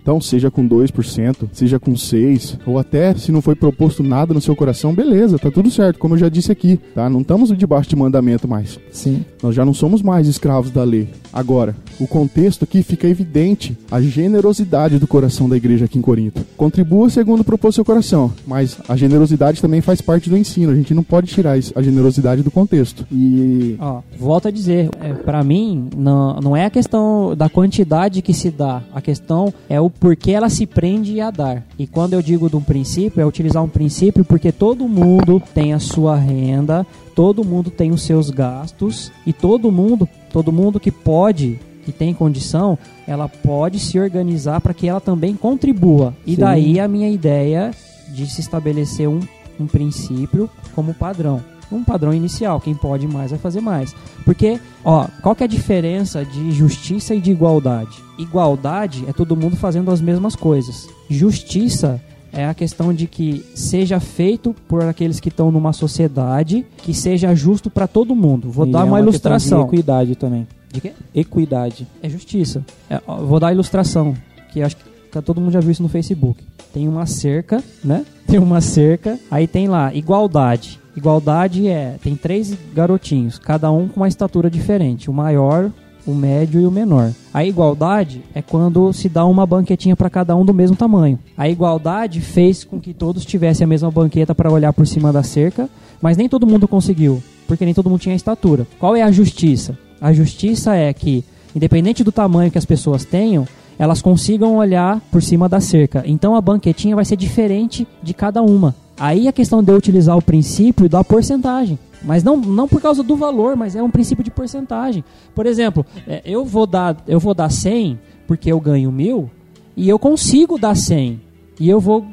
Então, 0.01 0.19
seja 0.19 0.49
com 0.49 0.67
2%, 0.67 1.49
seja 1.53 1.79
com 1.79 1.93
6%, 1.93 2.59
ou 2.65 2.79
até 2.79 3.13
se 3.13 3.31
não 3.31 3.41
foi 3.41 3.55
proposto 3.55 4.01
nada 4.01 4.33
no 4.33 4.41
seu 4.41 4.55
coração, 4.55 4.93
beleza, 4.93 5.37
tá 5.37 5.51
tudo 5.51 5.69
certo, 5.69 5.99
como 5.99 6.15
eu 6.15 6.19
já 6.19 6.29
disse 6.29 6.51
aqui, 6.51 6.79
tá? 6.95 7.09
Não 7.09 7.21
estamos 7.21 7.55
debaixo 7.55 7.89
de 7.89 7.95
mandamento 7.95 8.47
mais. 8.47 8.79
Sim. 8.91 9.23
Nós 9.43 9.53
já 9.53 9.63
não 9.63 9.73
somos 9.73 10.01
mais 10.01 10.27
escravos 10.27 10.71
da 10.71 10.83
lei. 10.83 11.09
Agora, 11.31 11.75
o 11.99 12.07
contexto 12.07 12.63
aqui 12.63 12.81
fica 12.83 13.07
evidente 13.07 13.77
a 13.89 14.01
generosidade 14.01 14.97
do 14.97 15.07
coração 15.07 15.47
da 15.47 15.55
igreja 15.55 15.85
aqui 15.85 15.99
em 15.99 16.01
Corinto. 16.01 16.43
Contribua 16.57 17.09
segundo 17.09 17.43
propôs 17.43 17.75
seu 17.75 17.85
coração, 17.85 18.31
mas 18.45 18.77
a 18.87 18.95
generosidade 18.95 19.61
também 19.61 19.81
faz 19.81 20.01
parte 20.01 20.29
do 20.29 20.37
ensino. 20.37 20.71
A 20.71 20.75
gente 20.75 20.93
não 20.93 21.03
pode 21.03 21.27
tirar 21.27 21.57
a 21.75 21.81
generosidade 21.81 22.41
do 22.41 22.51
contexto. 22.51 23.05
E 23.11 23.75
Ó, 23.79 24.01
volto 24.17 24.47
a 24.47 24.51
dizer, 24.51 24.89
é, 24.99 25.13
para 25.13 25.43
mim, 25.43 25.89
não, 25.95 26.39
não 26.39 26.57
é 26.57 26.65
a 26.65 26.69
questão 26.69 27.35
da 27.35 27.49
quantidade 27.49 28.21
que 28.21 28.33
se 28.33 28.49
dá, 28.49 28.81
a 28.93 29.01
questão 29.01 29.53
é 29.69 29.79
o 29.79 29.90
porquê 29.99 30.31
ela 30.31 30.49
se 30.49 30.65
prende 30.65 31.19
a 31.19 31.29
dar. 31.29 31.65
E 31.77 31.85
quando 31.85 32.13
eu 32.13 32.21
digo 32.21 32.49
de 32.49 32.55
um 32.55 32.61
princípio, 32.61 33.21
é 33.21 33.25
utilizar 33.25 33.63
um 33.63 33.69
princípio 33.69 34.23
porque 34.23 34.51
todo 34.51 34.87
mundo 34.87 35.41
tem 35.53 35.73
a 35.73 35.79
sua 35.79 36.15
renda, 36.15 36.85
todo 37.15 37.43
mundo 37.43 37.69
tem 37.69 37.91
os 37.91 38.03
seus 38.03 38.29
gastos 38.29 39.11
e 39.25 39.33
todo 39.33 39.71
mundo, 39.71 40.07
todo 40.31 40.51
mundo 40.51 40.79
que 40.79 40.91
pode, 40.91 41.59
que 41.83 41.91
tem 41.91 42.13
condição, 42.13 42.77
ela 43.07 43.27
pode 43.27 43.79
se 43.79 43.99
organizar 43.99 44.61
para 44.61 44.73
que 44.73 44.87
ela 44.87 45.01
também 45.01 45.35
contribua. 45.35 46.15
E 46.25 46.35
Sim. 46.35 46.41
daí 46.41 46.79
a 46.79 46.87
minha 46.87 47.09
ideia 47.09 47.71
de 48.09 48.25
se 48.29 48.41
estabelecer 48.41 49.07
um, 49.07 49.19
um 49.59 49.67
princípio 49.67 50.49
como 50.75 50.93
padrão. 50.93 51.41
Um 51.71 51.83
padrão 51.83 52.13
inicial, 52.13 52.59
quem 52.59 52.75
pode 52.75 53.07
mais 53.07 53.31
vai 53.31 53.39
fazer 53.39 53.61
mais. 53.61 53.95
Porque, 54.25 54.59
ó, 54.83 55.07
qual 55.21 55.33
que 55.35 55.43
é 55.43 55.45
a 55.45 55.47
diferença 55.47 56.25
de 56.25 56.51
justiça 56.51 57.15
e 57.15 57.21
de 57.21 57.31
igualdade? 57.31 57.97
Igualdade 58.19 59.05
é 59.07 59.13
todo 59.13 59.35
mundo 59.35 59.55
fazendo 59.55 59.89
as 59.91 60.01
mesmas 60.01 60.35
coisas. 60.35 60.87
Justiça 61.09 62.01
é 62.33 62.45
a 62.45 62.53
questão 62.53 62.93
de 62.93 63.07
que 63.07 63.45
seja 63.55 63.99
feito 63.99 64.55
por 64.67 64.81
aqueles 64.83 65.19
que 65.19 65.29
estão 65.29 65.51
numa 65.51 65.73
sociedade 65.73 66.65
que 66.77 66.93
seja 66.93 67.33
justo 67.35 67.69
para 67.69 67.87
todo 67.87 68.15
mundo. 68.15 68.49
Vou 68.49 68.65
E 68.65 68.71
dar 68.71 68.79
é 68.79 68.83
uma, 68.83 68.97
questão 68.97 68.99
ilustração. 69.03 69.59
De 69.61 69.67
equidade 69.75 70.15
também. 70.15 70.47
De 70.73 70.79
quê? 70.81 70.93
Equidade. 71.13 71.85
É 72.01 72.09
justiça. 72.09 72.65
É, 72.89 73.01
ó, 73.05 73.17
vou 73.17 73.39
dar 73.39 73.47
a 73.47 73.51
ilustração, 73.53 74.13
que 74.53 74.61
acho 74.61 74.77
que 74.77 74.83
tá- 75.11 75.21
todo 75.21 75.39
mundo 75.41 75.51
já 75.51 75.59
viu 75.59 75.71
isso 75.71 75.83
no 75.83 75.89
Facebook. 75.89 76.41
Tem 76.73 76.87
uma 76.87 77.05
cerca, 77.05 77.61
né? 77.83 78.05
Tem 78.25 78.39
uma 78.39 78.61
cerca, 78.61 79.19
aí 79.29 79.45
tem 79.45 79.67
lá 79.67 79.93
igualdade. 79.93 80.79
Igualdade 80.95 81.67
é, 81.67 81.95
tem 82.03 82.15
três 82.15 82.55
garotinhos, 82.73 83.39
cada 83.39 83.71
um 83.71 83.87
com 83.87 84.01
uma 84.01 84.07
estatura 84.07 84.49
diferente, 84.49 85.09
o 85.09 85.13
maior, 85.13 85.71
o 86.05 86.13
médio 86.13 86.59
e 86.59 86.65
o 86.65 86.71
menor. 86.71 87.11
A 87.33 87.45
igualdade 87.45 88.23
é 88.33 88.41
quando 88.41 88.91
se 88.91 89.07
dá 89.07 89.25
uma 89.25 89.45
banquetinha 89.45 89.95
para 89.95 90.09
cada 90.09 90.35
um 90.35 90.43
do 90.43 90.53
mesmo 90.53 90.75
tamanho. 90.75 91.17
A 91.37 91.47
igualdade 91.47 92.19
fez 92.19 92.63
com 92.63 92.79
que 92.79 92.93
todos 92.93 93.25
tivessem 93.25 93.63
a 93.63 93.67
mesma 93.67 93.89
banqueta 93.89 94.35
para 94.35 94.51
olhar 94.51 94.73
por 94.73 94.85
cima 94.85 95.13
da 95.13 95.23
cerca, 95.23 95.69
mas 96.01 96.17
nem 96.17 96.27
todo 96.27 96.47
mundo 96.47 96.67
conseguiu, 96.67 97.21
porque 97.47 97.65
nem 97.65 97.73
todo 97.73 97.89
mundo 97.89 98.01
tinha 98.01 98.15
estatura. 98.15 98.67
Qual 98.79 98.95
é 98.95 99.01
a 99.01 99.11
justiça? 99.11 99.77
A 99.99 100.11
justiça 100.11 100.75
é 100.75 100.91
que, 100.91 101.23
independente 101.55 102.03
do 102.03 102.11
tamanho 102.11 102.51
que 102.51 102.57
as 102.57 102.65
pessoas 102.65 103.05
tenham, 103.05 103.47
elas 103.81 103.99
consigam 103.99 104.57
olhar 104.57 105.01
por 105.11 105.23
cima 105.23 105.49
da 105.49 105.59
cerca. 105.59 106.03
Então 106.05 106.35
a 106.35 106.41
banquetinha 106.41 106.95
vai 106.95 107.03
ser 107.03 107.15
diferente 107.15 107.87
de 108.03 108.13
cada 108.13 108.39
uma. 108.43 108.75
Aí 108.95 109.27
a 109.27 109.31
questão 109.31 109.63
de 109.63 109.71
eu 109.71 109.75
utilizar 109.75 110.15
o 110.15 110.21
princípio 110.21 110.87
da 110.87 111.03
porcentagem. 111.03 111.79
Mas 112.03 112.23
não, 112.23 112.37
não 112.37 112.67
por 112.67 112.79
causa 112.79 113.01
do 113.01 113.15
valor, 113.15 113.55
mas 113.55 113.75
é 113.75 113.81
um 113.81 113.89
princípio 113.89 114.23
de 114.23 114.29
porcentagem. 114.29 115.03
Por 115.33 115.47
exemplo, 115.47 115.83
é, 116.07 116.21
eu 116.23 116.45
vou 116.45 116.67
dar 116.67 116.95
eu 117.07 117.19
vou 117.19 117.33
dar 117.33 117.49
100 117.49 117.99
porque 118.27 118.51
eu 118.51 118.59
ganho 118.59 118.91
mil 118.91 119.31
e 119.75 119.89
eu 119.89 119.97
consigo 119.97 120.59
dar 120.59 120.75
100. 120.75 121.19
E 121.59 121.67
eu 121.67 121.79
vou 121.79 122.05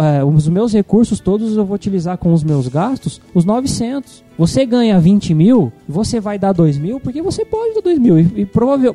é, 0.00 0.24
os 0.24 0.48
meus 0.48 0.72
recursos 0.72 1.20
todos 1.20 1.56
eu 1.56 1.64
vou 1.64 1.74
utilizar 1.74 2.16
com 2.18 2.32
os 2.32 2.42
meus 2.44 2.68
gastos, 2.68 3.20
os 3.34 3.44
900. 3.44 4.24
Você 4.38 4.66
ganha 4.66 4.98
20 5.00 5.32
mil, 5.34 5.72
você 5.88 6.20
vai 6.20 6.38
dar 6.38 6.52
2 6.52 6.78
mil, 6.78 7.00
porque 7.00 7.22
você 7.22 7.44
pode 7.44 7.74
dar 7.74 7.80
2 7.80 7.98
mil. 7.98 8.18
E, 8.18 8.32
e 8.36 8.44
provável- 8.46 8.94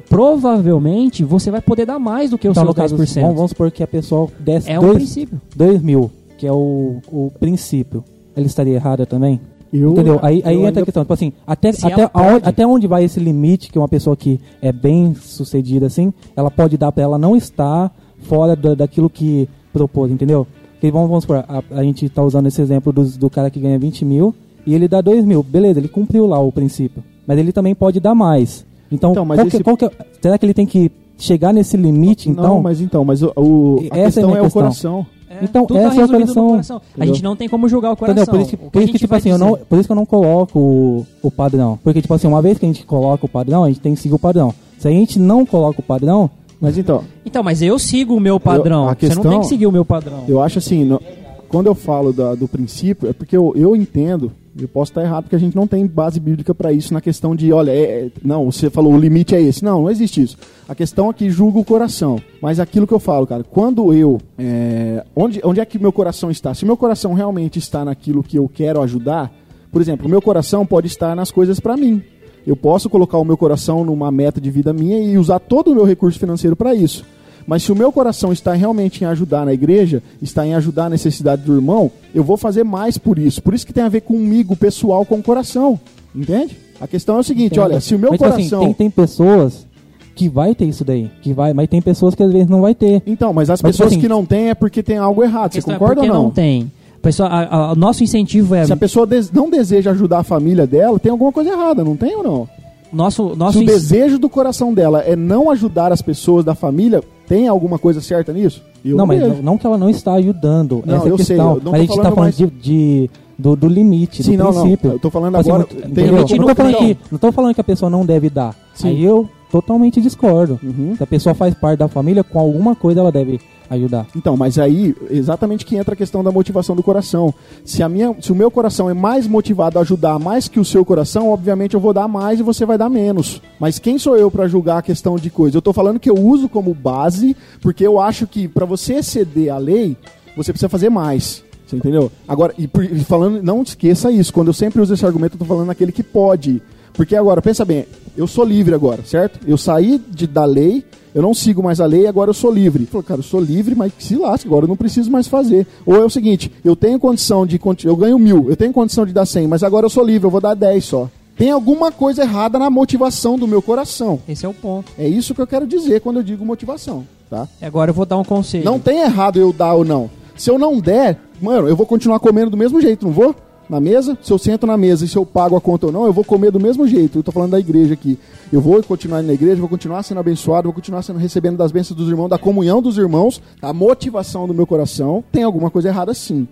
provavelmente 0.51 1.23
você 1.23 1.49
vai 1.51 1.61
poder 1.61 1.85
dar 1.85 1.99
mais 1.99 2.29
do 2.31 2.37
que 2.37 2.47
os 2.47 2.51
Então, 2.57 2.63
seus 2.65 2.75
caso, 2.75 2.95
10%. 2.97 3.21
vamos, 3.21 3.35
vamos 3.35 3.51
supor 3.51 3.71
que 3.71 3.83
a 3.83 3.87
pessoa 3.87 4.27
desse 4.39 4.69
é 4.69 4.77
um 4.79 4.83
dois, 4.83 4.95
princípio. 4.97 5.41
2 5.55 5.81
mil, 5.81 6.11
que 6.37 6.45
é 6.45 6.51
o, 6.51 6.97
o 7.11 7.31
princípio. 7.39 8.03
Ele 8.35 8.45
estaria 8.45 8.73
errada 8.75 9.05
também? 9.05 9.39
Eu, 9.73 9.91
Entendeu? 9.91 10.19
Aí, 10.21 10.41
aí 10.45 10.55
entra 10.55 10.67
ainda- 10.67 10.81
a 10.81 10.85
questão, 10.85 11.03
tipo 11.03 11.13
assim, 11.13 11.31
até, 11.47 11.69
até, 11.69 11.91
ela 12.01 12.11
aonde, 12.13 12.49
até 12.49 12.67
onde 12.67 12.87
vai 12.87 13.03
esse 13.05 13.19
limite 13.21 13.71
que 13.71 13.79
uma 13.79 13.87
pessoa 13.87 14.17
que 14.17 14.39
é 14.61 14.71
bem 14.71 15.15
sucedida 15.15 15.85
assim, 15.85 16.13
ela 16.35 16.51
pode 16.51 16.77
dar 16.77 16.91
pra 16.91 17.03
ela 17.03 17.17
não 17.17 17.35
estar 17.37 17.89
fora 18.23 18.53
da- 18.55 18.75
daquilo 18.75 19.09
que 19.09 19.47
propôs, 19.71 20.11
entendeu? 20.11 20.45
Vamos, 20.89 21.09
vamos 21.09 21.23
supor, 21.25 21.43
a, 21.47 21.61
a 21.71 21.83
gente 21.83 22.07
tá 22.09 22.23
usando 22.23 22.47
esse 22.47 22.61
exemplo 22.61 22.91
dos- 22.93 23.17
do, 23.17 23.29
cara 23.29 23.49
que 23.51 23.59
ganha 23.59 23.77
20 23.77 24.05
mil 24.05 24.33
e 24.65 24.73
ele 24.73 24.87
dá 24.87 25.01
2 25.01 25.25
mil. 25.25 25.43
Beleza, 25.43 25.79
ele 25.79 25.87
cumpriu 25.89 26.25
lá 26.25 26.39
o 26.39 26.51
princípio. 26.51 27.03
Mas 27.27 27.37
ele 27.37 27.51
também 27.51 27.75
pode 27.75 27.99
dar 27.99 28.15
mais. 28.15 28.65
Então, 28.91 29.11
Então, 29.11 29.25
mas 29.25 29.37
qual 29.39 29.47
que- 29.49 29.55
esse- 29.57 29.63
qual 29.63 29.77
que 29.77 29.85
é- 29.85 29.91
será 30.21 30.37
que 30.37 30.45
ele 30.45 30.53
tem 30.53 30.65
que 30.65 30.91
chegar 31.17 31.53
nesse 31.53 31.77
limite, 31.77 32.29
então? 32.29 32.43
Não, 32.43 32.61
mas 32.61 32.81
então, 32.81 33.05
mas 33.05 33.21
o, 33.21 33.31
o- 33.37 33.79
a 33.91 33.97
Essa 33.97 33.97
é 33.97 34.01
a 34.01 34.05
questão 34.05 34.27
minha 34.29 34.37
é, 34.37 34.41
o 34.41 34.43
questão. 34.45 34.61
coração. 34.63 35.05
Então, 35.41 35.65
tudo 35.65 35.77
essa 35.79 35.87
é 35.87 35.95
tá 35.95 36.01
no 36.01 36.07
coração, 36.19 36.47
coração. 36.49 36.81
A 36.99 37.05
gente 37.05 37.23
não 37.23 37.35
tem 37.37 37.47
como 37.47 37.67
julgar 37.69 37.93
o 37.93 37.95
coração. 37.95 38.21
Entendeu? 38.23 38.33
Por 38.33 38.41
isso 38.41 38.49
que, 38.49 38.57
por 38.57 38.79
a 38.79 38.83
isso 38.83 38.91
que, 38.91 38.99
tipo 38.99 39.15
assim, 39.15 39.29
eu 39.29 39.37
não, 39.37 39.57
por 39.57 39.79
isso 39.79 39.87
que 39.87 39.91
eu 39.91 39.95
não 39.95 40.05
coloco 40.05 40.59
o, 40.59 41.05
o 41.23 41.31
padrão. 41.31 41.79
Porque, 41.81 42.01
tipo 42.01 42.13
assim, 42.13 42.27
uma 42.27 42.41
vez 42.41 42.57
que 42.57 42.65
a 42.65 42.67
gente 42.67 42.85
coloca 42.85 43.25
o 43.25 43.29
padrão, 43.29 43.63
a 43.63 43.69
gente 43.69 43.79
tem 43.79 43.93
que 43.95 44.01
seguir 44.01 44.13
o 44.15 44.19
padrão. 44.19 44.53
Se 44.77 44.87
a 44.89 44.91
gente 44.91 45.17
não 45.19 45.45
coloca 45.45 45.79
o 45.79 45.83
padrão, 45.83 46.29
Mas 46.61 46.77
então, 46.77 47.03
Então, 47.25 47.41
mas 47.43 47.61
eu 47.61 47.77
sigo 47.79 48.15
o 48.15 48.19
meu 48.19 48.39
padrão. 48.39 48.87
a 48.87 48.93
Você 48.93 49.07
não 49.07 49.15
tem 49.15 49.21
questão- 49.23 49.39
que 49.41 49.47
seguir 49.47 49.65
o 49.67 49.71
meu 49.71 49.83
padrão. 49.83 50.23
eu 50.27 50.39
acho 50.41 50.59
assim, 50.59 50.85
no- 50.85 51.01
quando 51.49 51.65
eu 51.67 51.73
falo 51.75 52.13
da- 52.13 52.35
do 52.35 52.47
princípio, 52.47 53.09
é 53.09 53.13
porque 53.13 53.35
eu, 53.35 53.51
eu 53.57 53.75
entendo, 53.75 54.31
eu 54.57 54.67
posso 54.67 54.91
estar 54.91 55.01
errado, 55.01 55.23
porque 55.23 55.35
a 55.35 55.39
gente 55.39 55.55
não 55.55 55.65
tem 55.65 55.85
base 55.87 56.19
bíblica 56.19 56.53
para 56.53 56.71
isso 56.71 56.93
na 56.93 57.01
questão 57.01 57.35
de, 57.35 57.51
olha, 57.51 57.71
é- 57.71 58.05
é- 58.05 58.09
não, 58.23 58.51
você 58.51 58.69
falou 58.69 58.93
o 58.93 58.97
limite 58.99 59.33
é 59.33 59.41
esse. 59.41 59.63
Não, 59.63 59.81
não 59.81 59.89
existe 59.89 60.21
isso. 60.21 60.37
A 60.69 60.75
questão 60.75 61.09
é 61.09 61.13
que 61.13 61.29
julga 61.31 61.57
o 61.59 61.65
coração. 61.65 62.19
Mas 62.41 62.59
aquilo 62.59 62.85
que 62.85 62.93
eu 62.93 62.99
falo, 62.99 63.25
cara, 63.25 63.43
quando 63.43 63.91
eu. 63.93 64.19
é, 64.37 65.03
onde, 65.15 65.41
onde 65.43 65.59
é 65.59 65.65
que 65.65 65.79
meu 65.79 65.91
coração 65.91 66.29
está? 66.29 66.53
Se 66.53 66.63
meu 66.65 66.77
coração 66.77 67.13
realmente 67.13 67.57
está 67.57 67.83
naquilo 67.83 68.21
que 68.23 68.37
eu 68.37 68.47
quero 68.53 68.81
ajudar, 68.83 69.31
por 69.71 69.81
exemplo, 69.81 70.05
o 70.05 70.09
meu 70.09 70.21
coração 70.21 70.65
pode 70.65 70.87
estar 70.87 71.15
nas 71.15 71.31
coisas 71.31 71.59
para 71.59 71.75
mim. 71.75 72.01
Eu 72.45 72.55
posso 72.55 72.89
colocar 72.89 73.17
o 73.17 73.25
meu 73.25 73.37
coração 73.37 73.85
numa 73.85 74.11
meta 74.11 74.41
de 74.41 74.49
vida 74.49 74.73
minha 74.73 74.99
e 74.99 75.17
usar 75.17 75.39
todo 75.39 75.71
o 75.71 75.75
meu 75.75 75.85
recurso 75.85 76.19
financeiro 76.19 76.55
para 76.55 76.73
isso. 76.73 77.05
Mas 77.45 77.63
se 77.63 77.71
o 77.71 77.75
meu 77.75 77.91
coração 77.91 78.31
está 78.31 78.53
realmente 78.53 79.03
em 79.03 79.07
ajudar 79.07 79.45
na 79.45 79.53
igreja, 79.53 80.01
está 80.21 80.45
em 80.45 80.53
ajudar 80.53 80.85
a 80.85 80.89
necessidade 80.89 81.41
do 81.41 81.55
irmão, 81.55 81.91
eu 82.13 82.23
vou 82.23 82.37
fazer 82.37 82.63
mais 82.63 82.97
por 82.97 83.17
isso. 83.17 83.41
Por 83.41 83.53
isso 83.53 83.65
que 83.65 83.73
tem 83.73 83.83
a 83.83 83.89
ver 83.89 84.01
comigo, 84.01 84.55
pessoal, 84.55 85.05
com 85.05 85.15
o 85.15 85.23
coração. 85.23 85.79
Entende? 86.15 86.57
A 86.79 86.87
questão 86.87 87.17
é 87.17 87.19
o 87.19 87.23
seguinte, 87.23 87.59
olha, 87.59 87.79
se 87.79 87.95
o 87.95 87.99
meu 87.99 88.11
mas, 88.11 88.21
assim, 88.21 88.49
coração. 88.49 88.59
tem, 88.61 88.73
tem 88.73 88.89
pessoas 88.89 89.67
que 90.15 90.27
vai 90.27 90.53
ter 90.53 90.65
isso 90.65 90.83
daí. 90.83 91.09
Que 91.21 91.33
vai, 91.33 91.53
mas 91.53 91.69
tem 91.69 91.81
pessoas 91.81 92.15
que 92.15 92.23
às 92.23 92.31
vezes 92.31 92.47
não 92.47 92.61
vai 92.61 92.75
ter. 92.75 93.01
Então, 93.05 93.33
mas 93.33 93.49
as 93.49 93.61
Mas, 93.61 93.75
tipo 93.75 93.83
pessoas 93.83 93.91
assim, 93.93 94.01
que 94.01 94.07
não 94.07 94.25
têm 94.25 94.49
é 94.49 94.55
porque 94.55 94.83
tem 94.83 94.97
algo 94.97 95.23
errado. 95.23 95.53
Você 95.53 95.59
é 95.59 95.61
concorda 95.61 96.01
ou 96.01 96.07
porque 96.07 96.07
não? 96.07 96.29
tem. 96.29 96.71
Pessoal, 97.01 97.29
a- 97.31 97.43
a- 97.55 97.71
o 97.71 97.75
nosso 97.75 98.03
incentivo 98.03 98.53
é 98.53 98.65
Se 98.65 98.73
a 98.73 98.77
pessoa 98.77 99.07
des- 99.07 99.31
não 99.31 99.49
deseja 99.49 99.91
ajudar 99.91 100.19
a 100.19 100.23
família 100.23 100.67
dela, 100.67 100.99
tem 100.99 101.11
alguma 101.11 101.31
coisa 101.31 101.49
errada, 101.51 101.83
não 101.83 101.95
tem 101.95 102.15
ou 102.15 102.23
não? 102.23 102.47
nosso 102.93 103.35
nosso 103.37 103.57
Se 103.57 103.63
o 103.63 103.67
desejo 103.67 104.19
do 104.19 104.29
coração 104.29 104.73
dela 104.73 104.99
é 105.01 105.15
não 105.15 105.49
ajudar 105.49 105.91
as 105.93 106.01
pessoas 106.01 106.43
da 106.43 106.53
família, 106.53 107.01
tem 107.27 107.47
alguma 107.47 107.79
coisa 107.79 108.01
certa 108.01 108.33
nisso? 108.33 108.61
Eu 108.83 108.97
não, 108.97 109.07
mas 109.07 109.21
não, 109.21 109.35
não 109.41 109.57
que 109.57 109.65
ela 109.65 109.77
não 109.77 109.89
está 109.89 110.13
ajudando. 110.15 110.83
Não, 110.85 110.97
essa 110.97 111.07
eu 111.07 111.17
sei, 111.17 111.37
questão. 111.37 111.55
eu 111.55 111.61
não 111.63 111.71
mas 111.71 111.79
a 111.79 111.83
gente 111.83 111.89
está 111.91 112.03
falando 112.11 112.15
falando 112.33 112.33
de, 112.33 112.47
de- 112.61 113.09
do, 113.39 113.55
do 113.55 113.67
limite, 113.67 114.21
Sim, 114.21 114.33
do 114.37 114.43
não, 114.43 114.51
não. 114.51 114.61
princípio. 114.61 114.91
Eu 114.91 114.99
tô 114.99 115.09
falando 115.09 115.35
assim, 115.37 115.49
agora. 115.49 115.67
muito- 115.71 115.89
tem 115.93 116.05
limite 116.05 116.33
Eu 116.33 116.39
não, 116.41 116.47
tô 116.47 116.55
falando 116.55 116.73
coração. 116.73 116.95
que, 116.95 116.97
não 117.11 117.19
tô 117.19 117.31
falando 117.31 117.55
que 117.55 117.61
a 117.61 117.63
pessoa 117.63 117.89
não 117.89 118.05
deve 118.05 118.29
dar. 118.29 118.55
Sim. 118.75 118.89
Aí 118.89 119.03
eu 119.03 119.27
totalmente 119.51 119.99
discordo. 120.01 120.59
Uhum. 120.61 120.93
Se 120.97 121.01
a 121.03 121.07
pessoa 121.07 121.33
faz 121.33 121.53
parte 121.55 121.79
da 121.79 121.87
família, 121.87 122.23
com 122.23 122.37
alguma 122.39 122.75
coisa 122.75 122.99
ela 122.99 123.11
deve 123.11 123.39
ajudar. 123.75 124.05
Então, 124.15 124.35
mas 124.35 124.59
aí, 124.59 124.95
exatamente 125.09 125.65
que 125.65 125.75
entra 125.75 125.93
a 125.93 125.97
questão 125.97 126.23
da 126.23 126.31
motivação 126.31 126.75
do 126.75 126.83
coração. 126.83 127.33
Se, 127.63 127.81
a 127.81 127.89
minha, 127.89 128.15
se 128.21 128.31
o 128.31 128.35
meu 128.35 128.51
coração 128.51 128.89
é 128.89 128.93
mais 128.93 129.27
motivado 129.27 129.79
a 129.79 129.81
ajudar 129.81 130.19
mais 130.19 130.47
que 130.47 130.59
o 130.59 130.65
seu 130.65 130.83
coração, 130.83 131.29
obviamente 131.29 131.73
eu 131.73 131.79
vou 131.79 131.93
dar 131.93 132.07
mais 132.07 132.39
e 132.39 132.43
você 132.43 132.65
vai 132.65 132.77
dar 132.77 132.89
menos. 132.89 133.41
Mas 133.59 133.79
quem 133.79 133.97
sou 133.97 134.17
eu 134.17 134.29
para 134.29 134.47
julgar 134.47 134.79
a 134.79 134.81
questão 134.81 135.15
de 135.15 135.29
coisa? 135.29 135.57
Eu 135.57 135.61
tô 135.61 135.71
falando 135.71 135.99
que 135.99 136.09
eu 136.09 136.15
uso 136.15 136.49
como 136.49 136.73
base, 136.73 137.35
porque 137.61 137.85
eu 137.85 137.99
acho 137.99 138.27
que 138.27 138.47
para 138.47 138.65
você 138.65 138.95
exceder 138.95 139.53
a 139.53 139.57
lei, 139.57 139.95
você 140.35 140.51
precisa 140.51 140.69
fazer 140.69 140.89
mais. 140.89 141.43
Você 141.65 141.77
entendeu? 141.77 142.11
Agora, 142.27 142.53
e, 142.57 142.67
falando, 143.05 143.41
não 143.41 143.61
esqueça 143.61 144.11
isso. 144.11 144.33
Quando 144.33 144.47
eu 144.47 144.53
sempre 144.53 144.81
uso 144.81 144.93
esse 144.93 145.05
argumento, 145.05 145.35
eu 145.35 145.39
tô 145.39 145.45
falando 145.45 145.67
naquele 145.67 145.93
que 145.93 146.03
pode. 146.03 146.61
Porque 146.93 147.15
agora, 147.15 147.41
pensa 147.41 147.63
bem, 147.63 147.85
eu 148.17 148.27
sou 148.27 148.43
livre 148.43 148.73
agora, 148.73 149.03
certo? 149.05 149.39
Eu 149.47 149.57
saí 149.57 150.01
de, 150.09 150.27
da 150.27 150.45
lei, 150.45 150.83
eu 151.13 151.21
não 151.21 151.33
sigo 151.33 151.61
mais 151.61 151.79
a 151.81 151.85
lei, 151.85 152.07
agora 152.07 152.29
eu 152.29 152.33
sou 152.33 152.51
livre. 152.51 152.85
Falei, 152.85 153.05
cara, 153.05 153.19
eu 153.19 153.23
sou 153.23 153.39
livre, 153.39 153.75
mas 153.75 153.91
se 153.99 154.15
lasque, 154.15 154.47
agora 154.47 154.65
eu 154.65 154.69
não 154.69 154.77
preciso 154.77 155.11
mais 155.11 155.27
fazer. 155.27 155.67
Ou 155.85 155.95
é 155.95 156.05
o 156.05 156.09
seguinte, 156.09 156.51
eu 156.63 156.75
tenho 156.75 156.99
condição 156.99 157.45
de. 157.45 157.59
Eu 157.83 157.95
ganho 157.95 158.17
mil, 158.17 158.49
eu 158.49 158.55
tenho 158.55 158.73
condição 158.73 159.05
de 159.05 159.13
dar 159.13 159.25
100, 159.25 159.47
mas 159.47 159.63
agora 159.63 159.85
eu 159.85 159.89
sou 159.89 160.03
livre, 160.03 160.27
eu 160.27 160.31
vou 160.31 160.41
dar 160.41 160.53
10 160.53 160.83
só. 160.83 161.09
Tem 161.37 161.49
alguma 161.49 161.91
coisa 161.91 162.21
errada 162.21 162.59
na 162.59 162.69
motivação 162.69 163.37
do 163.37 163.47
meu 163.47 163.61
coração. 163.61 164.19
Esse 164.27 164.45
é 164.45 164.49
o 164.49 164.53
ponto. 164.53 164.91
É 164.97 165.07
isso 165.07 165.33
que 165.33 165.41
eu 165.41 165.47
quero 165.47 165.65
dizer 165.65 166.01
quando 166.01 166.17
eu 166.17 166.23
digo 166.23 166.45
motivação, 166.45 167.05
tá? 167.29 167.47
Agora 167.61 167.89
eu 167.89 167.95
vou 167.95 168.05
dar 168.05 168.17
um 168.17 168.23
conselho. 168.23 168.65
Não 168.65 168.79
tem 168.79 168.99
errado 168.99 169.39
eu 169.39 169.51
dar 169.51 169.73
ou 169.73 169.83
não. 169.83 170.09
Se 170.35 170.49
eu 170.49 170.59
não 170.59 170.79
der, 170.79 171.19
mano, 171.41 171.67
eu 171.67 171.75
vou 171.75 171.85
continuar 171.85 172.19
comendo 172.19 172.51
do 172.51 172.57
mesmo 172.57 172.79
jeito, 172.81 173.05
não 173.05 173.13
vou? 173.13 173.35
Na 173.71 173.79
mesa, 173.79 174.17
se 174.21 174.33
eu 174.33 174.37
sento 174.37 174.67
na 174.67 174.75
mesa 174.75 175.05
e 175.05 175.07
se 175.07 175.15
eu 175.15 175.25
pago 175.25 175.55
a 175.55 175.61
conta 175.61 175.85
ou 175.85 175.93
não, 175.93 176.05
eu 176.05 176.11
vou 176.11 176.25
comer 176.25 176.51
do 176.51 176.59
mesmo 176.59 176.85
jeito. 176.85 177.19
Eu 177.19 177.23
tô 177.23 177.31
falando 177.31 177.51
da 177.51 177.59
igreja 177.59 177.93
aqui. 177.93 178.19
Eu 178.51 178.59
vou 178.59 178.83
continuar 178.83 179.23
na 179.23 179.31
igreja, 179.31 179.61
vou 179.61 179.69
continuar 179.69 180.03
sendo 180.03 180.19
abençoado, 180.19 180.65
vou 180.65 180.73
continuar 180.73 181.01
sendo 181.03 181.17
recebendo 181.17 181.55
das 181.55 181.71
bênçãos 181.71 181.97
dos 181.97 182.09
irmãos, 182.09 182.27
da 182.27 182.37
comunhão 182.37 182.81
dos 182.81 182.97
irmãos, 182.97 183.41
a 183.61 183.71
motivação 183.71 184.45
do 184.45 184.53
meu 184.53 184.67
coração. 184.67 185.23
Tem 185.31 185.43
alguma 185.43 185.71
coisa 185.71 185.87
errada 185.87 186.13
sim. 186.13 186.49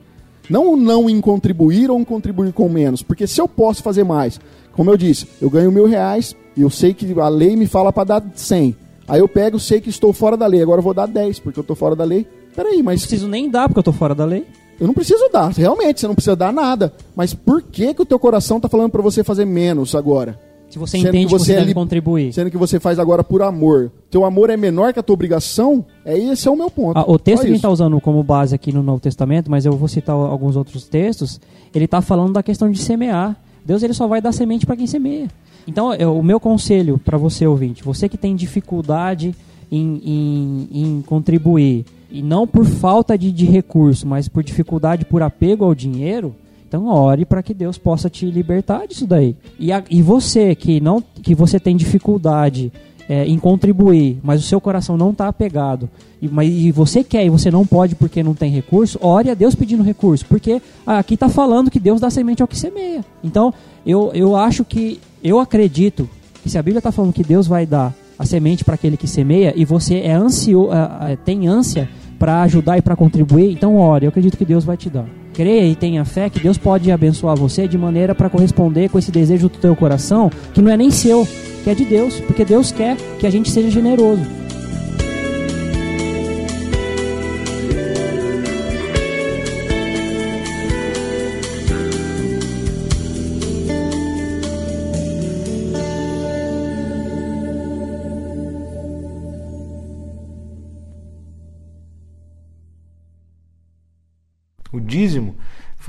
Não 0.49 0.77
não 0.77 1.09
em 1.09 1.19
contribuir 1.19 1.91
ou 1.91 1.99
em 1.99 2.05
contribuir 2.05 2.53
com 2.53 2.69
menos. 2.69 3.03
Porque 3.03 3.27
se 3.27 3.41
eu 3.41 3.49
posso 3.49 3.83
fazer 3.83 4.05
mais, 4.05 4.39
como 4.71 4.89
eu 4.89 4.95
disse, 4.95 5.27
eu 5.41 5.49
ganho 5.49 5.73
mil 5.73 5.87
reais 5.87 6.33
e 6.55 6.61
eu 6.61 6.69
sei 6.69 6.93
que 6.93 7.19
a 7.19 7.27
lei 7.27 7.53
me 7.57 7.67
fala 7.67 7.91
para 7.91 8.05
dar 8.05 8.23
100. 8.33 8.77
Aí 9.09 9.19
eu 9.19 9.27
pego, 9.27 9.59
sei 9.59 9.81
que 9.81 9.89
estou 9.89 10.13
fora 10.13 10.37
da 10.37 10.47
lei, 10.47 10.61
agora 10.61 10.79
eu 10.79 10.83
vou 10.83 10.93
dar 10.93 11.05
10, 11.05 11.39
porque 11.39 11.59
eu 11.59 11.63
estou 11.63 11.75
fora 11.75 11.97
da 11.97 12.05
lei. 12.05 12.25
Peraí, 12.55 12.77
Não 12.77 12.85
mas 12.85 13.01
preciso 13.01 13.27
nem 13.27 13.49
dar 13.49 13.67
porque 13.67 13.79
eu 13.79 13.83
tô 13.83 13.91
fora 13.91 14.15
da 14.15 14.23
lei. 14.23 14.47
Eu 14.79 14.87
não 14.87 14.93
preciso 14.93 15.29
dar, 15.31 15.49
realmente, 15.51 15.99
você 15.99 16.07
não 16.07 16.15
precisa 16.15 16.35
dar 16.35 16.51
nada. 16.53 16.93
Mas 17.15 17.33
por 17.33 17.61
que 17.61 17.93
que 17.93 18.01
o 18.01 18.05
teu 18.05 18.17
coração 18.19 18.59
tá 18.59 18.69
falando 18.69 18.89
para 18.91 19.01
você 19.01 19.23
fazer 19.23 19.45
menos 19.45 19.93
agora? 19.95 20.39
Se 20.69 20.77
você 20.77 20.97
Sendo 20.99 21.07
entende 21.09 21.25
que 21.25 21.33
que 21.33 21.39
você 21.39 21.45
você 21.45 21.51
é 21.53 21.55
deve 21.55 21.67
li- 21.69 21.73
contribuir. 21.73 22.31
Sendo 22.31 22.51
que 22.51 22.57
você 22.57 22.79
faz 22.79 22.99
agora 22.99 23.23
por 23.23 23.41
amor. 23.41 23.91
Teu 24.11 24.23
amor 24.23 24.51
é 24.51 24.55
menor 24.57 24.93
que 24.93 24.99
a 24.99 25.03
tua 25.03 25.15
obrigação? 25.15 25.83
É 26.05 26.15
esse 26.15 26.47
é 26.47 26.51
o 26.51 26.55
meu 26.55 26.69
ponto. 26.69 26.95
Ah, 26.95 27.03
o 27.07 27.17
texto 27.17 27.37
Só 27.37 27.41
que 27.41 27.47
a 27.47 27.49
gente 27.49 27.55
está 27.57 27.69
usando 27.71 27.99
como 27.99 28.21
base 28.21 28.53
aqui 28.53 28.71
no 28.71 28.83
Novo 28.83 28.99
Testamento, 28.99 29.49
mas 29.49 29.65
eu 29.65 29.71
vou 29.73 29.87
citar 29.87 30.15
alguns 30.15 30.55
outros 30.55 30.83
textos, 30.87 31.41
ele 31.73 31.85
está 31.85 32.01
falando 32.01 32.33
da 32.33 32.43
questão 32.43 32.69
de 32.71 32.77
semear. 32.79 33.35
Deus 33.65 33.81
ele 33.81 33.93
só 33.95 34.07
vai 34.07 34.21
dar 34.21 34.31
semente 34.31 34.63
para 34.67 34.75
quem 34.75 34.85
semeia. 34.85 35.27
Então, 35.67 35.91
eu- 35.95 36.15
o 36.17 36.21
meu 36.23 36.39
conselho 36.39 36.99
para 37.03 37.17
você, 37.17 37.47
ouvinte, 37.47 37.83
você 37.83 38.07
que 38.07 38.17
tem 38.17 38.35
dificuldade 38.35 39.35
em, 39.71 40.01
em- 40.05 40.67
em 40.71 41.01
contribuir, 41.01 41.83
e 42.11 42.21
não 42.21 42.47
por 42.47 42.65
falta 42.65 43.17
de, 43.17 43.31
de 43.31 43.45
recurso, 43.45 44.07
mas 44.07 44.27
por 44.27 44.43
dificuldade, 44.43 45.05
por 45.05 45.21
apego 45.21 45.63
ao 45.65 45.75
dinheiro, 45.75 46.35
então 46.67 46.87
ore 46.87 47.25
para 47.25 47.41
que 47.43 47.53
Deus 47.53 47.77
possa 47.77 48.09
te 48.09 48.25
libertar 48.25 48.87
disso 48.87 49.07
daí. 49.07 49.35
E, 49.59 49.71
a- 49.71 49.83
e 49.89 50.01
você 50.01 50.53
que 50.55 50.79
não 50.79 51.01
que 51.23 51.33
você 51.35 51.59
tem 51.59 51.75
dificuldade 51.75 52.71
é, 53.07 53.25
em 53.25 53.39
contribuir, 53.39 54.19
mas 54.23 54.39
o 54.39 54.47
seu 54.47 54.61
coração 54.61 54.95
não 54.95 55.09
está 55.09 55.27
apegado, 55.27 55.89
e, 56.21 56.27
mas, 56.27 56.47
e 56.51 56.71
você 56.71 57.03
quer 57.03 57.25
e 57.25 57.29
você 57.29 57.49
não 57.49 57.65
pode 57.65 57.95
porque 57.95 58.21
não 58.21 58.35
tem 58.35 58.51
recurso, 58.51 58.99
ore 59.01 59.31
a 59.31 59.33
Deus 59.33 59.55
pedindo 59.55 59.81
recurso, 59.81 60.25
porque 60.27 60.61
ah, 60.85 60.99
aqui 60.99 61.15
está 61.15 61.27
falando 61.27 61.71
que 61.71 61.79
Deus 61.79 61.99
dá 61.99 62.09
semente 62.11 62.41
ao 62.43 62.47
que 62.47 62.57
semeia. 62.57 63.03
Então, 63.23 63.51
eu, 63.85 64.11
eu 64.13 64.35
acho 64.35 64.63
que, 64.63 64.99
eu 65.23 65.39
acredito 65.39 66.07
que 66.43 66.49
se 66.51 66.57
a 66.57 66.61
Bíblia 66.61 66.79
está 66.79 66.91
falando 66.91 67.11
que 67.13 67.23
Deus 67.23 67.47
vai 67.47 67.65
dar 67.65 67.95
a 68.17 68.25
semente 68.25 68.63
para 68.63 68.75
aquele 68.75 68.95
que 68.97 69.07
semeia 69.07 69.53
e 69.55 69.65
você 69.65 70.01
é 70.01 70.11
ansio, 70.13 70.69
ah, 70.71 70.99
ah, 71.13 71.15
tem 71.17 71.47
ânsia 71.47 71.89
para 72.19 72.41
ajudar 72.41 72.77
e 72.77 72.81
para 72.81 72.95
contribuir, 72.95 73.53
então 73.53 73.77
ore, 73.77 74.05
eu 74.05 74.09
acredito 74.09 74.37
que 74.37 74.45
Deus 74.45 74.65
vai 74.65 74.75
te 74.75 74.89
dar. 74.89 75.05
Creia 75.33 75.65
e 75.65 75.73
tenha 75.73 76.03
fé 76.03 76.29
que 76.29 76.39
Deus 76.39 76.57
pode 76.57 76.91
abençoar 76.91 77.35
você 77.35 77.65
de 77.65 77.77
maneira 77.77 78.13
para 78.13 78.29
corresponder 78.29 78.89
com 78.89 78.99
esse 78.99 79.09
desejo 79.09 79.47
do 79.47 79.57
teu 79.57 79.73
coração, 79.75 80.29
que 80.53 80.61
não 80.61 80.69
é 80.69 80.75
nem 80.75 80.91
seu, 80.91 81.25
que 81.63 81.69
é 81.69 81.73
de 81.73 81.85
Deus, 81.85 82.19
porque 82.19 82.43
Deus 82.43 82.71
quer 82.73 82.97
que 83.17 83.25
a 83.25 83.29
gente 83.29 83.49
seja 83.49 83.71
generoso. 83.71 84.21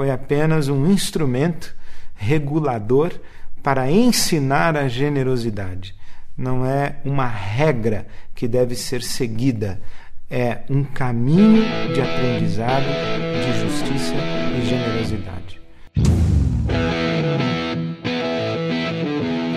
Foi 0.01 0.11
apenas 0.11 0.67
um 0.69 0.91
instrumento 0.91 1.77
regulador 2.15 3.13
para 3.63 3.91
ensinar 3.91 4.75
a 4.75 4.89
generosidade. 4.89 5.95
Não 6.35 6.65
é 6.65 6.97
uma 7.05 7.27
regra 7.27 8.07
que 8.35 8.49
deve 8.49 8.75
ser 8.75 9.03
seguida, 9.03 9.79
é 10.31 10.61
um 10.71 10.85
caminho 10.85 11.65
de 11.93 12.01
aprendizado, 12.01 12.87
de 13.45 13.61
justiça 13.61 14.15
e 14.57 14.67
generosidade. 14.67 15.61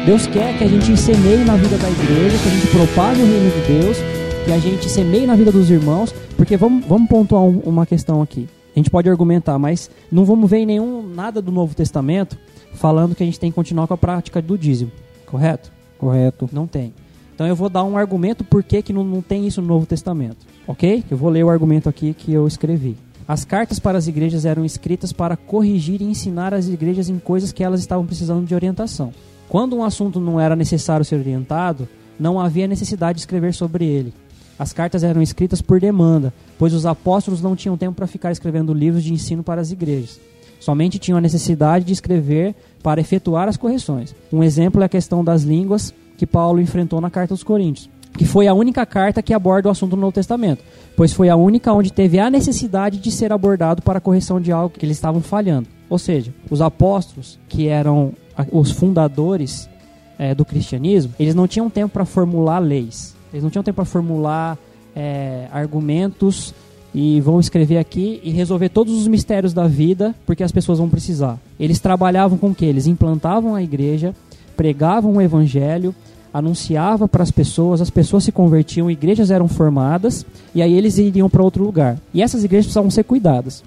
Deus 0.05 0.27
quer 0.27 0.57
que 0.57 0.65
a 0.65 0.67
gente 0.67 0.97
semeie 0.97 1.45
na 1.45 1.55
vida 1.55 1.77
da 1.77 1.89
igreja, 1.89 2.37
que 2.37 2.49
a 2.49 2.51
gente 2.51 2.67
propague 2.67 3.21
o 3.21 3.25
reino 3.25 3.49
de 3.49 3.79
Deus, 3.79 3.97
que 4.43 4.51
a 4.51 4.59
gente 4.59 4.89
semeie 4.89 5.25
na 5.25 5.37
vida 5.37 5.53
dos 5.53 5.69
irmãos, 5.69 6.13
porque 6.35 6.57
vamos, 6.57 6.85
vamos 6.85 7.07
pontuar 7.07 7.43
um, 7.43 7.59
uma 7.59 7.85
questão 7.85 8.21
aqui. 8.21 8.49
A 8.75 8.79
gente 8.79 8.89
pode 8.89 9.09
argumentar, 9.09 9.59
mas 9.59 9.89
não 10.11 10.25
vamos 10.25 10.49
ver 10.49 10.57
em 10.57 10.65
nenhum 10.65 11.07
nada 11.07 11.41
do 11.41 11.51
Novo 11.51 11.75
Testamento 11.75 12.37
falando 12.73 13.15
que 13.15 13.23
a 13.23 13.25
gente 13.25 13.39
tem 13.39 13.51
que 13.51 13.55
continuar 13.55 13.87
com 13.87 13.93
a 13.93 13.97
prática 13.97 14.41
do 14.41 14.57
dízimo, 14.57 14.91
correto? 15.25 15.71
Correto. 15.97 16.49
Não 16.51 16.65
tem. 16.65 16.93
Então 17.35 17.47
eu 17.47 17.55
vou 17.55 17.69
dar 17.69 17.83
um 17.83 17.97
argumento 17.97 18.43
por 18.43 18.63
que, 18.63 18.81
que 18.81 18.93
não, 18.93 19.03
não 19.03 19.21
tem 19.21 19.47
isso 19.47 19.61
no 19.61 19.67
Novo 19.67 19.85
Testamento, 19.85 20.37
ok? 20.67 21.03
Eu 21.09 21.17
vou 21.17 21.29
ler 21.29 21.43
o 21.43 21.49
argumento 21.49 21.87
aqui 21.87 22.13
que 22.13 22.33
eu 22.33 22.47
escrevi. 22.47 22.97
As 23.27 23.45
cartas 23.45 23.79
para 23.79 23.97
as 23.97 24.07
igrejas 24.07 24.45
eram 24.45 24.65
escritas 24.65 25.13
para 25.13 25.37
corrigir 25.37 26.01
e 26.01 26.05
ensinar 26.05 26.53
as 26.53 26.67
igrejas 26.67 27.09
em 27.09 27.17
coisas 27.19 27.51
que 27.51 27.63
elas 27.63 27.79
estavam 27.79 28.05
precisando 28.05 28.45
de 28.45 28.53
orientação. 28.53 29.13
Quando 29.47 29.75
um 29.75 29.83
assunto 29.83 30.19
não 30.19 30.39
era 30.39 30.55
necessário 30.55 31.05
ser 31.05 31.15
orientado, 31.15 31.87
não 32.19 32.39
havia 32.39 32.67
necessidade 32.67 33.17
de 33.17 33.21
escrever 33.21 33.53
sobre 33.53 33.85
ele. 33.85 34.13
As 34.57 34.71
cartas 34.71 35.03
eram 35.03 35.21
escritas 35.21 35.61
por 35.61 35.79
demanda, 35.79 36.33
pois 36.57 36.73
os 36.73 36.85
apóstolos 36.85 37.41
não 37.41 37.55
tinham 37.55 37.77
tempo 37.77 37.95
para 37.95 38.07
ficar 38.07 38.31
escrevendo 38.31 38.73
livros 38.73 39.03
de 39.03 39.13
ensino 39.13 39.43
para 39.43 39.61
as 39.61 39.71
igrejas. 39.71 40.19
Somente 40.59 40.99
tinham 40.99 41.17
a 41.17 41.21
necessidade 41.21 41.83
de 41.83 41.91
escrever 41.91 42.55
para 42.81 43.01
efetuar 43.01 43.49
as 43.49 43.57
correções. 43.57 44.15
Um 44.31 44.43
exemplo 44.43 44.81
é 44.81 44.85
a 44.85 44.89
questão 44.89 45.23
das 45.23 45.43
línguas 45.43 45.93
que 46.17 46.25
Paulo 46.25 46.61
enfrentou 46.61 47.01
na 47.01 47.09
carta 47.09 47.33
aos 47.33 47.43
Coríntios, 47.43 47.89
que 48.17 48.25
foi 48.25 48.47
a 48.47 48.53
única 48.53 48.85
carta 48.85 49.21
que 49.21 49.33
aborda 49.33 49.67
o 49.67 49.71
assunto 49.71 49.95
no 49.95 50.03
Novo 50.03 50.13
Testamento, 50.13 50.63
pois 50.95 51.11
foi 51.11 51.27
a 51.27 51.35
única 51.35 51.73
onde 51.73 51.91
teve 51.91 52.19
a 52.19 52.29
necessidade 52.29 52.99
de 52.99 53.11
ser 53.11 53.33
abordado 53.33 53.81
para 53.81 53.97
a 53.97 54.01
correção 54.01 54.39
de 54.39 54.51
algo 54.51 54.77
que 54.77 54.85
eles 54.85 54.95
estavam 54.95 55.19
falhando. 55.19 55.67
Ou 55.89 55.97
seja, 55.97 56.33
os 56.49 56.61
apóstolos, 56.61 57.37
que 57.49 57.67
eram 57.67 58.13
os 58.51 58.71
fundadores 58.71 59.69
é, 60.17 60.33
do 60.33 60.45
cristianismo, 60.45 61.13
eles 61.19 61.35
não 61.35 61.47
tinham 61.47 61.69
tempo 61.69 61.93
para 61.93 62.05
formular 62.05 62.59
leis. 62.59 63.15
Eles 63.33 63.43
não 63.43 63.49
tinham 63.49 63.63
tempo 63.63 63.77
para 63.77 63.85
formular 63.85 64.57
é, 64.95 65.47
argumentos 65.51 66.53
e 66.93 67.19
vão 67.21 67.39
escrever 67.39 67.79
aqui 67.79 68.21
e 68.23 68.29
resolver 68.29 68.69
todos 68.69 68.93
os 68.93 69.07
mistérios 69.07 69.51
da 69.51 69.67
vida, 69.67 70.13
porque 70.25 70.43
as 70.43 70.51
pessoas 70.51 70.77
vão 70.77 70.87
precisar. 70.87 71.39
Eles 71.59 71.79
trabalhavam 71.79 72.37
com 72.37 72.49
o 72.49 72.55
que? 72.55 72.65
Eles 72.65 72.85
implantavam 72.85 73.55
a 73.55 73.63
igreja, 73.63 74.13
pregavam 74.55 75.15
o 75.15 75.21
evangelho, 75.21 75.95
anunciava 76.31 77.07
para 77.07 77.23
as 77.23 77.31
pessoas, 77.31 77.81
as 77.81 77.89
pessoas 77.89 78.23
se 78.23 78.31
convertiam, 78.31 78.89
igrejas 78.89 79.31
eram 79.31 79.47
formadas 79.47 80.25
e 80.53 80.61
aí 80.61 80.73
eles 80.73 80.99
iriam 80.99 81.29
para 81.29 81.43
outro 81.43 81.63
lugar. 81.63 81.97
E 82.13 82.21
essas 82.21 82.43
igrejas 82.43 82.67
precisavam 82.67 82.91
ser 82.91 83.03
cuidadas. 83.03 83.63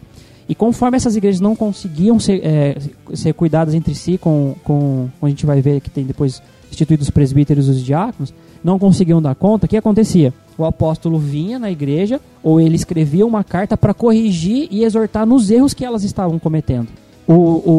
E 0.48 0.54
conforme 0.54 0.96
essas 0.96 1.16
igrejas 1.16 1.40
não 1.40 1.56
conseguiam 1.56 2.20
ser, 2.20 2.40
é, 2.44 2.76
ser 3.14 3.32
cuidadas 3.34 3.74
entre 3.74 3.94
si, 3.96 4.16
com, 4.16 4.54
com, 4.62 5.08
a 5.20 5.28
gente 5.28 5.44
vai 5.44 5.60
ver 5.60 5.80
que 5.80 5.90
tem 5.90 6.04
depois 6.04 6.40
instituídos 6.70 7.08
os 7.08 7.10
presbíteros 7.10 7.66
e 7.66 7.70
os 7.70 7.82
diáconos, 7.82 8.32
não 8.66 8.80
conseguiam 8.80 9.22
dar 9.22 9.36
conta, 9.36 9.64
o 9.64 9.68
que 9.68 9.76
acontecia? 9.76 10.34
O 10.58 10.64
apóstolo 10.64 11.20
vinha 11.20 11.56
na 11.56 11.70
igreja, 11.70 12.20
ou 12.42 12.60
ele 12.60 12.74
escrevia 12.74 13.24
uma 13.24 13.44
carta 13.44 13.76
para 13.76 13.94
corrigir 13.94 14.66
e 14.72 14.82
exortar 14.82 15.24
nos 15.24 15.52
erros 15.52 15.72
que 15.72 15.84
elas 15.84 16.02
estavam 16.02 16.36
cometendo. 16.36 16.88
O, 17.28 17.32
o, 17.32 17.72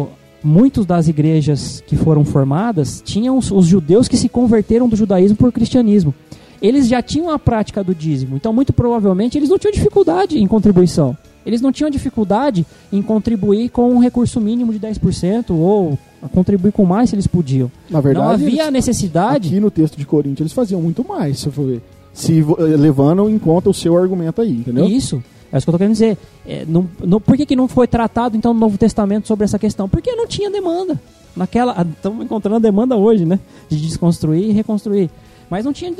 o, 0.00 0.08
muitos 0.42 0.84
das 0.84 1.08
igrejas 1.08 1.82
que 1.86 1.96
foram 1.96 2.26
formadas 2.26 3.00
tinham 3.02 3.38
os, 3.38 3.50
os 3.50 3.64
judeus 3.66 4.06
que 4.06 4.18
se 4.18 4.28
converteram 4.28 4.86
do 4.86 4.96
judaísmo 4.96 5.38
por 5.38 5.50
cristianismo. 5.50 6.14
Eles 6.60 6.88
já 6.88 7.00
tinham 7.00 7.30
a 7.30 7.38
prática 7.38 7.82
do 7.82 7.94
dízimo, 7.94 8.36
então 8.36 8.52
muito 8.52 8.72
provavelmente 8.72 9.38
eles 9.38 9.48
não 9.48 9.58
tinham 9.58 9.72
dificuldade 9.72 10.38
em 10.38 10.46
contribuição. 10.46 11.16
Eles 11.46 11.62
não 11.62 11.72
tinham 11.72 11.88
dificuldade 11.88 12.66
em 12.92 13.00
contribuir 13.00 13.70
com 13.70 13.94
um 13.94 13.98
recurso 13.98 14.40
mínimo 14.40 14.72
de 14.72 14.80
10% 14.80 15.50
ou 15.50 15.98
contribuir 16.28 16.72
com 16.72 16.84
mais 16.84 17.10
se 17.10 17.16
eles 17.16 17.26
podiam. 17.26 17.70
Na 17.88 18.00
verdade, 18.00 18.26
não 18.26 18.32
havia 18.32 18.62
eles, 18.62 18.72
necessidade. 18.72 19.48
Aqui 19.48 19.60
no 19.60 19.70
texto 19.70 19.96
de 19.96 20.06
Coríntios 20.06 20.40
eles 20.40 20.52
faziam 20.52 20.80
muito 20.80 21.06
mais, 21.06 21.38
se 21.40 21.50
for 21.50 21.66
ver. 21.66 21.82
Se 22.12 22.40
eh, 22.40 22.62
levando 22.76 23.28
em 23.28 23.38
conta 23.38 23.68
o 23.68 23.74
seu 23.74 23.96
argumento 23.96 24.40
aí, 24.40 24.52
entendeu? 24.52 24.86
Isso. 24.86 25.22
É 25.52 25.56
isso 25.56 25.66
que 25.66 25.70
eu 25.70 25.72
estou 25.72 25.78
querendo 25.78 25.92
dizer. 25.92 26.18
É, 26.46 26.64
não, 26.66 26.88
não, 27.04 27.20
por 27.20 27.36
que, 27.36 27.46
que 27.46 27.54
não 27.54 27.68
foi 27.68 27.86
tratado 27.86 28.36
então 28.36 28.52
no 28.52 28.60
Novo 28.60 28.76
Testamento 28.76 29.28
sobre 29.28 29.44
essa 29.44 29.58
questão? 29.58 29.88
Porque 29.88 30.12
não 30.12 30.26
tinha 30.26 30.50
demanda. 30.50 31.00
Naquela, 31.36 31.86
estamos 31.96 32.24
encontrando 32.24 32.56
a 32.56 32.58
demanda 32.58 32.96
hoje, 32.96 33.24
né? 33.24 33.38
De 33.68 33.80
desconstruir 33.80 34.50
e 34.50 34.52
reconstruir. 34.52 35.10
Mas 35.48 35.64
não 35.64 35.72
tinha, 35.72 35.92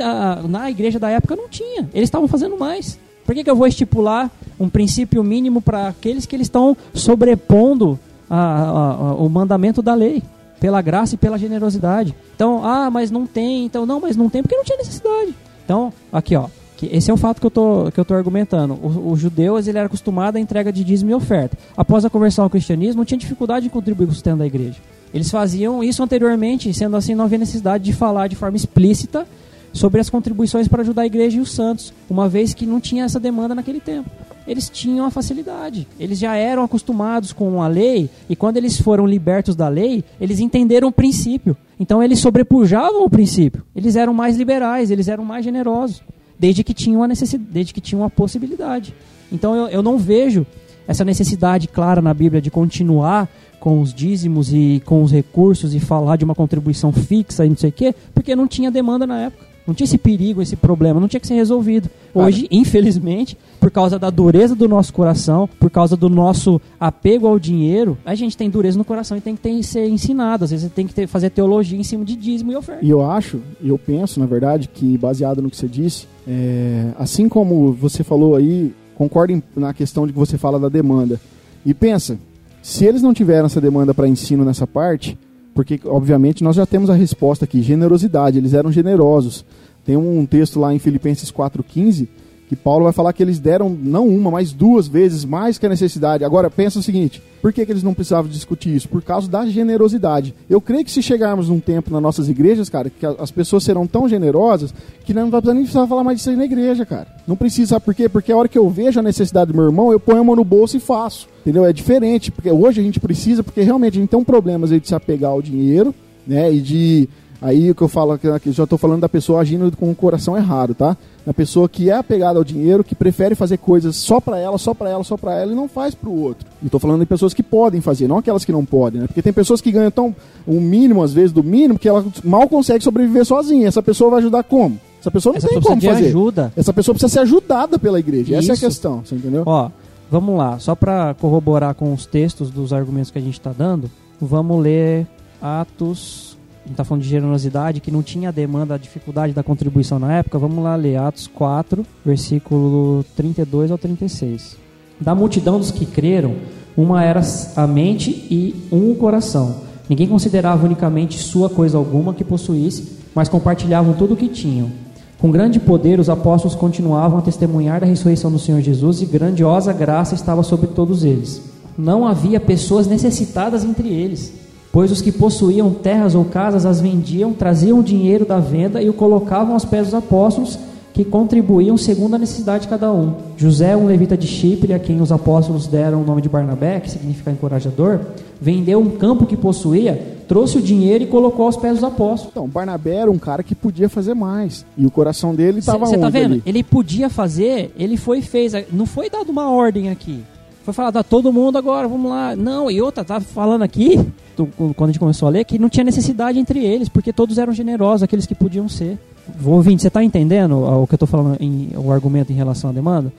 na 0.49 0.71
igreja 0.71 0.99
da 0.99 1.09
época 1.11 1.37
não 1.37 1.49
tinha. 1.49 1.89
Eles 1.93 2.09
estavam 2.09 2.27
fazendo 2.27 2.59
mais. 2.59 2.99
Por 3.25 3.35
que, 3.35 3.45
que 3.45 3.51
eu 3.51 3.57
vou 3.57 3.67
estipular 3.67 4.31
um 4.59 4.69
princípio 4.69 5.23
mínimo 5.23 5.61
para 5.63 5.89
aqueles 5.89 6.27
que 6.27 6.37
eles 6.37 6.47
estão 6.47 6.77
sobrepondo 6.93 7.99
a, 8.29 8.69
a, 8.69 9.15
o 9.15 9.29
mandamento 9.29 9.83
da 9.83 9.95
lei? 9.95 10.23
Pela 10.61 10.81
graça 10.81 11.15
e 11.15 11.19
pela 11.19 11.39
generosidade. 11.39 12.15
Então, 12.35 12.65
ah, 12.65 12.91
mas 12.91 13.11
não 13.11 13.27
tem. 13.27 13.65
Então, 13.67 13.85
não, 13.85 14.01
mas 14.01 14.17
não 14.17 14.31
tem 14.31 14.43
porque 14.43 14.57
não 14.57 14.65
tinha 14.65 14.79
necessidade. 14.79 15.35
Então, 15.65 15.93
aqui 16.13 16.37
ó. 16.37 16.49
Esse 16.83 17.11
é 17.11 17.15
o 17.15 17.17
fato 17.17 17.41
que 17.41 17.47
eu 17.47 17.51
tô, 17.51 17.91
que 17.93 17.99
eu 17.99 18.05
tô 18.05 18.15
argumentando. 18.15 18.75
O, 18.75 19.13
o 19.13 19.17
judeu 19.17 19.59
ele 19.59 19.79
era 19.79 19.87
acostumado 19.87 20.37
à 20.37 20.41
entrega 20.41 20.73
de 20.73 20.85
dízimo 20.85 21.11
e 21.11 21.15
oferta. 21.15 21.57
Após 21.77 22.05
a 22.05 22.11
conversão 22.11 22.45
ao 22.45 22.51
cristianismo, 22.51 22.99
não 22.99 23.05
tinha 23.05 23.17
dificuldade 23.17 23.67
em 23.67 23.71
contribuir 23.71 24.07
com 24.07 24.13
o 24.13 24.15
sustento 24.15 24.39
da 24.39 24.47
igreja. 24.47 24.77
Eles 25.15 25.31
faziam 25.31 25.83
isso 25.83 26.03
anteriormente, 26.03 26.75
sendo 26.75 26.97
assim, 26.97 27.15
não 27.15 27.25
havia 27.25 27.39
necessidade 27.39 27.85
de 27.85 27.93
falar 27.93 28.29
de 28.29 28.37
forma 28.37 28.57
explícita 28.57 29.27
sobre 29.73 30.01
as 30.01 30.11
contribuições 30.11 30.69
para 30.69 30.83
ajudar 30.83 31.03
a 31.03 31.07
igreja 31.07 31.37
e 31.39 31.41
os 31.41 31.53
santos, 31.53 31.93
uma 32.11 32.29
vez 32.29 32.53
que 32.53 32.67
não 32.67 32.81
tinha 32.81 33.05
essa 33.05 33.21
demanda 33.21 33.55
naquele 33.55 33.81
tempo. 33.81 34.11
Eles 34.47 34.69
tinham 34.69 35.07
a 35.07 35.11
facilidade, 35.11 35.89
eles 35.99 36.19
já 36.19 36.37
eram 36.37 36.65
acostumados 36.65 37.33
com 37.33 37.63
a 37.63 37.69
lei 37.69 38.11
e 38.29 38.37
quando 38.37 38.59
eles 38.59 38.79
foram 38.79 39.07
libertos 39.07 39.57
da 39.57 39.69
lei, 39.69 40.05
eles 40.21 40.39
entenderam 40.39 40.89
o 40.89 40.93
princípio. 40.93 41.57
Então 41.81 42.03
eles 42.03 42.19
sobrepujavam 42.19 43.05
o 43.05 43.11
princípio. 43.11 43.63
Eles 43.75 43.97
eram 43.97 44.13
mais 44.13 44.37
liberais, 44.37 44.91
eles 44.91 45.09
eram 45.09 45.25
mais 45.25 45.45
generosos, 45.45 46.03
desde 46.39 46.63
que 46.63 46.75
tinham 46.75 47.03
a 47.03 47.09
necessidade, 47.09 47.51
desde 47.51 47.73
que 47.73 47.81
tinham 47.81 48.05
a 48.05 48.11
possibilidade. 48.11 48.95
Então 49.33 49.55
eu, 49.55 49.69
eu 49.69 49.83
não 49.83 49.97
vejo 49.97 50.47
essa 50.87 51.05
necessidade 51.05 51.67
clara 51.67 52.03
na 52.03 52.13
Bíblia 52.13 52.43
de 52.43 52.51
continuar 52.51 53.29
com 53.59 53.81
os 53.81 53.95
dízimos 53.95 54.53
e 54.53 54.83
com 54.85 55.03
os 55.03 55.11
recursos 55.11 55.75
e 55.75 55.81
falar 55.81 56.17
de 56.17 56.25
uma 56.25 56.35
contribuição 56.35 56.93
fixa 56.93 57.47
e 57.47 57.49
não 57.49 57.57
sei 57.57 57.71
o 57.71 57.73
quê, 57.73 57.95
porque 58.13 58.37
não 58.37 58.47
tinha 58.47 58.71
demanda 58.71 59.07
na 59.07 59.23
época. 59.23 59.54
Não 59.67 59.75
tinha 59.75 59.87
esse 59.87 59.97
perigo, 59.97 60.43
esse 60.43 60.57
problema, 60.57 61.01
não 61.01 61.09
tinha 61.09 61.21
que 61.21 61.27
ser 61.27 61.35
resolvido. 61.35 61.89
Hoje, 62.15 62.47
infelizmente, 62.51 63.37
por 63.59 63.71
causa 63.71 63.99
da 63.99 64.11
dureza 64.11 64.55
do 64.55 64.69
nosso 64.69 64.93
coração, 64.93 65.49
por 65.59 65.71
causa 65.71 65.97
do 65.97 66.11
nosso 66.11 66.61
apego 66.79 67.27
ao 67.27 67.39
dinheiro, 67.39 67.97
a 68.05 68.15
gente 68.15 68.37
tem 68.37 68.51
dureza 68.51 68.77
no 68.77 68.85
coração 68.85 69.17
e 69.17 69.23
tem 69.23 69.35
que 69.35 69.41
ter, 69.41 69.63
ser 69.63 69.89
ensinado. 69.89 70.45
Às 70.45 70.51
vezes 70.51 70.71
tem 70.71 70.87
que 70.87 70.93
ter, 70.93 71.07
fazer 71.07 71.31
teologia 71.31 71.79
em 71.79 71.83
cima 71.83 72.05
de 72.05 72.15
dízimo 72.15 72.53
e 72.53 72.57
oferta. 72.57 72.85
E 72.85 72.91
eu 72.91 73.03
acho, 73.03 73.41
eu 73.63 73.79
penso, 73.79 74.21
na 74.21 74.27
verdade, 74.27 74.69
que 74.69 74.99
baseado 74.99 75.41
no 75.41 75.49
que 75.49 75.57
você 75.57 75.67
disse, 75.67 76.07
é, 76.29 76.91
assim 76.99 77.27
como 77.27 77.73
você 77.73 78.05
falou 78.05 78.37
aí, 78.37 78.75
concordo 78.95 79.43
na 79.57 79.73
questão 79.73 80.07
de 80.07 80.13
que 80.13 80.19
você 80.19 80.37
fala 80.37 80.61
da 80.61 80.69
demanda. 80.69 81.19
E 81.65 81.73
pensa, 81.73 82.19
se 82.63 82.85
eles 82.85 83.03
não 83.03 83.15
tiveram 83.15 83.47
essa 83.47 83.61
demanda 83.61 83.95
para 83.95 84.07
ensino 84.07 84.45
nessa 84.45 84.67
parte, 84.67 85.19
porque 85.55 85.81
obviamente 85.85 86.43
nós 86.43 86.57
já 86.57 86.67
temos 86.67 86.91
a 86.91 86.95
resposta 86.95 87.45
aqui, 87.45 87.63
generosidade, 87.63 88.39
eles 88.39 88.53
eram 88.53 88.73
generosos. 88.73 89.45
Tem 89.85 89.97
um 89.97 90.27
texto 90.27 90.59
lá 90.59 90.75
em 90.75 90.79
Filipenses 90.79 91.31
4:15 91.31 92.09
que 92.49 92.57
Paulo 92.57 92.85
vai 92.85 92.93
falar 92.93 93.13
que 93.13 93.23
eles 93.23 93.39
deram 93.39 93.69
não 93.71 94.07
uma, 94.07 94.31
mas 94.31 94.53
duas 94.53 94.87
vezes 94.87 95.25
mais 95.25 95.59
que 95.59 95.67
a 95.67 95.69
necessidade. 95.69 96.25
Agora 96.25 96.51
pensa 96.51 96.79
o 96.79 96.83
seguinte, 96.83 97.23
por 97.41 97.53
que, 97.53 97.65
que 97.65 97.73
eles 97.73 97.83
não 97.83 97.95
precisavam 97.95 98.31
discutir 98.31 98.75
isso? 98.75 98.89
Por 98.89 99.03
causa 99.03 99.29
da 99.29 99.47
generosidade. 99.47 100.35
Eu 100.49 100.61
creio 100.61 100.85
que 100.85 100.91
se 100.91 101.03
chegarmos 101.03 101.49
num 101.49 101.61
tempo 101.61 101.91
nas 101.91 102.03
nossas 102.03 102.29
igrejas, 102.29 102.69
cara, 102.69 102.91
que 102.91 103.05
as 103.05 103.31
pessoas 103.31 103.65
serão 103.65 103.87
tão 103.87 104.09
generosas 104.09 104.75
que 105.05 105.13
não 105.13 105.31
vai 105.31 105.41
precisar 105.41 105.55
nem 105.55 105.63
precisar 105.65 105.87
falar 105.87 106.05
mais 106.05 106.19
disso 106.19 106.31
aí 106.31 106.37
na 106.37 106.45
igreja, 106.45 106.87
cara. 106.87 107.07
Não 107.27 107.37
precisa, 107.37 107.71
sabe 107.71 107.85
por 107.85 107.95
quê? 107.95 108.09
Porque 108.09 108.33
a 108.33 108.37
hora 108.37 108.49
que 108.49 108.59
eu 108.59 108.69
vejo 108.69 109.01
a 109.01 109.03
necessidade 109.03 109.53
do 109.53 109.57
meu 109.57 109.67
irmão, 109.67 109.93
eu 109.93 110.01
ponho 110.01 110.21
a 110.21 110.25
mão 110.25 110.37
no 110.37 110.45
bolso 110.45 110.77
e 110.77 110.81
faço. 110.81 111.29
Entendeu? 111.41 111.65
É 111.67 111.73
diferente, 111.73 112.31
porque 112.31 112.51
hoje 112.51 112.81
a 112.81 112.85
gente 112.85 112.99
precisa, 112.99 113.43
porque 113.45 113.61
realmente 113.61 113.99
a 113.99 114.01
gente 114.01 114.11
tem 114.11 114.19
um 114.19 114.25
problema 114.25 114.67
de 114.67 114.81
se 114.87 114.95
apegar 114.95 115.31
ao 115.31 115.43
dinheiro, 115.43 115.95
né? 116.27 116.53
E 116.53 116.61
de. 116.61 117.09
Aí 117.45 117.71
o 117.71 117.75
que 117.75 117.83
eu 117.83 117.89
falo 117.89 118.13
aqui, 118.13 118.27
já 118.53 118.65
estou 118.65 118.79
falando 118.79 119.03
da 119.03 119.09
pessoa 119.09 119.39
agindo 119.39 119.71
com 119.77 119.91
o 119.91 119.95
coração 119.95 120.35
errado, 120.35 120.75
tá? 120.75 120.97
Da 121.27 121.35
pessoa 121.35 121.69
que 121.69 121.91
é 121.91 121.93
apegada 121.93 122.39
ao 122.39 122.45
dinheiro, 122.45 122.83
que 122.83 122.95
prefere 122.95 123.35
fazer 123.35 123.59
coisas 123.59 123.97
só 123.97 124.19
para 124.19 124.39
ela, 124.39 124.57
só 124.57 124.73
para 124.73 124.89
ela, 124.89 125.05
só 125.05 125.15
para 125.19 125.39
ela 125.39 125.53
e 125.53 125.55
não 125.55 125.69
faz 125.69 125.95
para 125.95 126.09
o 126.09 126.19
outro. 126.23 126.47
E 126.63 126.67
estou 126.67 126.81
falando 126.81 127.01
de 127.01 127.07
pessoas 127.07 127.35
que 127.35 127.43
podem 127.43 127.83
fazer, 127.83 128.09
não 128.09 128.17
aquelas 128.17 128.47
que 128.47 128.53
não 128.53 128.65
podem, 128.65 129.03
né? 129.03 129.07
Porque 129.07 129.21
tem 129.21 129.31
pessoas 129.33 129.61
que 129.61 129.71
ganham 129.71 129.91
tão 129.91 130.17
um 130.49 130.59
mínimo 130.59 131.03
às 131.03 131.13
vezes 131.13 131.33
do 131.33 131.45
mínimo 131.45 131.79
que 131.79 131.87
ela 131.87 132.03
mal 132.25 132.49
consegue 132.49 132.83
sobreviver 132.83 133.27
sozinha. 133.27 133.69
Essa 133.69 133.83
pessoa 133.83 134.09
vai 134.13 134.21
ajudar 134.21 134.43
como? 134.45 134.81
Essa 134.99 135.11
pessoa 135.11 135.35
não 135.35 135.37
Essa 135.37 135.49
tem 135.49 135.59
pessoa 135.59 135.77
como 135.77 135.83
fazer. 135.87 136.07
ajuda. 136.07 136.53
Essa 136.57 136.73
pessoa 136.73 136.95
precisa 136.95 137.13
ser 137.13 137.21
ajudada 137.21 137.79
pela 137.79 138.01
igreja. 138.01 138.37
Essa 138.37 138.49
é 138.49 138.51
a 138.53 138.55
Isso. 138.55 138.65
questão, 138.67 139.03
você 139.05 139.15
entendeu? 139.17 139.43
Ó, 139.45 139.69
Vamos 140.11 140.37
lá, 140.37 140.59
só 140.59 140.75
para 140.75 141.15
corroborar 141.15 141.75
com 141.75 141.93
os 141.93 142.07
textos 142.07 142.51
dos 142.51 142.73
argumentos 142.73 143.11
que 143.11 143.19
a 143.19 143.23
gente 143.23 143.35
está 143.35 143.53
dando, 143.53 143.91
vamos 144.21 144.63
ler 144.63 145.07
Atos. 145.43 146.34
A 146.65 146.67
gente 146.67 146.73
está 146.73 146.85
falando 146.85 147.03
de 147.03 147.09
generosidade, 147.11 147.81
que 147.81 147.91
não 147.91 148.03
tinha 148.03 148.33
demanda, 148.33 148.75
a 148.75 148.79
dificuldade 148.79 149.35
da 149.35 149.43
contribuição 149.43 149.99
na 149.99 150.15
época. 150.15 150.39
Vamos 150.39 150.65
lá 150.65 150.75
ler 150.75 150.97
Atos 150.97 151.27
4, 151.27 151.85
versículo 152.03 153.05
32 153.15 153.71
ao 153.71 153.77
36. 153.77 154.57
Da 154.99 155.15
multidão 155.15 155.59
dos 155.59 155.71
que 155.71 155.85
creram, 155.85 156.37
uma 156.75 157.05
era 157.05 157.21
a 157.55 157.67
mente 157.67 158.11
e 158.31 158.67
um 158.73 158.93
o 158.93 158.95
coração. 158.95 159.57
Ninguém 159.91 160.09
considerava 160.09 160.65
unicamente 160.65 161.19
sua 161.19 161.51
coisa 161.51 161.77
alguma 161.77 162.15
que 162.15 162.25
possuísse, 162.25 162.97
mas 163.15 163.29
compartilhavam 163.29 163.93
tudo 163.93 164.15
o 164.15 164.17
que 164.17 164.29
tinham. 164.29 164.71
Com 165.19 165.31
grande 165.31 165.61
poder, 165.61 166.01
os 166.01 166.09
apóstolos 166.09 166.57
continuavam 166.57 167.19
a 167.19 167.23
testemunhar 167.23 167.81
da 167.81 167.87
ressurreição 167.87 168.33
do 168.33 168.39
Senhor 168.39 168.63
Jesus 168.63 169.03
e 169.03 169.07
grandiosa 169.07 169.71
graça 169.71 170.15
estava 170.15 170.43
sobre 170.43 170.69
todos 170.69 171.05
eles. 171.05 171.43
Não 171.77 172.07
havia 172.07 172.41
pessoas 172.41 172.87
necessitadas 172.87 173.65
entre 173.65 173.89
eles, 173.89 174.33
pois 174.75 174.91
os 174.91 175.01
que 175.01 175.13
possuíam 175.13 175.71
terras 175.71 176.17
ou 176.17 176.25
casas 176.25 176.67
as 176.67 176.81
vendiam, 176.81 177.33
traziam 177.33 177.79
o 177.79 177.83
dinheiro 177.83 178.27
da 178.27 178.41
venda 178.41 178.83
e 178.83 178.91
o 178.91 178.93
colocavam 178.93 179.55
aos 179.55 179.65
pés 179.65 179.85
dos 179.85 179.95
apóstolos, 179.95 180.59
que 180.93 181.05
contribuíam 181.05 181.77
segundo 181.77 182.15
a 182.15 182.19
necessidade 182.19 182.65
de 182.65 182.69
cada 182.69 182.93
um. 182.93 183.15
José, 183.37 183.77
um 183.77 183.87
levita 183.87 184.17
de 184.17 184.27
Chipre, 184.27 184.73
a 184.73 184.79
quem 184.81 185.01
os 185.01 185.13
apóstolos 185.13 185.69
deram 185.69 186.03
o 186.03 186.05
nome 186.05 186.21
de 186.21 186.29
Barnabé, 186.29 186.81
que 186.81 186.91
significa 186.91 187.31
encorajador, 187.31 188.01
vendeu 188.41 188.81
um 188.81 188.91
campo 188.91 189.27
que 189.27 189.37
possuía, 189.37 190.17
trouxe 190.27 190.59
o 190.59 190.63
dinheiro 190.63 191.05
e 191.05 191.07
colocou 191.07 191.47
aos 191.47 191.57
pés 191.57 191.75
dos 191.75 191.85
apóstolos. 191.85 192.33
Então, 192.33 192.49
Barnabé 192.49 192.97
era 192.97 193.11
um 193.11 193.19
cara 193.19 193.45
que 193.45 193.55
podia 193.55 193.89
fazer 193.89 194.15
mais. 194.15 194.67
E 194.77 194.85
o 194.85 194.91
coração 194.91 195.37
dele 195.37 195.61
estava 195.61 195.87
Você 195.87 195.95
onde 195.95 196.01
tá 196.01 196.09
vendo? 196.09 196.33
ali? 196.33 196.43
Ele 196.45 196.65
podia 196.65 197.09
fazer, 197.09 197.73
ele 197.79 197.97
foi 197.97 198.19
e 198.19 198.23
fez. 198.23 198.53
Não 198.73 198.87
foi 198.87 199.09
dado 199.09 199.31
uma 199.31 199.49
ordem 199.51 199.89
aqui. 199.91 200.25
Foi 200.65 200.73
falado 200.73 200.97
a 200.97 201.03
todo 201.03 201.31
mundo 201.33 201.59
agora, 201.59 201.87
vamos 201.87 202.11
lá. 202.11 202.35
Não, 202.35 202.71
e 202.71 202.81
outra, 202.81 203.05
tá 203.05 203.21
falando 203.21 203.63
aqui, 203.63 204.01
do- 204.37 204.47
quando 204.47 204.85
a 204.85 204.87
gente 204.93 204.99
começou 204.99 205.29
a 205.29 205.31
ler, 205.31 205.45
que 205.45 205.59
não 205.59 205.69
tinha 205.69 205.85
necessidade 205.85 206.39
entre 206.39 206.65
eles, 206.65 206.89
porque 206.89 207.13
todos 207.13 207.37
eram 207.37 207.53
generosos, 207.53 208.03
aqueles 208.03 208.25
que 208.27 208.35
podiam 208.35 208.67
ser. 208.69 208.99
Vou 209.39 209.55
ouvinte, 209.55 209.83
você 209.83 209.89
está 209.89 210.03
entendendo 210.03 210.59
o 210.59 210.87
que 210.87 210.95
eu 210.95 210.97
estou 210.97 211.07
falando, 211.07 211.37
em, 211.41 211.71
o 211.77 211.93
argumento 211.93 212.33
em 212.33 212.35
relação 212.35 212.71
à 212.71 212.73
demanda? 212.73 213.13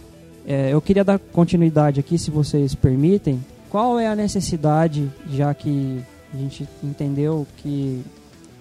É, 0.47 0.73
eu 0.73 0.81
queria 0.81 1.03
dar 1.03 1.19
continuidade 1.19 1.99
aqui, 1.99 2.17
se 2.17 2.31
vocês 2.31 2.73
permitem. 2.75 3.39
Qual 3.69 3.99
é 3.99 4.07
a 4.07 4.15
necessidade, 4.15 5.07
já 5.31 5.53
que 5.53 5.99
a 6.33 6.37
gente 6.37 6.67
entendeu 6.83 7.45
que 7.57 8.01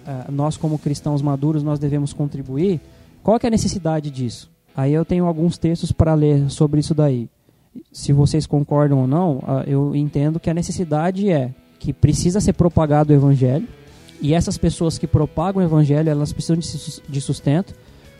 ah, 0.05 0.25
nós 0.31 0.57
como 0.57 0.77
cristãos 0.77 1.21
maduros 1.21 1.63
nós 1.63 1.79
devemos 1.79 2.13
contribuir? 2.13 2.79
Qual 3.23 3.39
é 3.41 3.47
a 3.47 3.49
necessidade 3.49 4.11
disso? 4.11 4.49
Aí 4.75 4.93
eu 4.93 5.03
tenho 5.05 5.25
alguns 5.25 5.57
textos 5.57 5.91
para 5.91 6.13
ler 6.13 6.49
sobre 6.51 6.79
isso 6.79 6.93
daí. 6.93 7.27
Se 7.91 8.13
vocês 8.13 8.45
concordam 8.45 8.99
ou 8.99 9.07
não, 9.07 9.41
ah, 9.45 9.63
eu 9.67 9.95
entendo 9.95 10.39
que 10.39 10.49
a 10.49 10.53
necessidade 10.53 11.29
é 11.29 11.51
que 11.79 11.91
precisa 11.93 12.39
ser 12.39 12.53
propagado 12.53 13.11
o 13.11 13.15
evangelho 13.15 13.67
e 14.21 14.33
essas 14.33 14.57
pessoas 14.57 14.97
que 14.97 15.05
propagam 15.07 15.61
o 15.61 15.65
evangelho, 15.65 16.09
elas 16.09 16.31
precisam 16.31 16.57
de 16.57 16.65
sus- 16.65 17.01
de 17.07 17.21
sustento, 17.21 17.73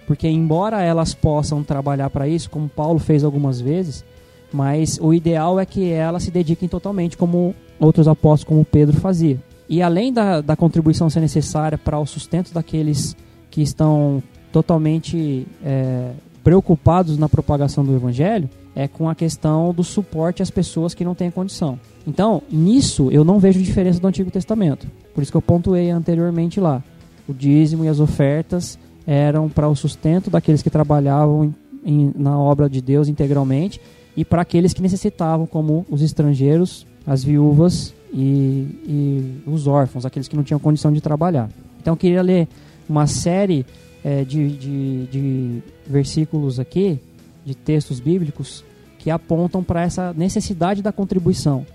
porque 0.05 0.27
embora 0.27 0.81
elas 0.81 1.13
possam 1.13 1.63
trabalhar 1.63 2.09
para 2.09 2.27
isso, 2.27 2.49
como 2.49 2.67
Paulo 2.69 2.99
fez 2.99 3.23
algumas 3.23 3.59
vezes, 3.61 4.03
mas 4.51 4.99
o 5.01 5.13
ideal 5.13 5.59
é 5.59 5.65
que 5.65 5.89
elas 5.89 6.23
se 6.23 6.31
dediquem 6.31 6.67
totalmente, 6.69 7.17
como 7.17 7.55
outros 7.79 8.07
apóstolos, 8.07 8.43
como 8.43 8.65
Pedro 8.65 8.97
fazia. 8.99 9.41
E 9.67 9.81
além 9.81 10.13
da, 10.13 10.41
da 10.41 10.55
contribuição 10.55 11.09
ser 11.09 11.21
necessária 11.21 11.77
para 11.77 11.97
o 11.97 12.05
sustento 12.05 12.53
daqueles 12.53 13.15
que 13.49 13.61
estão 13.61 14.21
totalmente 14.51 15.47
é, 15.63 16.11
preocupados 16.43 17.17
na 17.17 17.27
propagação 17.27 17.83
do 17.83 17.95
evangelho, 17.95 18.49
é 18.75 18.87
com 18.87 19.07
a 19.09 19.15
questão 19.15 19.73
do 19.73 19.83
suporte 19.83 20.43
às 20.43 20.49
pessoas 20.49 20.93
que 20.93 21.05
não 21.05 21.15
têm 21.15 21.31
condição. 21.31 21.79
Então, 22.05 22.41
nisso 22.51 23.09
eu 23.11 23.23
não 23.23 23.39
vejo 23.39 23.61
diferença 23.61 23.99
do 23.99 24.07
Antigo 24.07 24.29
Testamento. 24.29 24.85
Por 25.13 25.21
isso 25.21 25.31
que 25.31 25.37
eu 25.37 25.41
pontuei 25.41 25.89
anteriormente 25.89 26.59
lá. 26.59 26.83
O 27.27 27.33
dízimo 27.33 27.85
e 27.85 27.87
as 27.87 27.99
ofertas 27.99 28.77
eram 29.07 29.47
para 29.49 29.69
o 29.69 29.75
sustento 29.75 30.29
daqueles 30.29 30.61
que 30.61 30.69
trabalhavam 30.69 31.53
em- 31.85 32.11
na 32.15 32.37
obra 32.37 32.69
de 32.69 32.81
Deus 32.81 33.07
integralmente 33.07 33.79
e 34.17 34.25
para 34.25 34.41
aqueles 34.41 34.73
que 34.73 34.81
necessitavam, 34.81 35.45
como 35.47 35.85
os 35.89 36.01
estrangeiros, 36.01 36.85
as 37.07 37.23
viúvas 37.23 37.93
e, 38.13 38.67
e 38.87 39.41
os 39.47 39.67
órfãos, 39.67 40.05
aqueles 40.05 40.27
que 40.27 40.35
não 40.35 40.43
tinham 40.43 40.59
condição 40.59 40.91
de 40.91 41.01
trabalhar. 41.01 41.49
Então 41.81 41.93
eu 41.93 41.97
queria 41.97 42.21
ler 42.21 42.47
uma 42.89 43.07
série 43.07 43.65
eh, 44.03 44.23
de, 44.23 44.49
de, 44.49 45.05
de 45.07 45.63
versículos 45.87 46.59
aqui, 46.59 46.99
de 47.45 47.55
textos 47.55 47.99
bíblicos, 47.99 48.63
que 48.97 49.09
apontam 49.11 49.63
para 49.63 49.83
essa 49.83 50.13
necessidade 50.13 50.81
da 50.81 50.91
contribuição. 50.91 51.65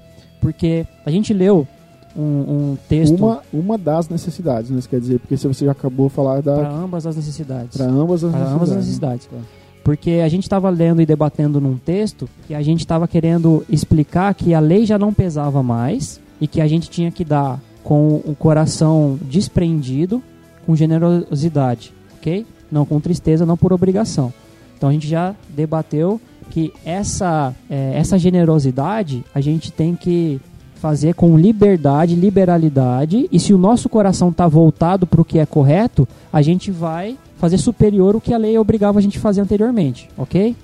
Porque 0.40 0.86
a 1.06 1.10
gente 1.10 1.32
leu 1.32 1.66
um, 2.16 2.22
um 2.22 2.78
texto 2.88 3.16
Uma, 3.16 3.42
uma 3.52 3.78
das 3.78 4.08
necessidades, 4.08 4.70
né? 4.70 4.78
Isso 4.78 4.88
quer 4.88 5.00
dizer, 5.00 5.20
porque 5.20 5.36
se 5.36 5.46
você 5.46 5.64
já 5.64 5.72
acabou 5.72 6.08
de 6.08 6.14
falar 6.14 6.42
para 6.42 6.62
da. 6.62 6.68
ambas 6.68 7.06
as 7.06 7.16
necessidades. 7.16 7.76
Para 7.76 7.86
ambas 7.86 8.24
as 8.24 8.30
Para 8.32 8.40
necessidades. 8.40 8.54
ambas 8.54 8.68
as 8.70 8.74
né? 8.74 8.80
necessidades. 8.80 9.28
Porque 9.84 10.10
a 10.24 10.28
gente 10.28 10.42
estava 10.42 10.68
lendo 10.68 11.00
e 11.00 11.06
debatendo 11.06 11.60
num 11.60 11.76
texto 11.76 12.28
que 12.46 12.54
a 12.54 12.62
gente 12.62 12.80
estava 12.80 13.08
querendo 13.08 13.64
explicar 13.68 14.34
que 14.34 14.52
a 14.52 14.60
lei 14.60 14.84
já 14.84 14.98
não 14.98 15.12
pesava 15.12 15.62
mais 15.62 16.20
e 16.40 16.46
que 16.46 16.60
a 16.60 16.66
gente 16.66 16.90
tinha 16.90 17.10
que 17.10 17.24
dar 17.24 17.60
com 17.82 18.20
o 18.24 18.34
coração 18.38 19.18
desprendido, 19.22 20.22
com 20.66 20.76
generosidade, 20.76 21.92
ok? 22.18 22.46
Não 22.70 22.84
com 22.84 23.00
tristeza, 23.00 23.46
não 23.46 23.56
por 23.56 23.72
obrigação. 23.72 24.32
Então 24.80 24.88
a 24.88 24.92
gente 24.94 25.06
já 25.06 25.34
debateu 25.50 26.18
que 26.50 26.72
essa, 26.86 27.54
eh, 27.68 27.92
essa 27.94 28.18
generosidade 28.18 29.22
a 29.34 29.40
gente 29.42 29.70
tem 29.70 29.94
que 29.94 30.40
fazer 30.76 31.12
com 31.14 31.36
liberdade, 31.36 32.14
liberalidade, 32.14 33.28
e 33.30 33.38
se 33.38 33.52
o 33.52 33.58
nosso 33.58 33.90
coração 33.90 34.30
está 34.30 34.48
voltado 34.48 35.06
para 35.06 35.20
o 35.20 35.24
que 35.24 35.38
é 35.38 35.44
correto, 35.44 36.08
a 36.32 36.40
gente 36.40 36.70
vai 36.70 37.18
fazer 37.36 37.58
superior 37.58 38.16
o 38.16 38.20
que 38.22 38.32
a 38.32 38.38
lei 38.38 38.56
obrigava 38.56 38.98
a 38.98 39.02
gente 39.02 39.18
a 39.18 39.20
fazer 39.20 39.42
anteriormente, 39.42 40.08
ok? 40.16 40.56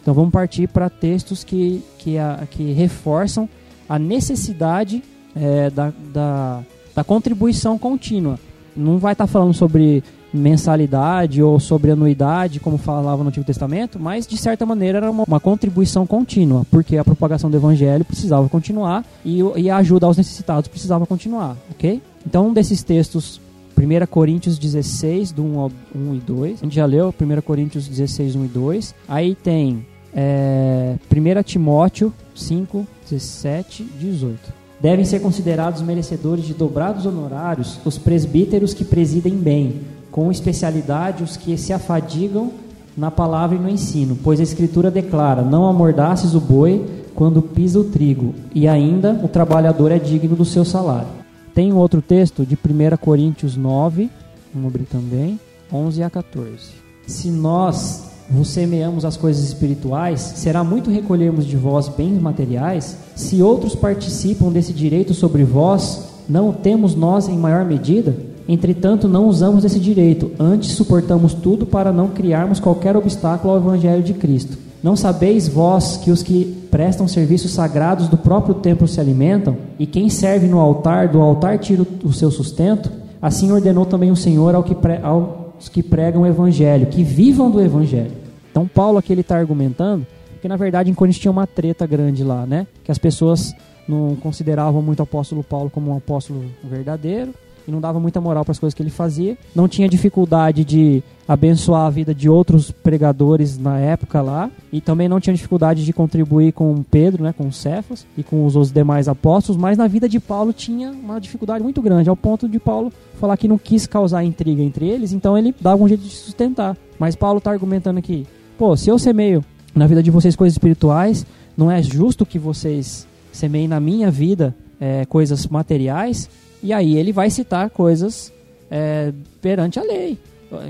Então 0.00 0.14
vamos 0.14 0.30
partir 0.30 0.68
para 0.68 0.88
textos 0.88 1.42
que, 1.42 1.82
que, 1.98 2.16
a- 2.16 2.44
que 2.48 2.70
reforçam 2.72 3.48
a 3.88 3.98
necessidade 3.98 5.02
eh, 5.34 5.68
da, 5.70 5.92
da, 6.12 6.62
da 6.94 7.02
contribuição 7.02 7.76
contínua. 7.76 8.38
Não 8.76 8.98
vai 8.98 9.14
estar 9.14 9.26
falando 9.26 9.52
sobre 9.54 10.04
mensalidade 10.34 11.42
ou 11.42 11.60
sobre 11.60 11.92
anuidade, 11.92 12.58
como 12.58 12.76
falava 12.76 13.22
no 13.22 13.28
Antigo 13.28 13.46
Testamento, 13.46 13.98
mas 14.00 14.26
de 14.26 14.36
certa 14.36 14.66
maneira 14.66 14.98
era 14.98 15.10
uma, 15.10 15.24
uma 15.26 15.40
contribuição 15.40 16.06
contínua, 16.06 16.66
porque 16.70 16.96
a 16.96 17.04
propagação 17.04 17.50
do 17.50 17.56
Evangelho 17.56 18.04
precisava 18.04 18.48
continuar 18.48 19.04
e, 19.24 19.40
e 19.56 19.70
a 19.70 19.76
ajuda 19.76 20.06
aos 20.06 20.16
necessitados 20.16 20.68
precisava 20.68 21.06
continuar, 21.06 21.56
ok? 21.70 22.02
Então, 22.26 22.48
um 22.48 22.52
desses 22.52 22.82
textos 22.82 23.40
1 23.76 24.06
Coríntios 24.06 24.58
16, 24.58 25.32
do 25.32 25.44
1 25.44 25.58
ao 25.58 25.72
1 25.94 26.14
e 26.14 26.18
2. 26.18 26.52
A 26.60 26.64
gente 26.64 26.74
já 26.74 26.86
leu 26.86 27.08
1 27.20 27.40
Coríntios 27.42 27.86
16, 27.86 28.36
1 28.36 28.44
e 28.44 28.48
2. 28.48 28.94
Aí 29.08 29.34
tem 29.34 29.84
é, 30.14 30.96
1 31.10 31.42
Timóteo 31.42 32.12
5, 32.34 32.86
17 33.10 33.82
e 33.82 34.04
18. 34.04 34.64
Devem 34.80 35.04
ser 35.04 35.20
considerados 35.20 35.82
merecedores 35.82 36.44
de 36.44 36.52
dobrados 36.52 37.06
honorários 37.06 37.78
os 37.84 37.96
presbíteros 37.96 38.74
que 38.74 38.84
presidem 38.84 39.34
bem, 39.34 39.80
com 40.14 40.30
especialidade 40.30 41.24
os 41.24 41.36
que 41.36 41.58
se 41.58 41.72
afadigam 41.72 42.52
na 42.96 43.10
palavra 43.10 43.56
e 43.56 43.60
no 43.60 43.68
ensino, 43.68 44.16
pois 44.22 44.38
a 44.38 44.44
Escritura 44.44 44.88
declara: 44.88 45.42
Não 45.42 45.66
amordaces 45.66 46.36
o 46.36 46.40
boi 46.40 46.86
quando 47.16 47.42
pisa 47.42 47.80
o 47.80 47.84
trigo, 47.84 48.32
e 48.54 48.68
ainda 48.68 49.20
o 49.24 49.26
trabalhador 49.26 49.90
é 49.90 49.98
digno 49.98 50.36
do 50.36 50.44
seu 50.44 50.64
salário. 50.64 51.08
Tem 51.52 51.72
um 51.72 51.78
outro 51.78 52.00
texto 52.00 52.46
de 52.46 52.54
1 52.54 52.96
Coríntios 52.98 53.56
9, 53.56 54.08
vamos 54.54 54.68
abrir 54.68 54.84
também, 54.84 55.40
11 55.72 56.04
a 56.04 56.08
14. 56.08 56.60
Se 57.08 57.32
nós 57.32 58.04
vos 58.30 58.46
semeamos 58.46 59.04
as 59.04 59.16
coisas 59.16 59.42
espirituais, 59.42 60.20
será 60.20 60.62
muito 60.62 60.92
recolhermos 60.92 61.44
de 61.44 61.56
vós 61.56 61.88
bens 61.88 62.22
materiais? 62.22 62.96
Se 63.16 63.42
outros 63.42 63.74
participam 63.74 64.52
desse 64.52 64.72
direito 64.72 65.12
sobre 65.12 65.42
vós, 65.42 66.04
não 66.28 66.52
temos 66.52 66.94
nós 66.94 67.28
em 67.28 67.36
maior 67.36 67.64
medida? 67.64 68.32
Entretanto, 68.48 69.08
não 69.08 69.26
usamos 69.26 69.62
desse 69.62 69.80
direito, 69.80 70.30
antes 70.38 70.72
suportamos 70.72 71.32
tudo 71.32 71.64
para 71.64 71.92
não 71.92 72.08
criarmos 72.08 72.60
qualquer 72.60 72.96
obstáculo 72.96 73.52
ao 73.54 73.58
Evangelho 73.60 74.02
de 74.02 74.12
Cristo. 74.14 74.58
Não 74.82 74.94
sabeis 74.96 75.48
vós 75.48 75.96
que 75.96 76.10
os 76.10 76.22
que 76.22 76.44
prestam 76.70 77.08
serviços 77.08 77.52
sagrados 77.52 78.06
do 78.08 78.18
próprio 78.18 78.54
templo 78.56 78.86
se 78.86 79.00
alimentam, 79.00 79.56
e 79.78 79.86
quem 79.86 80.10
serve 80.10 80.46
no 80.46 80.58
altar, 80.58 81.08
do 81.08 81.20
altar 81.22 81.58
tira 81.58 81.86
o- 82.04 82.12
seu 82.12 82.30
sustento? 82.30 82.90
Assim 83.22 83.50
ordenou 83.50 83.86
também 83.86 84.10
o 84.10 84.16
Senhor 84.16 84.54
ao 84.54 84.62
que 84.62 84.74
pre- 84.74 85.00
aos 85.02 85.68
que 85.70 85.82
pregam 85.82 86.22
o 86.22 86.26
Evangelho, 86.26 86.86
que 86.88 87.02
vivam 87.02 87.50
do 87.50 87.62
Evangelho. 87.62 88.10
Então, 88.50 88.68
Paulo 88.68 88.98
aqui 88.98 89.10
ele 89.12 89.22
está 89.22 89.38
argumentando 89.38 90.06
que, 90.42 90.46
na 90.48 90.56
verdade, 90.56 90.90
em 90.90 90.94
Corinto 90.94 91.18
tinha 91.18 91.30
uma 91.32 91.46
treta 91.46 91.86
grande 91.86 92.22
lá, 92.22 92.44
né? 92.44 92.66
Que 92.84 92.92
as 92.92 92.98
pessoas 92.98 93.54
não 93.88 94.14
consideravam 94.16 94.82
muito 94.82 95.00
o 95.00 95.02
apóstolo 95.04 95.42
Paulo 95.42 95.70
como 95.70 95.90
um 95.90 95.96
apóstolo 95.96 96.44
verdadeiro, 96.62 97.32
e 97.66 97.70
não 97.70 97.80
dava 97.80 97.98
muita 98.00 98.20
moral 98.20 98.44
para 98.44 98.52
as 98.52 98.58
coisas 98.58 98.74
que 98.74 98.82
ele 98.82 98.90
fazia. 98.90 99.36
Não 99.54 99.68
tinha 99.68 99.88
dificuldade 99.88 100.64
de 100.64 101.02
abençoar 101.26 101.86
a 101.86 101.90
vida 101.90 102.14
de 102.14 102.28
outros 102.28 102.70
pregadores 102.70 103.58
na 103.58 103.78
época 103.78 104.20
lá 104.20 104.50
e 104.72 104.80
também 104.80 105.08
não 105.08 105.18
tinha 105.18 105.34
dificuldade 105.34 105.84
de 105.84 105.92
contribuir 105.92 106.52
com 106.52 106.82
Pedro, 106.82 107.24
né, 107.24 107.32
com 107.32 107.50
Cefas 107.50 108.06
e 108.16 108.22
com 108.22 108.44
os, 108.44 108.56
os 108.56 108.70
demais 108.70 109.08
apóstolos, 109.08 109.60
mas 109.60 109.78
na 109.78 109.86
vida 109.86 110.08
de 110.08 110.20
Paulo 110.20 110.52
tinha 110.52 110.90
uma 110.90 111.18
dificuldade 111.18 111.62
muito 111.62 111.80
grande, 111.80 112.10
ao 112.10 112.16
ponto 112.16 112.48
de 112.48 112.58
Paulo 112.58 112.92
falar 113.18 113.36
que 113.36 113.48
não 113.48 113.56
quis 113.56 113.86
causar 113.86 114.22
intriga 114.22 114.62
entre 114.62 114.86
eles, 114.86 115.12
então 115.12 115.36
ele 115.36 115.54
dava 115.60 115.82
um 115.82 115.88
jeito 115.88 116.02
de 116.02 116.10
sustentar. 116.10 116.76
Mas 116.98 117.16
Paulo 117.16 117.38
está 117.38 117.50
argumentando 117.50 117.98
aqui, 117.98 118.26
pô, 118.58 118.76
se 118.76 118.90
eu 118.90 118.98
semeio 118.98 119.42
na 119.74 119.86
vida 119.86 120.02
de 120.02 120.10
vocês 120.10 120.36
coisas 120.36 120.54
espirituais, 120.54 121.26
não 121.56 121.70
é 121.70 121.82
justo 121.82 122.26
que 122.26 122.38
vocês 122.38 123.06
semeiem 123.32 123.66
na 123.66 123.80
minha 123.80 124.10
vida 124.10 124.54
é, 124.78 125.04
coisas 125.06 125.46
materiais, 125.46 126.28
e 126.64 126.72
aí 126.72 126.96
ele 126.96 127.12
vai 127.12 127.28
citar 127.28 127.68
coisas 127.68 128.32
é, 128.70 129.12
perante 129.42 129.78
a 129.78 129.82
lei. 129.82 130.18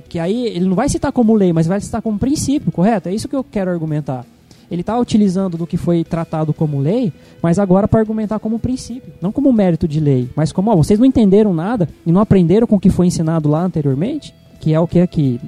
Que 0.08 0.18
aí 0.18 0.46
ele 0.46 0.64
não 0.64 0.74
vai 0.74 0.88
citar 0.88 1.12
como 1.12 1.34
lei, 1.34 1.52
mas 1.52 1.68
vai 1.68 1.80
citar 1.80 2.02
como 2.02 2.18
princípio, 2.18 2.72
correto? 2.72 3.08
É 3.08 3.14
isso 3.14 3.28
que 3.28 3.36
eu 3.36 3.44
quero 3.44 3.70
argumentar. 3.70 4.26
Ele 4.68 4.80
está 4.80 4.98
utilizando 4.98 5.56
do 5.56 5.66
que 5.66 5.76
foi 5.76 6.02
tratado 6.02 6.52
como 6.52 6.80
lei, 6.80 7.12
mas 7.40 7.60
agora 7.60 7.86
para 7.86 8.00
argumentar 8.00 8.40
como 8.40 8.58
princípio, 8.58 9.12
não 9.20 9.30
como 9.30 9.52
mérito 9.52 9.86
de 9.86 10.00
lei, 10.00 10.28
mas 10.34 10.50
como 10.50 10.70
ó, 10.70 10.76
vocês 10.76 10.98
não 10.98 11.06
entenderam 11.06 11.54
nada 11.54 11.88
e 12.04 12.10
não 12.10 12.20
aprenderam 12.20 12.66
com 12.66 12.74
o 12.74 12.80
que 12.80 12.90
foi 12.90 13.06
ensinado 13.06 13.48
lá 13.48 13.62
anteriormente, 13.62 14.34
que 14.60 14.74
é 14.74 14.80
o 14.80 14.88
que 14.88 14.98
aqui, 14.98 15.38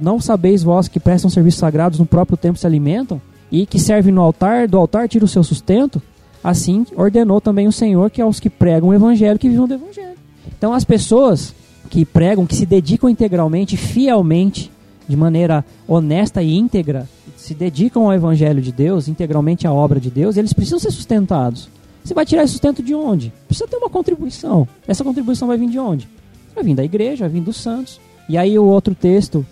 não 0.00 0.20
sabeis 0.20 0.62
vós 0.62 0.86
que 0.86 1.00
prestam 1.00 1.30
serviços 1.30 1.58
sagrados 1.58 1.98
no 1.98 2.06
próprio 2.06 2.36
tempo 2.36 2.58
se 2.58 2.66
alimentam 2.66 3.20
e 3.50 3.66
que 3.66 3.80
servem 3.80 4.12
no 4.12 4.20
altar, 4.20 4.68
do 4.68 4.76
altar 4.76 5.08
tira 5.08 5.24
o 5.24 5.28
seu 5.28 5.42
sustento, 5.42 6.00
assim 6.48 6.86
ordenou 6.94 7.40
também 7.40 7.66
o 7.66 7.72
Senhor 7.72 8.08
que 8.08 8.22
aos 8.22 8.38
que 8.38 8.48
pregam 8.48 8.90
o 8.90 8.94
evangelho 8.94 9.38
que 9.38 9.48
vivam 9.48 9.66
do 9.66 9.74
evangelho. 9.74 10.16
Então 10.56 10.72
as 10.72 10.84
pessoas 10.84 11.52
que 11.90 12.04
pregam, 12.04 12.46
que 12.46 12.54
se 12.54 12.64
dedicam 12.64 13.10
integralmente, 13.10 13.76
fielmente, 13.76 14.70
de 15.08 15.16
maneira 15.16 15.64
honesta 15.86 16.42
e 16.42 16.54
íntegra, 16.56 17.08
se 17.36 17.54
dedicam 17.54 18.06
ao 18.06 18.12
Evangelho 18.12 18.60
de 18.60 18.72
Deus, 18.72 19.06
integralmente 19.06 19.66
à 19.66 19.72
obra 19.72 20.00
de 20.00 20.10
Deus, 20.10 20.36
eles 20.36 20.52
precisam 20.52 20.80
ser 20.80 20.90
sustentados. 20.90 21.68
Você 22.02 22.12
vai 22.12 22.26
tirar 22.26 22.42
esse 22.42 22.52
sustento 22.52 22.82
de 22.82 22.94
onde? 22.94 23.32
Precisa 23.46 23.68
ter 23.68 23.76
uma 23.76 23.90
contribuição. 23.90 24.66
Essa 24.86 25.04
contribuição 25.04 25.46
vai 25.46 25.56
vir 25.56 25.68
de 25.68 25.78
onde? 25.78 26.08
Vai 26.54 26.64
vir 26.64 26.74
da 26.74 26.84
igreja, 26.84 27.24
vai 27.24 27.34
vir 27.34 27.42
dos 27.42 27.56
santos. 27.56 28.00
E 28.28 28.36
aí 28.36 28.58
o 28.58 28.64
outro 28.64 28.94
texto, 28.94 29.46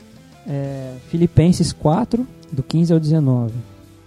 é, 0.47 0.95
Filipenses 1.09 1.73
4, 1.73 2.27
do 2.51 2.62
15 2.62 2.93
ao 2.93 3.01
19. 3.01 3.53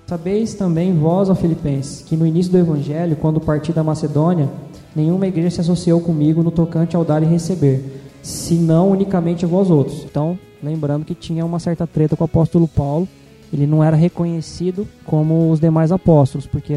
Sabeis 0.08 0.54
também 0.54 0.98
vós, 0.98 1.30
ó 1.30 1.36
Filipenses, 1.36 2.02
que 2.02 2.16
no 2.16 2.26
início 2.26 2.50
do 2.50 2.58
Evangelho, 2.58 3.18
quando 3.18 3.42
parti 3.42 3.74
da 3.74 3.84
Macedônia, 3.84 4.50
nenhuma 4.96 5.28
igreja 5.28 5.50
se 5.50 5.60
associou 5.60 6.00
comigo 6.00 6.42
no 6.42 6.50
tocante 6.50 6.96
ao 6.96 7.04
dar 7.04 7.22
e 7.22 7.26
receber, 7.26 7.84
senão 8.24 8.92
unicamente 8.92 9.46
vós 9.46 9.70
outros. 9.70 10.06
Então, 10.06 10.40
lembrando 10.64 11.04
que 11.04 11.14
tinha 11.14 11.46
uma 11.46 11.60
certa 11.60 11.86
treta 11.86 12.16
com 12.16 12.24
o 12.24 12.26
apóstolo 12.26 12.70
Paulo, 12.70 13.06
ele 13.52 13.68
não 13.68 13.84
era 13.84 13.98
reconhecido 13.98 14.88
como 15.06 15.52
os 15.52 15.60
demais 15.60 15.92
apóstolos, 15.92 16.48
porque 16.48 16.76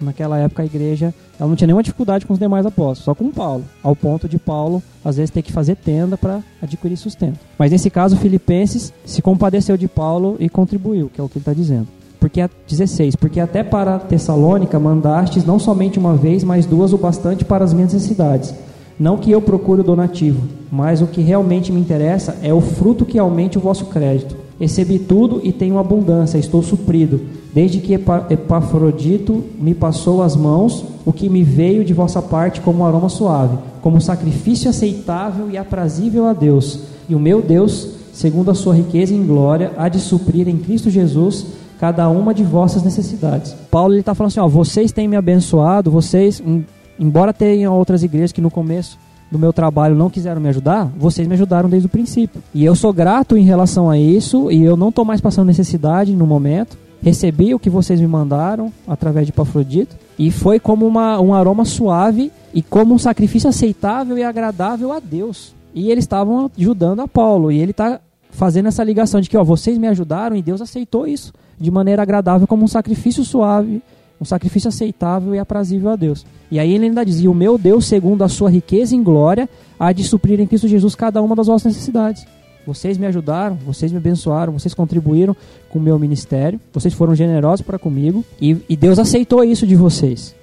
naquela 0.00 0.36
época 0.36 0.64
a 0.64 0.66
igreja 0.66 1.14
ela 1.38 1.48
não 1.48 1.54
tinha 1.54 1.68
nenhuma 1.68 1.84
dificuldade 1.84 2.26
com 2.26 2.32
os 2.32 2.38
demais 2.40 2.66
apóstolos, 2.66 3.04
só 3.04 3.14
com 3.14 3.30
Paulo, 3.30 3.62
ao 3.80 3.94
ponto 3.94 4.28
de 4.28 4.40
Paulo 4.40 4.82
às 5.04 5.18
vezes 5.18 5.30
ter 5.30 5.42
que 5.42 5.52
fazer 5.52 5.76
tenda 5.76 6.18
para 6.18 6.42
adquirir 6.60 6.96
sustento. 6.96 7.38
Mas 7.56 7.70
nesse 7.70 7.90
caso, 7.90 8.16
Filipenses 8.16 8.92
se 9.04 9.22
compadeceu 9.22 9.76
de 9.76 9.86
Paulo 9.86 10.36
e 10.40 10.48
contribuiu, 10.48 11.08
que 11.08 11.20
é 11.20 11.24
o 11.24 11.28
que 11.28 11.38
ele 11.38 11.42
está 11.42 11.52
dizendo. 11.52 11.94
Porque 12.18 12.48
16, 12.68 13.16
porque 13.16 13.40
até 13.40 13.62
para 13.62 13.98
Tessalônica 13.98 14.78
mandastes 14.78 15.44
não 15.44 15.58
somente 15.58 15.98
uma 15.98 16.14
vez, 16.14 16.42
mas 16.42 16.66
duas 16.66 16.92
o 16.92 16.98
bastante 16.98 17.44
para 17.44 17.64
as 17.64 17.72
minhas 17.72 17.92
necessidades. 17.92 18.54
Não 18.98 19.18
que 19.18 19.30
eu 19.30 19.42
procure 19.42 19.82
o 19.82 19.84
donativo, 19.84 20.42
mas 20.72 21.02
o 21.02 21.06
que 21.06 21.20
realmente 21.20 21.70
me 21.70 21.80
interessa 21.80 22.38
é 22.42 22.52
o 22.52 22.62
fruto 22.62 23.04
que 23.04 23.18
aumente 23.18 23.58
o 23.58 23.60
vosso 23.60 23.86
crédito. 23.86 24.36
Recebi 24.58 24.98
tudo 24.98 25.40
e 25.44 25.52
tenho 25.52 25.78
abundância, 25.78 26.38
estou 26.38 26.62
suprido. 26.62 27.20
Desde 27.52 27.78
que 27.78 27.92
Epafrodito 27.92 29.44
me 29.58 29.74
passou 29.74 30.22
as 30.22 30.34
mãos, 30.34 30.82
o 31.04 31.12
que 31.12 31.28
me 31.28 31.42
veio 31.42 31.84
de 31.84 31.92
vossa 31.92 32.22
parte 32.22 32.62
como 32.62 32.78
um 32.78 32.86
aroma 32.86 33.10
suave, 33.10 33.58
como 33.82 34.00
sacrifício 34.00 34.70
aceitável 34.70 35.50
e 35.50 35.58
aprazível 35.58 36.24
a 36.26 36.32
Deus. 36.32 36.80
E 37.06 37.14
o 37.14 37.20
meu 37.20 37.42
Deus, 37.42 37.88
segundo 38.14 38.50
a 38.50 38.54
sua 38.54 38.74
riqueza 38.74 39.14
em 39.14 39.26
glória, 39.26 39.72
há 39.76 39.90
de 39.90 40.00
suprir 40.00 40.48
em 40.48 40.56
Cristo 40.56 40.88
Jesus 40.88 41.46
cada 41.78 42.08
uma 42.08 42.32
de 42.32 42.42
vossas 42.42 42.82
necessidades. 42.82 43.54
Paulo 43.70 43.94
está 43.94 44.14
falando 44.14 44.30
assim: 44.30 44.40
ó, 44.40 44.48
vocês 44.48 44.92
têm 44.92 45.08
me 45.08 45.16
abençoado, 45.16 45.90
vocês, 45.90 46.42
embora 46.98 47.32
tenham 47.32 47.74
outras 47.74 48.02
igrejas 48.02 48.32
que 48.32 48.40
no 48.40 48.50
começo 48.50 48.98
do 49.30 49.38
meu 49.38 49.52
trabalho 49.52 49.96
não 49.96 50.08
quiseram 50.08 50.40
me 50.40 50.48
ajudar, 50.48 50.90
vocês 50.96 51.26
me 51.26 51.34
ajudaram 51.34 51.68
desde 51.68 51.86
o 51.86 51.90
princípio. 51.90 52.42
E 52.54 52.64
eu 52.64 52.74
sou 52.74 52.92
grato 52.92 53.36
em 53.36 53.42
relação 53.42 53.90
a 53.90 53.98
isso, 53.98 54.50
e 54.50 54.62
eu 54.62 54.76
não 54.76 54.90
estou 54.90 55.04
mais 55.04 55.20
passando 55.20 55.48
necessidade 55.48 56.14
no 56.14 56.26
momento. 56.26 56.78
Recebi 57.02 57.54
o 57.54 57.58
que 57.58 57.68
vocês 57.68 58.00
me 58.00 58.06
mandaram 58.06 58.72
através 58.86 59.26
de 59.26 59.32
Pafrodito, 59.32 59.96
e 60.18 60.30
foi 60.30 60.58
como 60.58 60.86
uma, 60.86 61.20
um 61.20 61.34
aroma 61.34 61.64
suave 61.64 62.32
e 62.54 62.62
como 62.62 62.94
um 62.94 62.98
sacrifício 62.98 63.50
aceitável 63.50 64.16
e 64.16 64.22
agradável 64.22 64.92
a 64.92 65.00
Deus. 65.00 65.54
E 65.74 65.90
eles 65.90 66.04
estavam 66.04 66.50
ajudando 66.56 67.00
a 67.00 67.08
Paulo, 67.08 67.52
e 67.52 67.58
ele 67.58 67.72
está 67.72 68.00
fazendo 68.30 68.66
essa 68.66 68.84
ligação 68.84 69.20
de 69.20 69.28
que 69.28 69.36
ó, 69.36 69.42
vocês 69.42 69.76
me 69.76 69.88
ajudaram 69.88 70.36
e 70.36 70.42
Deus 70.42 70.60
aceitou 70.60 71.06
isso 71.06 71.32
de 71.58 71.70
maneira 71.70 72.02
agradável 72.02 72.46
como 72.46 72.64
um 72.64 72.68
sacrifício 72.68 73.24
suave, 73.24 73.82
um 74.20 74.24
sacrifício 74.24 74.68
aceitável 74.68 75.34
e 75.34 75.38
aprazível 75.38 75.90
a 75.90 75.96
Deus. 75.96 76.24
E 76.50 76.58
aí 76.58 76.72
ele 76.72 76.86
ainda 76.86 77.04
dizia: 77.04 77.30
O 77.30 77.34
meu 77.34 77.58
Deus, 77.58 77.86
segundo 77.86 78.22
a 78.22 78.28
sua 78.28 78.50
riqueza 78.50 78.94
em 78.94 79.02
glória, 79.02 79.48
há 79.78 79.92
de 79.92 80.04
suprir 80.04 80.40
em 80.40 80.46
Cristo 80.46 80.68
Jesus 80.68 80.94
cada 80.94 81.20
uma 81.22 81.36
das 81.36 81.46
vossas 81.46 81.72
necessidades. 81.72 82.26
Vocês 82.66 82.98
me 82.98 83.06
ajudaram, 83.06 83.56
vocês 83.64 83.92
me 83.92 83.98
abençoaram, 83.98 84.52
vocês 84.52 84.74
contribuíram 84.74 85.36
com 85.70 85.78
o 85.78 85.82
meu 85.82 85.98
ministério, 85.98 86.60
vocês 86.72 86.92
foram 86.92 87.14
generosos 87.14 87.64
para 87.64 87.78
comigo 87.78 88.24
e, 88.40 88.56
e 88.68 88.76
Deus 88.76 88.98
aceitou 88.98 89.44
isso 89.44 89.66
de 89.66 89.76
vocês. 89.76 90.34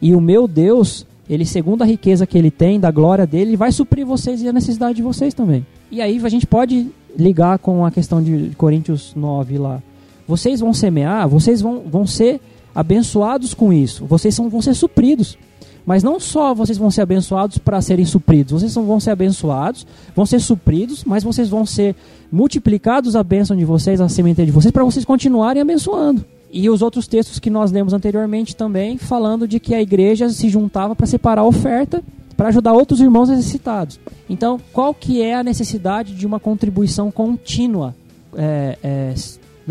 E 0.00 0.14
o 0.14 0.20
meu 0.20 0.46
Deus, 0.46 1.04
ele 1.28 1.44
segundo 1.44 1.82
a 1.82 1.84
riqueza 1.84 2.24
que 2.24 2.38
ele 2.38 2.52
tem, 2.52 2.78
da 2.78 2.92
glória 2.92 3.26
dele, 3.26 3.50
ele 3.50 3.56
vai 3.56 3.72
suprir 3.72 4.06
vocês 4.06 4.40
e 4.42 4.48
a 4.48 4.52
necessidade 4.52 4.94
de 4.94 5.02
vocês 5.02 5.34
também. 5.34 5.66
E 5.90 6.00
aí 6.00 6.20
a 6.24 6.28
gente 6.28 6.46
pode 6.46 6.88
ligar 7.18 7.58
com 7.58 7.84
a 7.84 7.90
questão 7.90 8.22
de 8.22 8.52
Coríntios 8.56 9.12
9 9.16 9.58
lá. 9.58 9.82
Vocês 10.26 10.60
vão 10.60 10.72
semear, 10.72 11.28
vocês 11.28 11.60
vão, 11.60 11.82
vão 11.86 12.06
ser 12.06 12.40
abençoados 12.74 13.54
com 13.54 13.72
isso. 13.72 14.04
Vocês 14.04 14.34
são, 14.34 14.48
vão 14.48 14.62
ser 14.62 14.74
supridos. 14.74 15.38
Mas 15.84 16.02
não 16.02 16.20
só 16.20 16.54
vocês 16.54 16.78
vão 16.78 16.90
ser 16.90 17.00
abençoados 17.00 17.58
para 17.58 17.80
serem 17.80 18.04
supridos, 18.04 18.52
vocês 18.52 18.72
vão 18.74 19.00
ser 19.00 19.10
abençoados, 19.10 19.84
vão 20.14 20.24
ser 20.24 20.40
supridos, 20.40 21.02
mas 21.04 21.24
vocês 21.24 21.48
vão 21.48 21.66
ser 21.66 21.96
multiplicados 22.30 23.16
a 23.16 23.22
bênção 23.24 23.56
de 23.56 23.64
vocês, 23.64 24.00
a 24.00 24.08
sementeira 24.08 24.46
de 24.46 24.52
vocês, 24.52 24.70
para 24.70 24.84
vocês 24.84 25.04
continuarem 25.04 25.60
abençoando. 25.60 26.24
E 26.52 26.70
os 26.70 26.82
outros 26.82 27.08
textos 27.08 27.40
que 27.40 27.50
nós 27.50 27.72
lemos 27.72 27.92
anteriormente 27.92 28.54
também, 28.54 28.96
falando 28.96 29.48
de 29.48 29.58
que 29.58 29.74
a 29.74 29.82
igreja 29.82 30.28
se 30.28 30.48
juntava 30.48 30.94
para 30.94 31.06
separar 31.06 31.42
a 31.42 31.46
oferta 31.46 32.02
para 32.36 32.48
ajudar 32.48 32.72
outros 32.72 33.00
irmãos 33.00 33.28
necessitados. 33.28 34.00
Então, 34.28 34.58
qual 34.72 34.92
que 34.92 35.22
é 35.22 35.34
a 35.34 35.42
necessidade 35.42 36.14
de 36.14 36.26
uma 36.26 36.40
contribuição 36.40 37.10
contínua 37.10 37.94
é, 38.34 38.78
é, 38.82 39.14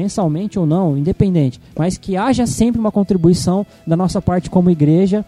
mensalmente 0.02 0.58
ou 0.58 0.66
não, 0.66 0.98
independente, 0.98 1.62
mas 1.78 1.98
que 1.98 2.18
haja 2.18 2.48
sempre 2.48 2.80
uma 2.80 2.92
contribuição 2.92 3.66
da 3.86 3.96
nossa 3.96 4.22
parte 4.22 4.50
como 4.50 4.72
igreja, 4.72 5.24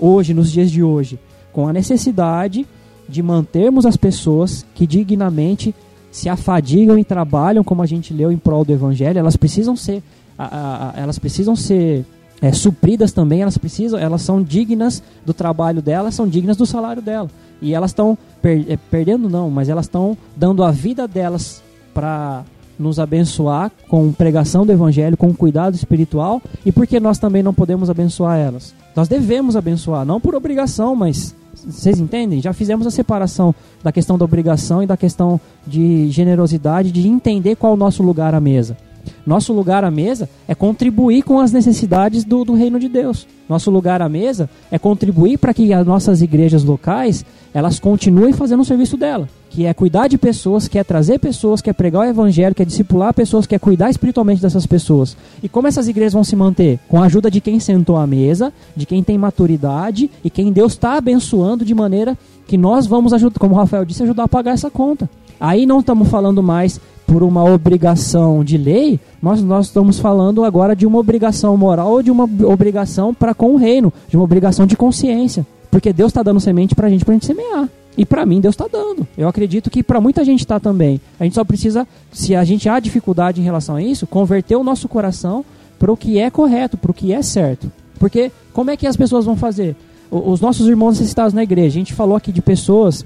hoje, 0.00 0.34
nos 0.34 0.50
dias 0.50 0.70
de 0.70 0.82
hoje, 0.82 1.18
com 1.52 1.68
a 1.68 1.72
necessidade 1.72 2.66
de 3.08 3.22
mantermos 3.22 3.86
as 3.86 3.96
pessoas 3.96 4.66
que 4.74 4.86
dignamente 4.86 5.74
se 6.10 6.28
afadigam 6.28 6.98
e 6.98 7.04
trabalham, 7.04 7.62
como 7.62 7.82
a 7.82 7.86
gente 7.86 8.12
leu 8.12 8.32
em 8.32 8.36
prol 8.36 8.64
do 8.64 8.72
Evangelho, 8.72 9.18
elas 9.18 9.36
precisam 9.36 9.76
ser, 9.76 10.02
a, 10.36 10.94
a, 10.96 11.00
elas 11.00 11.18
precisam 11.18 11.54
ser 11.54 12.04
é, 12.40 12.52
supridas 12.52 13.12
também, 13.12 13.42
elas 13.42 13.56
precisam, 13.56 13.98
elas 13.98 14.22
são 14.22 14.42
dignas 14.42 15.02
do 15.24 15.32
trabalho 15.32 15.80
delas, 15.80 16.14
são 16.14 16.26
dignas 16.26 16.56
do 16.56 16.66
salário 16.66 17.00
dela. 17.00 17.30
E 17.62 17.74
elas 17.74 17.90
estão 17.90 18.18
per, 18.42 18.64
é, 18.68 18.76
perdendo 18.76 19.28
não, 19.28 19.50
mas 19.50 19.68
elas 19.68 19.86
estão 19.86 20.16
dando 20.36 20.64
a 20.64 20.70
vida 20.70 21.06
delas 21.06 21.62
para 21.94 22.44
nos 22.78 22.98
abençoar 22.98 23.70
com 23.88 24.12
pregação 24.12 24.66
do 24.66 24.72
evangelho, 24.72 25.16
com 25.16 25.34
cuidado 25.34 25.74
espiritual, 25.74 26.42
e 26.64 26.72
porque 26.72 27.00
nós 27.00 27.18
também 27.18 27.42
não 27.42 27.54
podemos 27.54 27.88
abençoar 27.90 28.38
elas. 28.38 28.74
Nós 28.94 29.08
devemos 29.08 29.56
abençoar, 29.56 30.04
não 30.04 30.20
por 30.20 30.34
obrigação, 30.34 30.94
mas 30.94 31.34
vocês 31.66 31.98
entendem? 31.98 32.40
Já 32.40 32.52
fizemos 32.52 32.86
a 32.86 32.90
separação 32.90 33.54
da 33.82 33.90
questão 33.90 34.16
da 34.16 34.24
obrigação 34.24 34.82
e 34.82 34.86
da 34.86 34.96
questão 34.96 35.40
de 35.66 36.10
generosidade, 36.10 36.92
de 36.92 37.08
entender 37.08 37.56
qual 37.56 37.72
é 37.72 37.74
o 37.74 37.78
nosso 37.78 38.02
lugar 38.02 38.34
à 38.34 38.40
mesa. 38.40 38.76
Nosso 39.26 39.52
lugar 39.52 39.84
à 39.84 39.90
mesa 39.90 40.28
é 40.46 40.54
contribuir 40.54 41.22
com 41.22 41.40
as 41.40 41.52
necessidades 41.52 42.24
do, 42.24 42.44
do 42.44 42.54
reino 42.54 42.78
de 42.78 42.88
Deus. 42.88 43.26
Nosso 43.48 43.70
lugar 43.70 44.02
à 44.02 44.08
mesa 44.08 44.50
é 44.70 44.78
contribuir 44.78 45.38
para 45.38 45.54
que 45.54 45.72
as 45.72 45.86
nossas 45.86 46.20
igrejas 46.20 46.64
locais 46.64 47.24
elas 47.54 47.78
continuem 47.78 48.32
fazendo 48.32 48.60
o 48.60 48.64
serviço 48.64 48.96
dela, 48.96 49.28
que 49.48 49.64
é 49.64 49.72
cuidar 49.72 50.08
de 50.08 50.18
pessoas, 50.18 50.68
que 50.68 50.78
é 50.78 50.84
trazer 50.84 51.18
pessoas, 51.18 51.62
que 51.62 51.70
é 51.70 51.72
pregar 51.72 52.02
o 52.02 52.10
evangelho, 52.10 52.54
que 52.54 52.62
é 52.62 52.66
discipular 52.66 53.14
pessoas, 53.14 53.46
que 53.46 53.54
é 53.54 53.58
cuidar 53.58 53.88
espiritualmente 53.88 54.42
dessas 54.42 54.66
pessoas. 54.66 55.16
E 55.42 55.48
como 55.48 55.66
essas 55.66 55.88
igrejas 55.88 56.12
vão 56.12 56.24
se 56.24 56.36
manter? 56.36 56.78
Com 56.88 57.00
a 57.00 57.06
ajuda 57.06 57.30
de 57.30 57.40
quem 57.40 57.58
sentou 57.58 57.96
à 57.96 58.06
mesa, 58.06 58.52
de 58.76 58.84
quem 58.84 59.02
tem 59.02 59.16
maturidade 59.16 60.10
e 60.22 60.28
quem 60.28 60.52
Deus 60.52 60.72
está 60.72 60.98
abençoando 60.98 61.64
de 61.64 61.74
maneira 61.74 62.18
que 62.46 62.58
nós 62.58 62.86
vamos 62.86 63.12
ajudar, 63.12 63.38
como 63.38 63.54
o 63.54 63.58
Rafael 63.58 63.84
disse, 63.84 64.02
ajudar 64.02 64.24
a 64.24 64.28
pagar 64.28 64.52
essa 64.52 64.70
conta. 64.70 65.08
Aí 65.40 65.66
não 65.66 65.80
estamos 65.80 66.08
falando 66.08 66.42
mais 66.42 66.80
por 67.06 67.22
uma 67.22 67.44
obrigação 67.44 68.42
de 68.42 68.58
lei, 68.58 68.98
nós, 69.22 69.40
nós 69.40 69.66
estamos 69.66 69.98
falando 69.98 70.44
agora 70.44 70.74
de 70.74 70.84
uma 70.84 70.98
obrigação 70.98 71.56
moral 71.56 71.92
ou 71.92 72.02
de 72.02 72.10
uma 72.10 72.24
obrigação 72.24 73.14
para 73.14 73.32
com 73.32 73.52
o 73.52 73.56
reino, 73.56 73.92
de 74.08 74.16
uma 74.16 74.24
obrigação 74.24 74.66
de 74.66 74.76
consciência. 74.76 75.46
Porque 75.70 75.92
Deus 75.92 76.10
está 76.10 76.22
dando 76.22 76.40
semente 76.40 76.74
para 76.74 76.88
a 76.88 76.90
gente, 76.90 77.04
para 77.04 77.12
a 77.12 77.16
gente 77.16 77.26
semear. 77.26 77.68
E 77.96 78.04
para 78.04 78.26
mim 78.26 78.40
Deus 78.40 78.54
está 78.54 78.66
dando. 78.70 79.06
Eu 79.16 79.28
acredito 79.28 79.70
que 79.70 79.82
para 79.82 80.00
muita 80.00 80.24
gente 80.24 80.40
está 80.40 80.58
também. 80.58 81.00
A 81.18 81.24
gente 81.24 81.34
só 81.34 81.44
precisa, 81.44 81.86
se 82.12 82.34
a 82.34 82.44
gente 82.44 82.68
há 82.68 82.78
dificuldade 82.80 83.40
em 83.40 83.44
relação 83.44 83.76
a 83.76 83.82
isso, 83.82 84.06
converter 84.06 84.56
o 84.56 84.64
nosso 84.64 84.88
coração 84.88 85.44
para 85.78 85.92
o 85.92 85.96
que 85.96 86.18
é 86.18 86.28
correto, 86.30 86.76
para 86.76 86.90
o 86.90 86.94
que 86.94 87.12
é 87.12 87.22
certo. 87.22 87.70
Porque 87.98 88.32
como 88.52 88.70
é 88.70 88.76
que 88.76 88.86
as 88.86 88.96
pessoas 88.96 89.24
vão 89.24 89.36
fazer? 89.36 89.76
Os 90.10 90.40
nossos 90.40 90.68
irmãos 90.68 90.98
necessitados 90.98 91.32
na 91.32 91.42
igreja, 91.42 91.68
a 91.68 91.80
gente 91.80 91.94
falou 91.94 92.16
aqui 92.16 92.30
de 92.30 92.42
pessoas 92.42 93.04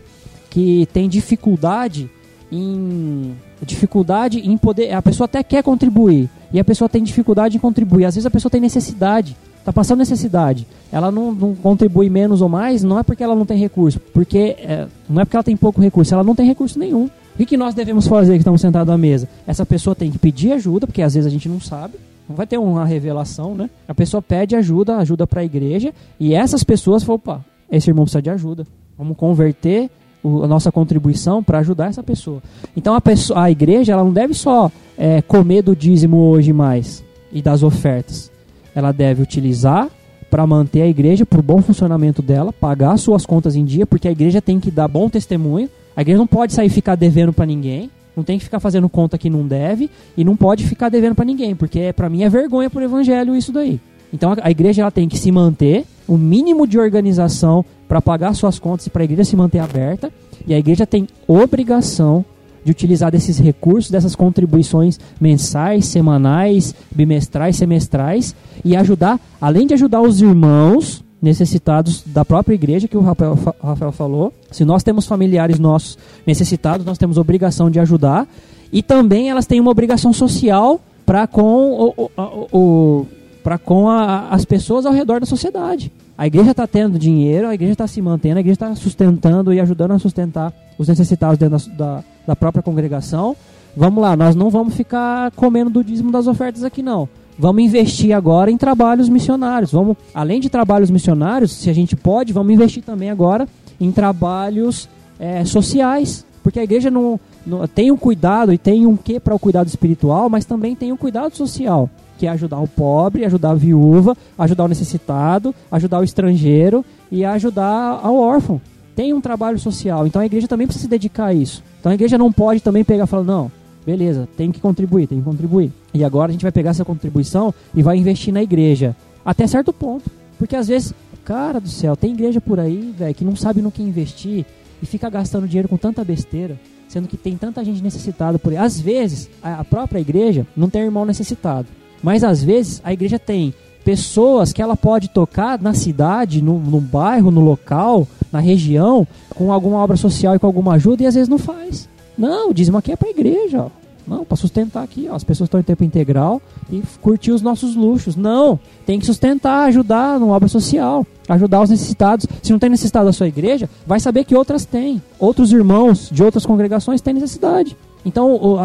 que 0.51 0.86
têm 0.93 1.09
dificuldade 1.09 2.11
em 2.51 3.36
dificuldade 3.62 4.40
em 4.40 4.56
poder, 4.56 4.93
a 4.93 5.02
pessoa 5.02 5.27
até 5.27 5.43
quer 5.43 5.62
contribuir 5.62 6.28
e 6.52 6.59
a 6.59 6.64
pessoa 6.64 6.89
tem 6.89 7.02
dificuldade 7.02 7.56
em 7.56 7.60
contribuir. 7.60 8.05
Às 8.05 8.14
vezes 8.14 8.27
a 8.27 8.31
pessoa 8.31 8.51
tem 8.51 8.60
necessidade, 8.60 9.36
está 9.59 9.72
passando 9.72 9.98
necessidade. 9.98 10.66
Ela 10.90 11.10
não, 11.10 11.32
não, 11.32 11.55
contribui 11.55 12.10
menos 12.10 12.43
ou 12.43 12.48
mais, 12.48 12.82
não 12.82 12.98
é 12.98 13.02
porque 13.02 13.22
ela 13.22 13.35
não 13.35 13.47
tem 13.47 13.59
recurso, 13.59 14.01
porque 14.12 14.56
é, 14.59 14.86
não 15.09 15.22
é 15.22 15.24
porque 15.24 15.36
ela 15.36 15.44
tem 15.44 15.56
pouco 15.56 15.81
recurso, 15.81 16.12
ela 16.12 16.24
não 16.24 16.35
tem 16.35 16.47
recurso 16.47 16.78
nenhum. 16.78 17.09
O 17.39 17.47
que, 17.47 17.56
nós 17.56 17.74
devemos 17.74 18.06
fazer 18.06 18.32
que 18.32 18.40
estamos 18.40 18.60
sentados 18.60 18.93
à 18.93 18.98
mesa? 18.98 19.28
Essa 19.47 19.64
pessoa 19.64 19.94
tem 19.94 20.10
que 20.10 20.18
pedir 20.18 20.52
ajuda, 20.52 20.86
porque 20.86 21.01
às 21.01 21.14
vezes 21.14 21.27
a 21.27 21.31
gente 21.31 21.48
não 21.48 21.60
sabe. 21.60 21.94
Não 22.28 22.36
vai 22.36 22.47
ter 22.47 22.59
uma 22.59 22.85
revelação, 22.85 23.55
né? 23.55 23.70
A 23.89 23.94
pessoa 23.94 24.20
pede 24.20 24.55
ajuda, 24.55 24.97
ajuda 24.98 25.27
para 25.27 25.40
a 25.40 25.44
igreja, 25.44 25.94
e 26.18 26.35
essas 26.35 26.62
pessoas 26.62 27.02
falam, 27.02 27.16
opa, 27.16 27.44
esse 27.70 27.89
irmão 27.89 28.05
precisa 28.05 28.20
de 28.20 28.28
ajuda. 28.28 28.66
Vamos 28.98 29.16
converter 29.16 29.90
a 30.25 30.47
nossa 30.47 30.71
contribuição 30.71 31.43
para 31.43 31.59
ajudar 31.59 31.87
essa 31.87 32.03
pessoa. 32.03 32.43
Então 32.77 32.95
a, 32.95 33.01
pessoa, 33.01 33.45
a 33.45 33.51
igreja 33.51 33.93
ela 33.93 34.05
não 34.05 34.13
deve 34.13 34.35
só 34.35 34.71
é, 34.97 35.23
comer 35.23 35.63
do 35.63 35.75
dízimo 35.75 36.17
hoje 36.17 36.53
mais 36.53 37.03
e 37.33 37.41
das 37.41 37.63
ofertas. 37.63 38.31
Ela 38.75 38.93
deve 38.93 39.23
utilizar 39.23 39.89
para 40.31 40.47
manter 40.47 40.83
a 40.83 40.87
igreja 40.87 41.27
para 41.27 41.41
o 41.41 41.43
bom 41.43 41.61
funcionamento 41.61 42.23
dela, 42.23 42.53
pagar 42.53 42.97
suas 42.97 43.27
contas 43.27 43.57
em 43.57 43.65
dia, 43.65 43.85
porque 43.85 44.07
a 44.07 44.13
igreja 44.13 44.41
tem 44.41 44.61
que 44.61 44.71
dar 44.71 44.87
bom 44.87 45.09
testemunho. 45.09 45.69
A 45.97 46.03
igreja 46.03 46.19
não 46.19 46.27
pode 46.27 46.53
sair 46.53 46.69
ficar 46.69 46.95
devendo 46.95 47.33
para 47.33 47.45
ninguém, 47.45 47.91
não 48.17 48.23
tem 48.23 48.39
que 48.39 48.45
ficar 48.45 48.61
fazendo 48.61 48.89
conta 48.89 49.19
que 49.19 49.29
não 49.29 49.47
deve 49.47 49.91
e 50.17 50.25
não 50.25 50.37
pode 50.37 50.65
ficar 50.65 50.89
devendo 50.89 51.17
para 51.17 51.25
ninguém, 51.25 51.55
porque 51.57 51.93
para 51.93 52.09
mim 52.09 52.23
é 52.23 52.29
vergonha 52.29 52.71
para 52.71 52.81
o 52.81 52.85
evangelho 52.85 53.35
isso 53.35 53.53
daí. 53.53 53.81
Então 54.13 54.35
a 54.41 54.51
igreja 54.51 54.83
ela 54.83 54.91
tem 54.91 55.09
que 55.09 55.19
se 55.19 55.33
manter, 55.33 55.85
o 56.07 56.17
mínimo 56.17 56.67
de 56.67 56.79
organização 56.79 57.65
para 57.91 58.01
pagar 58.01 58.33
suas 58.35 58.57
contas 58.57 58.87
e 58.87 58.91
para 58.91 59.03
a 59.03 59.05
igreja 59.05 59.25
se 59.25 59.35
manter 59.35 59.59
aberta. 59.59 60.12
E 60.47 60.55
a 60.55 60.59
igreja 60.59 60.87
tem 60.87 61.09
obrigação 61.27 62.25
de 62.65 62.71
utilizar 62.71 63.11
desses 63.11 63.37
recursos, 63.41 63.91
dessas 63.91 64.15
contribuições 64.15 65.01
mensais, 65.21 65.87
semanais, 65.87 66.73
bimestrais, 66.89 67.57
semestrais 67.57 68.33
e 68.65 68.77
ajudar, 68.77 69.19
além 69.41 69.67
de 69.67 69.75
ajudar 69.75 70.03
os 70.03 70.23
irmãos 70.23 71.03
necessitados 71.21 72.05
da 72.07 72.25
própria 72.25 72.55
igreja, 72.55 72.87
que 72.87 72.97
o 72.97 73.01
Rafael, 73.01 73.37
Rafael 73.61 73.91
falou. 73.91 74.33
Se 74.53 74.65
nós 74.65 74.85
temos 74.85 75.05
familiares 75.05 75.59
nossos 75.59 75.99
necessitados, 76.25 76.87
nós 76.87 76.97
temos 76.97 77.19
obrigação 77.19 77.69
de 77.69 77.81
ajudar. 77.81 78.29
E 78.73 78.85
também 78.85 79.31
elas 79.31 79.47
têm 79.47 79.59
uma 79.59 79.73
obrigação 79.73 80.12
social 80.12 80.81
para 81.05 81.27
com 81.27 81.93
o, 81.97 82.11
o, 82.17 82.57
o 82.57 83.07
para 83.43 83.59
com 83.59 83.89
a, 83.89 84.29
as 84.29 84.45
pessoas 84.45 84.87
ao 84.87 84.93
redor 84.93 85.19
da 85.19 85.27
sociedade. 85.27 85.91
A 86.21 86.27
igreja 86.27 86.51
está 86.51 86.67
tendo 86.67 86.99
dinheiro, 86.99 87.49
a 87.49 87.55
igreja 87.55 87.73
está 87.73 87.87
se 87.87 88.03
mantendo, 88.03 88.37
a 88.37 88.41
igreja 88.41 88.53
está 88.53 88.75
sustentando 88.75 89.55
e 89.55 89.59
ajudando 89.59 89.93
a 89.93 89.99
sustentar 89.99 90.53
os 90.77 90.87
necessitados 90.87 91.39
dentro 91.39 91.57
da, 91.71 91.75
da, 91.75 92.05
da, 92.27 92.37
própria 92.37 92.63
congregação. 92.63 93.35
Vamos 93.75 94.03
lá, 94.03 94.15
nós 94.15 94.37
não 94.37 94.51
vamos 94.51 94.75
ficar 94.75 95.31
comendo 95.31 95.71
do 95.71 95.83
dízimo 95.83 96.13
das 96.13 96.27
ofertas 96.27 96.63
aqui 96.63 96.83
não. 96.83 97.09
Vamos 97.39 97.63
investir 97.63 98.13
agora 98.13 98.51
em 98.51 98.59
trabalhos 98.59 99.09
missionários. 99.09 99.73
Vamos, 99.73 99.97
além 100.13 100.41
de 100.43 100.51
trabalhos 100.51 100.91
missionários, 100.91 101.53
se 101.53 101.71
a 101.71 101.73
gente 101.73 101.97
pode, 101.97 102.35
vamos 102.35 102.53
investir 102.53 102.83
também 102.83 103.09
agora 103.09 103.49
em 103.81 103.91
trabalhos 103.91 104.91
é, 105.19 105.43
sociais, 105.47 106.27
porque 106.43 106.61
a 106.61 106.65
igreja 106.65 106.91
não, 106.91 107.19
não 107.47 107.67
tem 107.67 107.91
um 107.91 107.97
cuidado 107.97 108.53
e 108.53 108.59
tem 108.59 108.87
um 108.87 108.95
quê 108.95 109.19
para 109.19 109.35
o 109.35 109.39
cuidado 109.39 109.69
espiritual, 109.69 110.29
mas 110.29 110.45
também 110.45 110.77
tem 110.77 110.93
um 110.93 110.99
cuidado 110.99 111.35
social 111.35 111.89
que 112.21 112.27
é 112.27 112.31
ajudar 112.31 112.61
o 112.61 112.69
pobre, 112.69 113.25
ajudar 113.25 113.53
a 113.53 113.55
viúva, 113.55 114.15
ajudar 114.39 114.65
o 114.65 114.69
necessitado, 114.69 115.55
ajudar 115.73 116.01
o 116.01 116.05
estrangeiro 116.05 116.85
e 117.11 117.25
ajudar 117.25 117.99
ao 118.03 118.15
órfão. 118.15 118.61
Tem 118.95 119.15
um 119.15 119.23
trabalho 119.23 119.59
social, 119.59 120.07
então 120.07 120.21
a 120.21 120.27
igreja 120.27 120.47
também 120.47 120.67
precisa 120.67 120.85
se 120.85 120.91
dedicar 120.91 121.27
a 121.27 121.33
isso. 121.33 121.65
Então 121.81 121.91
a 121.91 121.95
igreja 121.95 122.19
não 122.19 122.31
pode 122.31 122.61
também 122.61 122.85
pegar 122.85 123.05
e 123.05 123.07
falar, 123.07 123.25
não, 123.25 123.51
beleza, 123.87 124.29
tem 124.37 124.53
que 124.53 124.61
contribuir, 124.61 125.07
tem 125.07 125.19
que 125.19 125.25
contribuir. 125.25 125.73
E 125.95 126.05
agora 126.05 126.29
a 126.29 126.33
gente 126.33 126.43
vai 126.43 126.53
pegar 126.53 126.71
essa 126.71 126.85
contribuição 126.85 127.55
e 127.75 127.83
vai 127.83 127.97
investir 127.97 128.35
na 128.35 128.43
igreja. 128.43 128.95
Até 129.25 129.47
certo 129.47 129.73
ponto. 129.73 130.11
Porque 130.39 130.55
às 130.55 130.69
vezes, 130.69 130.93
cara 131.25 131.59
do 131.59 131.71
céu, 131.71 131.97
tem 131.97 132.13
igreja 132.13 132.39
por 132.39 132.61
aí, 132.61 132.95
velho, 132.99 133.15
que 133.15 133.25
não 133.25 133.35
sabe 133.35 133.63
no 133.63 133.71
que 133.71 133.83
investir 133.83 134.45
e 134.83 134.85
fica 134.85 135.09
gastando 135.09 135.49
dinheiro 135.49 135.71
com 135.71 135.79
tanta 135.79 136.05
besteira, 136.05 136.61
sendo 136.87 137.09
que 137.09 137.17
tem 137.17 137.35
tanta 137.39 137.65
gente 137.65 137.83
necessitada 137.83 138.39
por 138.39 138.53
aí. 138.53 138.59
Às 138.59 138.79
vezes, 138.79 139.31
a 139.43 139.65
própria 139.65 140.01
igreja 140.01 140.47
não 140.55 140.69
tem 140.69 140.83
irmão 140.83 141.07
necessitado. 141.07 141.67
Mas 142.02 142.24
às 142.24 142.43
vezes 142.43 142.81
a 142.85 142.93
igreja 142.93 143.18
tem 143.18 143.55
pessoas 143.85 144.52
que 144.52 144.62
ela 144.62 144.77
pode 144.77 145.09
tocar 145.09 145.60
na 145.60 145.74
cidade, 145.74 146.43
no, 146.43 146.59
no 146.59 146.81
bairro, 146.81 147.31
no 147.31 147.40
local, 147.40 148.06
na 148.31 148.40
região, 148.40 149.06
com 149.35 149.52
alguma 149.52 149.78
obra 149.78 149.97
social 149.97 150.35
e 150.35 150.39
com 150.39 150.47
alguma 150.47 150.74
ajuda, 150.74 151.02
e 151.02 151.06
às 151.06 151.14
vezes 151.14 151.28
não 151.28 151.39
faz. 151.39 151.89
Não, 152.16 152.51
o 152.51 152.55
dízimo 152.55 152.78
aqui 152.78 152.93
é 152.93 152.97
para 152.97 153.09
a 153.09 153.10
igreja. 153.10 153.62
Ó. 153.62 153.81
Não, 154.06 154.24
para 154.24 154.36
sustentar 154.36 154.82
aqui, 154.82 155.09
ó, 155.10 155.14
as 155.14 155.22
pessoas 155.22 155.47
estão 155.47 155.60
em 155.60 155.62
tempo 155.62 155.85
integral 155.85 156.43
e 156.70 156.82
curtir 157.01 157.31
os 157.31 157.43
nossos 157.43 157.77
luxos. 157.77 158.16
Não, 158.16 158.59
tem 158.85 158.98
que 158.98 159.06
sustentar, 159.06 159.68
ajudar 159.68 160.18
numa 160.18 160.35
obra 160.35 160.48
social, 160.48 161.06
ajudar 161.28 161.62
os 161.62 161.70
necessitados. 161.70 162.27
Se 162.43 162.51
não 162.51 162.59
tem 162.59 162.68
necessidade 162.70 163.06
da 163.06 163.12
sua 163.12 163.28
igreja, 163.28 163.70
vai 163.86 164.01
saber 164.01 164.24
que 164.24 164.35
outras 164.35 164.64
têm. 164.64 165.01
Outros 165.18 165.52
irmãos 165.52 166.10
de 166.10 166.24
outras 166.24 166.44
congregações 166.44 167.01
têm 167.01 167.14
necessidade. 167.14 167.77
Então, 168.05 168.59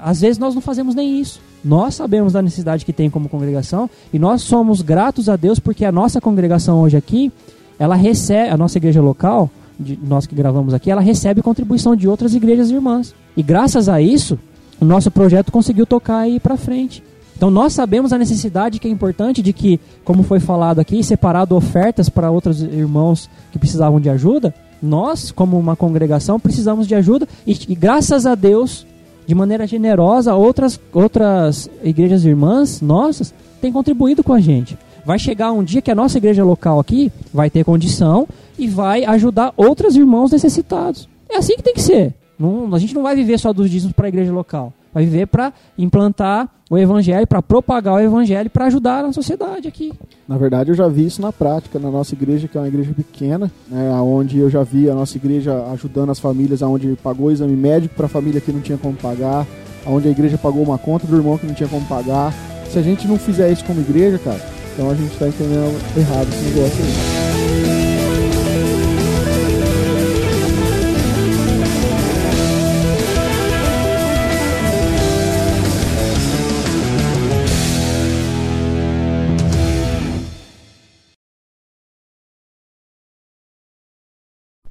às 0.00 0.20
vezes 0.20 0.38
nós 0.38 0.54
não 0.54 0.62
fazemos 0.62 0.94
nem 0.94 1.20
isso. 1.20 1.40
Nós 1.64 1.94
sabemos 1.94 2.32
da 2.34 2.42
necessidade 2.42 2.84
que 2.84 2.92
tem 2.92 3.08
como 3.08 3.28
congregação 3.28 3.88
e 4.12 4.18
nós 4.18 4.42
somos 4.42 4.82
gratos 4.82 5.28
a 5.28 5.36
Deus 5.36 5.58
porque 5.58 5.84
a 5.84 5.92
nossa 5.92 6.20
congregação 6.20 6.80
hoje 6.82 6.96
aqui, 6.96 7.32
ela 7.78 7.94
recebe, 7.94 8.50
a 8.50 8.56
nossa 8.56 8.76
igreja 8.76 9.00
local, 9.00 9.50
de, 9.78 9.98
nós 10.02 10.26
que 10.26 10.34
gravamos 10.34 10.74
aqui, 10.74 10.90
ela 10.90 11.00
recebe 11.00 11.42
contribuição 11.42 11.96
de 11.96 12.06
outras 12.06 12.34
igrejas 12.34 12.70
irmãs. 12.70 13.14
E 13.36 13.42
graças 13.42 13.88
a 13.88 14.00
isso, 14.00 14.38
o 14.80 14.84
nosso 14.84 15.10
projeto 15.10 15.50
conseguiu 15.50 15.86
tocar 15.86 16.18
aí 16.18 16.38
para 16.38 16.56
frente. 16.56 17.02
Então 17.36 17.50
nós 17.50 17.72
sabemos 17.72 18.12
a 18.12 18.18
necessidade 18.18 18.78
que 18.78 18.86
é 18.86 18.90
importante 18.90 19.42
de 19.42 19.52
que, 19.52 19.80
como 20.04 20.22
foi 20.22 20.40
falado 20.40 20.78
aqui, 20.78 21.02
separado 21.02 21.56
ofertas 21.56 22.08
para 22.08 22.30
outros 22.30 22.62
irmãos 22.62 23.28
que 23.50 23.58
precisavam 23.58 24.00
de 24.00 24.08
ajuda. 24.08 24.54
Nós, 24.82 25.30
como 25.30 25.58
uma 25.58 25.76
congregação, 25.76 26.38
precisamos 26.38 26.86
de 26.86 26.94
ajuda 26.94 27.26
e, 27.46 27.56
e 27.68 27.74
graças 27.74 28.26
a 28.26 28.34
Deus 28.34 28.86
de 29.26 29.34
maneira 29.34 29.66
generosa, 29.66 30.34
outras, 30.34 30.78
outras 30.92 31.70
igrejas 31.82 32.24
irmãs 32.24 32.80
nossas 32.80 33.32
têm 33.60 33.72
contribuído 33.72 34.22
com 34.22 34.32
a 34.32 34.40
gente. 34.40 34.76
Vai 35.04 35.18
chegar 35.18 35.52
um 35.52 35.62
dia 35.62 35.82
que 35.82 35.90
a 35.90 35.94
nossa 35.94 36.18
igreja 36.18 36.44
local 36.44 36.80
aqui 36.80 37.12
vai 37.32 37.50
ter 37.50 37.64
condição 37.64 38.26
e 38.58 38.66
vai 38.68 39.04
ajudar 39.04 39.52
outros 39.56 39.96
irmãos 39.96 40.32
necessitados. 40.32 41.08
É 41.28 41.36
assim 41.36 41.56
que 41.56 41.62
tem 41.62 41.74
que 41.74 41.82
ser. 41.82 42.14
Não, 42.38 42.74
a 42.74 42.78
gente 42.78 42.94
não 42.94 43.02
vai 43.02 43.14
viver 43.14 43.38
só 43.38 43.52
dos 43.52 43.70
dízimos 43.70 43.94
para 43.94 44.06
a 44.06 44.08
igreja 44.08 44.32
local. 44.32 44.72
Vai 44.94 45.04
viver 45.04 45.26
para 45.26 45.52
implantar 45.76 46.48
o 46.70 46.78
evangelho, 46.78 47.26
para 47.26 47.42
propagar 47.42 47.94
o 47.94 48.00
evangelho, 48.00 48.48
para 48.48 48.66
ajudar 48.66 49.04
a 49.04 49.12
sociedade 49.12 49.68
aqui. 49.68 49.92
Na 50.26 50.38
verdade, 50.38 50.70
eu 50.70 50.74
já 50.74 50.88
vi 50.88 51.04
isso 51.04 51.20
na 51.20 51.32
prática, 51.32 51.78
na 51.78 51.90
nossa 51.90 52.14
igreja, 52.14 52.48
que 52.48 52.56
é 52.56 52.60
uma 52.60 52.68
igreja 52.68 52.92
pequena, 52.94 53.50
né, 53.68 53.90
onde 54.00 54.38
eu 54.38 54.48
já 54.48 54.62
vi 54.62 54.88
a 54.88 54.94
nossa 54.94 55.16
igreja 55.16 55.66
ajudando 55.72 56.10
as 56.10 56.20
famílias, 56.20 56.62
onde 56.62 56.96
pagou 57.02 57.30
exame 57.30 57.56
médico 57.56 57.94
para 57.94 58.06
a 58.06 58.08
família 58.08 58.40
que 58.40 58.52
não 58.52 58.60
tinha 58.60 58.78
como 58.78 58.94
pagar, 58.94 59.46
onde 59.86 60.08
a 60.08 60.10
igreja 60.10 60.38
pagou 60.38 60.62
uma 60.62 60.78
conta 60.78 61.06
do 61.06 61.16
irmão 61.16 61.36
que 61.36 61.46
não 61.46 61.54
tinha 61.54 61.68
como 61.68 61.84
pagar. 61.86 62.32
Se 62.70 62.78
a 62.78 62.82
gente 62.82 63.06
não 63.06 63.18
fizer 63.18 63.50
isso 63.52 63.64
como 63.64 63.80
igreja, 63.80 64.18
cara, 64.18 64.40
então 64.72 64.90
a 64.90 64.94
gente 64.94 65.12
está 65.12 65.28
entendendo 65.28 65.76
errado 65.96 66.28
esse 66.28 66.44
negócio 66.44 66.82
aí. 66.82 67.13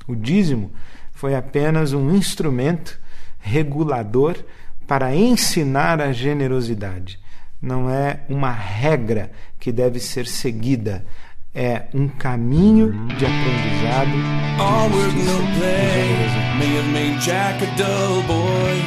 O 0.07 0.15
dízimo 0.15 0.71
foi 1.13 1.35
apenas 1.35 1.93
um 1.93 2.15
instrumento 2.15 2.99
regulador 3.39 4.35
para 4.87 5.15
ensinar 5.15 6.01
a 6.01 6.11
generosidade. 6.11 7.19
Não 7.61 7.89
é 7.89 8.21
uma 8.27 8.51
regra 8.51 9.31
que 9.59 9.71
deve 9.71 9.99
ser 9.99 10.27
seguida. 10.27 11.05
é 11.55 11.83
um 11.93 12.07
caminho 12.07 12.91
de 13.09 13.25
aprendizado 13.25 14.11
All 14.57 14.89
de 14.89 14.95
work, 14.95 15.11
justiça 15.11 15.37
no 15.37 15.59
play 15.59 16.01
generosidade. 16.07 16.57
may 16.57 16.75
have 16.77 16.87
made 16.91 17.19
Jack 17.21 17.63
a 17.63 17.75
dull 17.75 18.23
boy, 18.23 18.81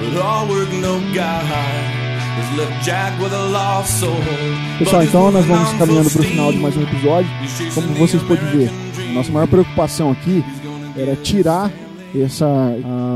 but 0.00 0.20
all 0.22 0.46
work, 0.48 0.70
no 0.72 1.00
guy 1.14 2.02
has 2.36 2.58
left 2.58 2.84
Jack 2.84 3.18
with 3.20 3.32
a 3.32 3.48
lost 3.50 4.00
soul. 4.00 4.16
Pessoal, 4.78 5.02
então 5.02 5.30
nós 5.30 5.44
vamos 5.46 5.72
caminhando 5.78 6.10
para 6.10 6.20
o 6.20 6.24
final 6.24 6.52
de 6.52 6.58
mais 6.58 6.76
um 6.76 6.82
episódio. 6.82 7.30
Como 7.74 7.86
vocês 7.94 8.22
podem 8.22 8.44
ver, 8.50 8.70
nossa 9.12 9.30
maior 9.32 9.46
preocupação 9.48 10.10
aqui 10.10 10.44
era 10.96 11.16
tirar 11.16 11.70
essa, 12.14 12.46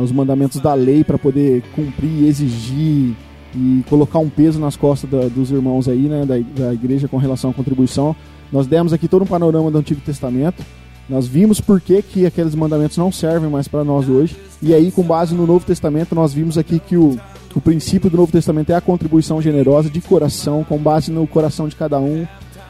os 0.03 0.11
mandamentos 0.13 0.61
da 0.61 0.73
lei 0.75 1.05
para 1.05 1.19
poder 1.19 1.63
cumprir, 1.75 2.27
exigir 2.27 3.15
e 3.55 3.83
colocar 3.89 4.19
um 4.19 4.29
peso 4.29 4.59
nas 4.59 4.77
costas 4.77 5.09
da- 5.11 5.29
dos 5.29 5.51
irmãos 5.51 5.89
aí, 5.89 6.09
né, 6.09 6.25
da, 6.25 6.37
da 6.65 6.75
igreja 6.75 7.09
com 7.09 7.17
relação 7.17 7.51
à 7.51 7.55
contribuição. 7.55 8.15
Nós 8.53 8.67
demos 8.67 8.93
aqui 8.93 9.09
todo 9.09 9.23
um 9.23 9.27
panorama 9.27 9.71
do 9.71 9.79
Antigo 9.79 10.01
Testamento. 10.01 10.63
Nós 11.09 11.27
vimos 11.27 11.61
por 11.61 11.81
que, 11.81 12.03
que 12.03 12.27
aqueles 12.27 12.55
mandamentos 12.55 12.97
não 12.97 13.13
servem 13.13 13.49
mais 13.49 13.69
para 13.69 13.85
nós 13.85 14.09
hoje. 14.09 14.37
E 14.63 14.75
aí, 14.75 14.91
com 14.91 15.03
base 15.03 15.35
no 15.35 15.47
Novo 15.47 15.65
Testamento, 15.65 16.15
nós 16.15 16.33
vimos 16.35 16.59
aqui 16.59 16.79
que 16.81 16.97
o, 16.97 17.17
o 17.55 17.61
princípio 17.61 18.11
do 18.11 18.17
Novo 18.17 18.33
Testamento 18.33 18.71
é 18.71 18.75
a 18.75 18.81
contribuição 18.81 19.41
generosa 19.41 19.89
de 19.89 20.01
coração, 20.01 20.65
com 20.65 20.79
base 20.79 21.13
no 21.13 21.27
coração 21.27 21.69
de 21.69 21.77
cada 21.77 21.99
um. 22.01 22.27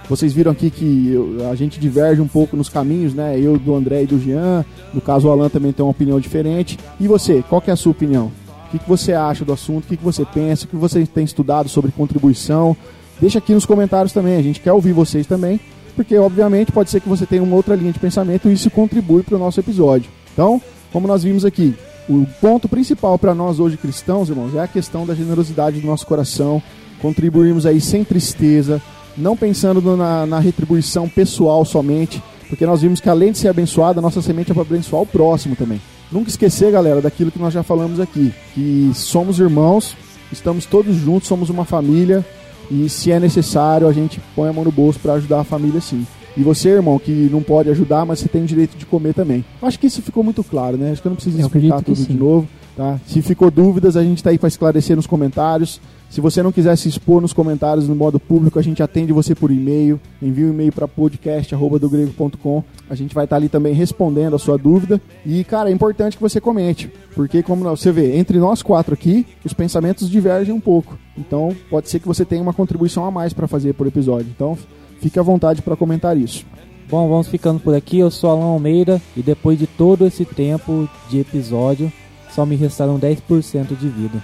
Vocês 0.08 0.32
viram 0.32 0.52
aqui 0.52 0.70
que 0.70 1.10
eu- 1.12 1.50
a 1.50 1.54
gente 1.56 1.80
diverge 1.80 2.20
um 2.20 2.28
pouco 2.28 2.56
nos 2.56 2.68
caminhos, 2.68 3.12
né? 3.12 3.38
Eu, 3.40 3.58
do 3.58 3.74
André 3.74 4.04
e 4.04 4.06
do 4.06 4.20
Jean. 4.20 4.64
No 4.94 5.00
caso, 5.00 5.26
o 5.26 5.30
Alan 5.30 5.48
também 5.48 5.72
tem 5.72 5.84
uma 5.84 5.90
opinião 5.90 6.20
diferente. 6.20 6.78
E 7.00 7.08
você, 7.08 7.42
qual 7.48 7.62
é 7.66 7.72
a 7.72 7.76
sua 7.76 7.90
opinião? 7.92 8.30
O 8.66 8.70
que, 8.70 8.78
que 8.78 8.88
você 8.88 9.12
acha 9.12 9.44
do 9.44 9.52
assunto? 9.52 9.84
O 9.84 9.88
que, 9.88 9.96
que 9.96 10.04
você 10.04 10.24
pensa? 10.24 10.64
O 10.64 10.68
que 10.68 10.76
você 10.76 11.04
tem 11.06 11.24
estudado 11.24 11.68
sobre 11.68 11.90
contribuição? 11.90 12.76
Deixa 13.20 13.38
aqui 13.38 13.52
nos 13.52 13.66
comentários 13.66 14.12
também. 14.12 14.36
A 14.36 14.42
gente 14.42 14.60
quer 14.60 14.72
ouvir 14.72 14.92
vocês 14.92 15.26
também. 15.26 15.58
Porque, 15.96 16.16
obviamente, 16.18 16.70
pode 16.70 16.90
ser 16.90 17.00
que 17.00 17.08
você 17.08 17.24
tenha 17.26 17.42
uma 17.42 17.56
outra 17.56 17.74
linha 17.74 17.92
de 17.92 17.98
pensamento 17.98 18.48
e 18.48 18.52
isso 18.52 18.70
contribui 18.70 19.22
para 19.22 19.34
o 19.36 19.38
nosso 19.38 19.58
episódio. 19.58 20.10
Então, 20.32 20.60
como 20.92 21.08
nós 21.08 21.22
vimos 21.22 21.44
aqui, 21.44 21.74
o 22.08 22.26
ponto 22.40 22.68
principal 22.68 23.18
para 23.18 23.34
nós 23.34 23.58
hoje 23.58 23.76
cristãos, 23.76 24.28
irmãos, 24.28 24.54
é 24.54 24.60
a 24.60 24.68
questão 24.68 25.06
da 25.06 25.14
generosidade 25.14 25.80
do 25.80 25.86
nosso 25.86 26.06
coração. 26.06 26.62
Contribuirmos 27.00 27.64
aí 27.66 27.80
sem 27.80 28.04
tristeza, 28.04 28.80
não 29.16 29.36
pensando 29.36 29.96
na, 29.96 30.26
na 30.26 30.38
retribuição 30.38 31.08
pessoal 31.08 31.64
somente, 31.64 32.22
porque 32.48 32.66
nós 32.66 32.82
vimos 32.82 33.00
que 33.00 33.08
além 33.08 33.32
de 33.32 33.38
ser 33.38 33.48
abençoada, 33.48 33.98
a 33.98 34.02
nossa 34.02 34.22
semente 34.22 34.50
é 34.50 34.54
para 34.54 34.62
abençoar 34.62 35.02
o 35.02 35.06
próximo 35.06 35.56
também. 35.56 35.80
Nunca 36.10 36.30
esquecer, 36.30 36.70
galera, 36.70 37.00
daquilo 37.00 37.30
que 37.30 37.38
nós 37.38 37.52
já 37.52 37.62
falamos 37.62 37.98
aqui, 37.98 38.32
que 38.54 38.90
somos 38.94 39.40
irmãos, 39.40 39.96
estamos 40.30 40.64
todos 40.64 40.94
juntos, 40.94 41.28
somos 41.28 41.50
uma 41.50 41.64
família 41.64 42.24
e 42.70 42.88
se 42.88 43.10
é 43.10 43.18
necessário, 43.18 43.88
a 43.88 43.92
gente 43.92 44.20
põe 44.34 44.48
a 44.48 44.52
mão 44.52 44.64
no 44.64 44.72
bolso 44.72 44.98
para 45.00 45.14
ajudar 45.14 45.40
a 45.40 45.44
família 45.44 45.80
sim. 45.80 46.06
E 46.36 46.42
você, 46.42 46.68
irmão, 46.68 46.98
que 46.98 47.10
não 47.32 47.42
pode 47.42 47.70
ajudar, 47.70 48.04
mas 48.04 48.18
você 48.18 48.28
tem 48.28 48.42
o 48.42 48.46
direito 48.46 48.76
de 48.76 48.84
comer 48.84 49.14
também. 49.14 49.44
Acho 49.62 49.78
que 49.78 49.86
isso 49.86 50.02
ficou 50.02 50.22
muito 50.22 50.44
claro, 50.44 50.76
né? 50.76 50.92
Acho 50.92 51.00
que 51.00 51.08
eu 51.08 51.10
não 51.10 51.16
preciso 51.16 51.40
explicar 51.40 51.82
tudo 51.82 51.96
de 51.96 52.12
novo, 52.12 52.46
tá? 52.76 53.00
Se 53.06 53.22
ficou 53.22 53.50
dúvidas, 53.50 53.96
a 53.96 54.04
gente 54.04 54.22
tá 54.22 54.30
aí 54.30 54.38
para 54.38 54.48
esclarecer 54.48 54.94
nos 54.94 55.06
comentários. 55.06 55.80
Se 56.08 56.20
você 56.20 56.42
não 56.42 56.52
quiser 56.52 56.76
se 56.76 56.88
expor 56.88 57.20
nos 57.20 57.32
comentários 57.32 57.88
no 57.88 57.94
modo 57.96 58.20
público, 58.20 58.58
a 58.58 58.62
gente 58.62 58.82
atende 58.82 59.12
você 59.12 59.34
por 59.34 59.50
e-mail. 59.50 60.00
Envia 60.22 60.46
um 60.46 60.50
e-mail 60.50 60.72
para 60.72 60.86
podcast@dogrego.com. 60.86 62.62
A 62.88 62.94
gente 62.94 63.14
vai 63.14 63.24
estar 63.24 63.36
ali 63.36 63.48
também 63.48 63.74
respondendo 63.74 64.36
a 64.36 64.38
sua 64.38 64.56
dúvida. 64.56 65.00
E, 65.24 65.42
cara, 65.42 65.68
é 65.68 65.72
importante 65.72 66.16
que 66.16 66.22
você 66.22 66.40
comente, 66.40 66.90
porque 67.14 67.42
como 67.42 67.64
você 67.64 67.90
vê, 67.90 68.16
entre 68.16 68.38
nós 68.38 68.62
quatro 68.62 68.94
aqui, 68.94 69.26
os 69.44 69.52
pensamentos 69.52 70.08
divergem 70.08 70.54
um 70.54 70.60
pouco. 70.60 70.96
Então, 71.18 71.54
pode 71.68 71.88
ser 71.88 71.98
que 71.98 72.06
você 72.06 72.24
tenha 72.24 72.42
uma 72.42 72.52
contribuição 72.52 73.04
a 73.04 73.10
mais 73.10 73.32
para 73.32 73.48
fazer 73.48 73.72
por 73.72 73.86
episódio. 73.86 74.28
Então, 74.34 74.56
fique 75.00 75.18
à 75.18 75.22
vontade 75.22 75.60
para 75.60 75.76
comentar 75.76 76.16
isso. 76.16 76.46
Bom, 76.88 77.08
vamos 77.08 77.26
ficando 77.26 77.58
por 77.58 77.74
aqui. 77.74 77.98
Eu 77.98 78.12
sou 78.12 78.30
Alan 78.30 78.44
Almeida 78.44 79.02
e 79.16 79.22
depois 79.22 79.58
de 79.58 79.66
todo 79.66 80.06
esse 80.06 80.24
tempo 80.24 80.88
de 81.10 81.18
episódio, 81.18 81.92
só 82.36 82.44
me 82.44 82.54
restaram 82.54 83.00
10% 83.00 83.74
de 83.78 83.88
vida. 83.88 84.22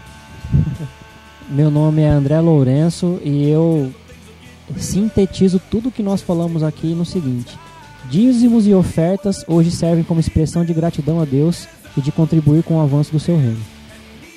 Meu 1.49 1.71
nome 1.71 2.03
é 2.03 2.09
André 2.09 2.39
Lourenço 2.41 3.19
e 3.25 3.49
eu 3.49 3.91
sintetizo 4.77 5.61
tudo 5.71 5.91
que 5.91 6.03
nós 6.03 6.21
falamos 6.21 6.63
aqui 6.63 6.89
no 6.89 7.07
seguinte: 7.07 7.59
dízimos 8.11 8.67
e 8.67 8.75
ofertas 8.75 9.43
hoje 9.49 9.71
servem 9.71 10.05
como 10.05 10.21
expressão 10.21 10.63
de 10.63 10.75
gratidão 10.75 11.23
a 11.23 11.25
Deus 11.25 11.67
e 11.97 12.03
de 12.03 12.13
contribuir 12.13 12.63
com 12.63 12.77
o 12.77 12.81
avanço 12.83 13.13
do 13.13 13.19
seu 13.19 13.37
reino. 13.37 13.61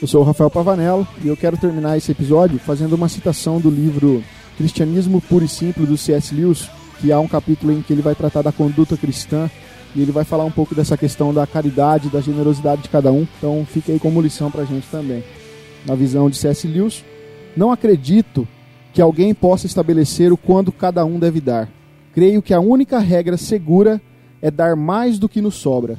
Eu 0.01 0.07
sou 0.07 0.21
o 0.21 0.25
Rafael 0.25 0.49
Pavanello 0.49 1.05
e 1.21 1.27
eu 1.27 1.35
quero 1.35 1.57
terminar 1.57 1.97
esse 1.97 2.11
episódio 2.11 2.57
fazendo 2.59 2.93
uma 2.93 3.09
citação 3.09 3.59
do 3.59 3.69
livro 3.69 4.23
Cristianismo 4.57 5.19
Puro 5.19 5.43
e 5.43 5.49
Simples 5.49 5.87
do 5.87 5.97
C.S. 5.97 6.33
Lewis, 6.33 6.69
que 7.01 7.11
há 7.11 7.19
um 7.19 7.27
capítulo 7.27 7.73
em 7.73 7.81
que 7.81 7.91
ele 7.91 8.01
vai 8.01 8.15
tratar 8.15 8.41
da 8.41 8.53
conduta 8.53 8.95
cristã 8.95 9.49
e 9.95 10.01
ele 10.01 10.11
vai 10.11 10.23
falar 10.25 10.43
um 10.43 10.51
pouco 10.51 10.75
dessa 10.75 10.97
questão 10.97 11.33
da 11.33 11.47
caridade, 11.47 12.09
da 12.09 12.19
generosidade 12.19 12.83
de 12.83 12.89
cada 12.89 13.11
um. 13.11 13.25
Então 13.37 13.65
fica 13.65 13.91
aí 13.91 13.99
como 13.99 14.21
lição 14.21 14.51
pra 14.51 14.65
gente 14.65 14.87
também. 14.87 15.23
Na 15.85 15.95
visão 15.95 16.29
de 16.29 16.37
C.S. 16.37 16.67
Lewis, 16.67 17.03
não 17.55 17.71
acredito 17.71 18.47
que 18.93 19.01
alguém 19.01 19.33
possa 19.33 19.65
estabelecer 19.65 20.33
o 20.33 20.37
quando 20.37 20.71
cada 20.71 21.05
um 21.05 21.17
deve 21.17 21.39
dar. 21.39 21.69
Creio 22.13 22.41
que 22.41 22.53
a 22.53 22.59
única 22.59 22.99
regra 22.99 23.37
segura 23.37 24.01
é 24.41 24.51
dar 24.51 24.75
mais 24.75 25.17
do 25.17 25.29
que 25.29 25.41
nos 25.41 25.55
sobra. 25.55 25.97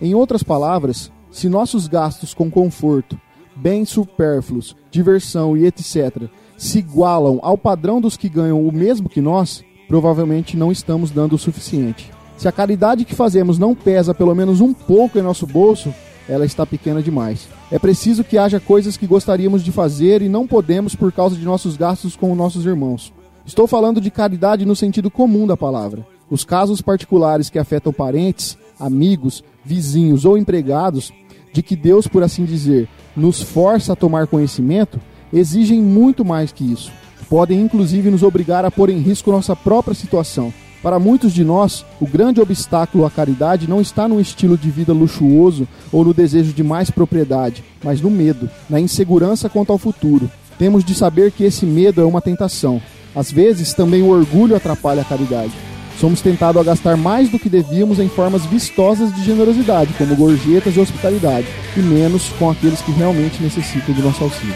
Em 0.00 0.14
outras 0.14 0.42
palavras, 0.42 1.10
se 1.30 1.48
nossos 1.48 1.86
gastos 1.86 2.32
com 2.32 2.50
conforto, 2.50 3.18
bens 3.56 3.88
supérfluos, 3.88 4.76
diversão 4.90 5.56
e 5.56 5.66
etc. 5.66 6.28
se 6.56 6.78
igualam 6.78 7.38
ao 7.42 7.56
padrão 7.58 8.00
dos 8.00 8.16
que 8.16 8.28
ganham 8.28 8.66
o 8.66 8.72
mesmo 8.72 9.08
que 9.08 9.20
nós, 9.20 9.64
provavelmente 9.88 10.56
não 10.56 10.72
estamos 10.72 11.10
dando 11.10 11.34
o 11.34 11.38
suficiente. 11.38 12.13
Se 12.36 12.48
a 12.48 12.52
caridade 12.52 13.04
que 13.04 13.14
fazemos 13.14 13.58
não 13.58 13.74
pesa 13.74 14.14
pelo 14.14 14.34
menos 14.34 14.60
um 14.60 14.72
pouco 14.72 15.18
em 15.18 15.22
nosso 15.22 15.46
bolso, 15.46 15.94
ela 16.28 16.44
está 16.44 16.66
pequena 16.66 17.02
demais. 17.02 17.48
É 17.70 17.78
preciso 17.78 18.24
que 18.24 18.38
haja 18.38 18.58
coisas 18.58 18.96
que 18.96 19.06
gostaríamos 19.06 19.62
de 19.62 19.70
fazer 19.70 20.22
e 20.22 20.28
não 20.28 20.46
podemos 20.46 20.94
por 20.94 21.12
causa 21.12 21.36
de 21.36 21.44
nossos 21.44 21.76
gastos 21.76 22.16
com 22.16 22.34
nossos 22.34 22.66
irmãos. 22.66 23.12
Estou 23.46 23.66
falando 23.66 24.00
de 24.00 24.10
caridade 24.10 24.64
no 24.64 24.74
sentido 24.74 25.10
comum 25.10 25.46
da 25.46 25.56
palavra. 25.56 26.06
Os 26.30 26.44
casos 26.44 26.80
particulares 26.80 27.50
que 27.50 27.58
afetam 27.58 27.92
parentes, 27.92 28.56
amigos, 28.80 29.44
vizinhos 29.64 30.24
ou 30.24 30.38
empregados, 30.38 31.12
de 31.52 31.62
que 31.62 31.76
Deus, 31.76 32.08
por 32.08 32.22
assim 32.22 32.44
dizer, 32.44 32.88
nos 33.14 33.42
força 33.42 33.92
a 33.92 33.96
tomar 33.96 34.26
conhecimento, 34.26 35.00
exigem 35.32 35.80
muito 35.80 36.24
mais 36.24 36.50
que 36.52 36.64
isso. 36.64 36.90
Podem 37.28 37.60
inclusive 37.60 38.10
nos 38.10 38.22
obrigar 38.22 38.64
a 38.64 38.70
pôr 38.70 38.90
em 38.90 38.98
risco 38.98 39.30
nossa 39.30 39.54
própria 39.54 39.94
situação. 39.94 40.52
Para 40.84 40.98
muitos 40.98 41.32
de 41.32 41.42
nós, 41.42 41.82
o 41.98 42.06
grande 42.06 42.42
obstáculo 42.42 43.06
à 43.06 43.10
caridade 43.10 43.66
não 43.66 43.80
está 43.80 44.06
no 44.06 44.20
estilo 44.20 44.58
de 44.58 44.70
vida 44.70 44.92
luxuoso 44.92 45.66
ou 45.90 46.04
no 46.04 46.12
desejo 46.12 46.52
de 46.52 46.62
mais 46.62 46.90
propriedade, 46.90 47.64
mas 47.82 48.02
no 48.02 48.10
medo, 48.10 48.50
na 48.68 48.78
insegurança 48.78 49.48
quanto 49.48 49.72
ao 49.72 49.78
futuro. 49.78 50.30
Temos 50.58 50.84
de 50.84 50.94
saber 50.94 51.32
que 51.32 51.42
esse 51.42 51.64
medo 51.64 52.02
é 52.02 52.04
uma 52.04 52.20
tentação. 52.20 52.82
Às 53.16 53.32
vezes, 53.32 53.72
também 53.72 54.02
o 54.02 54.10
orgulho 54.10 54.54
atrapalha 54.54 55.00
a 55.00 55.06
caridade. 55.06 55.52
Somos 55.98 56.20
tentados 56.20 56.60
a 56.60 56.64
gastar 56.64 56.98
mais 56.98 57.30
do 57.30 57.38
que 57.38 57.48
devíamos 57.48 57.98
em 57.98 58.08
formas 58.10 58.44
vistosas 58.44 59.10
de 59.14 59.24
generosidade, 59.24 59.94
como 59.96 60.14
gorjetas 60.14 60.76
e 60.76 60.80
hospitalidade, 60.80 61.46
e 61.74 61.80
menos 61.80 62.28
com 62.38 62.50
aqueles 62.50 62.82
que 62.82 62.92
realmente 62.92 63.42
necessitam 63.42 63.94
do 63.94 64.02
nosso 64.02 64.22
auxílio. 64.22 64.54